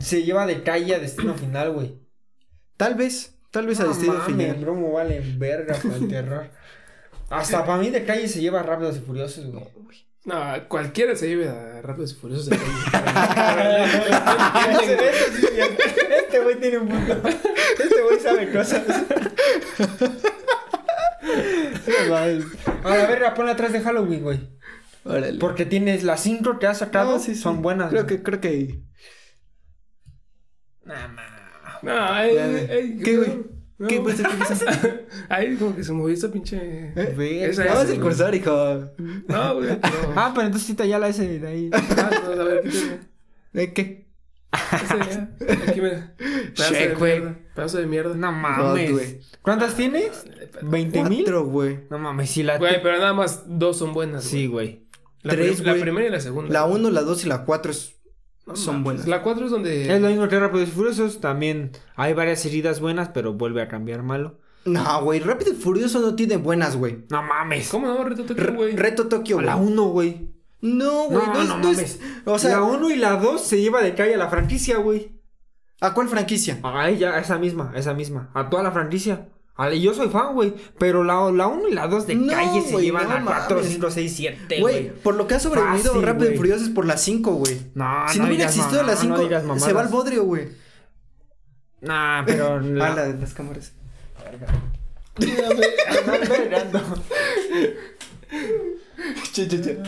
se 0.00 0.22
lleva 0.22 0.46
de 0.46 0.62
calle 0.62 0.94
a 0.94 0.98
destino 0.98 1.34
final, 1.34 1.72
güey. 1.72 1.98
Tal 2.78 2.94
vez. 2.94 3.38
Tal 3.50 3.66
vez 3.66 3.80
a 3.80 3.84
No 3.84 3.88
destino 3.90 4.14
mames, 4.14 4.26
final. 4.26 4.56
bromo 4.64 4.92
vale 4.92 5.20
verga 5.36 5.74
para 5.74 5.96
el 5.96 6.08
terror. 6.08 6.50
Hasta 7.30 7.66
para 7.66 7.78
mí 7.82 7.90
de 7.90 8.04
calle 8.06 8.28
se 8.28 8.40
lleva 8.40 8.62
rápidos 8.62 8.96
y 8.96 9.00
furiosos, 9.00 9.44
güey. 9.46 9.62
No, 9.64 9.70
cualquiera 10.68 11.16
se 11.16 11.28
lleve 11.28 11.48
a 11.48 11.80
Rápidos 11.82 12.12
y 12.12 12.16
Furiosos 12.16 12.50
de 12.50 12.56
este 16.18 16.40
güey 16.40 16.60
tiene 16.60 16.78
un 16.78 16.88
punto. 16.88 17.28
Este 17.28 18.02
güey 18.02 18.20
sabe 18.20 18.52
cosas. 18.52 18.82
No 21.22 22.14
mames. 22.14 22.44
A 22.84 22.88
la 22.96 23.06
verga, 23.06 23.34
ponla 23.34 23.52
atrás 23.52 23.72
de 23.72 23.80
Halloween, 23.80 24.22
güey. 24.22 24.40
Órale. 25.04 25.38
Porque 25.38 25.64
tienes 25.64 26.04
las 26.04 26.20
cinco 26.20 26.58
que 26.58 26.66
has 26.66 26.78
sacado, 26.78 27.12
No, 27.12 27.18
sí, 27.18 27.34
sí. 27.34 27.40
son 27.40 27.62
buenas. 27.62 27.90
Creo 27.90 28.04
güey. 28.04 28.16
que, 28.18 28.22
creo 28.22 28.40
que. 28.40 28.80
Nah, 30.84 31.08
nah. 31.08 31.78
No, 31.82 32.14
güey. 32.14 32.70
ey, 32.70 32.98
¿Qué, 33.02 33.16
güey? 33.16 33.57
No. 33.78 33.86
¿Qué 33.88 34.00
pues, 34.00 34.16
¿Qué 34.16 34.22
pasa? 34.38 35.00
Ahí 35.28 35.56
como 35.56 35.74
que 35.76 35.84
se 35.84 35.92
movió 35.92 36.14
esa 36.14 36.30
pinche. 36.30 36.92
¿Eh? 36.96 37.46
Esa 37.48 37.64
Vamos 37.64 37.84
es, 37.84 37.90
a 37.90 37.92
güey. 37.92 38.00
cursar, 38.00 38.34
hijo. 38.34 38.90
No, 39.28 39.54
güey. 39.54 39.68
No. 39.82 40.12
Ah, 40.16 40.32
pero 40.34 40.46
entonces 40.46 40.66
quita 40.66 40.84
ya 40.86 40.98
la 40.98 41.08
S 41.08 41.26
de 41.26 41.46
ahí. 41.46 41.70
Ah, 41.72 42.10
no, 42.24 42.40
a 42.40 42.44
ver, 42.44 42.62
quítame. 42.62 42.98
¿Eh, 43.54 43.72
¿Qué? 43.72 44.08
Esa 44.52 44.98
ya. 45.10 45.30
Aquí. 45.68 45.80
Pedazo 46.56 46.72
de 46.74 46.94
güey. 46.94 47.20
mierda. 47.20 47.38
Pedazo 47.54 47.78
de 47.78 47.86
mierda. 47.86 48.14
No 48.14 48.32
mames. 48.32 48.90
güey. 48.92 49.20
¿Cuántas 49.42 49.74
tienes? 49.74 50.24
¿20 50.62 51.08
mil? 51.08 51.22
Cuatro, 51.24 51.44
güey. 51.46 51.80
No 51.90 51.98
mames, 51.98 52.30
si 52.30 52.42
la. 52.42 52.58
Güey, 52.58 52.82
pero 52.82 52.98
nada 52.98 53.12
más 53.14 53.44
dos 53.46 53.78
son 53.78 53.92
buenas. 53.92 54.24
Sí, 54.24 54.46
güey. 54.46 54.66
güey. 54.66 54.88
La, 55.22 55.32
Tres, 55.34 55.56
prim- 55.56 55.66
la 55.66 55.72
güey. 55.72 55.82
primera 55.82 56.06
y 56.06 56.10
la 56.10 56.20
segunda. 56.20 56.52
La 56.52 56.64
uno, 56.64 56.90
la 56.90 57.02
dos 57.02 57.24
y 57.24 57.28
la 57.28 57.44
cuatro 57.44 57.72
es- 57.72 57.96
No 58.48 58.56
son 58.56 58.82
buenas. 58.84 59.06
La 59.06 59.22
cuatro 59.22 59.44
es 59.44 59.50
donde. 59.50 59.94
Es 59.94 60.00
lo 60.00 60.08
mismo 60.08 60.28
que 60.28 60.38
Rápidos 60.40 60.68
y 60.68 60.72
Furiosos. 60.72 61.20
También 61.20 61.70
hay 61.96 62.14
varias 62.14 62.44
heridas 62.46 62.80
buenas, 62.80 63.10
pero 63.10 63.34
vuelve 63.34 63.62
a 63.62 63.68
cambiar 63.68 64.02
malo. 64.02 64.38
No, 64.64 65.02
güey. 65.04 65.20
Rápido 65.20 65.52
y 65.52 65.54
Furioso 65.56 66.00
no 66.00 66.14
tiene 66.14 66.36
buenas, 66.36 66.76
güey. 66.76 67.04
No 67.10 67.22
mames. 67.22 67.68
¿Cómo 67.70 67.86
no? 67.86 68.02
Reto 68.04 68.24
Tokio, 68.24 68.44
Re- 68.44 68.52
güey. 68.56 68.76
Reto 68.76 69.06
Tokio, 69.08 69.38
A 69.38 69.42
la 69.42 69.54
güey. 69.54 69.72
1, 69.72 69.84
güey. 69.90 70.30
No, 70.60 71.04
güey. 71.08 71.26
No, 71.26 71.34
No, 71.34 71.40
es- 71.42 71.48
no 71.48 71.58
no 71.58 71.70
es- 71.70 71.76
mames. 71.76 72.00
O 72.24 72.38
sea, 72.38 72.56
la 72.56 72.62
1 72.64 72.90
y 72.90 72.96
la 72.96 73.16
2 73.16 73.40
se 73.44 73.60
lleva 73.60 73.80
de 73.82 73.94
calle 73.94 74.14
a 74.14 74.18
la 74.18 74.28
franquicia, 74.28 74.78
güey. 74.78 75.12
¿a 75.80 75.94
cuál 75.94 76.08
franquicia? 76.08 76.58
A 76.64 76.88
ella, 76.90 77.18
esa 77.20 77.38
misma, 77.38 77.72
esa 77.76 77.94
misma. 77.94 78.30
A 78.34 78.50
toda 78.50 78.64
la 78.64 78.72
franquicia. 78.72 79.28
Yo 79.80 79.92
soy 79.92 80.08
fan, 80.08 80.34
güey. 80.34 80.54
Pero 80.78 81.02
la 81.04 81.18
1 81.20 81.68
y 81.68 81.74
la 81.74 81.88
2 81.88 82.06
de 82.06 82.14
No, 82.14 82.32
calle 82.32 82.62
se 82.62 82.70
güey, 82.72 82.84
llevan 82.86 83.08
no 83.08 83.14
a 83.16 83.24
4, 83.24 83.56
mames. 83.56 83.72
5, 83.72 83.90
6, 83.90 84.12
7, 84.16 84.60
Güey, 84.60 84.60
güey. 84.88 84.90
por 85.02 85.16
lo 85.16 85.26
que 85.26 85.34
ha 85.34 85.40
sobrevivido 85.40 85.92
Fácil, 85.94 86.02
Rápido 86.02 86.24
y 86.26 86.28
güey. 86.28 86.36
Furioso 86.38 86.64
es 86.64 86.70
por 86.70 86.86
las 86.86 87.02
cinco, 87.02 87.32
güey. 87.32 87.58
No, 87.74 88.04
si 88.08 88.18
no 88.20 88.26
hubiera 88.26 88.44
existido 88.44 88.82
cinco, 88.96 89.18
digas 89.18 89.42
se 89.42 89.48
mamadas. 89.48 89.76
va 89.76 89.80
al 89.80 89.88
bodrio, 89.88 90.24
güey. 90.24 90.48
Nah, 91.80 92.24
pero 92.24 92.54
Ah, 92.54 92.60
la... 92.62 92.94
la 92.94 93.08
de 93.08 93.20
las 93.20 93.34
cámaras. 93.34 93.72
Che. 99.32 99.78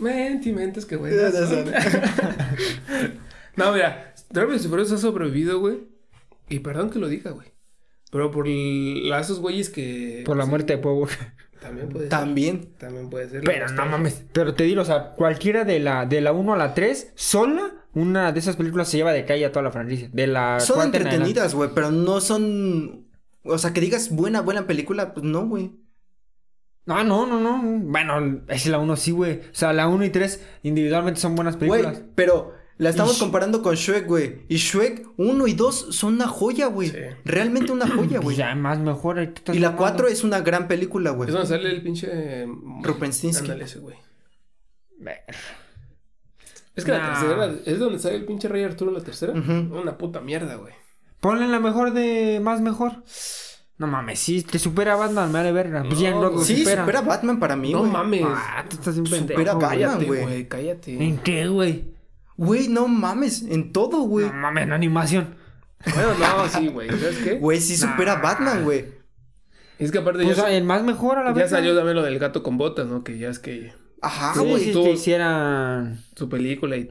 Mentimentes 0.00 0.84
que 0.86 0.96
son. 0.96 1.64
No, 3.56 3.70
mira, 3.72 4.12
Rápidos 4.30 4.64
y 4.64 4.68
Furiosos 4.68 4.98
ha 4.98 5.02
sobrevivido, 5.02 5.60
güey. 5.60 5.78
Y 6.48 6.60
perdón 6.60 6.90
que 6.90 6.98
lo 6.98 7.08
diga, 7.08 7.30
güey. 7.30 7.48
Pero 8.10 8.30
por 8.30 8.46
esos 8.46 9.40
güeyes 9.40 9.70
que... 9.70 10.22
Por 10.24 10.36
la 10.36 10.46
muerte 10.46 10.74
de 10.74 10.78
Pueblo. 10.78 11.08
También 11.60 11.88
puede 11.88 12.04
ser. 12.04 12.10
También. 12.10 12.74
También 12.78 13.10
puede 13.10 13.28
ser. 13.28 13.42
Pero 13.42 13.68
no 13.70 13.86
mames. 13.86 14.24
Pero 14.32 14.54
te 14.54 14.64
digo, 14.64 14.82
o 14.82 14.84
sea, 14.84 15.14
cualquiera 15.14 15.64
de 15.64 15.80
la, 15.80 16.06
de 16.06 16.20
la 16.20 16.32
1 16.32 16.52
a 16.52 16.56
la 16.56 16.74
3, 16.74 17.12
sola, 17.14 17.86
una 17.94 18.32
de 18.32 18.38
esas 18.38 18.56
películas 18.56 18.88
se 18.88 18.98
lleva 18.98 19.12
de 19.12 19.24
calle 19.24 19.46
a 19.46 19.50
toda 19.50 19.62
la 19.62 19.70
franquicia. 19.72 20.10
De 20.12 20.26
la 20.26 20.60
Son 20.60 20.82
entretenidas, 20.82 21.54
güey, 21.54 21.70
pero 21.74 21.90
no 21.90 22.20
son. 22.20 23.08
O 23.42 23.58
sea, 23.58 23.72
que 23.72 23.80
digas 23.80 24.10
buena, 24.10 24.42
buena 24.42 24.66
película, 24.66 25.14
pues 25.14 25.24
no, 25.24 25.46
güey. 25.46 25.72
No, 26.86 27.02
no, 27.02 27.26
no, 27.26 27.40
no. 27.40 27.62
Bueno, 27.62 28.42
es 28.48 28.66
la 28.66 28.78
1 28.78 28.96
sí, 28.96 29.10
güey. 29.10 29.38
O 29.40 29.54
sea, 29.54 29.72
la 29.72 29.88
1 29.88 30.04
y 30.04 30.10
3 30.10 30.46
individualmente 30.64 31.18
son 31.20 31.34
buenas 31.34 31.56
Güey, 31.58 31.82
películas. 31.82 32.02
pero 32.14 32.52
la 32.78 32.90
estamos 32.90 33.18
comparando 33.18 33.62
con 33.62 33.74
Shrek, 33.74 34.06
güey. 34.06 34.40
Y 34.48 34.56
Shrek 34.56 35.06
1 35.16 35.46
y 35.46 35.52
2 35.54 35.86
son 35.90 36.14
una 36.14 36.26
joya, 36.28 36.66
güey. 36.66 36.88
Sí. 36.90 36.96
Realmente 37.24 37.72
una 37.72 37.88
joya, 37.88 38.18
güey. 38.20 38.36
ya, 38.36 38.54
más 38.54 38.78
mejor. 38.78 39.18
ahí 39.18 39.28
tú 39.28 39.34
estás 39.36 39.56
Y 39.56 39.58
la 39.60 39.70
mamando. 39.70 39.90
4 40.04 40.08
es 40.08 40.24
una 40.24 40.40
gran 40.40 40.66
película, 40.68 41.10
güey. 41.10 41.28
Es 41.28 41.32
donde 41.34 41.48
sale 41.48 41.70
el 41.70 41.82
pinche... 41.82 42.46
Rupenstinsky. 42.82 43.42
Ándale 43.42 43.64
ese, 43.64 43.78
güey. 43.78 43.96
Es 46.76 46.84
que 46.84 46.90
la 46.90 47.12
tercera... 47.20 47.54
Es 47.64 47.78
donde 47.78 47.98
sale 47.98 48.16
el 48.16 48.24
pinche 48.24 48.48
Rey 48.48 48.64
Arturo 48.64 48.90
la 48.90 49.00
tercera. 49.00 49.32
Una 49.32 49.96
puta 49.96 50.20
mierda, 50.20 50.56
güey. 50.56 50.72
Ponle 51.20 51.46
la 51.48 51.60
mejor 51.60 51.92
de 51.92 52.40
más 52.42 52.60
mejor. 52.60 53.04
No 53.76 53.86
mames, 53.88 54.20
sí, 54.20 54.42
te 54.42 54.60
supera 54.60 54.94
Batman, 54.94 55.32
me 55.32 55.38
vale 55.38 55.50
verga. 55.50 55.82
Pues 55.82 55.98
ya 55.98 56.12
No, 56.12 56.30
no 56.30 56.38
Sí, 56.38 56.58
supera. 56.58 56.82
supera 56.82 56.98
a 57.00 57.02
Batman 57.02 57.40
para 57.40 57.56
mí, 57.56 57.72
no 57.72 57.80
güey. 57.80 57.90
mames. 57.90 58.22
Ah, 58.24 58.64
tú 58.68 58.76
estás 58.76 58.96
un 58.98 59.06
Supera 59.06 59.26
pendejo. 59.26 59.58
Batman, 59.58 59.70
cállate, 59.70 60.04
güey. 60.04 60.22
güey. 60.22 60.48
Cállate. 60.48 61.04
¿En 61.04 61.18
qué, 61.18 61.48
güey? 61.48 61.93
Güey, 62.36 62.68
no 62.68 62.88
mames, 62.88 63.42
en 63.42 63.72
todo, 63.72 63.98
güey. 64.02 64.26
No 64.26 64.32
mames, 64.34 64.64
en 64.64 64.72
animación. 64.72 65.36
Bueno, 65.94 66.14
no, 66.18 66.48
sí, 66.48 66.68
güey. 66.68 66.88
¿Sabes 66.88 67.18
qué? 67.18 67.34
Güey, 67.34 67.60
sí 67.60 67.76
supera 67.76 68.14
a. 68.14 68.20
Batman, 68.22 68.64
güey. 68.64 68.86
Es 69.78 69.90
que 69.90 69.98
aparte 69.98 70.24
Pues 70.24 70.36
ya, 70.36 70.50
el 70.50 70.64
más 70.64 70.82
mejor 70.82 71.18
a 71.18 71.24
la 71.24 71.30
ya 71.30 71.42
vez. 71.42 71.50
salió 71.50 71.74
también 71.76 71.96
lo 71.96 72.02
del 72.02 72.18
gato 72.18 72.42
con 72.42 72.56
botas, 72.56 72.86
¿no? 72.86 73.02
Que 73.04 73.18
ya 73.18 73.28
es 73.28 73.38
que 73.38 73.72
Ajá, 74.00 74.32
Sí, 74.34 74.40
güey. 74.40 74.64
si 74.64 74.72
tú- 74.72 74.84
te 74.84 74.90
hicieran. 74.92 75.98
su 76.14 76.28
película 76.28 76.76
y 76.76 76.88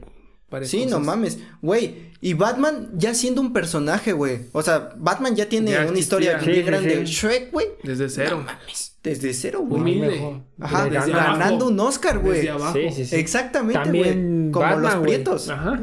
Sí, 0.62 0.86
no 0.86 1.00
mames. 1.00 1.38
Güey, 1.62 2.12
y 2.20 2.34
Batman 2.34 2.90
ya 2.94 3.14
siendo 3.14 3.40
un 3.40 3.52
personaje, 3.52 4.12
güey. 4.12 4.46
O 4.52 4.62
sea, 4.62 4.90
Batman 4.96 5.34
ya 5.36 5.48
tiene 5.48 5.72
Ya 5.72 5.86
una 5.86 5.98
historia 5.98 6.38
Sí, 6.40 6.46
bien 6.46 6.56
sí, 6.58 6.62
grande. 6.62 7.06
sí. 7.06 7.12
Shrek, 7.12 7.52
güey. 7.52 7.66
Desde 7.82 8.08
cero. 8.08 8.38
No 8.38 8.44
mames. 8.44 8.96
Desde 9.02 9.34
cero, 9.34 9.60
güey. 9.66 9.80
Humilde. 9.82 10.40
Ajá, 10.60 10.84
Desde 10.84 11.12
ganando 11.12 11.44
abajo. 11.44 11.66
un 11.68 11.80
Oscar, 11.80 12.18
güey. 12.20 12.36
Desde 12.38 12.50
abajo. 12.50 12.72
Sí, 12.78 12.90
sí, 12.92 13.04
sí. 13.04 13.16
Exactamente, 13.16 13.88
güey. 13.90 14.50
Como 14.50 14.60
Batman, 14.66 14.82
los 14.82 14.94
prietos. 15.02 15.48
Ajá. 15.50 15.80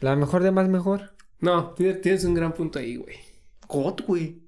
La 0.00 0.16
mejor 0.16 0.42
de 0.42 0.50
más 0.50 0.68
mejor. 0.68 1.12
No, 1.40 1.70
tienes, 1.74 2.00
tienes 2.00 2.24
un 2.24 2.34
gran 2.34 2.52
punto 2.54 2.78
ahí, 2.78 2.96
güey. 2.96 3.16
God, 3.68 4.00
güey. 4.06 4.42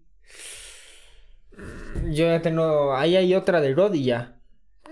Yo 2.05 2.27
ya 2.27 2.43
tengo. 2.43 2.95
Ahí 2.97 3.17
hay 3.17 3.35
otra 3.35 3.61
de 3.61 3.75
Rod 3.75 3.95
y 3.95 4.05
ya. 4.05 4.36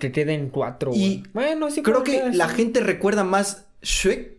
Que 0.07 0.13
queden 0.13 0.49
cuatro, 0.51 0.91
Y 0.95 0.99
güey. 0.99 1.23
Bueno, 1.33 1.71
sí. 1.71 1.83
Creo 1.83 2.03
que 2.05 2.31
la 2.33 2.49
gente 2.49 2.81
recuerda 2.81 3.25
más 3.25 3.67
Shrek 3.83 4.35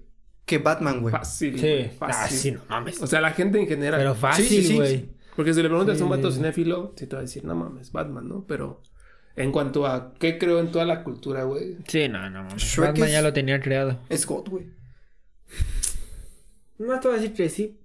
que 0.45 0.57
Batman, 0.59 1.01
güey. 1.01 1.11
Fácil. 1.11 1.53
Sí. 1.55 1.59
güey, 1.61 1.85
Ah, 1.99 2.07
Fácil. 2.13 2.37
sí, 2.37 2.51
no 2.51 2.61
mames. 2.69 3.01
O 3.01 3.07
sea, 3.07 3.21
la 3.21 3.31
gente 3.31 3.59
en 3.59 3.67
general. 3.67 3.99
Pero 3.99 4.13
sí, 4.13 4.19
fácil, 4.21 4.63
sí. 4.63 4.75
güey. 4.75 5.09
Porque 5.35 5.53
si 5.53 5.61
le 5.61 5.67
preguntas 5.69 5.99
a 5.99 6.03
un 6.03 6.09
vato 6.09 6.31
cinéfilo, 6.31 6.93
sí 6.95 7.07
te 7.07 7.15
va 7.15 7.19
a 7.19 7.23
decir, 7.23 7.43
no 7.43 7.55
mames, 7.55 7.91
Batman, 7.91 8.27
¿no? 8.29 8.45
Pero 8.47 8.81
en 9.35 9.51
cuanto 9.51 9.85
a 9.85 10.13
qué 10.13 10.37
creo 10.37 10.59
en 10.59 10.71
toda 10.71 10.85
la 10.85 11.03
cultura, 11.03 11.43
güey. 11.43 11.77
Sí, 11.87 12.07
no, 12.07 12.29
no 12.29 12.43
mames. 12.43 12.61
Shrek 12.61 12.89
Batman 12.91 13.07
es- 13.07 13.13
ya 13.13 13.21
lo 13.21 13.33
tenía 13.33 13.59
creado. 13.59 13.99
Es 14.09 14.25
God, 14.25 14.47
güey. 14.49 14.65
No 16.77 16.99
te 16.99 17.07
voy 17.07 17.17
a 17.17 17.21
decir 17.21 17.35
que 17.35 17.49
sí. 17.49 17.79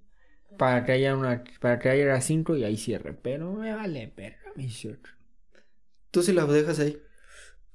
Para 0.57 0.85
que 0.85 0.91
haya 0.91 1.15
una. 1.15 1.43
Para 1.59 1.79
que 1.79 1.89
haya 1.89 2.19
cinco 2.21 2.55
y 2.55 2.63
ahí 2.63 2.77
cierre. 2.77 3.13
Pero 3.13 3.53
me 3.53 3.73
vale 3.73 4.11
verga, 4.15 4.37
mi 4.55 4.67
shit. 4.67 4.99
Tú 6.11 6.21
sí 6.21 6.33
la 6.33 6.45
dejas 6.45 6.79
ahí. 6.79 6.97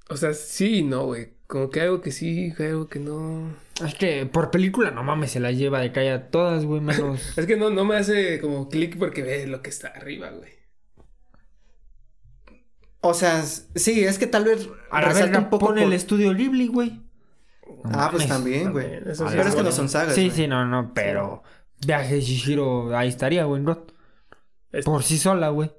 O 0.09 0.17
sea, 0.17 0.33
sí 0.33 0.79
y 0.79 0.83
no, 0.83 1.05
güey. 1.05 1.33
Como 1.47 1.69
que 1.69 1.81
algo 1.81 2.01
que 2.01 2.11
sí, 2.11 2.53
algo 2.59 2.87
que 2.87 2.99
no. 2.99 3.55
Es 3.85 3.95
que 3.95 4.25
por 4.25 4.51
película, 4.51 4.91
no 4.91 5.03
mames, 5.03 5.31
se 5.31 5.39
las 5.39 5.55
lleva 5.55 5.79
de 5.79 5.91
calle 5.91 6.11
a 6.11 6.29
todas, 6.29 6.65
güey, 6.65 6.81
menos. 6.81 7.21
Es 7.37 7.45
que 7.45 7.55
no, 7.55 7.69
no 7.69 7.85
me 7.85 7.95
hace 7.95 8.39
como 8.41 8.69
clic 8.69 8.97
porque 8.97 9.23
ve 9.23 9.47
lo 9.47 9.61
que 9.61 9.69
está 9.69 9.89
arriba, 9.89 10.29
güey. 10.31 10.51
O 13.01 13.13
sea, 13.13 13.43
sí, 13.43 14.03
es 14.03 14.17
que 14.17 14.27
tal 14.27 14.43
vez 14.45 14.67
A 14.91 15.01
la 15.01 15.39
un 15.39 15.49
poco 15.49 15.67
pone 15.67 15.83
el 15.83 15.93
estudio 15.93 16.33
Ghibli, 16.33 16.67
güey. 16.67 17.01
Ah, 17.85 18.09
pues 18.11 18.27
también, 18.27 18.71
güey. 18.71 18.85
También, 18.85 19.11
eso 19.11 19.29
sí 19.29 19.35
Pero 19.37 19.49
es 19.49 19.55
que 19.55 19.63
no 19.63 19.71
son 19.71 19.87
sagas, 19.87 20.15
Sí, 20.15 20.25
güey. 20.25 20.35
sí, 20.35 20.47
no, 20.47 20.65
no, 20.65 20.93
pero. 20.93 21.43
Viaje 21.85 22.15
de 22.15 22.21
Shihiro, 22.21 22.97
ahí 22.97 23.07
estaría, 23.07 23.45
güey, 23.45 23.63
Por 24.83 25.03
sí 25.03 25.17
sola, 25.17 25.49
güey. 25.49 25.71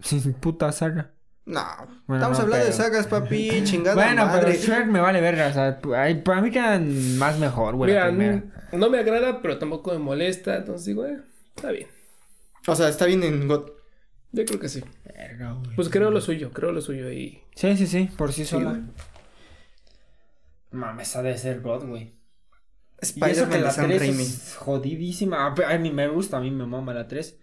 Sin 0.00 0.32
puta 0.34 0.72
saga. 0.72 1.12
No, 1.44 1.60
Bueno, 2.06 2.22
estamos 2.22 2.38
no, 2.38 2.44
hablando 2.44 2.66
de 2.66 2.72
sagas, 2.72 3.06
papi, 3.08 3.62
chingada 3.64 3.94
bueno, 3.96 4.26
madre. 4.26 4.42
pero 4.52 4.58
Shrek 4.62 4.86
me 4.86 5.00
vale 5.00 5.20
verga. 5.20 5.48
O 5.48 5.52
sea, 5.52 5.80
para 6.22 6.40
mí 6.40 6.50
quedan 6.50 7.18
más 7.18 7.38
mejor, 7.38 7.74
güey. 7.74 7.92
la 7.92 8.10
Mira, 8.12 8.40
primera. 8.40 8.68
no 8.72 8.88
me 8.90 8.98
agrada, 8.98 9.42
pero 9.42 9.58
tampoco 9.58 9.90
me 9.92 9.98
molesta. 9.98 10.56
Entonces 10.56 10.86
digo, 10.86 11.04
eh, 11.04 11.20
está 11.56 11.72
bien. 11.72 11.88
O 12.66 12.76
sea, 12.76 12.88
está 12.88 13.06
bien 13.06 13.24
en 13.24 13.48
God. 13.48 13.70
Yo 14.30 14.44
creo 14.44 14.60
que 14.60 14.68
sí. 14.68 14.84
Verga, 15.04 15.52
güey. 15.54 15.74
Pues 15.74 15.88
creo 15.88 16.10
lo 16.12 16.20
suyo, 16.20 16.52
creo 16.52 16.70
lo 16.72 16.80
suyo 16.80 17.10
y. 17.10 17.42
Sí, 17.56 17.76
sí, 17.76 17.86
sí, 17.88 18.08
por 18.16 18.32
sí 18.32 18.44
Sí, 18.44 18.50
sola. 18.50 18.70
güey. 18.70 18.82
Mames, 20.70 21.16
ha 21.16 21.22
de 21.22 21.36
ser 21.36 21.60
God, 21.60 21.84
güey. 21.86 22.14
Spider-Man 22.98 23.50
de 23.50 23.60
la 23.60 23.70
Sam 23.72 23.86
3 23.88 24.00
Raimi. 24.00 24.22
es 24.22 24.56
jodidísima. 24.58 25.44
A 25.46 25.74
a 25.74 25.78
mí 25.78 25.90
me 25.90 26.06
gusta, 26.08 26.36
a 26.36 26.40
mí 26.40 26.50
me 26.52 26.64
mama 26.66 26.94
la 26.94 27.08
3. 27.08 27.36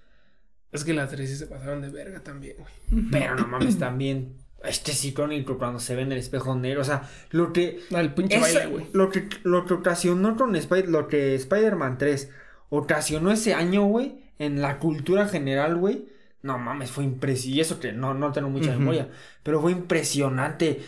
Es 0.71 0.83
que 0.83 0.93
las 0.93 1.09
tres 1.09 1.29
sí 1.29 1.35
se 1.35 1.47
pasaron 1.47 1.81
de 1.81 1.89
verga 1.89 2.21
también, 2.21 2.55
güey. 2.57 3.05
Pero 3.11 3.35
no 3.35 3.47
mames, 3.47 3.79
también. 3.79 4.35
Este 4.63 4.91
es 4.91 5.05
icónico 5.05 5.57
cuando 5.57 5.79
se 5.79 5.95
ve 5.95 6.01
en 6.01 6.11
el 6.11 6.17
espejo 6.17 6.55
negro. 6.55 6.81
O 6.81 6.85
sea, 6.85 7.09
lo 7.31 7.53
que. 7.53 7.79
Ah, 7.93 8.01
el 8.01 8.13
pinche 8.13 8.39
baile, 8.39 8.67
güey. 8.67 8.87
lo, 8.93 9.09
que 9.09 9.27
lo 9.43 9.65
que 9.65 9.73
ocasionó 9.73 10.35
con 10.35 10.55
Spider, 10.55 10.89
lo 10.89 11.07
que 11.07 11.33
Spider-Man 11.35 11.97
3 11.97 12.29
ocasionó 12.69 13.31
ese 13.31 13.53
año, 13.53 13.85
güey, 13.85 14.19
en 14.37 14.61
la 14.61 14.79
cultura 14.79 15.27
general, 15.27 15.77
güey. 15.77 16.07
No 16.41 16.57
mames, 16.57 16.91
fue 16.91 17.03
impresionante. 17.03 17.57
Y 17.57 17.61
eso 17.61 17.79
que 17.79 17.91
no, 17.91 18.13
no 18.13 18.31
tengo 18.31 18.49
mucha 18.49 18.71
memoria. 18.71 19.09
Pero 19.43 19.61
fue 19.61 19.71
impresionante. 19.71 20.81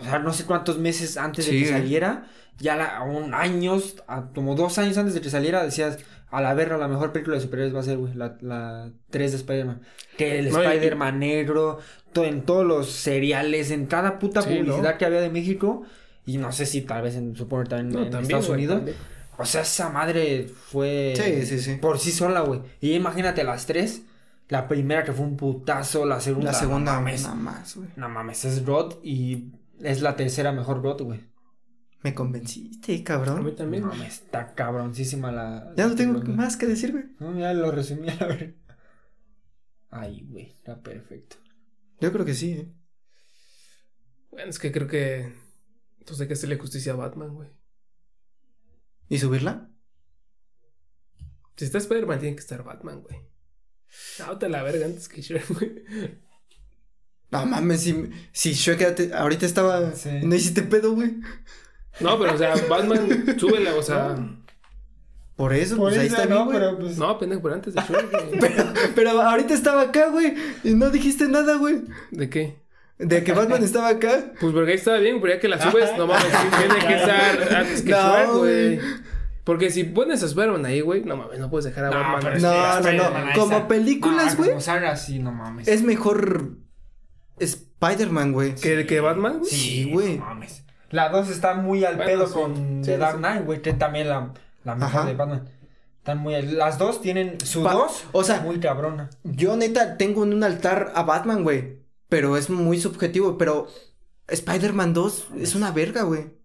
O 0.00 0.04
sea, 0.04 0.18
no 0.18 0.32
sé 0.32 0.44
cuántos 0.44 0.78
meses 0.78 1.16
antes 1.16 1.46
de 1.46 1.52
que 1.52 1.66
saliera. 1.68 2.26
Ya 2.58 2.76
la, 2.76 3.02
un 3.02 3.32
años, 3.32 3.96
a- 4.06 4.26
como 4.34 4.54
dos 4.54 4.76
años 4.78 4.98
antes 4.98 5.14
de 5.14 5.20
que 5.22 5.30
saliera, 5.30 5.64
decías, 5.64 5.98
a 6.30 6.42
la 6.42 6.52
verga, 6.52 6.76
la 6.76 6.88
mejor 6.88 7.10
película 7.12 7.36
de 7.36 7.42
superhéroes 7.42 7.74
va 7.74 7.80
a 7.80 7.84
ser, 7.84 7.96
güey, 7.96 8.12
la, 8.14 8.36
la 8.42 8.90
3 9.08 9.30
de 9.32 9.36
Spider-Man. 9.38 9.80
Que 10.18 10.38
el 10.40 10.50
No, 10.50 10.62
y- 10.62 10.66
Spider-Man 10.66 11.18
negro, 11.18 11.78
to- 12.12 12.24
en 12.24 12.42
todos 12.42 12.66
los 12.66 12.90
seriales, 12.92 13.70
en 13.70 13.86
cada 13.86 14.18
puta 14.18 14.42
Sí, 14.42 14.48
publicidad 14.50 14.92
¿no? 14.92 14.98
que 14.98 15.04
había 15.06 15.20
de 15.22 15.30
México. 15.30 15.84
Y 16.26 16.36
no 16.36 16.52
sé 16.52 16.66
si 16.66 16.82
tal 16.82 17.00
vez 17.02 17.14
en, 17.16 17.34
supongo 17.34 17.64
también 17.64 17.92
No, 17.94 17.98
en 18.04 18.10
también, 18.10 18.22
Estados 18.24 18.46
güey, 18.48 18.58
Unidos. 18.58 18.76
también. 18.76 18.96
O 19.38 19.46
sea, 19.46 19.62
esa 19.62 19.88
madre 19.88 20.46
fue 20.70 21.14
Sí, 21.16 21.46
sí, 21.46 21.58
sí. 21.60 21.74
por 21.80 21.98
sí 21.98 22.12
sola, 22.12 22.40
güey. 22.42 22.60
Y 22.82 22.92
imagínate 22.92 23.42
las 23.42 23.64
tres. 23.64 24.02
La 24.48 24.68
primera 24.68 25.02
que 25.02 25.12
fue 25.14 25.24
un 25.24 25.36
putazo, 25.38 26.04
la 26.04 26.20
segunda. 26.20 26.52
La 26.52 26.58
segunda, 26.58 26.92
no 26.92 26.98
mames. 27.00 27.22
nada 27.22 27.34
más, 27.36 27.74
güey. 27.76 27.88
No 27.96 28.08
mames, 28.10 28.44
es 28.44 28.66
Rod 28.66 28.96
y 29.02 29.46
es 29.82 30.02
la 30.02 30.16
tercera 30.16 30.52
mejor 30.52 30.80
güey. 31.04 31.20
Me 32.02 32.14
convenciste, 32.14 32.92
A 32.92 32.96
mí 32.96 33.04
cabrón. 33.04 33.54
también. 33.56 33.84
No 33.84 33.92
está 34.02 34.54
cabroncísima 34.54 35.30
la. 35.30 35.72
Ya 35.76 35.86
no 35.86 35.94
tengo 35.94 36.20
más 36.22 36.56
que 36.56 36.66
decir, 36.66 36.92
güey. 36.92 37.04
No, 37.18 37.38
ya 37.38 37.52
lo 37.52 37.70
resumí 37.70 38.08
a 38.10 38.14
la 38.14 38.26
verga. 38.26 38.54
Ay, 39.90 40.24
güey, 40.28 40.46
está 40.50 40.80
perfecto. 40.80 41.36
Yo 42.00 42.10
creo 42.12 42.24
que 42.24 42.34
sí, 42.34 42.52
eh. 42.52 42.72
Bueno, 44.30 44.48
es 44.50 44.58
que 44.58 44.72
creo 44.72 44.86
que. 44.86 45.32
Entonces 45.98 46.22
hay 46.22 46.28
que 46.28 46.34
hacerle 46.34 46.56
justicia 46.58 46.92
a 46.92 46.96
Batman, 46.96 47.34
güey. 47.34 47.50
¿Y 49.08 49.18
subirla? 49.18 49.70
Si 51.56 51.66
está 51.66 51.76
Spider-Man, 51.78 52.20
tiene 52.20 52.36
que 52.36 52.40
estar 52.40 52.62
Batman, 52.64 53.02
güey. 53.02 53.18
No, 54.20 54.38
te 54.38 54.48
la 54.48 54.62
verga 54.62 54.86
antes 54.86 55.08
que 55.08 55.20
Shrek, 55.20 55.48
güey. 55.48 55.84
No 57.30 57.46
mames, 57.46 57.82
si, 57.82 58.10
si 58.32 58.52
Shrek 58.54 58.94
te- 58.94 59.14
ahorita 59.14 59.46
estaba. 59.46 59.92
Sí. 59.92 60.10
No 60.22 60.34
hiciste 60.34 60.62
pedo, 60.62 60.92
güey. 60.94 61.16
No, 62.00 62.18
pero 62.18 62.34
o 62.34 62.38
sea, 62.38 62.54
Batman, 62.68 63.36
súbela, 63.38 63.74
o 63.74 63.82
sea. 63.82 64.16
Por 65.36 65.54
eso, 65.54 65.76
pues 65.76 65.96
ahí 65.96 66.08
está 66.08 66.26
bien, 66.26 66.44
güey. 66.44 66.76
pues. 66.78 66.98
No, 66.98 67.18
pendejo, 67.18 67.40
pero 67.42 67.54
antes 67.54 67.74
de 67.74 67.80
Shrek, 67.80 68.10
güey. 68.10 68.40
Pero, 68.40 68.64
pero 68.94 69.10
ahorita 69.22 69.54
estaba 69.54 69.82
acá, 69.82 70.08
güey. 70.08 70.34
Y 70.64 70.74
no 70.74 70.90
dijiste 70.90 71.28
nada, 71.28 71.56
güey. 71.56 71.82
¿De 72.10 72.28
qué? 72.28 72.58
De 72.98 73.24
que 73.24 73.32
Batman 73.32 73.64
estaba 73.64 73.88
acá. 73.88 74.32
Pues 74.38 74.52
porque 74.52 74.72
ahí 74.72 74.76
estaba 74.76 74.98
bien, 74.98 75.20
pero 75.22 75.32
ya 75.34 75.40
que 75.40 75.48
la 75.48 75.58
subes, 75.58 75.96
no 75.96 76.06
mames, 76.06 76.24
sí, 76.26 76.46
tiene 76.58 76.86
que 76.86 76.94
estar 76.94 77.54
antes 77.56 77.80
que 77.82 77.90
No, 77.92 77.96
Shrek, 78.12 78.28
güey. 78.32 78.76
güey. 78.76 78.88
Porque 79.44 79.70
si 79.70 79.84
pones 79.84 80.22
a 80.22 80.26
Spider-Man 80.26 80.66
ahí, 80.66 80.82
güey, 80.82 81.02
no 81.04 81.16
mames, 81.16 81.38
no 81.38 81.48
puedes 81.48 81.64
dejar 81.64 81.86
a 81.86 81.90
No, 81.90 81.94
Batman. 81.98 82.20
pero 82.20 82.34
así. 82.34 82.96
No, 82.96 83.08
no, 83.08 83.24
no. 83.24 83.32
Como 83.34 83.68
películas, 83.68 84.36
güey. 84.36 84.50
Como 84.50 85.22
no 85.22 85.32
mames. 85.32 85.66
Es 85.68 85.82
mejor 85.82 86.58
Spider-Man, 87.40 88.32
güey. 88.32 88.54
¿Que, 88.54 88.86
que 88.86 89.00
Batman, 89.00 89.38
güey. 89.38 89.50
Sí, 89.50 89.90
güey. 89.92 90.18
No 90.18 90.26
mames. 90.26 90.64
La 90.90 91.08
2 91.08 91.28
está 91.30 91.54
muy 91.54 91.84
al 91.84 91.96
Bueno, 91.96 92.10
pedo 92.10 92.26
sí. 92.26 92.32
con 92.34 92.54
Sí, 92.84 92.90
The 92.90 92.98
Dark. 92.98 93.18
Knight, 93.18 93.44
güey. 93.44 93.62
que 93.62 93.72
También 93.74 94.08
la, 94.08 94.32
la 94.64 94.74
mejor 94.74 95.00
Ajá. 95.00 95.06
de 95.06 95.14
Batman. 95.14 95.48
Están 95.98 96.18
muy 96.18 96.34
al- 96.34 96.56
Las 96.58 96.78
dos 96.78 97.00
tienen 97.02 97.38
su 97.44 97.62
Pa- 97.62 97.74
2. 97.74 98.04
o 98.12 98.24
sea- 98.24 98.40
muy 98.40 98.58
cabrona. 98.58 99.10
Yo 99.22 99.56
neta 99.56 99.96
tengo 99.98 100.24
en 100.24 100.32
un 100.32 100.42
altar 100.44 100.92
a 100.94 101.02
Batman, 101.02 101.42
güey. 101.44 101.80
Pero 102.08 102.36
es 102.36 102.50
muy 102.50 102.80
subjetivo. 102.80 103.38
Pero 103.38 103.68
Spider-Man 104.28 104.94
2 104.94 105.28
es 105.38 105.54
una 105.54 105.70
verga, 105.70 106.02
güey. 106.02 106.38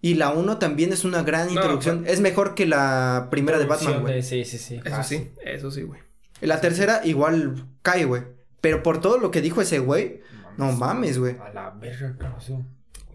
Y 0.00 0.14
la 0.14 0.30
1 0.30 0.58
también 0.58 0.92
es 0.92 1.04
una 1.04 1.22
gran 1.22 1.46
No, 1.46 1.52
introducción. 1.54 2.04
Es 2.06 2.20
mejor 2.20 2.54
que 2.54 2.66
la 2.66 3.28
primera 3.30 3.58
de 3.58 3.66
Batman, 3.66 4.00
güey. 4.02 4.22
Sí, 4.22 4.44
sí, 4.44 4.58
sí. 4.58 4.80
Eso 4.84 4.96
Ah, 4.96 5.02
sí, 5.04 5.30
eso 5.44 5.70
sí, 5.70 5.82
güey. 5.82 6.00
La 6.40 6.60
tercera 6.60 7.00
igual 7.04 7.66
cae, 7.82 8.04
güey. 8.04 8.22
Pero 8.62 8.82
por 8.82 9.00
todo 9.00 9.18
lo 9.18 9.30
que 9.30 9.42
dijo 9.42 9.60
ese 9.60 9.80
güey, 9.80 10.22
no 10.56 10.72
mames, 10.72 11.18
güey. 11.18 11.36
A 11.38 11.52
la 11.52 11.70
verga, 11.70 12.16
cabrón. 12.16 12.66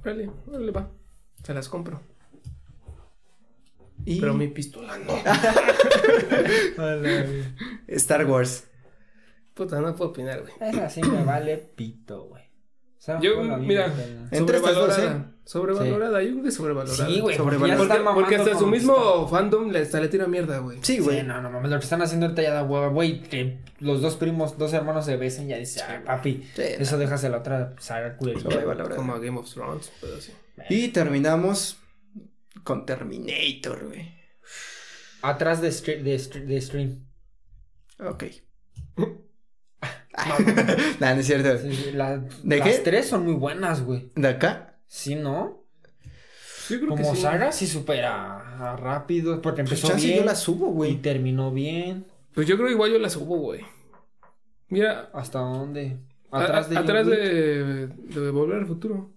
Órale, 0.01 0.29
órale, 0.45 0.71
va. 0.71 0.91
Se 1.41 1.53
las 1.53 1.69
compro. 1.69 2.01
Y 4.05 4.19
Pero 4.19 4.33
mi 4.33 4.47
pistola 4.49 4.97
no. 4.99 5.13
Star 7.87 8.25
Wars. 8.25 8.67
Puta, 9.53 9.81
no 9.81 9.95
puedo 9.95 10.11
opinar, 10.11 10.41
güey. 10.41 10.53
Esa 10.69 10.89
sí 10.89 11.01
me 11.01 11.23
vale 11.23 11.57
pito, 11.57 12.25
güey. 12.25 12.43
O 12.43 12.99
sea, 12.99 13.19
Yo, 13.19 13.41
mira, 13.41 13.91
Entre 14.31 14.57
estas 14.57 14.75
dos, 14.75 14.93
Sobrevalorada. 14.93 15.31
Sobrevalorada, 15.47 16.21
yo 16.21 16.31
creo 16.31 16.43
que 16.43 16.51
sobrevalorada. 16.51 17.07
Sí, 17.07 17.19
güey. 17.21 17.37
Sobrevalorada. 17.37 17.77
Porque, 17.87 17.97
ya 17.97 18.03
Porque, 18.03 18.21
porque 18.21 18.35
hasta 18.35 18.59
su 18.59 18.67
mismo 18.67 19.27
fandom 19.29 19.69
le, 19.71 19.79
hasta 19.79 20.01
le 20.01 20.09
tira 20.09 20.27
mierda, 20.27 20.57
güey. 20.59 20.79
Sí, 20.81 20.95
Sí, 20.97 20.99
güey. 20.99 21.23
no, 21.23 21.41
no 21.41 21.49
mames, 21.49 21.71
lo 21.71 21.79
que 21.79 21.83
están 21.85 22.01
haciendo 22.01 22.25
ahorita 22.25 22.41
ya 22.41 22.53
da 22.53 22.63
hueva, 22.63 22.87
güey, 22.89 23.21
que 23.23 23.59
los 23.79 24.01
dos 24.01 24.17
primos, 24.17 24.57
dos 24.57 24.73
hermanos 24.73 25.05
se 25.05 25.15
besen, 25.15 25.47
ya 25.47 25.57
dice, 25.57 25.81
ah, 25.83 26.01
papi, 26.05 26.43
Sí, 26.53 26.61
eso 26.63 26.97
déjase 26.97 27.29
la 27.29 27.37
otra 27.37 27.75
saga 27.79 28.17
culerita. 28.17 28.43
Sobrevalorada. 28.51 28.95
Como 28.97 29.13
a 29.13 29.19
Game 29.19 29.37
of 29.39 29.49
Thrones, 29.49 29.89
pero 30.01 30.19
sí. 30.19 30.33
Y 30.69 30.89
terminamos 30.89 31.77
con 32.63 32.85
Terminator, 32.85 33.85
güey. 33.87 34.11
Atrás 35.21 35.61
de, 35.61 35.69
stre- 35.69 36.03
de, 36.03 36.15
stre- 36.17 36.45
de 36.45 36.61
stream. 36.61 37.05
Ok. 37.99 38.25
nah, 40.99 41.13
no 41.13 41.19
es 41.21 41.25
cierto. 41.27 41.57
Sí, 41.59 41.73
sí, 41.73 41.91
la- 41.93 42.17
¿De 42.43 42.57
las 42.57 42.67
qué? 42.67 42.77
tres 42.79 43.07
son 43.07 43.23
muy 43.25 43.35
buenas, 43.35 43.83
güey. 43.83 44.11
¿De 44.15 44.27
acá? 44.27 44.76
Sí, 44.87 45.15
¿no? 45.15 45.63
Yo 46.69 46.77
creo 46.79 46.89
Como 46.89 47.11
que 47.11 47.15
sí. 47.15 47.21
saga 47.21 47.51
sí 47.51 47.67
supera 47.67 48.75
rápido, 48.77 49.41
porque 49.41 49.63
Pues 49.63 49.81
empezó 49.83 49.95
bien 50.01 50.19
yo 50.19 50.25
la 50.25 50.35
subo, 50.35 50.67
y 50.69 50.73
güey. 50.73 50.95
terminó 51.01 51.51
bien. 51.51 52.05
Pues 52.33 52.47
yo 52.47 52.57
creo 52.57 52.69
igual 52.69 52.91
yo 52.91 52.99
la 52.99 53.09
subo, 53.09 53.37
güey. 53.37 53.61
Mira, 54.69 55.09
¿Hasta 55.13 55.39
dónde? 55.39 55.97
a- 56.31 56.43
Atrás 56.43 56.69
de 56.69 56.75
a- 56.77 56.79
atrás 56.81 57.07
de, 57.07 57.87
de 57.87 58.31
Volver 58.31 58.57
al 58.59 58.65
Futuro. 58.67 59.11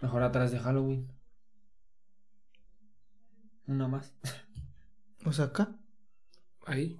Mejor 0.00 0.22
atrás 0.22 0.50
de 0.52 0.58
Halloween. 0.58 1.08
Una 3.66 3.88
más. 3.88 4.12
O 5.24 5.32
sea, 5.32 5.46
acá. 5.46 5.76
Ahí. 6.66 6.98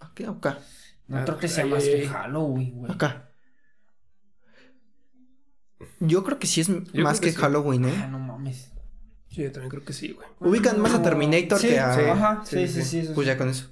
Aquí, 0.00 0.24
acá. 0.24 0.58
No 1.06 1.18
Ah, 1.18 1.24
creo 1.24 1.38
que 1.38 1.48
sea 1.48 1.64
ay, 1.64 1.70
más 1.70 1.84
que. 1.84 2.06
Halloween, 2.06 2.72
güey. 2.78 2.92
Acá. 2.92 3.30
Yo 6.00 6.24
creo 6.24 6.38
que 6.38 6.46
sí 6.46 6.60
es 6.60 6.68
más 6.94 7.20
que, 7.20 7.26
que 7.26 7.32
sí. 7.32 7.38
Halloween, 7.38 7.84
Ah, 7.86 7.88
¿eh? 7.88 8.08
no 8.10 8.18
mames. 8.18 8.70
Sí, 9.28 9.42
yo 9.42 9.50
también 9.52 9.70
creo 9.70 9.84
que 9.84 9.92
sí, 9.92 10.12
güey. 10.12 10.26
Ubican 10.40 10.80
más 10.80 10.94
a 10.94 11.02
Terminator 11.02 11.58
Sí, 11.58 11.68
que 11.68 11.80
a. 11.80 11.94
sí, 11.94 12.00
Ajá, 12.02 12.42
Sí, 12.44 12.56
sí, 12.56 12.68
sí, 12.68 12.74
sí, 12.82 12.88
sí. 12.88 12.98
eso 13.00 13.14
Pues 13.14 13.24
sí. 13.26 13.32
ya 13.32 13.38
con 13.38 13.48
eso. 13.48 13.70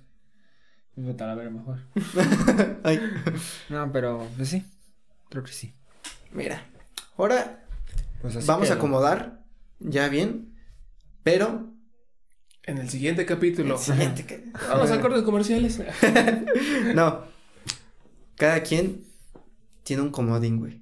Vete 0.96 1.24
a 1.24 1.34
ver 1.34 1.50
mejor. 1.50 1.78
Ay. 2.84 3.00
No, 3.70 3.90
pero 3.92 4.26
pues 4.36 4.48
sí. 4.48 4.64
Creo 5.30 5.42
que 5.44 5.52
sí. 5.52 5.72
Mira. 6.32 6.66
Ahora 7.16 7.64
Pues 8.20 8.36
así 8.36 8.46
vamos 8.46 8.70
a 8.70 8.74
acomodar. 8.74 9.42
Ya 9.78 10.08
bien. 10.08 10.54
Pero. 11.22 11.70
En 12.64 12.78
el 12.78 12.90
siguiente 12.90 13.24
capítulo. 13.26 13.78
Siguiente 13.78 14.24
que- 14.26 14.44
Vamos 14.68 14.90
a 14.90 15.00
cortes 15.00 15.22
comerciales. 15.22 15.80
No. 16.94 17.24
Cada 18.36 18.62
quien 18.62 19.04
tiene 19.84 20.02
un 20.02 20.10
comodín, 20.10 20.58
güey. 20.58 20.81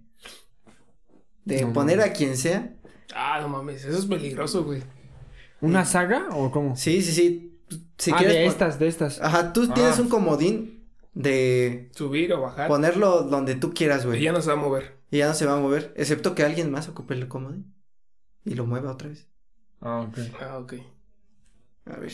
De 1.45 1.63
No 1.63 1.73
poner 1.73 1.99
mames. 1.99 2.11
a 2.13 2.17
quien 2.17 2.37
sea. 2.37 2.75
Ah, 3.15 3.39
no 3.41 3.49
mames, 3.49 3.85
eso 3.85 3.99
es 3.99 4.07
peligroso, 4.07 4.65
güey. 4.65 4.83
¿Una 5.61 5.85
saga 5.85 6.29
o 6.33 6.51
cómo? 6.51 6.77
Sí, 6.77 7.03
sí, 7.03 7.13
sí. 7.13 7.47
Si 7.99 8.11
ah, 8.13 8.17
quieres 8.17 8.37
de 8.37 8.47
estas, 8.47 8.79
de 8.79 8.89
estas. 8.89 9.21
Ajá, 9.21 9.53
tú 9.53 9.69
tienes 9.69 9.99
Ah. 9.99 10.03
un 10.03 10.09
comodín 10.09 10.85
de 11.15 11.91
Subir 11.95 12.33
o 12.33 12.41
bajar. 12.43 12.69
ponerlo 12.69 13.23
donde 13.23 13.55
tú 13.57 13.73
quieras, 13.75 14.05
Y 14.05 14.07
güey. 14.07 14.23
ya 14.23 14.33
no 14.33 14.41
se 14.41 14.49
va 14.49 14.55
a 14.55 14.63
mover. 14.63 14.97
Y 15.11 15.19
ya 15.19 15.27
no 15.29 15.35
se 15.35 15.45
va 15.47 15.57
a 15.57 15.61
mover, 15.61 15.93
excepto 15.97 16.35
que 16.35 16.45
alguien 16.45 16.71
más 16.71 16.89
ocupe 16.89 17.15
el 17.15 17.27
comodín. 17.29 17.75
Y 18.45 18.55
lo 18.55 18.65
mueva 18.67 18.93
otra 18.93 19.09
vez. 19.09 19.29
Ah, 19.81 20.01
ok. 20.09 20.19
Ah, 20.41 20.59
ok. 20.59 20.75
A 21.87 21.97
ver. 21.99 22.13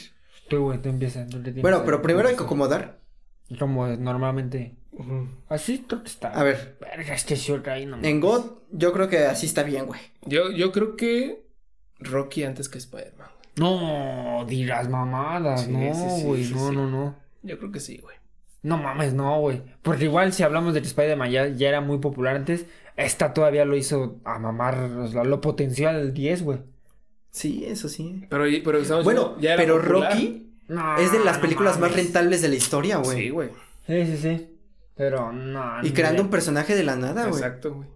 Tú, 0.48 0.62
güey, 0.64 0.80
tú 0.80 0.88
empiezas. 0.88 1.28
tú 1.28 1.42
tienes 1.42 1.62
Bueno, 1.62 1.82
pero 1.84 2.00
primero 2.02 2.28
hay 2.28 2.36
que 2.36 2.42
acomodar. 2.44 3.00
Como 3.58 3.86
normalmente. 3.88 4.76
Así 5.48 5.84
creo 5.86 6.02
que 6.02 6.08
está. 6.08 6.28
A 6.28 6.42
ver, 6.42 6.76
Verga, 6.80 7.14
este 7.14 7.36
short 7.36 7.66
ahí 7.68 7.86
no 7.86 7.98
en 8.02 8.20
God, 8.20 8.44
yo 8.72 8.92
creo 8.92 9.08
que 9.08 9.18
así 9.26 9.46
está 9.46 9.62
bien, 9.62 9.86
güey. 9.86 10.00
Yo, 10.24 10.50
yo 10.50 10.72
creo 10.72 10.96
que 10.96 11.44
Rocky 11.98 12.44
antes 12.44 12.68
que 12.68 12.78
Spider-Man. 12.78 13.28
güey. 13.56 13.70
No, 13.70 14.44
dirás 14.46 14.88
mamadas. 14.88 15.64
Sí, 15.64 15.72
no, 15.72 15.94
sí, 15.94 16.20
sí, 16.20 16.24
güey. 16.26 16.44
sí, 16.44 16.54
no, 16.54 16.68
sí. 16.70 16.76
no, 16.76 16.90
no. 16.90 17.16
Yo 17.42 17.58
creo 17.58 17.72
que 17.72 17.80
sí, 17.80 17.98
güey. 17.98 18.16
No 18.62 18.78
mames, 18.78 19.14
no, 19.14 19.40
güey. 19.40 19.62
Porque 19.82 20.04
igual 20.04 20.32
si 20.32 20.42
hablamos 20.42 20.74
de 20.74 20.80
que 20.80 20.88
Spider-Man 20.88 21.30
ya, 21.30 21.48
ya 21.48 21.68
era 21.68 21.80
muy 21.80 21.98
popular 21.98 22.34
antes, 22.36 22.66
esta 22.96 23.32
todavía 23.32 23.64
lo 23.64 23.76
hizo 23.76 24.20
a 24.24 24.38
mamar, 24.38 24.76
o 24.78 25.06
sea, 25.08 25.22
lo 25.24 25.40
potencial 25.40 25.94
al 25.94 26.12
10, 26.14 26.42
güey. 26.42 26.58
Sí, 27.30 27.64
eso 27.66 27.88
sí. 27.88 28.24
Pero, 28.30 28.44
pero 28.64 28.78
Bueno, 29.02 29.02
diciendo, 29.02 29.36
ya 29.40 29.52
era 29.54 29.62
pero 29.62 29.76
popular. 29.80 30.12
Rocky 30.12 30.52
No, 30.68 30.96
es 30.96 31.12
de 31.12 31.22
las 31.22 31.36
no 31.36 31.42
películas 31.42 31.78
más 31.78 31.94
rentables 31.94 32.42
de 32.42 32.48
la 32.48 32.54
historia, 32.56 32.96
güey. 32.96 33.18
Sí, 33.18 33.28
güey. 33.30 33.50
Sí, 33.86 34.06
sí, 34.06 34.16
sí. 34.16 34.55
Pero 34.96 35.32
no. 35.32 35.84
y 35.84 35.90
creando 35.92 36.22
un 36.22 36.30
personaje 36.30 36.74
de 36.74 36.82
la 36.84 36.96
nada, 36.96 37.22
güey. 37.26 37.34
Exacto, 37.34 37.74
güey. 37.74 37.88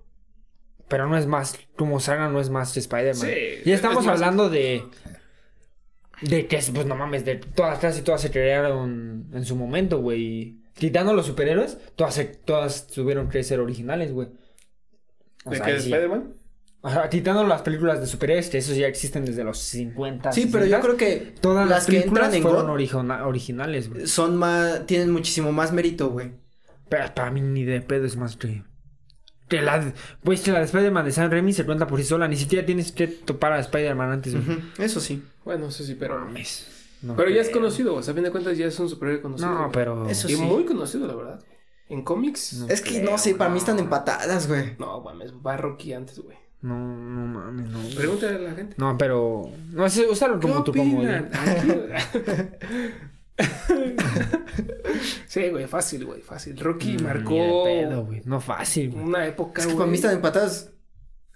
Pero 0.88 1.06
no 1.08 1.16
es 1.16 1.26
más, 1.26 1.56
como 1.76 2.00
saga 2.00 2.28
no 2.28 2.40
es 2.40 2.50
más 2.50 2.76
Spider-Man. 2.76 3.14
Sí, 3.28 3.62
Ya 3.64 3.74
estamos 3.74 4.00
es 4.00 4.06
más- 4.06 4.14
hablando 4.16 4.50
de. 4.50 4.84
De 6.22 6.46
que, 6.46 6.60
pues 6.74 6.84
no 6.86 6.96
mames, 6.96 7.24
de 7.24 7.36
todas 7.36 7.78
casi 7.78 8.02
todas 8.02 8.20
se 8.20 8.30
crearon 8.30 9.30
en 9.32 9.44
su 9.46 9.56
momento, 9.56 10.00
güey. 10.00 10.58
Quitando 10.74 11.14
los 11.14 11.26
superhéroes, 11.26 11.78
todas, 11.96 12.14
se- 12.14 12.24
todas 12.26 12.88
tuvieron 12.88 13.28
que 13.30 13.42
ser 13.42 13.60
originales, 13.60 14.12
güey. 14.12 14.28
O 15.46 15.50
¿De 15.50 15.56
sea, 15.56 15.64
qué? 15.66 15.70
ahí 15.72 15.76
¿De 15.78 15.82
sí. 15.82 15.88
Spider-Man? 15.90 16.34
Ajá, 16.82 17.08
quitando 17.08 17.44
las 17.46 17.62
películas 17.62 18.00
de 18.00 18.06
superhéroes, 18.06 18.48
que 18.50 18.58
esos 18.58 18.76
ya 18.76 18.86
existen 18.86 19.24
desde 19.24 19.44
los 19.44 19.58
50. 19.58 20.32
Sí, 20.32 20.46
pero 20.52 20.64
yo 20.66 20.76
60, 20.76 20.80
creo 20.86 20.96
que 20.96 21.34
Todas 21.40 21.66
las 21.68 21.78
las 21.78 21.86
que 21.86 21.92
películas 22.00 22.24
entran 22.24 22.34
en 22.34 22.42
fueron 22.42 22.70
origina- 22.70 23.26
originales, 23.26 23.90
güey. 23.90 24.06
son 24.06 24.36
más, 24.36 24.84
tienen 24.86 25.10
muchísimo 25.10 25.52
más 25.52 25.72
mérito, 25.72 26.10
güey. 26.10 26.32
Pero 26.90 27.14
para 27.14 27.30
mí 27.30 27.40
ni 27.40 27.64
de 27.64 27.80
pedo 27.80 28.04
es 28.04 28.16
más 28.16 28.36
que... 28.36 28.62
Que 29.48 29.62
la, 29.62 29.92
pues 30.22 30.42
que 30.42 30.52
la 30.52 30.58
de 30.58 30.66
Spider-Man 30.66 31.06
de 31.06 31.12
Sam 31.12 31.30
Raimi 31.30 31.52
se 31.52 31.64
cuenta 31.64 31.86
por 31.86 31.98
sí 31.98 32.04
sola. 32.04 32.28
Ni 32.28 32.36
siquiera 32.36 32.66
tienes 32.66 32.92
que 32.92 33.08
topar 33.08 33.52
a 33.52 33.60
Spider-Man 33.60 34.10
antes, 34.10 34.34
güey. 34.34 34.58
Ujú, 34.58 34.82
Eso 34.82 35.00
sí. 35.00 35.24
Bueno, 35.44 35.68
eso 35.68 35.82
sí, 35.82 35.96
pero. 35.98 36.18
Mames. 36.20 36.66
No 37.02 37.16
Pero 37.16 37.30
ya 37.30 37.40
es 37.40 37.48
conocido, 37.48 37.94
o 37.94 38.02
sea, 38.02 38.12
a 38.12 38.14
fin 38.14 38.24
de 38.24 38.30
cuentas 38.30 38.58
ya 38.58 38.66
es 38.66 38.78
un 38.78 38.88
superhéroe 38.88 39.22
conocido. 39.22 39.50
No, 39.50 39.70
pero... 39.72 40.06
Eso 40.08 40.28
Y 40.28 40.34
sí. 40.34 40.42
muy 40.42 40.66
conocido, 40.66 41.06
la 41.06 41.14
verdad. 41.14 41.42
En 41.88 42.02
cómics. 42.02 42.52
No. 42.58 42.68
Es 42.68 42.82
que 42.82 43.00
creo, 43.00 43.10
no 43.10 43.18
sé, 43.18 43.34
para 43.34 43.50
mí 43.50 43.58
están 43.58 43.78
empatadas, 43.78 44.46
güey. 44.46 44.76
No, 44.78 45.00
mames, 45.00 45.32
va 45.34 45.56
Rocky 45.56 45.94
antes, 45.94 46.18
güey. 46.20 46.36
No, 46.60 46.76
no 46.76 47.26
mames, 47.26 47.70
no. 47.70 47.78
Pregúntale 47.96 48.36
a 48.36 48.40
la 48.40 48.52
gente. 48.52 48.76
No, 48.78 48.96
pero... 48.98 49.50
No, 49.70 49.88
sé, 49.88 50.06
úsalo 50.08 50.38
como 50.38 50.62
tu 50.62 50.74
como... 50.74 51.02
sí, 55.26 55.48
güey, 55.50 55.66
fácil, 55.66 56.04
güey, 56.04 56.20
fácil. 56.20 56.58
Rocky 56.58 56.96
marcó 56.98 57.30
Ni 57.30 57.38
de 57.40 57.62
pedo, 57.86 58.04
güey. 58.06 58.22
No 58.24 58.40
fácil, 58.40 58.90
güey. 58.90 59.04
una 59.04 59.26
época, 59.26 59.60
Es 59.62 59.66
que 59.66 59.72
güey. 59.72 59.78
para 59.82 59.90
mí 59.90 59.96
están 59.96 60.14
empatadas. 60.16 60.70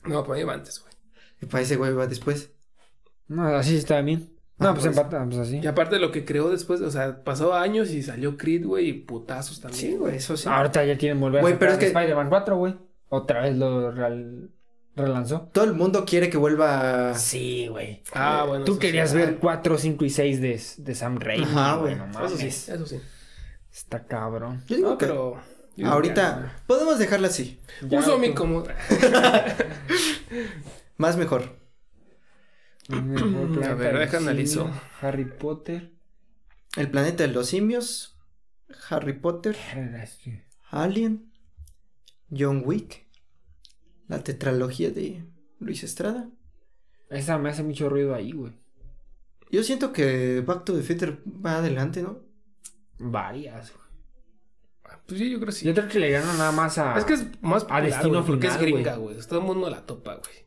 No, 0.05 0.25
para 0.25 0.39
mí 0.39 0.45
va 0.45 0.55
antes, 0.55 0.81
güey. 0.81 0.93
Y 1.41 1.47
para 1.47 1.63
ese 1.63 1.77
güey 1.77 1.93
va 1.93 2.07
después. 2.07 2.51
No, 3.29 3.47
así 3.47 3.77
está 3.77 4.01
bien. 4.03 4.31
No, 4.59 4.69
Ah, 4.69 4.73
pues 4.75 4.85
pues. 4.87 4.97
empata, 4.97 5.25
pues 5.25 5.39
así. 5.39 5.59
Y 5.63 5.67
aparte 5.67 5.99
lo 5.99 6.13
que 6.13 6.25
creó 6.25 6.49
después, 6.51 6.81
o 6.81 6.91
sea, 6.91 7.25
pasó 7.25 7.55
años 7.55 7.91
y 7.91 8.03
salió 8.03 8.37
Creed, 8.37 8.65
güey, 8.67 8.89
y 8.89 8.93
putazos 8.93 9.61
también. 9.61 9.81
Sí, 9.81 9.97
güey, 9.97 10.17
eso 10.17 10.37
sí. 10.37 10.49
Ahorita 10.49 10.85
ya 10.85 10.97
quieren 10.97 11.19
volver 11.21 11.41
Güey, 11.41 11.55
a 11.55 11.59
pero 11.59 11.73
es 11.73 11.79
que- 11.79 11.87
Spider-Man 11.87 12.29
4, 12.29 12.57
güey. 12.57 12.77
Otra 13.09 13.43
vez 13.43 13.57
lo 13.57 13.91
real- 13.91 14.51
relanzó. 14.97 15.49
Todo 15.53 15.65
el 15.65 15.75
mundo 15.75 16.05
quiere 16.05 16.31
que 16.31 16.37
vuelva. 16.37 17.15
Sí, 17.15 17.69
güey. 17.69 18.03
Ah, 18.13 18.45
bueno. 18.47 18.65
Tú 18.65 18.79
querías 18.79 19.11
sí. 19.11 19.17
ver 19.17 19.39
4, 19.39 19.79
5 19.79 20.05
y 20.05 20.11
6 20.11 20.41
de, 20.41 20.63
de 20.79 20.95
Sam 20.95 21.19
Raimi, 21.19 21.45
Ajá, 21.45 21.77
güey. 21.77 21.97
No 21.97 22.27
Eso 22.27 22.37
sí, 22.37 22.47
eso 22.47 22.87
sí. 22.87 23.01
Está 23.73 24.07
cabrón. 24.07 24.63
Yo 24.69 24.77
digo 24.77 24.91
No, 24.91 24.99
que 24.99 25.07
pero. 25.07 25.35
yo 25.77 25.77
digo 25.77 25.91
ahorita 25.91 26.63
podemos 26.67 26.99
dejarla 26.99 27.29
así. 27.29 27.61
Ya, 27.83 27.99
Uso 27.99 28.19
mi 28.19 28.35
como. 28.35 28.65
Más 30.97 31.17
mejor. 31.17 31.59
A 32.89 33.75
ver, 33.75 33.99
deja 33.99 34.19
analizo. 34.19 34.71
Harry 35.01 35.25
Potter. 35.25 35.93
El 36.77 36.91
planeta 36.91 37.25
de 37.25 37.33
los 37.33 37.49
simios, 37.49 38.19
Harry 38.91 39.13
Potter, 39.13 39.57
Alien, 40.71 41.33
John 42.37 42.63
Wick, 42.65 43.04
la 44.09 44.23
tetralogía 44.23 44.91
de 44.91 45.25
Luis 45.61 45.83
Estrada. 45.85 46.29
Esa 47.11 47.39
me 47.39 47.51
hace 47.51 47.63
mucho 47.63 47.89
ruido 47.89 48.15
ahí, 48.15 48.33
güey. 48.33 48.53
Yo 49.51 49.63
siento 49.63 49.93
que 49.93 50.41
Back 50.41 50.65
to 50.65 50.75
the 50.75 50.83
Future 50.83 51.19
va 51.45 51.59
adelante, 51.59 52.03
¿no? 52.03 52.19
Varias, 52.99 53.73
güey. 53.73 53.85
Pues 55.07 55.21
sí, 55.21 55.31
yo 55.31 55.39
creo 55.39 55.47
que 55.47 55.53
sí. 55.53 55.67
Yo 55.67 55.75
creo 55.75 55.89
que 55.89 55.99
le 55.99 56.11
ganan 56.11 56.39
nada 56.39 56.53
más 56.53 56.79
a. 56.79 56.97
Es 56.99 57.05
que 57.05 57.15
es 57.15 57.25
más 57.43 57.67
A 57.69 57.81
destino 57.81 58.11
güey, 58.23 58.25
porque 58.27 58.47
es 58.47 58.59
gringa, 58.59 58.97
güey. 58.97 59.17
Todo 59.29 59.41
el 59.41 59.45
mundo 59.45 59.69
la 59.69 59.85
topa, 59.85 60.15
güey. 60.15 60.45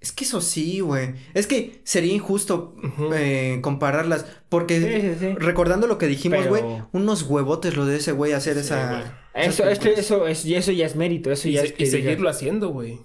Es 0.00 0.12
que 0.12 0.24
eso 0.24 0.40
sí, 0.40 0.80
güey. 0.80 1.14
Es 1.34 1.46
que 1.46 1.80
sería 1.84 2.12
injusto 2.14 2.76
eh, 3.14 3.58
compararlas. 3.62 4.26
Porque 4.48 4.80
Sí, 4.80 5.00
sí, 5.00 5.16
sí. 5.18 5.34
recordando 5.38 5.86
lo 5.86 5.98
que 5.98 6.06
dijimos, 6.06 6.40
Pero- 6.40 6.50
güey, 6.50 6.82
unos 6.92 7.22
huevotes 7.22 7.76
lo 7.76 7.84
de 7.86 7.96
ese 7.96 8.12
güey 8.12 8.32
hacer 8.32 8.54
Sí, 8.54 8.60
esa. 8.60 8.90
güey. 8.90 9.02
Esas 9.34 9.54
Eso, 9.60 9.68
es 9.68 9.78
que 9.80 9.92
eso, 9.94 10.26
es, 10.28 10.44
y 10.46 10.54
eso 10.54 10.70
ya 10.72 10.86
es 10.86 10.94
mérito, 10.96 11.30
eso 11.32 11.48
Y, 11.48 11.52
ya 11.52 11.60
se- 11.62 11.66
es 11.66 11.72
y 11.72 11.76
que 11.76 11.86
seguirlo 11.86 12.28
haciendo, 12.28 12.68
güey. 12.68 13.00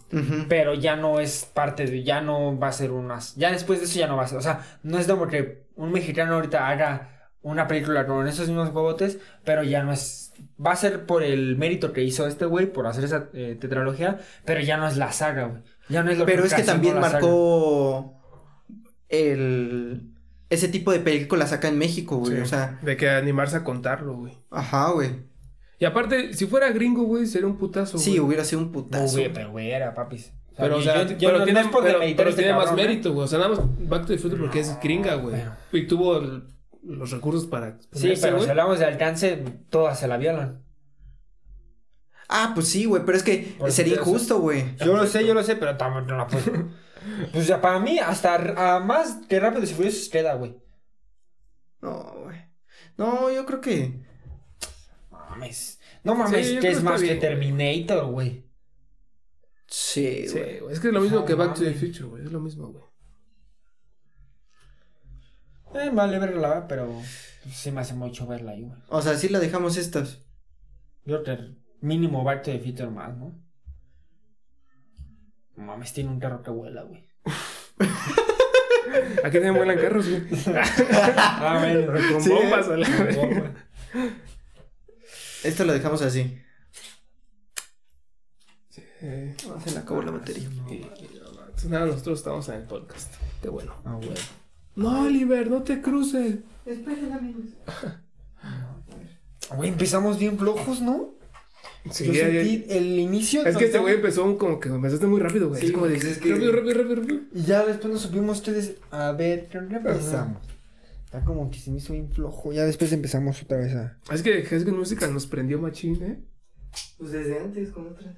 Pero 0.48 0.74
ya 0.76 0.96
no 0.96 1.20
es 1.20 1.46
parte 1.46 1.86
de, 1.86 2.04
ya 2.04 2.22
no 2.22 2.58
va 2.60 2.68
a 2.68 2.72
ser 2.72 2.92
unas, 2.92 3.36
ya 3.36 3.52
después 3.52 3.80
de 3.80 3.86
eso 3.86 4.00
ya 4.00 4.08
no 4.08 4.16
va 4.16 4.24
a 4.24 4.28
ser, 4.28 4.38
o 4.38 4.42
sea, 4.42 4.64
no 4.84 4.98
es 5.00 5.08
como 5.08 5.28
que 5.28 5.64
un 5.76 5.92
mexicano 5.92 6.36
ahorita 6.36 6.68
haga 6.70 7.16
una 7.42 7.68
película 7.68 8.06
con 8.06 8.28
esos 8.28 8.48
mismos 8.48 8.68
huevotes, 8.70 9.18
pero 9.46 9.64
ya 9.64 9.82
no 9.84 9.92
es, 9.94 10.34
va 10.64 10.74
a 10.74 10.76
ser 10.76 11.06
por 11.06 11.24
el 11.24 11.56
mérito 11.56 11.94
que 11.94 12.04
hizo 12.04 12.28
este 12.28 12.46
güey, 12.46 12.66
por 12.72 12.86
hacer 12.86 13.06
esa 13.06 13.30
eh, 13.34 13.58
tetralogía, 13.60 14.20
pero 14.46 14.60
ya 14.62 14.78
no 14.78 14.88
es 14.88 14.98
la 14.98 15.12
saga, 15.14 15.46
güey, 15.46 15.62
ya 15.88 16.04
no 16.04 16.12
es 16.12 16.18
lo 16.20 16.26
Pero 16.26 16.44
es 16.44 16.54
que 16.54 16.64
también 16.64 16.96
saga. 16.96 17.10
marcó 17.14 18.14
el 19.08 20.04
ese 20.50 20.68
tipo 20.68 20.92
de 20.92 21.00
películas 21.00 21.54
acá 21.54 21.68
en 21.68 21.78
México, 21.78 22.18
güey. 22.18 22.36
Sí. 22.38 22.42
O 22.42 22.46
sea, 22.46 22.80
De 22.82 22.98
que 22.98 23.10
animarse 23.10 23.58
a 23.58 23.64
contarlo, 23.64 24.16
güey. 24.16 24.34
ajá, 24.50 24.90
güey. 24.92 25.12
Y 25.80 25.86
aparte, 25.86 26.34
si 26.34 26.46
fuera 26.46 26.70
gringo, 26.72 27.04
güey, 27.04 27.26
sería 27.26 27.48
un 27.48 27.58
putazo, 27.58 27.98
Sí, 27.98 28.12
güey. 28.12 28.20
hubiera 28.22 28.44
sido 28.44 28.62
un 28.62 28.72
putazo. 28.72 29.14
güey, 29.18 29.32
pero 29.34 29.52
güey, 29.52 29.72
era 29.72 29.96
papis. 29.96 30.34
Pero, 30.58 30.78
o 30.78 30.82
sea, 30.82 31.04
yo- 31.04 31.12
yo 31.18 31.30
pero 31.30 31.38
no- 31.40 31.46
tiene, 31.46 31.62
no 31.62 31.66
es 31.68 31.72
por 31.72 31.82
pero, 31.84 31.94
demeritar 31.94 32.18
pero 32.18 32.30
este 32.32 32.42
tiene 32.42 32.58
más 32.58 32.66
cabrón, 32.66 32.80
¿eh? 32.86 32.88
mérito, 32.90 33.14
güey. 33.14 33.24
O 33.24 33.28
sea, 33.28 33.40
nada 33.40 33.50
más 33.52 33.60
Back 33.90 34.02
to 34.02 34.08
the 34.08 34.18
Future 34.18 34.42
porque 34.42 34.60
es 34.60 34.78
gringa, 34.82 35.16
güey. 35.16 35.42
Y 35.72 35.88
tuvo 35.88 36.18
el- 36.18 36.44
los 36.84 37.12
recursos 37.12 37.46
para 37.48 37.78
Sí, 37.94 38.14
pero 38.22 38.34
güey. 38.36 38.44
si 38.46 38.50
hablamos 38.50 38.80
de 38.80 38.86
alcance, 38.86 39.44
todas 39.70 39.98
se 40.00 40.08
la 40.10 40.18
violan. 40.18 40.62
Ah, 42.28 42.52
pues 42.54 42.68
sí, 42.68 42.86
güey, 42.86 43.04
pero 43.06 43.18
es 43.18 43.24
que 43.24 43.56
Por 43.58 43.72
sería 43.72 43.94
eso- 43.94 44.02
injusto, 44.04 44.40
güey. 44.40 44.76
Yo 44.84 44.96
lo 44.98 45.08
sé, 45.08 45.26
yo 45.26 45.34
lo 45.34 45.44
sé, 45.44 45.56
pero 45.56 45.78
también 45.78 46.06
no 46.08 46.18
la 46.18 46.28
puedo. 46.28 46.44
Pues 47.32 47.48
ya 47.48 47.62
para 47.62 47.80
mí, 47.80 47.98
hasta 47.98 48.76
a 48.76 48.82
más 48.82 49.20
que 49.30 49.40
rápido 49.40 49.64
y 49.64 49.68
furiosos 49.68 50.10
queda, 50.10 50.34
güey. 50.36 50.58
No, 51.82 52.14
güey. 52.26 52.38
No, 52.98 53.32
yo 53.32 53.46
creo 53.46 53.62
que. 53.62 54.02
Mames. 55.40 55.80
No 56.04 56.16
mames, 56.16 56.48
Sí, 56.48 56.60
que 56.60 56.70
es 56.70 56.84
más 56.84 57.02
que. 57.02 57.16
Terminator, 57.16 58.06
güey. 58.12 58.46
Sí, 59.68 60.28
Sí, 60.28 60.40
güey. 60.40 60.60
güey. 60.60 60.74
Es 60.74 60.80
que 60.80 60.88
es 60.88 60.94
lo 60.94 61.02
mismo 61.02 61.20
No 61.20 61.26
que 61.26 61.34
Back 61.36 61.54
to 61.56 61.62
the. 61.64 61.74
Future, 61.74 62.06
güey. 62.06 62.24
Es 62.26 62.32
lo 62.32 62.40
mismo, 62.40 62.68
güey. 62.72 62.84
Eh, 65.76 65.92
vale 65.94 66.18
verla, 66.18 66.68
pero 66.68 67.00
sí 67.52 67.72
me 67.72 67.82
hace 67.82 67.94
mucho 67.94 68.26
verla 68.26 68.54
ahí, 68.54 68.64
güey. 68.64 68.78
O 68.90 69.02
sea, 69.02 69.16
sí 69.16 69.30
la 69.30 69.40
dejamos 69.40 69.78
estas. 69.78 70.24
Yo 71.06 71.22
creo 71.24 71.38
que 71.38 71.56
mínimo 71.82 72.24
Back 72.24 72.44
to 72.44 72.52
the 72.52 72.60
Future 72.60 72.90
más, 72.90 73.16
¿no? 73.16 73.40
No 75.56 75.64
Mames, 75.66 75.94
tiene 75.94 76.10
un 76.10 76.20
carro 76.20 76.42
que 76.42 76.50
vuela, 76.52 76.84
güey. 76.84 77.08
Aquí 79.24 79.34
también 79.38 79.54
vuelan 79.56 79.78
carros, 79.78 80.10
güey. 80.10 80.24
Ah, 80.56 81.58
bueno. 81.62 81.94
Con 82.14 82.22
Sí, 82.22 82.30
bombas, 82.30 82.68
¿eh? 82.68 82.74
a 82.74 82.78
la- 82.78 83.54
Esto 85.44 85.66
lo 85.66 85.74
dejamos 85.74 86.02
así. 86.02 86.38
Eh, 89.02 89.36
Ah, 89.50 89.60
Se 89.64 89.72
le 89.72 89.78
acabó 89.80 90.02
la 90.02 90.12
batería. 90.12 90.50
y- 90.70 90.74
y 90.74 91.10
no, 91.64 91.70
nada, 91.70 91.86
nosotros 91.86 92.20
estamos 92.20 92.48
en 92.50 92.56
el 92.56 92.64
podcast. 92.64 93.14
Qué 93.42 93.48
bueno. 93.50 93.74
Ah, 93.86 93.96
güey. 93.96 94.10
No, 94.76 95.02
Oliver, 95.04 95.50
no 95.50 95.64
te 95.64 95.82
cruces. 95.82 96.36
Esperen, 96.66 97.12
amigos. 97.14 97.46
Güey, 99.56 99.70
empezamos 99.72 100.20
bien 100.20 100.38
flojos, 100.38 100.80
¿no? 100.80 101.16
Sí, 101.90 102.06
Yo 102.06 102.14
ya- 102.14 102.30
ya- 102.30 102.44
sentí 102.44 102.66
el 102.70 103.00
inicio. 103.00 103.44
Es 103.48 103.58
que 103.58 103.66
este 103.66 103.80
güey 103.80 103.96
empezó 103.96 104.24
un- 104.24 104.38
como 104.38 104.60
que 104.60 104.70
empezaste 104.70 105.08
muy 105.08 105.20
rápido, 105.20 105.50
güey. 105.50 105.60
Sí, 105.60 105.68
es 105.68 105.72
como 105.74 105.88
de, 105.88 105.96
pues 105.96 106.06
es 106.06 106.18
que- 106.20 106.30
rápido, 106.32 106.52
rápido, 106.52 106.74
rápido, 106.76 106.96
rápido. 106.98 107.20
Y 107.34 107.42
ya 107.44 107.66
después 107.66 107.92
nos 107.92 108.02
subimos 108.04 108.38
ustedes 108.38 108.76
a 108.92 109.12
ver, 109.14 109.48
¿qué 109.48 109.58
empezamos? 109.58 110.38
Está 111.10 111.24
como 111.26 111.50
que 111.50 111.58
se 111.58 111.72
me 111.72 111.78
hizo 111.78 111.94
bien 111.94 112.12
flojo. 112.12 112.54
Ya 112.54 112.66
después 112.66 112.92
empezamos 112.94 113.42
otra 113.42 113.58
vez 113.58 113.74
a. 113.76 113.98
Es 114.12 114.22
que 114.22 114.44
High 114.44 114.60
School 114.60 114.78
Musical 114.78 115.12
nos 115.12 115.26
prendió 115.26 115.60
machín, 115.60 116.02
¿eh? 116.04 116.24
Pues 117.00 117.12
desde 117.12 117.40
antes 117.40 117.72
con 117.72 117.88
otras. 117.88 118.16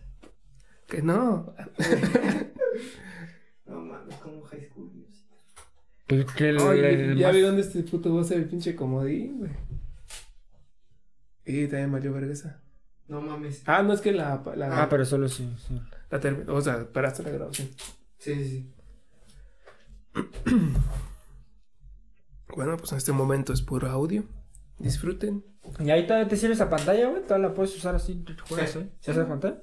Que 0.88 1.01
no. 1.01 1.55
No 3.65 3.80
mames, 3.80 4.15
como 4.18 4.41
High 4.43 4.68
School 4.69 4.91
Music. 4.93 5.26
Pues 6.07 6.26
que 6.34 6.49
el, 6.49 6.57
Ay, 6.59 6.80
el 6.80 7.18
ya 7.18 7.27
más- 7.27 7.35
vi 7.38 7.41
dónde 7.41 7.61
este 7.61 7.84
puto 7.84 8.13
va 8.13 8.19
a 8.22 8.26
ser 8.26 8.39
el 8.39 8.49
pinche 8.49 8.76
comodín, 8.76 9.38
güey. 9.39 9.51
Y 11.45 11.68
también 11.68 11.91
valió 11.93 12.11
verga 12.11 12.34
esa. 12.34 12.61
No 13.07 13.22
mames. 13.22 13.63
Ah, 13.65 13.81
no, 13.84 13.93
es 13.93 14.01
que 14.01 14.11
la. 14.11 14.43
la 14.57 14.84
Ah, 14.84 14.89
pero 14.89 15.05
solo 15.05 15.30
sí. 15.30 15.49
sí. 15.68 15.80
la 16.09 16.19
termi- 16.19 16.43
o 16.49 16.59
sea, 16.59 16.85
paraste 16.91 17.23
la 17.23 17.30
grabación. 17.30 17.69
Sí, 18.18 18.34
sí, 18.35 18.45
sí. 18.49 18.73
Bueno, 22.55 22.77
pues 22.77 22.91
en 22.91 22.97
este 22.97 23.11
momento 23.11 23.53
es 23.53 23.61
puro 23.61 23.89
audio. 23.89 24.23
Disfruten. 24.79 25.43
Y 25.79 25.89
ahí 25.91 26.05
todavía 26.07 26.27
te 26.27 26.35
sirve 26.37 26.53
esa 26.55 26.69
pantalla, 26.69 27.07
güey. 27.07 27.23
Todavía 27.23 27.49
la 27.49 27.53
puedes 27.53 27.75
usar 27.75 27.95
así. 27.95 28.15
te 28.25 28.33
juegas, 28.37 28.71
Sí. 28.71 28.79
¿eh? 28.79 28.89
¿Se 28.99 29.11
hace 29.11 29.23
pantalla? 29.25 29.61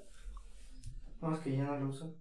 No, 1.21 1.35
es 1.35 1.41
que 1.41 1.57
ya 1.57 1.65
no 1.65 1.77
lo 1.79 1.89
uso. 1.89 2.15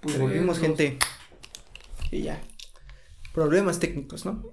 Pues 0.00 0.14
Tres, 0.14 0.18
volvimos, 0.20 0.56
dos. 0.56 0.58
gente. 0.58 0.98
Y 2.10 2.22
ya. 2.22 2.40
Problemas 3.32 3.78
técnicos, 3.78 4.24
¿no? 4.26 4.44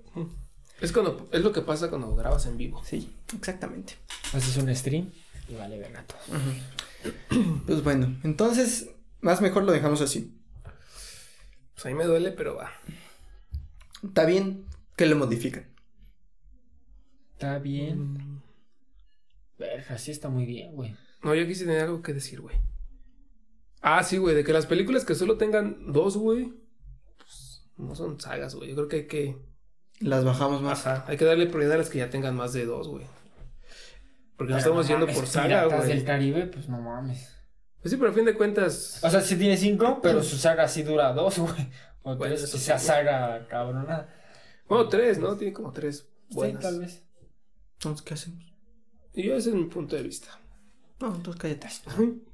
Es 0.80 0.92
cuando 0.92 1.28
es 1.32 1.42
lo 1.44 1.52
que 1.52 1.62
pasa 1.62 1.90
cuando 1.90 2.16
grabas 2.16 2.46
en 2.46 2.58
vivo. 2.58 2.82
Sí, 2.84 3.16
exactamente. 3.38 3.94
Haces 4.34 4.58
un 4.58 4.74
stream 4.76 5.12
y 5.50 5.56
vale 5.56 5.78
verga 5.78 6.04
todo. 6.06 6.20
Pues 7.66 7.84
bueno, 7.84 8.18
entonces, 8.24 8.90
más 9.20 9.42
mejor 9.42 9.64
lo 9.64 9.72
dejamos 9.72 10.02
así. 10.02 10.41
Pues 11.82 11.92
a 11.92 11.96
mí 11.96 11.96
me 11.96 12.06
duele, 12.06 12.32
pero 12.32 12.56
va. 12.56 12.72
Está 14.04 14.24
bien 14.26 14.68
que 14.96 15.08
lo 15.08 15.16
modifican. 15.16 15.66
Está 17.34 17.58
bien. 17.58 18.14
Mm. 18.14 18.42
Verga, 19.58 19.98
sí 19.98 20.12
está 20.12 20.30
muy 20.30 20.46
bien, 20.46 20.76
güey. 20.76 20.96
No, 21.24 21.34
yo 21.34 21.48
quise 21.48 21.66
tener 21.66 21.82
algo 21.82 22.04
que 22.04 22.14
decir, 22.14 22.40
güey. 22.40 22.56
Ah, 23.82 24.04
sí, 24.04 24.18
güey, 24.18 24.36
de 24.36 24.44
que 24.44 24.54
las 24.54 24.68
películas 24.68 25.06
que 25.06 25.16
solo 25.16 25.38
tengan 25.38 25.92
dos, 25.92 26.18
güey, 26.18 26.54
pues 27.18 27.68
no 27.78 27.96
son 27.96 28.20
sagas, 28.20 28.54
güey. 28.54 28.70
Yo 28.70 28.76
creo 28.76 28.88
que 28.88 28.96
hay 28.98 29.08
que. 29.08 29.38
Las 30.02 30.24
bajamos 30.24 30.62
más. 30.62 30.86
Ajá, 30.86 31.06
hay 31.08 31.18
que 31.18 31.26
darle 31.26 31.48
prioridad 31.48 31.74
a 31.74 31.78
las 31.80 31.90
que 31.90 31.98
ya 31.98 32.12
tengan 32.12 32.36
más 32.36 32.54
de 32.54 32.66
dos, 32.68 32.90
güey. 32.90 33.08
Porque 34.38 34.54
nos 34.54 34.62
Pero 34.64 34.76
estamos 34.76 34.86
no 34.86 34.90
yendo 34.90 35.06
mames, 35.08 35.16
por 35.18 35.28
saga, 35.28 35.66
güey. 35.66 35.88
del 35.88 36.06
Caribe, 36.06 36.46
pues 36.46 36.70
no 36.70 36.80
mames. 36.80 37.41
Pues 37.82 37.92
sí, 37.92 37.98
pero 37.98 38.12
a 38.12 38.14
fin 38.14 38.26
de 38.26 38.36
cuentas. 38.36 39.00
O 39.04 39.10
sea, 39.10 39.22
sí 39.22 39.36
tiene 39.38 39.58
cinco, 39.58 40.00
pero 40.02 40.22
su 40.24 40.38
saga 40.38 40.68
sí 40.68 40.84
dura 40.84 41.14
dos, 41.14 41.40
güey. 41.40 41.70
O 42.04 42.16
Bueno, 42.16 42.36
tres, 42.36 42.44
esa 42.54 42.78
sí. 42.78 42.86
saga 42.88 43.48
cabrona. 43.48 44.08
Bueno, 44.68 44.88
tres, 44.90 45.20
¿no? 45.20 45.36
Tiene 45.38 45.54
como 45.54 45.72
tres 45.72 46.08
Sí, 46.30 46.36
buenas. 46.36 46.62
tal 46.62 46.80
vez. 46.80 47.04
Entonces, 47.74 48.06
¿qué 48.06 48.14
hacemos? 48.14 48.44
Y 49.14 49.24
yo 49.24 49.36
ese 49.36 49.50
es 49.50 49.56
mi 49.56 49.66
punto 49.66 49.96
de 49.96 50.04
vista. 50.04 50.40
No, 51.00 51.16
entonces 51.16 51.42
cállate. 51.42 51.68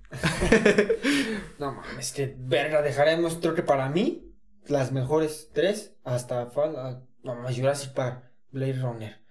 No 1.59 1.71
mames, 1.73 2.11
que 2.13 2.35
verga, 2.37 2.81
dejaremos, 2.81 3.35
creo 3.41 3.55
que 3.55 3.63
para 3.63 3.89
mí, 3.89 4.33
las 4.67 4.91
mejores 4.91 5.49
tres 5.53 5.95
hasta 6.03 6.47
Fall, 6.47 7.03
no 7.23 7.35
mames, 7.35 7.57
Jurassic 7.57 7.93
Park, 7.93 8.23
Blade 8.51 8.73
Runner. 8.81 9.21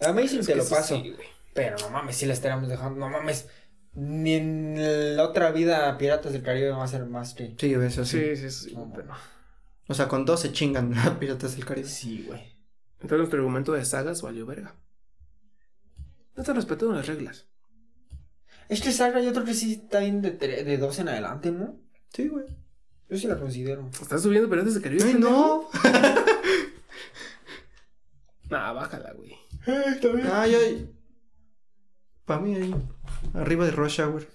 Amazing 0.00 0.40
Es 0.40 0.46
te 0.46 0.52
que 0.52 0.58
lo 0.58 0.64
sí, 0.64 0.74
paso, 0.74 0.96
sí, 0.96 1.14
pero 1.54 1.76
no 1.78 1.90
mames, 1.90 2.16
si 2.16 2.26
la 2.26 2.34
estaremos 2.34 2.68
dejando, 2.68 2.98
no 3.00 3.08
mames, 3.08 3.48
ni 3.96 4.34
en 4.34 5.16
la 5.16 5.24
otra 5.24 5.50
vida 5.50 5.96
Piratas 5.98 6.32
del 6.32 6.42
Caribe 6.42 6.70
va 6.70 6.84
a 6.84 6.88
ser 6.88 7.06
más 7.06 7.34
que... 7.34 7.54
Sí, 7.58 7.72
eso 7.74 8.04
sí. 8.04 8.20
Sí, 8.20 8.36
sí, 8.36 8.50
sí. 8.68 8.74
No, 8.74 8.92
pero- 8.94 9.08
O 9.88 9.94
sea, 9.94 10.06
con 10.08 10.24
dos 10.24 10.40
se 10.40 10.52
chingan 10.52 10.96
a 10.98 11.18
Piratas 11.18 11.56
del 11.56 11.64
Caribe. 11.64 11.88
Sí, 11.88 12.24
güey. 12.26 12.40
Entonces 12.94 13.18
nuestro 13.18 13.38
argumento 13.40 13.72
de 13.72 13.84
sagas 13.84 14.22
valió 14.22 14.46
verga. 14.46 14.74
No 16.34 16.42
están 16.42 16.56
respetando 16.56 16.94
las 16.94 17.06
reglas. 17.06 17.46
Este 18.68 18.92
saga 18.92 19.20
yo 19.20 19.32
creo 19.32 19.44
que 19.44 19.54
sí 19.54 19.72
está 19.74 20.00
bien 20.00 20.20
de, 20.22 20.38
tre- 20.38 20.64
de 20.64 20.76
dos 20.78 20.98
en 20.98 21.08
adelante, 21.08 21.50
¿no? 21.52 21.78
Sí, 22.12 22.28
güey. 22.28 22.44
Yo 23.08 23.16
sí 23.16 23.26
la 23.28 23.38
considero. 23.38 23.88
¿Estás 24.00 24.22
subiendo 24.22 24.50
Piratas 24.50 24.74
del 24.74 24.82
Caribe? 24.82 25.04
Ay, 25.04 25.14
no. 25.14 25.68
Nah, 28.50 28.72
bájala, 28.72 29.12
güey. 29.14 29.34
Ah, 30.30 30.46
yo. 30.46 30.58
Para 32.26 32.40
mí 32.40 32.54
ahí. 32.54 32.74
Arriba 33.34 33.64
de 33.64 33.70
Rush 33.70 34.00
Hour. 34.00 34.26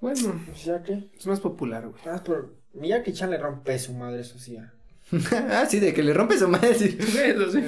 Bueno, 0.00 0.40
ya 0.64 0.82
que. 0.82 1.10
es 1.18 1.26
más 1.26 1.40
popular, 1.40 1.86
güey. 1.88 2.00
Ah, 2.06 2.22
pero. 2.24 2.54
Mira 2.74 3.02
que 3.02 3.12
Chan 3.12 3.30
le 3.30 3.38
rompe 3.38 3.78
su 3.78 3.92
madre, 3.92 4.20
eso 4.20 4.38
sí. 4.38 4.52
ya. 4.54 4.72
ah, 5.50 5.66
sí, 5.68 5.80
de 5.80 5.92
que 5.92 6.02
le 6.02 6.12
rompes 6.14 6.38
su 6.40 6.48
madre. 6.48 6.74
Sí. 6.74 6.96
Eso 7.00 7.50
sí. 7.50 7.64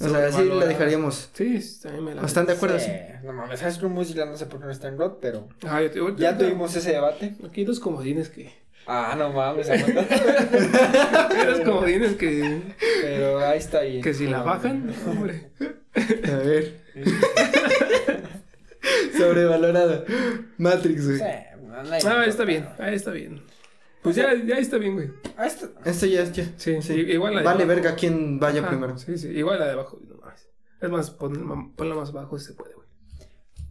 O 0.00 0.08
sea, 0.08 0.32
sí 0.32 0.44
la 0.48 0.66
dejaríamos. 0.66 1.30
Sí, 1.32 1.60
sí, 1.60 1.82
también 1.82 2.04
me 2.04 2.14
la. 2.14 2.22
Bastante 2.22 2.52
de 2.52 2.56
acuerdo, 2.56 2.80
sí. 2.80 2.90
No 3.22 3.32
mames, 3.32 3.60
¿sabes 3.60 3.78
cómo 3.78 3.94
música? 3.96 4.24
No 4.24 4.36
sé 4.36 4.46
por 4.46 4.58
qué 4.58 4.66
no 4.66 4.72
está 4.72 4.88
en 4.88 4.96
God, 4.96 5.18
pero. 5.20 5.48
Ah, 5.64 5.80
ya, 5.80 5.90
te- 5.90 6.00
Ya 6.16 6.36
tuvimos 6.36 6.74
ese 6.74 6.92
debate. 6.92 7.36
Aquí 7.46 7.60
hay 7.60 7.66
dos 7.66 7.78
comodines 7.78 8.30
que. 8.30 8.50
Ah, 8.86 9.14
no 9.16 9.30
mames, 9.30 9.70
aguanta. 9.70 10.00
Hay 11.30 11.46
dos 11.46 11.60
comodines 11.60 12.14
que. 12.16 12.62
pero 13.00 13.38
ahí 13.38 13.58
está 13.58 13.82
bien. 13.82 14.02
Que 14.02 14.12
si 14.12 14.26
la 14.26 14.42
bajan, 14.42 14.92
hombre. 15.06 15.52
A 15.94 16.36
ver. 16.38 16.82
Sobrevalorada. 19.18 20.04
Matrix, 20.58 21.06
güey. 21.06 21.18
Sí, 21.18 21.24
Ah, 21.74 22.26
está 22.26 22.44
bien, 22.44 22.68
ahí 22.78 22.94
está 22.94 23.10
bien. 23.12 23.42
Pues 24.02 24.16
ya, 24.16 24.34
ya 24.34 24.58
está 24.58 24.76
bien, 24.78 24.94
güey. 24.94 25.10
Ah, 25.36 25.46
ya 25.48 26.22
es 26.22 26.32
ya. 26.32 26.44
Sí, 26.56 26.82
sí, 26.82 26.92
igual 26.94 27.34
la 27.34 27.40
de 27.40 27.46
Vale 27.46 27.62
abajo. 27.64 27.68
verga 27.80 27.94
quién 27.96 28.38
vaya 28.40 28.62
Ah, 28.64 28.68
primero. 28.68 28.98
Sí, 28.98 29.16
sí, 29.16 29.28
igual 29.28 29.58
la 29.60 29.66
de 29.66 29.72
abajo. 29.72 29.98
No 30.06 30.16
mames. 30.16 30.48
Es 30.80 30.90
más, 30.90 31.10
pon- 31.12 31.72
ponla 31.74 31.94
más 31.94 32.10
abajo 32.10 32.38
si 32.38 32.46
se 32.46 32.54
puede, 32.54 32.74
güey. 32.74 32.88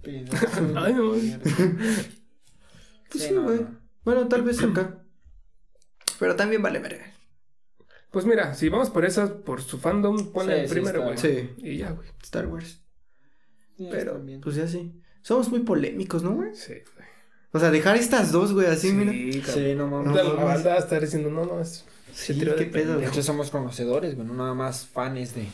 Ay, 0.78 0.94
no. 0.94 1.12
Pues 1.12 1.22
Sí, 3.12 3.20
sí, 3.20 3.34
no, 3.34 3.44
güey. 3.44 3.60
no. 3.60 3.80
Bueno, 4.04 4.28
tal 4.28 4.42
vez 4.42 4.64
acá. 4.64 5.04
Pero 6.20 6.36
también 6.36 6.62
vale 6.62 6.80
verga. 6.80 7.06
Pues 8.10 8.26
mira, 8.26 8.54
si 8.56 8.70
vamos 8.70 8.90
por 8.90 9.06
esas, 9.06 9.30
por 9.32 9.62
su 9.62 9.78
fandom, 9.80 10.32
ponla 10.32 10.54
Sí, 10.56 10.60
en 10.62 10.68
sí, 10.68 10.74
primero, 10.74 11.04
güey. 11.04 11.18
Sí. 11.18 11.50
Y 11.58 11.78
ya, 11.78 11.92
güey. 11.92 12.08
Star 12.24 12.48
Wars. 12.48 12.82
Sí, 13.78 13.88
Pero, 13.92 14.22
pues 14.42 14.56
ya 14.56 14.68
sí. 14.68 15.01
Somos 15.22 15.50
muy 15.50 15.60
polémicos, 15.62 16.24
¿no, 16.24 16.32
güey? 16.32 16.56
Sí, 16.56 16.74
güey. 16.74 17.08
O 17.54 17.60
sea, 17.60 17.70
dejar 17.70 17.98
estas 17.98 18.32
dos, 18.32 18.54
güey, 18.54 18.68
así, 18.68 18.92
mira. 18.94 19.12
Sí, 19.46 19.76
no 19.76 19.88
mames. 19.88 20.08
No 20.08 20.36
la 20.36 20.44
banda 20.44 20.78
estar 20.78 21.02
diciendo, 21.02 21.30
no, 21.30 21.46
no, 21.46 21.60
es. 21.60 21.86
Sí, 22.14 22.38
qué 22.38 22.46
de 22.46 22.52
pedo. 22.54 22.72
pendejo. 22.72 23.00
Nosotros 23.02 23.26
somos 23.26 23.50
conocedores, 23.52 24.16
güey, 24.16 24.28
no 24.28 24.34
nada 24.34 24.54
más 24.54 24.86
fans 24.86 25.36
de 25.36 25.48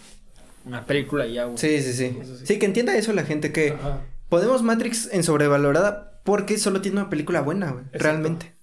una 0.65 0.85
película 0.85 1.25
y 1.25 1.33
ya, 1.33 1.45
güey. 1.45 1.57
Sí, 1.57 1.81
sí, 1.81 1.93
sí. 1.93 2.17
Sí. 2.23 2.45
Sí, 2.45 2.59
que 2.59 2.65
entienda 2.65 2.95
eso 2.95 3.13
la 3.13 3.23
gente, 3.23 3.51
que 3.51 3.71
Ajá. 3.71 4.01
ponemos 4.29 4.63
Matrix 4.63 5.09
en 5.11 5.23
sobrevalorada 5.23 6.21
porque 6.23 6.57
solo 6.57 6.81
tiene 6.81 6.99
una 6.99 7.09
película 7.09 7.41
buena, 7.41 7.71
güey. 7.71 7.83
Exacto. 7.85 8.03
Realmente. 8.03 8.53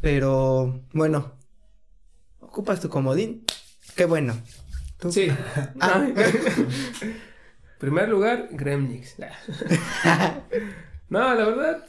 Pero, 0.00 0.82
bueno. 0.92 1.32
Ocupas 2.40 2.80
tu 2.80 2.88
comodín. 2.88 3.44
Qué 3.94 4.04
bueno. 4.04 4.34
¿Tú? 4.98 5.12
Sí. 5.12 5.28
Ah. 5.80 6.06
Primer 7.82 8.08
lugar, 8.08 8.48
Gremlins. 8.52 9.16
no, 11.08 11.34
la 11.34 11.44
verdad. 11.44 11.84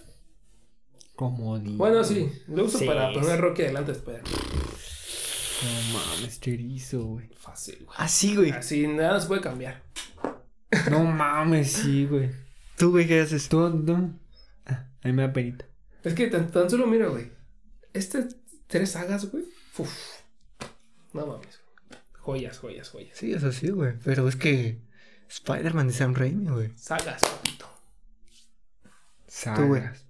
Como 1.16 1.60
Bueno, 1.60 2.04
sí. 2.04 2.32
Lo 2.48 2.66
uso 2.66 2.80
Sí. 2.80 2.88
para 2.88 3.14
poner 3.14 3.40
Rocky 3.40 3.62
adelante 3.62 3.92
después. 3.94 4.20
No 4.24 5.94
mames, 6.00 6.42
cherizo, 6.42 7.04
güey. 7.06 7.30
Fácil, 7.38 7.86
güey. 7.86 7.96
Así, 8.00 8.36
güey. 8.36 8.50
Así 8.50 8.88
nada 8.88 9.20
se 9.22 9.28
puede 9.28 9.42
cambiar. 9.42 9.84
No 10.90 11.04
mames, 11.04 11.72
sí, 11.74 12.08
güey. 12.08 12.32
¿Tú, 12.76 12.90
güey, 12.90 13.06
qué 13.08 13.22
haces? 13.22 13.48
Todo. 13.48 14.10
Ah, 14.66 14.88
a 15.04 15.08
mí 15.08 15.14
me 15.14 15.22
da 15.22 15.32
penita. 15.32 15.66
Es 16.04 16.16
que 16.16 16.26
tan, 16.26 16.50
tan 16.50 16.72
solo 16.72 16.88
mira, 16.88 17.06
güey. 17.08 17.30
Estas 17.94 18.36
tres 18.66 18.90
sagas, 18.94 19.30
güey. 19.30 19.44
Uf. 19.78 19.96
No 21.14 21.28
mames. 21.28 21.62
Joyas, 22.20 22.58
joyas, 22.58 22.90
joyas. 22.90 23.16
Sí, 23.16 23.32
eso 23.32 23.52
sí, 23.52 23.70
güey. 23.70 23.94
Pero 24.04 24.28
es 24.28 24.36
que 24.36 24.80
Spider-Man 25.30 25.88
de 25.88 25.94
Sam 25.94 26.14
Raimi, 26.14 26.48
güey. 26.50 26.72
Sagas, 26.78 27.22
papito. 27.22 27.66
Tú, 29.56 29.68
güey. 29.68 29.82
Sagas. 29.82 30.06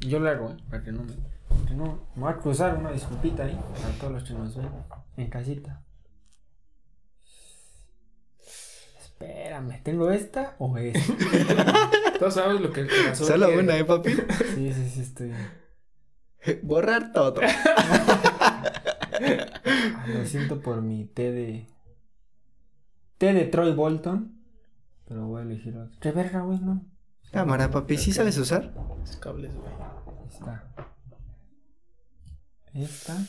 Yo 0.00 0.18
lo 0.18 0.30
hago, 0.30 0.50
¿eh? 0.50 0.56
Para 0.70 0.82
que 0.82 0.92
no 0.92 1.02
me. 1.04 1.12
para 1.12 1.68
que 1.68 1.74
no. 1.74 2.08
Me 2.16 2.22
voy 2.22 2.32
a 2.32 2.36
cruzar 2.38 2.76
una 2.76 2.90
disculpita 2.92 3.44
ahí. 3.44 3.58
Para 3.80 3.92
todos 3.98 4.12
los 4.14 4.24
que 4.24 4.32
nos 4.34 4.56
ven 4.56 4.68
en 5.16 5.28
casita. 5.28 5.82
Espérame, 8.98 9.82
¿tengo 9.82 10.10
esta 10.10 10.56
o 10.58 10.76
esta? 10.78 11.90
Todos 12.18 12.34
sabemos 12.34 12.62
lo 12.62 12.72
que 12.72 12.80
el 12.80 12.88
corazón 12.88 13.26
Solo 13.26 13.46
quiere. 13.46 13.62
una, 13.62 13.76
¿eh, 13.78 13.84
papi? 13.84 14.12
Sí, 14.54 14.72
sí, 14.72 14.90
sí, 14.94 15.00
estoy. 15.02 15.32
Borrar 16.62 17.12
todo. 17.12 17.40
Ah, 19.22 20.06
Lo 20.08 20.24
siento 20.24 20.62
por 20.62 20.80
mi 20.80 21.04
té 21.04 21.30
de. 21.30 21.66
Té 23.20 23.34
de 23.34 23.44
Troy 23.44 23.74
Bolton. 23.74 24.32
Pero 25.06 25.26
voy 25.26 25.42
a 25.42 25.44
elegir 25.44 25.76
otro. 25.76 25.94
¿Qué 26.00 26.10
verga, 26.10 26.40
güey? 26.40 26.58
No. 26.58 26.82
Cámara, 27.30 27.70
papi, 27.70 27.98
¿sí 27.98 28.12
sabes 28.12 28.38
usar? 28.38 28.72
Los 28.98 29.16
cables, 29.16 29.52
güey. 29.54 29.70
Ahí 32.72 32.82
está. 32.82 33.18
Esta. 33.18 33.26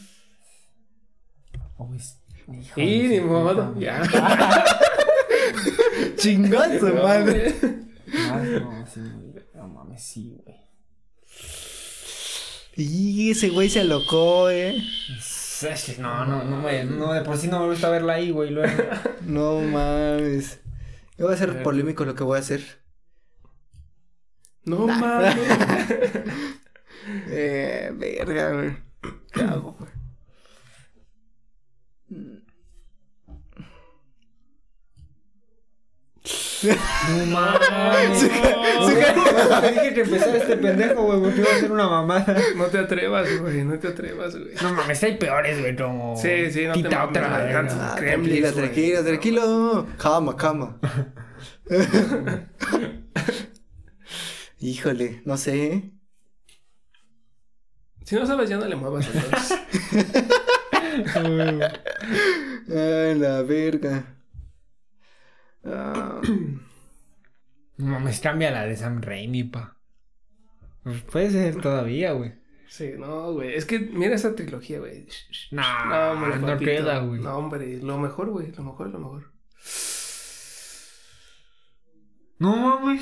Oh, 1.75 1.93
es... 1.93 2.21
hijo 2.47 2.79
Y 2.79 3.07
ni 3.09 3.17
su 3.17 3.25
modo. 3.25 3.73
puta 3.73 3.79
Ya. 3.81 4.01
Chingazo, 6.15 6.87
No, 6.87 7.03
madre. 7.03 7.53
Ah, 8.15 8.41
no, 8.61 8.87
sí, 8.87 9.01
güey. 9.01 9.45
No 9.55 9.67
mames, 9.67 10.01
sí, 10.01 10.37
güey. 10.41 10.55
Y 12.77 13.31
ese 13.31 13.49
güey 13.49 13.69
se 13.69 13.81
alocó, 13.81 14.49
eh. 14.49 14.81
No, 15.99 16.25
no, 16.25 16.43
no, 16.43 16.61
me, 16.61 16.83
no, 16.83 17.13
de 17.13 17.21
por 17.21 17.37
sí 17.37 17.47
no 17.47 17.59
me 17.59 17.67
gusta 17.67 17.89
verla 17.89 18.13
ahí, 18.13 18.31
güey. 18.31 18.51
Luego. 18.51 18.71
No 19.25 19.59
mames. 19.61 20.59
Yo 21.17 21.25
voy 21.25 21.35
a 21.35 21.37
ser 21.37 21.61
polémico 21.63 22.03
lo 22.05 22.15
que 22.15 22.23
voy 22.23 22.37
a 22.37 22.41
hacer. 22.41 22.61
No 24.65 24.87
mames. 24.87 25.35
Eh, 27.29 27.91
verga, 27.95 28.51
güey. 28.53 28.77
¿Qué 29.33 29.41
hago, 29.41 29.75
güey? 29.79 29.89
No 36.63 37.25
mames. 37.27 38.19
Se 38.19 39.71
dije 39.71 39.93
que 39.93 40.01
empezara 40.01 40.37
este 40.37 40.57
pendejo, 40.57 41.03
güey, 41.03 41.19
porque 41.21 41.39
iba 41.41 41.49
a 41.49 41.55
hacer 41.55 41.71
una 41.71 41.87
mamada. 41.87 42.37
No 42.55 42.65
te 42.65 42.77
atrevas, 42.79 43.27
güey. 43.39 43.63
No 43.63 43.79
te 43.79 43.87
atrevas, 43.87 44.35
güey. 44.35 44.53
No 44.61 44.73
mames, 44.73 45.03
hay 45.03 45.17
peores, 45.17 45.59
güey, 45.59 45.75
como. 45.75 46.15
Sí, 46.17 46.51
sí, 46.51 46.67
no 46.67 46.73
te 46.73 46.83
Quita 46.83 47.07
mames. 47.07 47.73
Ah, 47.73 47.95
tranquilo, 47.97 48.51
tranquilo, 48.53 49.03
tranquilo. 49.03 49.87
Calma, 49.97 50.35
calma. 50.35 50.79
Híjole, 54.59 55.21
no 55.25 55.37
sé. 55.37 55.65
¿eh? 55.65 55.91
Si 58.03 58.15
no 58.15 58.25
sabes, 58.27 58.49
ya 58.49 58.57
no 58.57 58.65
le 58.67 58.75
muevas. 58.75 59.07
entonces. 59.13 59.57
Ay, 62.69 63.15
la 63.15 63.41
verga. 63.41 64.20
Ah, 65.63 66.21
No 67.77 67.85
mames, 67.87 68.19
cambia 68.19 68.51
la 68.51 68.65
de 68.65 68.75
Sam 68.77 69.01
Raimi, 69.01 69.43
pa. 69.45 69.77
Pues 70.83 71.01
puede 71.03 71.29
ser 71.31 71.61
todavía, 71.61 72.11
güey. 72.13 72.33
Sí, 72.67 72.93
no, 72.97 73.33
güey. 73.33 73.53
Es 73.53 73.65
que 73.65 73.79
mira 73.79 74.15
esa 74.15 74.33
trilogía, 74.35 74.79
güey. 74.79 75.05
No, 75.51 75.61
No, 75.85 76.11
hombre, 76.11 76.39
no 76.39 76.47
papito. 76.47 76.71
queda, 76.71 76.99
güey. 76.99 77.19
No, 77.21 77.37
hombre. 77.37 77.77
Lo 77.81 77.97
mejor, 77.97 78.29
güey. 78.29 78.51
Lo 78.51 78.63
mejor, 78.63 78.89
lo 78.89 78.99
mejor. 78.99 79.31
No 82.39 82.55
mames. 82.55 83.01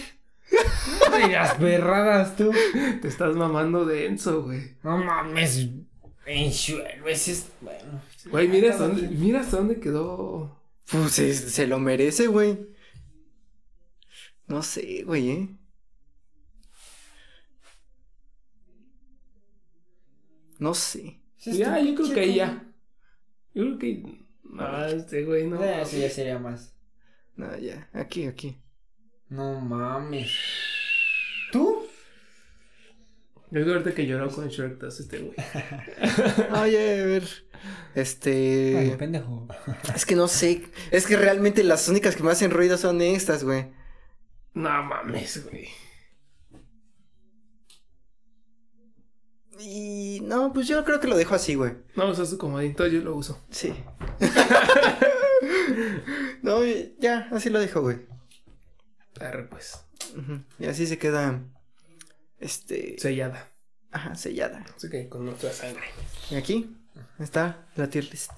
Las 1.32 1.54
perradas, 1.56 2.36
tú. 2.36 2.52
Te 3.02 3.08
estás 3.08 3.36
mamando 3.36 3.86
denso, 3.86 4.44
güey. 4.44 4.76
No 4.84 4.98
mames. 4.98 5.68
En 6.26 6.52
suelo, 6.52 7.08
ese 7.08 7.32
es. 7.32 7.52
Bueno. 7.62 8.02
Güey, 8.30 8.48
mira 8.48 8.72
hasta 8.72 8.88
dónde, 8.88 9.08
mira 9.08 9.40
hasta 9.42 9.58
dónde 9.58 9.80
quedó. 9.80 10.59
Pues 10.92 11.14
se, 11.14 11.34
se 11.34 11.68
lo 11.68 11.80
merece, 11.80 12.28
güey. 12.28 12.58
No 14.48 14.64
sé, 14.64 15.04
güey, 15.04 15.30
eh. 15.30 15.50
No 20.60 20.74
sé. 20.74 21.22
Ya, 21.46 21.80
yo 21.80 21.96
creo 21.96 22.14
que 22.14 22.20
ahí 22.20 22.36
ya. 22.36 22.66
Yo 23.54 23.64
creo 23.64 23.80
que. 23.80 24.26
No, 24.44 24.86
este 24.86 25.24
güey, 25.24 25.48
no. 25.48 25.64
Eh, 25.64 25.86
sí, 25.86 26.00
ya 26.02 26.10
sería 26.10 26.40
más. 26.40 26.76
No, 27.36 27.58
ya. 27.58 27.90
Aquí, 27.94 28.26
aquí. 28.26 28.58
No 29.30 29.62
mames. 29.62 30.32
Yo 33.52 33.64
creo 33.64 33.74
ahorita 33.74 33.96
que 33.96 34.06
lloró 34.06 34.30
con 34.30 34.48
Shrek 34.48 34.78
2 34.78 35.00
este 35.00 35.20
güey. 35.20 35.34
Oye, 36.62 37.02
a 37.02 37.06
ver. 37.06 37.24
Este. 37.96 38.78
Ay, 38.78 38.96
pendejo. 38.98 39.48
Es 39.96 40.06
que 40.06 40.16
no 40.16 40.28
sé. 40.28 40.64
Es 40.92 41.08
que 41.08 41.18
realmente 41.18 41.64
las 41.64 41.88
únicas 41.90 42.16
que 42.16 42.24
me 42.24 42.32
hacen 42.32 42.52
ruido 42.52 42.78
son 42.78 43.02
estas, 43.02 43.44
güey. 43.44 43.72
No 44.54 44.84
mames, 44.84 45.44
güey. 45.50 45.68
Y 49.60 50.22
no, 50.24 50.54
pues 50.54 50.68
yo 50.68 50.86
creo 50.86 51.00
que 51.00 51.08
lo 51.08 51.18
dejo 51.18 51.36
así, 51.36 51.56
güey. 51.56 51.74
No 51.96 52.10
usas 52.10 52.30
tu 52.30 52.38
comodín, 52.38 52.70
entonces 52.70 52.94
yo 52.94 53.02
lo 53.02 53.16
uso. 53.16 53.44
Sí. 53.50 53.74
no, 56.42 56.64
ya, 57.00 57.28
así 57.32 57.50
lo 57.50 57.60
dejo, 57.60 57.82
güey. 57.82 57.98
Arre, 59.20 59.48
pues. 59.48 59.84
Y 60.60 60.66
así 60.66 60.88
se 60.88 60.98
queda. 60.98 61.42
Este. 62.40 62.96
Sellada. 63.00 63.50
Ajá, 63.92 64.16
sellada. 64.16 64.64
Así 64.76 64.90
que 64.90 65.10
con 65.10 65.26
nuestra 65.26 65.52
sangre. 65.52 65.84
Y 66.30 66.36
aquí 66.36 66.76
está 67.20 67.66
la 67.76 67.90
tier 67.90 68.06
list. 68.10 68.32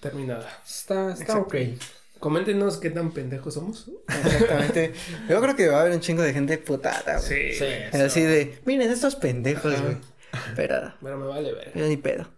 Terminada. 0.00 0.48
Está, 0.66 1.12
está 1.12 1.38
ok. 1.38 1.54
Coméntenos 2.18 2.76
qué 2.76 2.90
tan 2.90 3.10
pendejos 3.12 3.54
somos. 3.54 3.90
Exactamente. 4.08 4.92
Yo 5.28 5.40
creo 5.40 5.56
que 5.56 5.68
va 5.68 5.78
a 5.78 5.80
haber 5.82 5.92
un 5.92 6.00
chingo 6.00 6.22
de 6.22 6.32
gente 6.32 6.56
putada, 6.58 7.18
güey. 7.20 7.52
Sí. 7.54 7.64
Así 7.92 8.20
de, 8.20 8.60
miren 8.64 8.90
estos 8.90 9.16
pendejos, 9.16 9.80
güey. 9.80 9.96
Pero, 10.56 10.94
Pero 11.02 11.18
me 11.18 11.26
vale 11.26 11.52
ver. 11.52 11.72
yo 11.74 11.86
ni 11.86 11.96
pedo. 11.96 12.28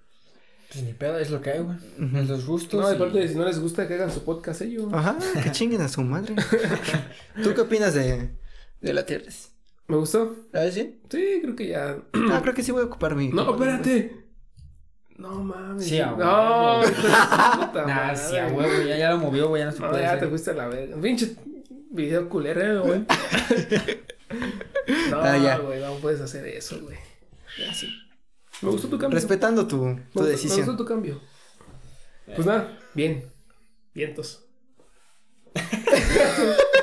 Pues 0.72 0.84
ni 0.84 0.92
pedo, 0.94 1.18
es 1.18 1.30
lo 1.30 1.40
que 1.40 1.50
hay, 1.52 1.60
güey. 1.60 1.76
Es 2.22 2.28
los 2.28 2.46
gustos. 2.46 2.80
No, 2.80 2.90
y- 2.90 2.96
aparte, 2.96 3.28
si 3.28 3.34
no 3.34 3.44
les 3.44 3.58
gusta 3.60 3.86
que 3.86 3.94
hagan 3.94 4.10
su 4.10 4.24
podcast 4.24 4.62
ellos. 4.62 4.92
Ajá, 4.92 5.16
que 5.42 5.52
chinguen 5.52 5.82
a 5.82 5.88
su 5.88 6.00
madre. 6.02 6.34
¿Tú 7.42 7.54
qué 7.54 7.60
opinas 7.60 7.94
de, 7.94 8.30
de 8.80 8.92
la 8.92 9.04
tier 9.06 9.22
list? 9.24 9.50
¿Me 9.86 9.96
gustó? 9.96 10.34
¿La 10.52 10.62
ves 10.62 10.74
bien? 10.74 11.00
Sí, 11.10 11.38
creo 11.42 11.56
que 11.56 11.68
ya. 11.68 11.98
Ah, 12.32 12.40
creo 12.42 12.54
que 12.54 12.62
sí 12.62 12.72
voy 12.72 12.82
a 12.82 12.86
ocupar 12.86 13.14
mi. 13.14 13.28
No, 13.28 13.52
espérate. 13.54 14.24
No 15.16 15.44
mames. 15.44 15.84
Sí, 15.86 16.00
a 16.00 16.10
No, 16.12 16.80
huevo. 16.80 16.84
su 16.86 16.92
puta 16.92 17.84
Nah, 17.86 18.14
sí, 18.16 18.36
a 18.36 18.48
güey. 18.48 18.66
huevo, 18.66 18.82
ya, 18.88 18.96
ya 18.96 19.10
lo 19.12 19.18
movió, 19.18 19.48
güey, 19.48 19.60
ya 19.62 19.66
no 19.66 19.72
se 19.72 19.80
No, 19.80 19.90
puede 19.90 20.02
ya 20.02 20.08
hacer. 20.10 20.20
te 20.20 20.28
fuiste 20.28 20.50
a 20.50 20.54
la 20.54 20.66
verga. 20.68 20.96
Pinche 21.00 21.36
video 21.90 22.28
culero, 22.28 22.82
güey. 22.82 23.00
no, 25.10 25.20
Ah, 25.22 25.38
ya. 25.38 25.58
güey, 25.58 25.80
no 25.80 25.94
puedes 25.96 26.20
hacer 26.20 26.44
eso, 26.46 26.80
güey. 26.80 26.96
Ya 27.58 27.72
sí. 27.72 27.88
Me 28.62 28.70
gustó 28.70 28.88
tu 28.88 28.98
cambio. 28.98 29.14
Respetando 29.16 29.66
tu, 29.68 29.84
Me 29.84 30.02
tu 30.12 30.22
Me 30.22 30.28
decisión. 30.28 30.66
gustó 30.66 30.82
tu 30.82 30.88
cambio. 30.88 31.20
Pues 32.34 32.46
nada, 32.46 32.76
bien. 32.94 33.30
Vientos. 33.94 34.44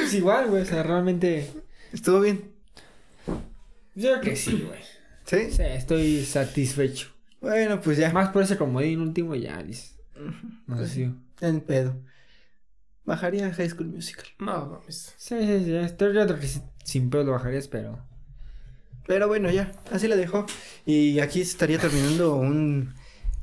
Pues 0.00 0.14
igual, 0.14 0.48
güey, 0.48 0.62
o 0.62 0.66
sea, 0.66 0.82
realmente. 0.82 1.50
¿Estuvo 1.92 2.20
bien? 2.20 2.52
Yo 3.94 4.10
creo 4.10 4.20
que 4.20 4.36
sí, 4.36 4.64
güey. 4.66 4.80
¿Sí? 5.24 5.50
Sí, 5.50 5.62
estoy 5.62 6.24
satisfecho. 6.24 7.08
Bueno, 7.40 7.80
pues 7.80 7.98
ya. 7.98 8.12
Más 8.12 8.30
por 8.30 8.42
ese 8.42 8.56
comodín 8.56 9.00
último, 9.00 9.34
ya, 9.34 9.62
dices. 9.62 9.96
No 10.66 10.78
sé 10.78 10.88
si. 10.88 11.14
En 11.40 11.60
pedo. 11.60 11.96
Bajaría 13.04 13.52
High 13.52 13.70
School 13.70 13.88
Musical. 13.88 14.26
No, 14.38 14.66
mames. 14.66 15.14
Sí, 15.16 15.36
sí, 15.40 15.64
sí. 15.64 15.74
Estoy 15.74 16.14
yo 16.14 16.26
creo 16.26 16.38
que 16.38 16.48
sin 16.84 17.10
pedo 17.10 17.24
lo 17.24 17.32
bajarías, 17.32 17.68
pero. 17.68 17.98
Pero 19.06 19.26
bueno, 19.26 19.50
ya. 19.50 19.72
Así 19.90 20.06
la 20.06 20.16
dejó. 20.16 20.46
Y 20.86 21.18
aquí 21.18 21.40
estaría 21.40 21.78
terminando 21.78 22.36
un 22.36 22.94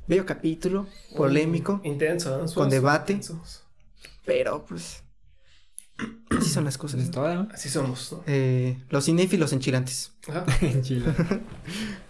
bello 0.08 0.26
capítulo 0.26 0.88
polémico. 1.16 1.82
Intenso, 1.84 2.38
¿no? 2.38 2.52
Con 2.54 2.70
debate. 2.70 3.14
Intensos. 3.14 3.64
Pero 4.26 4.66
pues. 4.66 5.04
Así 6.38 6.50
son 6.50 6.66
las 6.66 6.78
cosas. 6.78 7.02
Es 7.02 7.08
¿no? 7.08 7.12
todo, 7.12 7.34
¿no? 7.34 7.48
Así 7.52 7.70
somos, 7.70 8.12
¿no? 8.12 8.24
Eh, 8.28 8.78
los 8.90 9.06
cinéfilos 9.06 9.52
enchilantes. 9.54 10.14
Ajá. 10.28 10.46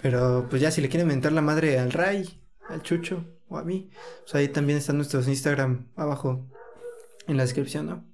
Pero 0.02 0.48
pues 0.50 0.62
ya 0.62 0.72
si 0.72 0.82
le 0.82 0.90
quieren 0.90 1.08
mentar 1.08 1.32
la 1.32 1.42
madre 1.42 1.80
al 1.80 1.92
Ray, 1.92 2.40
al 2.68 2.82
Chucho 2.84 3.26
o 3.48 3.58
a 3.58 3.64
mí, 3.64 3.90
pues 4.22 4.36
ahí 4.36 4.48
también 4.50 4.78
están 4.78 4.98
nuestros 4.98 5.28
Instagram 5.28 5.88
abajo 5.96 6.48
en 7.28 7.38
la 7.38 7.44
descripción, 7.44 7.88
¿no? 7.88 8.06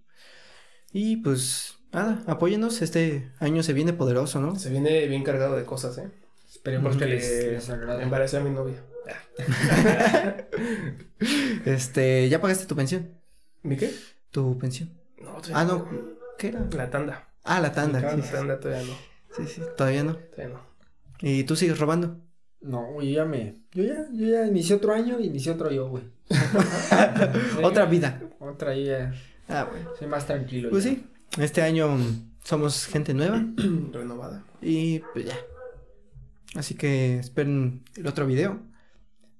Y 0.93 1.17
pues 1.17 1.75
nada, 1.91 2.23
apóyenos, 2.27 2.81
este 2.81 3.31
año 3.39 3.63
se 3.63 3.73
viene 3.73 3.91
poderoso, 3.93 4.39
¿no? 4.39 4.55
Se 4.55 4.69
viene 4.69 5.07
bien 5.07 5.23
cargado 5.23 5.57
de 5.57 5.65
cosas, 5.65 5.97
¿eh? 5.97 6.09
Esperemos 6.49 6.95
que 6.95 7.05
les, 7.05 7.45
les 7.45 7.69
agrade. 7.69 8.03
Embaracé 8.03 8.37
a 8.37 8.39
mi 8.41 8.51
novia. 8.51 8.81
Este, 11.65 12.29
¿ya 12.29 12.39
pagaste 12.41 12.65
tu 12.65 12.75
pensión? 12.75 13.09
¿Mi 13.63 13.77
qué? 13.77 13.91
¿Tu 14.31 14.57
pensión? 14.57 14.91
Ah, 15.53 15.63
no, 15.65 15.87
¿qué 16.37 16.47
era? 16.49 16.65
La 16.71 16.89
tanda. 16.89 17.29
Ah, 17.43 17.59
la 17.61 17.71
tanda. 17.71 17.99
La 18.01 18.11
Sí, 18.11 18.17
La 18.21 18.31
tanda 18.31 18.59
todavía 18.59 18.85
no. 18.87 18.93
sí, 19.35 19.43
sí, 19.53 19.61
todavía 19.77 20.03
no. 20.03 20.15
Todavía 20.15 20.55
no. 20.55 20.61
¿Y 21.21 21.43
tú 21.43 21.55
sigues 21.55 21.79
robando? 21.79 22.19
No, 22.61 22.91
güey, 22.93 23.09
yo 23.11 23.15
ya 23.23 23.25
me. 23.25 23.55
Yo 23.71 23.83
ya, 23.83 24.07
yo 24.11 24.27
ya 24.27 24.47
inicié 24.47 24.75
otro 24.75 24.93
año 24.93 25.19
y 25.19 25.27
inicié 25.27 25.51
otro 25.51 25.71
yo, 25.71 25.87
güey. 25.89 26.03
Otra 27.63 27.85
vida. 27.85 28.19
Otra 28.39 28.75
ya. 28.75 29.13
Ah, 29.47 29.67
bueno. 29.69 29.91
Soy 29.97 30.07
más 30.07 30.25
tranquilo. 30.25 30.69
Pues 30.69 30.83
ya. 30.83 30.91
sí, 30.91 31.05
este 31.39 31.61
año 31.61 31.95
somos 32.43 32.85
gente 32.87 33.13
nueva 33.13 33.45
Renovada. 33.91 34.43
y 34.61 34.99
pues 35.13 35.25
ya. 35.25 35.35
Así 36.55 36.73
que 36.75 37.19
esperen 37.19 37.83
el 37.95 38.07
otro 38.07 38.25
video. 38.25 38.59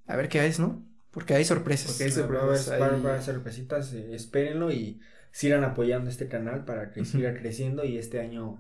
A 0.05 0.15
ver 0.15 0.30
qué 0.30 0.45
es, 0.45 0.59
¿no? 0.59 0.85
Porque 1.11 1.34
hay 1.34 1.45
sorpresas. 1.45 1.91
Porque 1.91 2.03
hay 2.05 2.11
Sí, 2.11 2.19
va 2.22 2.26
a 2.26 2.43
haber, 2.43 2.57
sorpresas 2.57 2.69
va 2.69 2.73
a 2.73 2.77
ahí. 2.77 2.84
haber 2.93 3.01
varias 3.01 3.26
sorpresitas, 3.26 3.93
eh, 3.93 4.13
espérenlo 4.13 4.72
y 4.72 4.99
sigan 5.36 5.66
apoyando 5.66 6.10
este 6.10 6.30
canal 6.30 6.64
para 6.64 6.91
que 6.91 7.03
siga 7.03 7.34
creciendo 7.34 7.84
y 7.84 7.98
este 7.98 8.22
año 8.22 8.57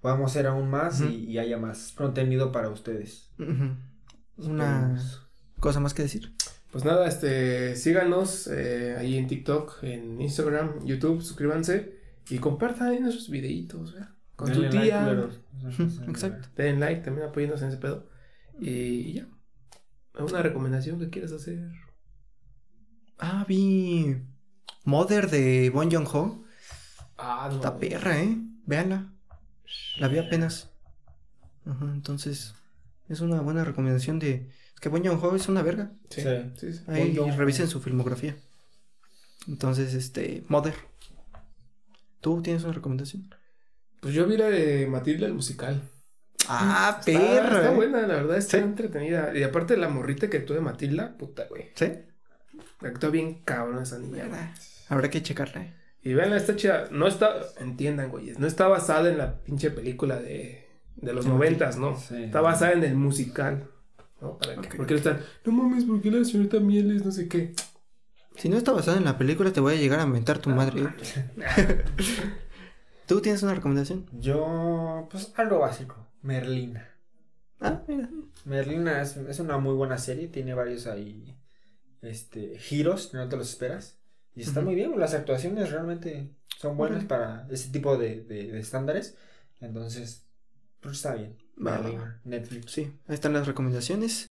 podamos 0.00 0.30
hacer 0.30 0.46
aún 0.46 0.70
más 0.70 1.00
y, 1.00 1.24
y 1.24 1.38
haya 1.38 1.58
más 1.58 1.90
contenido 1.90 2.52
para 2.52 2.68
ustedes. 2.68 3.32
Una 4.36 4.96
cosa 5.58 5.80
más 5.80 5.92
que 5.92 6.02
decir. 6.02 6.32
Pues 6.70 6.84
nada, 6.84 7.08
este, 7.08 7.74
síganos 7.74 8.46
eh, 8.46 8.94
ahí 8.96 9.16
en 9.16 9.26
TikTok, 9.26 9.82
en 9.82 10.20
Instagram, 10.20 10.86
YouTube, 10.86 11.20
suscríbanse 11.20 11.98
y 12.30 12.38
compartan 12.38 12.92
ahí 12.92 13.00
nuestros 13.00 13.28
videitos, 13.28 13.92
¿verdad? 13.92 14.10
Con 14.36 14.50
Denle 14.50 14.68
tu 14.68 14.76
like, 14.76 14.86
tía. 14.86 15.28
exacto. 16.06 16.48
Den 16.54 16.78
like, 16.78 17.02
también 17.02 17.26
apóyennos 17.26 17.60
en 17.62 17.68
ese 17.70 17.78
pedo. 17.78 18.08
Y, 18.60 18.70
y 18.70 19.12
ya. 19.14 19.26
¿Alguna 20.14 20.42
recomendación 20.42 21.00
que 21.00 21.10
quieras 21.10 21.32
hacer? 21.32 21.72
Ah, 23.18 23.44
vi 23.48 24.16
Mother 24.84 25.30
de 25.30 25.70
Bon 25.70 25.90
Joon 25.90 26.06
Ho. 26.12 26.44
Ah, 27.18 27.48
no. 27.50 27.56
Está 27.56 27.78
perra, 27.78 28.20
¿eh? 28.20 28.36
Véanla. 28.66 29.12
La 29.98 30.08
vi 30.08 30.18
apenas. 30.18 30.70
Ajá, 31.66 31.84
entonces 31.86 32.54
es 33.08 33.20
una 33.20 33.40
buena 33.40 33.64
recomendación 33.64 34.18
de... 34.18 34.50
Es 34.74 34.80
que 34.80 34.88
Bon 34.88 35.04
Joon 35.04 35.18
Ho 35.22 35.34
es 35.36 35.48
una 35.48 35.62
verga. 35.62 35.92
Sí, 36.10 36.22
Sí. 36.22 36.28
sí, 36.56 36.72
sí. 36.74 36.80
Ahí 36.88 37.16
Bon 37.16 37.36
revisen 37.36 37.68
su 37.68 37.80
filmografía. 37.80 38.36
Entonces, 39.48 39.94
este... 39.94 40.44
Mother. 40.48 40.74
¿Tú 42.20 42.40
tienes 42.42 42.64
una 42.64 42.72
recomendación? 42.72 43.34
Pues 44.00 44.14
yo 44.14 44.26
vi 44.26 44.36
la 44.36 44.46
de 44.48 44.86
Matilda 44.86 45.26
el 45.26 45.34
musical. 45.34 45.82
Ah, 46.48 46.96
Está- 46.98 47.04
perra. 47.04 47.58
Está 47.58 47.72
¿eh? 47.72 47.74
buena, 47.74 48.00
la 48.02 48.14
verdad, 48.16 48.36
está 48.36 48.58
Sí. 48.58 48.64
entretenida. 48.64 49.36
Y 49.36 49.42
aparte 49.42 49.76
la 49.76 49.88
morrita 49.88 50.28
que 50.28 50.38
actúa 50.38 50.56
de 50.56 50.62
Matilda, 50.62 51.16
puta, 51.16 51.46
güey. 51.48 51.70
¿Sí? 51.74 51.86
Actúa 52.80 53.10
bien 53.10 53.42
cabrón 53.44 53.82
esa 53.82 53.98
niña. 53.98 54.26
Habrá 54.88 55.10
que 55.10 55.22
checarla, 55.22 55.62
¿eh? 55.62 55.74
Y 56.02 56.12
vean, 56.12 56.32
está 56.34 56.54
chida. 56.54 56.88
No 56.90 57.06
está, 57.06 57.34
entiendan, 57.58 58.10
güeyes, 58.10 58.38
no 58.38 58.46
está 58.46 58.68
basada 58.68 59.08
en 59.08 59.18
la 59.18 59.40
pinche 59.42 59.70
película 59.70 60.18
de, 60.18 60.66
de 60.96 61.12
los 61.12 61.26
noventas, 61.26 61.78
¿no? 61.78 61.98
Sí. 61.98 62.24
Está 62.24 62.40
basada 62.40 62.72
en 62.72 62.84
el 62.84 62.94
musical. 62.94 63.70
¿no? 64.20 64.38
Para 64.38 64.54
que, 64.54 64.68
Ok, 64.68 64.74
porque 64.76 64.94
están, 64.94 65.20
no 65.44 65.52
mames, 65.52 65.84
¿por 65.84 66.00
qué 66.00 66.10
la 66.10 66.24
señorita 66.24 66.60
Mieles 66.60 67.04
no 67.04 67.10
sé 67.10 67.28
qué? 67.28 67.54
Si 68.36 68.48
no 68.48 68.56
está 68.56 68.72
basada 68.72 68.98
en 68.98 69.04
la 69.04 69.16
película, 69.16 69.52
te 69.52 69.60
voy 69.60 69.74
a 69.74 69.78
llegar 69.78 70.00
a 70.00 70.04
inventar 70.04 70.38
tu 70.38 70.50
madre. 70.50 70.82
¿eh? 70.82 71.84
¿Tú 73.06 73.20
tienes 73.20 73.42
una 73.42 73.54
recomendación? 73.54 74.06
Yo, 74.12 75.08
pues 75.10 75.32
algo 75.36 75.60
básico. 75.60 76.08
Merlina. 76.22 76.88
Ah, 77.60 77.82
mira. 77.86 78.10
Merlina 78.44 79.00
es, 79.00 79.16
es 79.16 79.38
una 79.38 79.58
muy 79.58 79.74
buena 79.74 79.98
serie, 79.98 80.28
tiene 80.28 80.54
varios 80.54 80.86
ahí 80.86 81.36
este 82.04 82.58
giros 82.58 83.14
no 83.14 83.28
te 83.28 83.36
los 83.36 83.50
esperas. 83.50 83.98
Y 84.36 84.42
está 84.42 84.60
muy 84.60 84.74
bien, 84.74 84.98
las 84.98 85.14
actuaciones 85.14 85.70
realmente 85.70 86.30
son 86.58 86.76
buenas 86.76 87.04
para 87.04 87.46
ese 87.50 87.70
tipo 87.70 87.96
de, 87.96 88.22
de- 88.22 88.52
de 88.52 88.60
estándares. 88.60 89.16
Entonces, 89.60 90.24
pues 90.80 90.96
está 90.96 91.14
bien. 91.14 91.36
Va, 91.58 91.72
va, 91.72 91.82
Merlina, 91.82 92.20
Netflix. 92.24 92.72
Sí, 92.72 92.92
ahí 93.06 93.14
están 93.14 93.32
las 93.32 93.46
recomendaciones. 93.46 94.26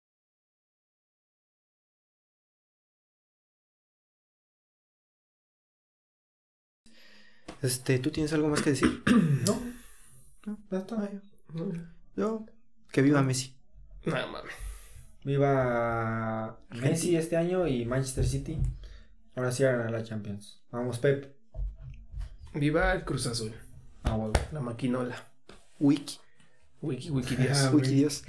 Este, 7.62 7.98
¿tú 7.98 8.10
tienes 8.10 8.32
algo 8.32 8.48
más 8.48 8.62
que 8.62 8.70
decir? 8.70 9.02
No, 9.46 9.60
No. 10.46 10.58
ya 10.70 10.78
está. 10.78 10.96
Ah, 10.98 11.08
yo. 11.54 11.64
Yo, 12.16 12.46
que 12.90 13.02
viva 13.02 13.22
Messi. 13.22 13.54
No 14.04 14.12
mames. 14.28 14.52
Viva 15.24 16.58
Messi 16.70 17.16
este 17.16 17.36
año 17.36 17.66
y 17.68 17.84
Manchester 17.84 18.26
City. 18.26 18.58
Ahora 19.34 19.50
sí 19.50 19.64
a 19.64 19.72
ganar 19.72 19.90
la 19.90 20.04
Champions. 20.04 20.60
Vamos, 20.70 20.98
Pep. 20.98 21.34
Viva 22.54 22.92
el 22.92 23.04
Cruz 23.04 23.26
Azul. 23.26 23.54
A 24.02 24.14
huevo. 24.14 24.32
La 24.52 24.60
maquinola. 24.60 25.16
Wiki. 25.80 26.18
Wiki, 26.82 27.10
wiki 27.10 27.36
Dios. 27.36 27.58
Ah, 27.62 27.70
Wiki 27.72 27.94
Dios. 27.94 28.24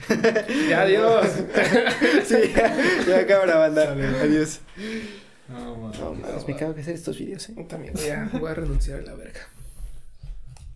ya, 0.69 0.81
adiós. 0.81 1.27
sí, 2.25 2.53
ya, 2.55 3.05
ya 3.05 3.27
cámara, 3.27 3.57
banda. 3.57 3.91
Adiós. 4.21 4.59
No, 5.49 5.75
man. 5.75 5.91
No, 5.99 6.47
me 6.47 6.55
cago 6.55 6.73
que 6.73 6.81
hacer 6.81 6.93
estos 6.93 7.17
videos, 7.17 7.49
eh. 7.49 7.65
También, 7.67 7.95
ya 7.95 8.29
voy 8.31 8.49
a 8.49 8.53
renunciar 8.53 8.99
a 8.99 9.03
la 9.03 9.15
verga. 9.15 9.41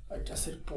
Hay 0.10 0.24
que 0.24 0.34
hacer 0.34 0.60
por 0.62 0.76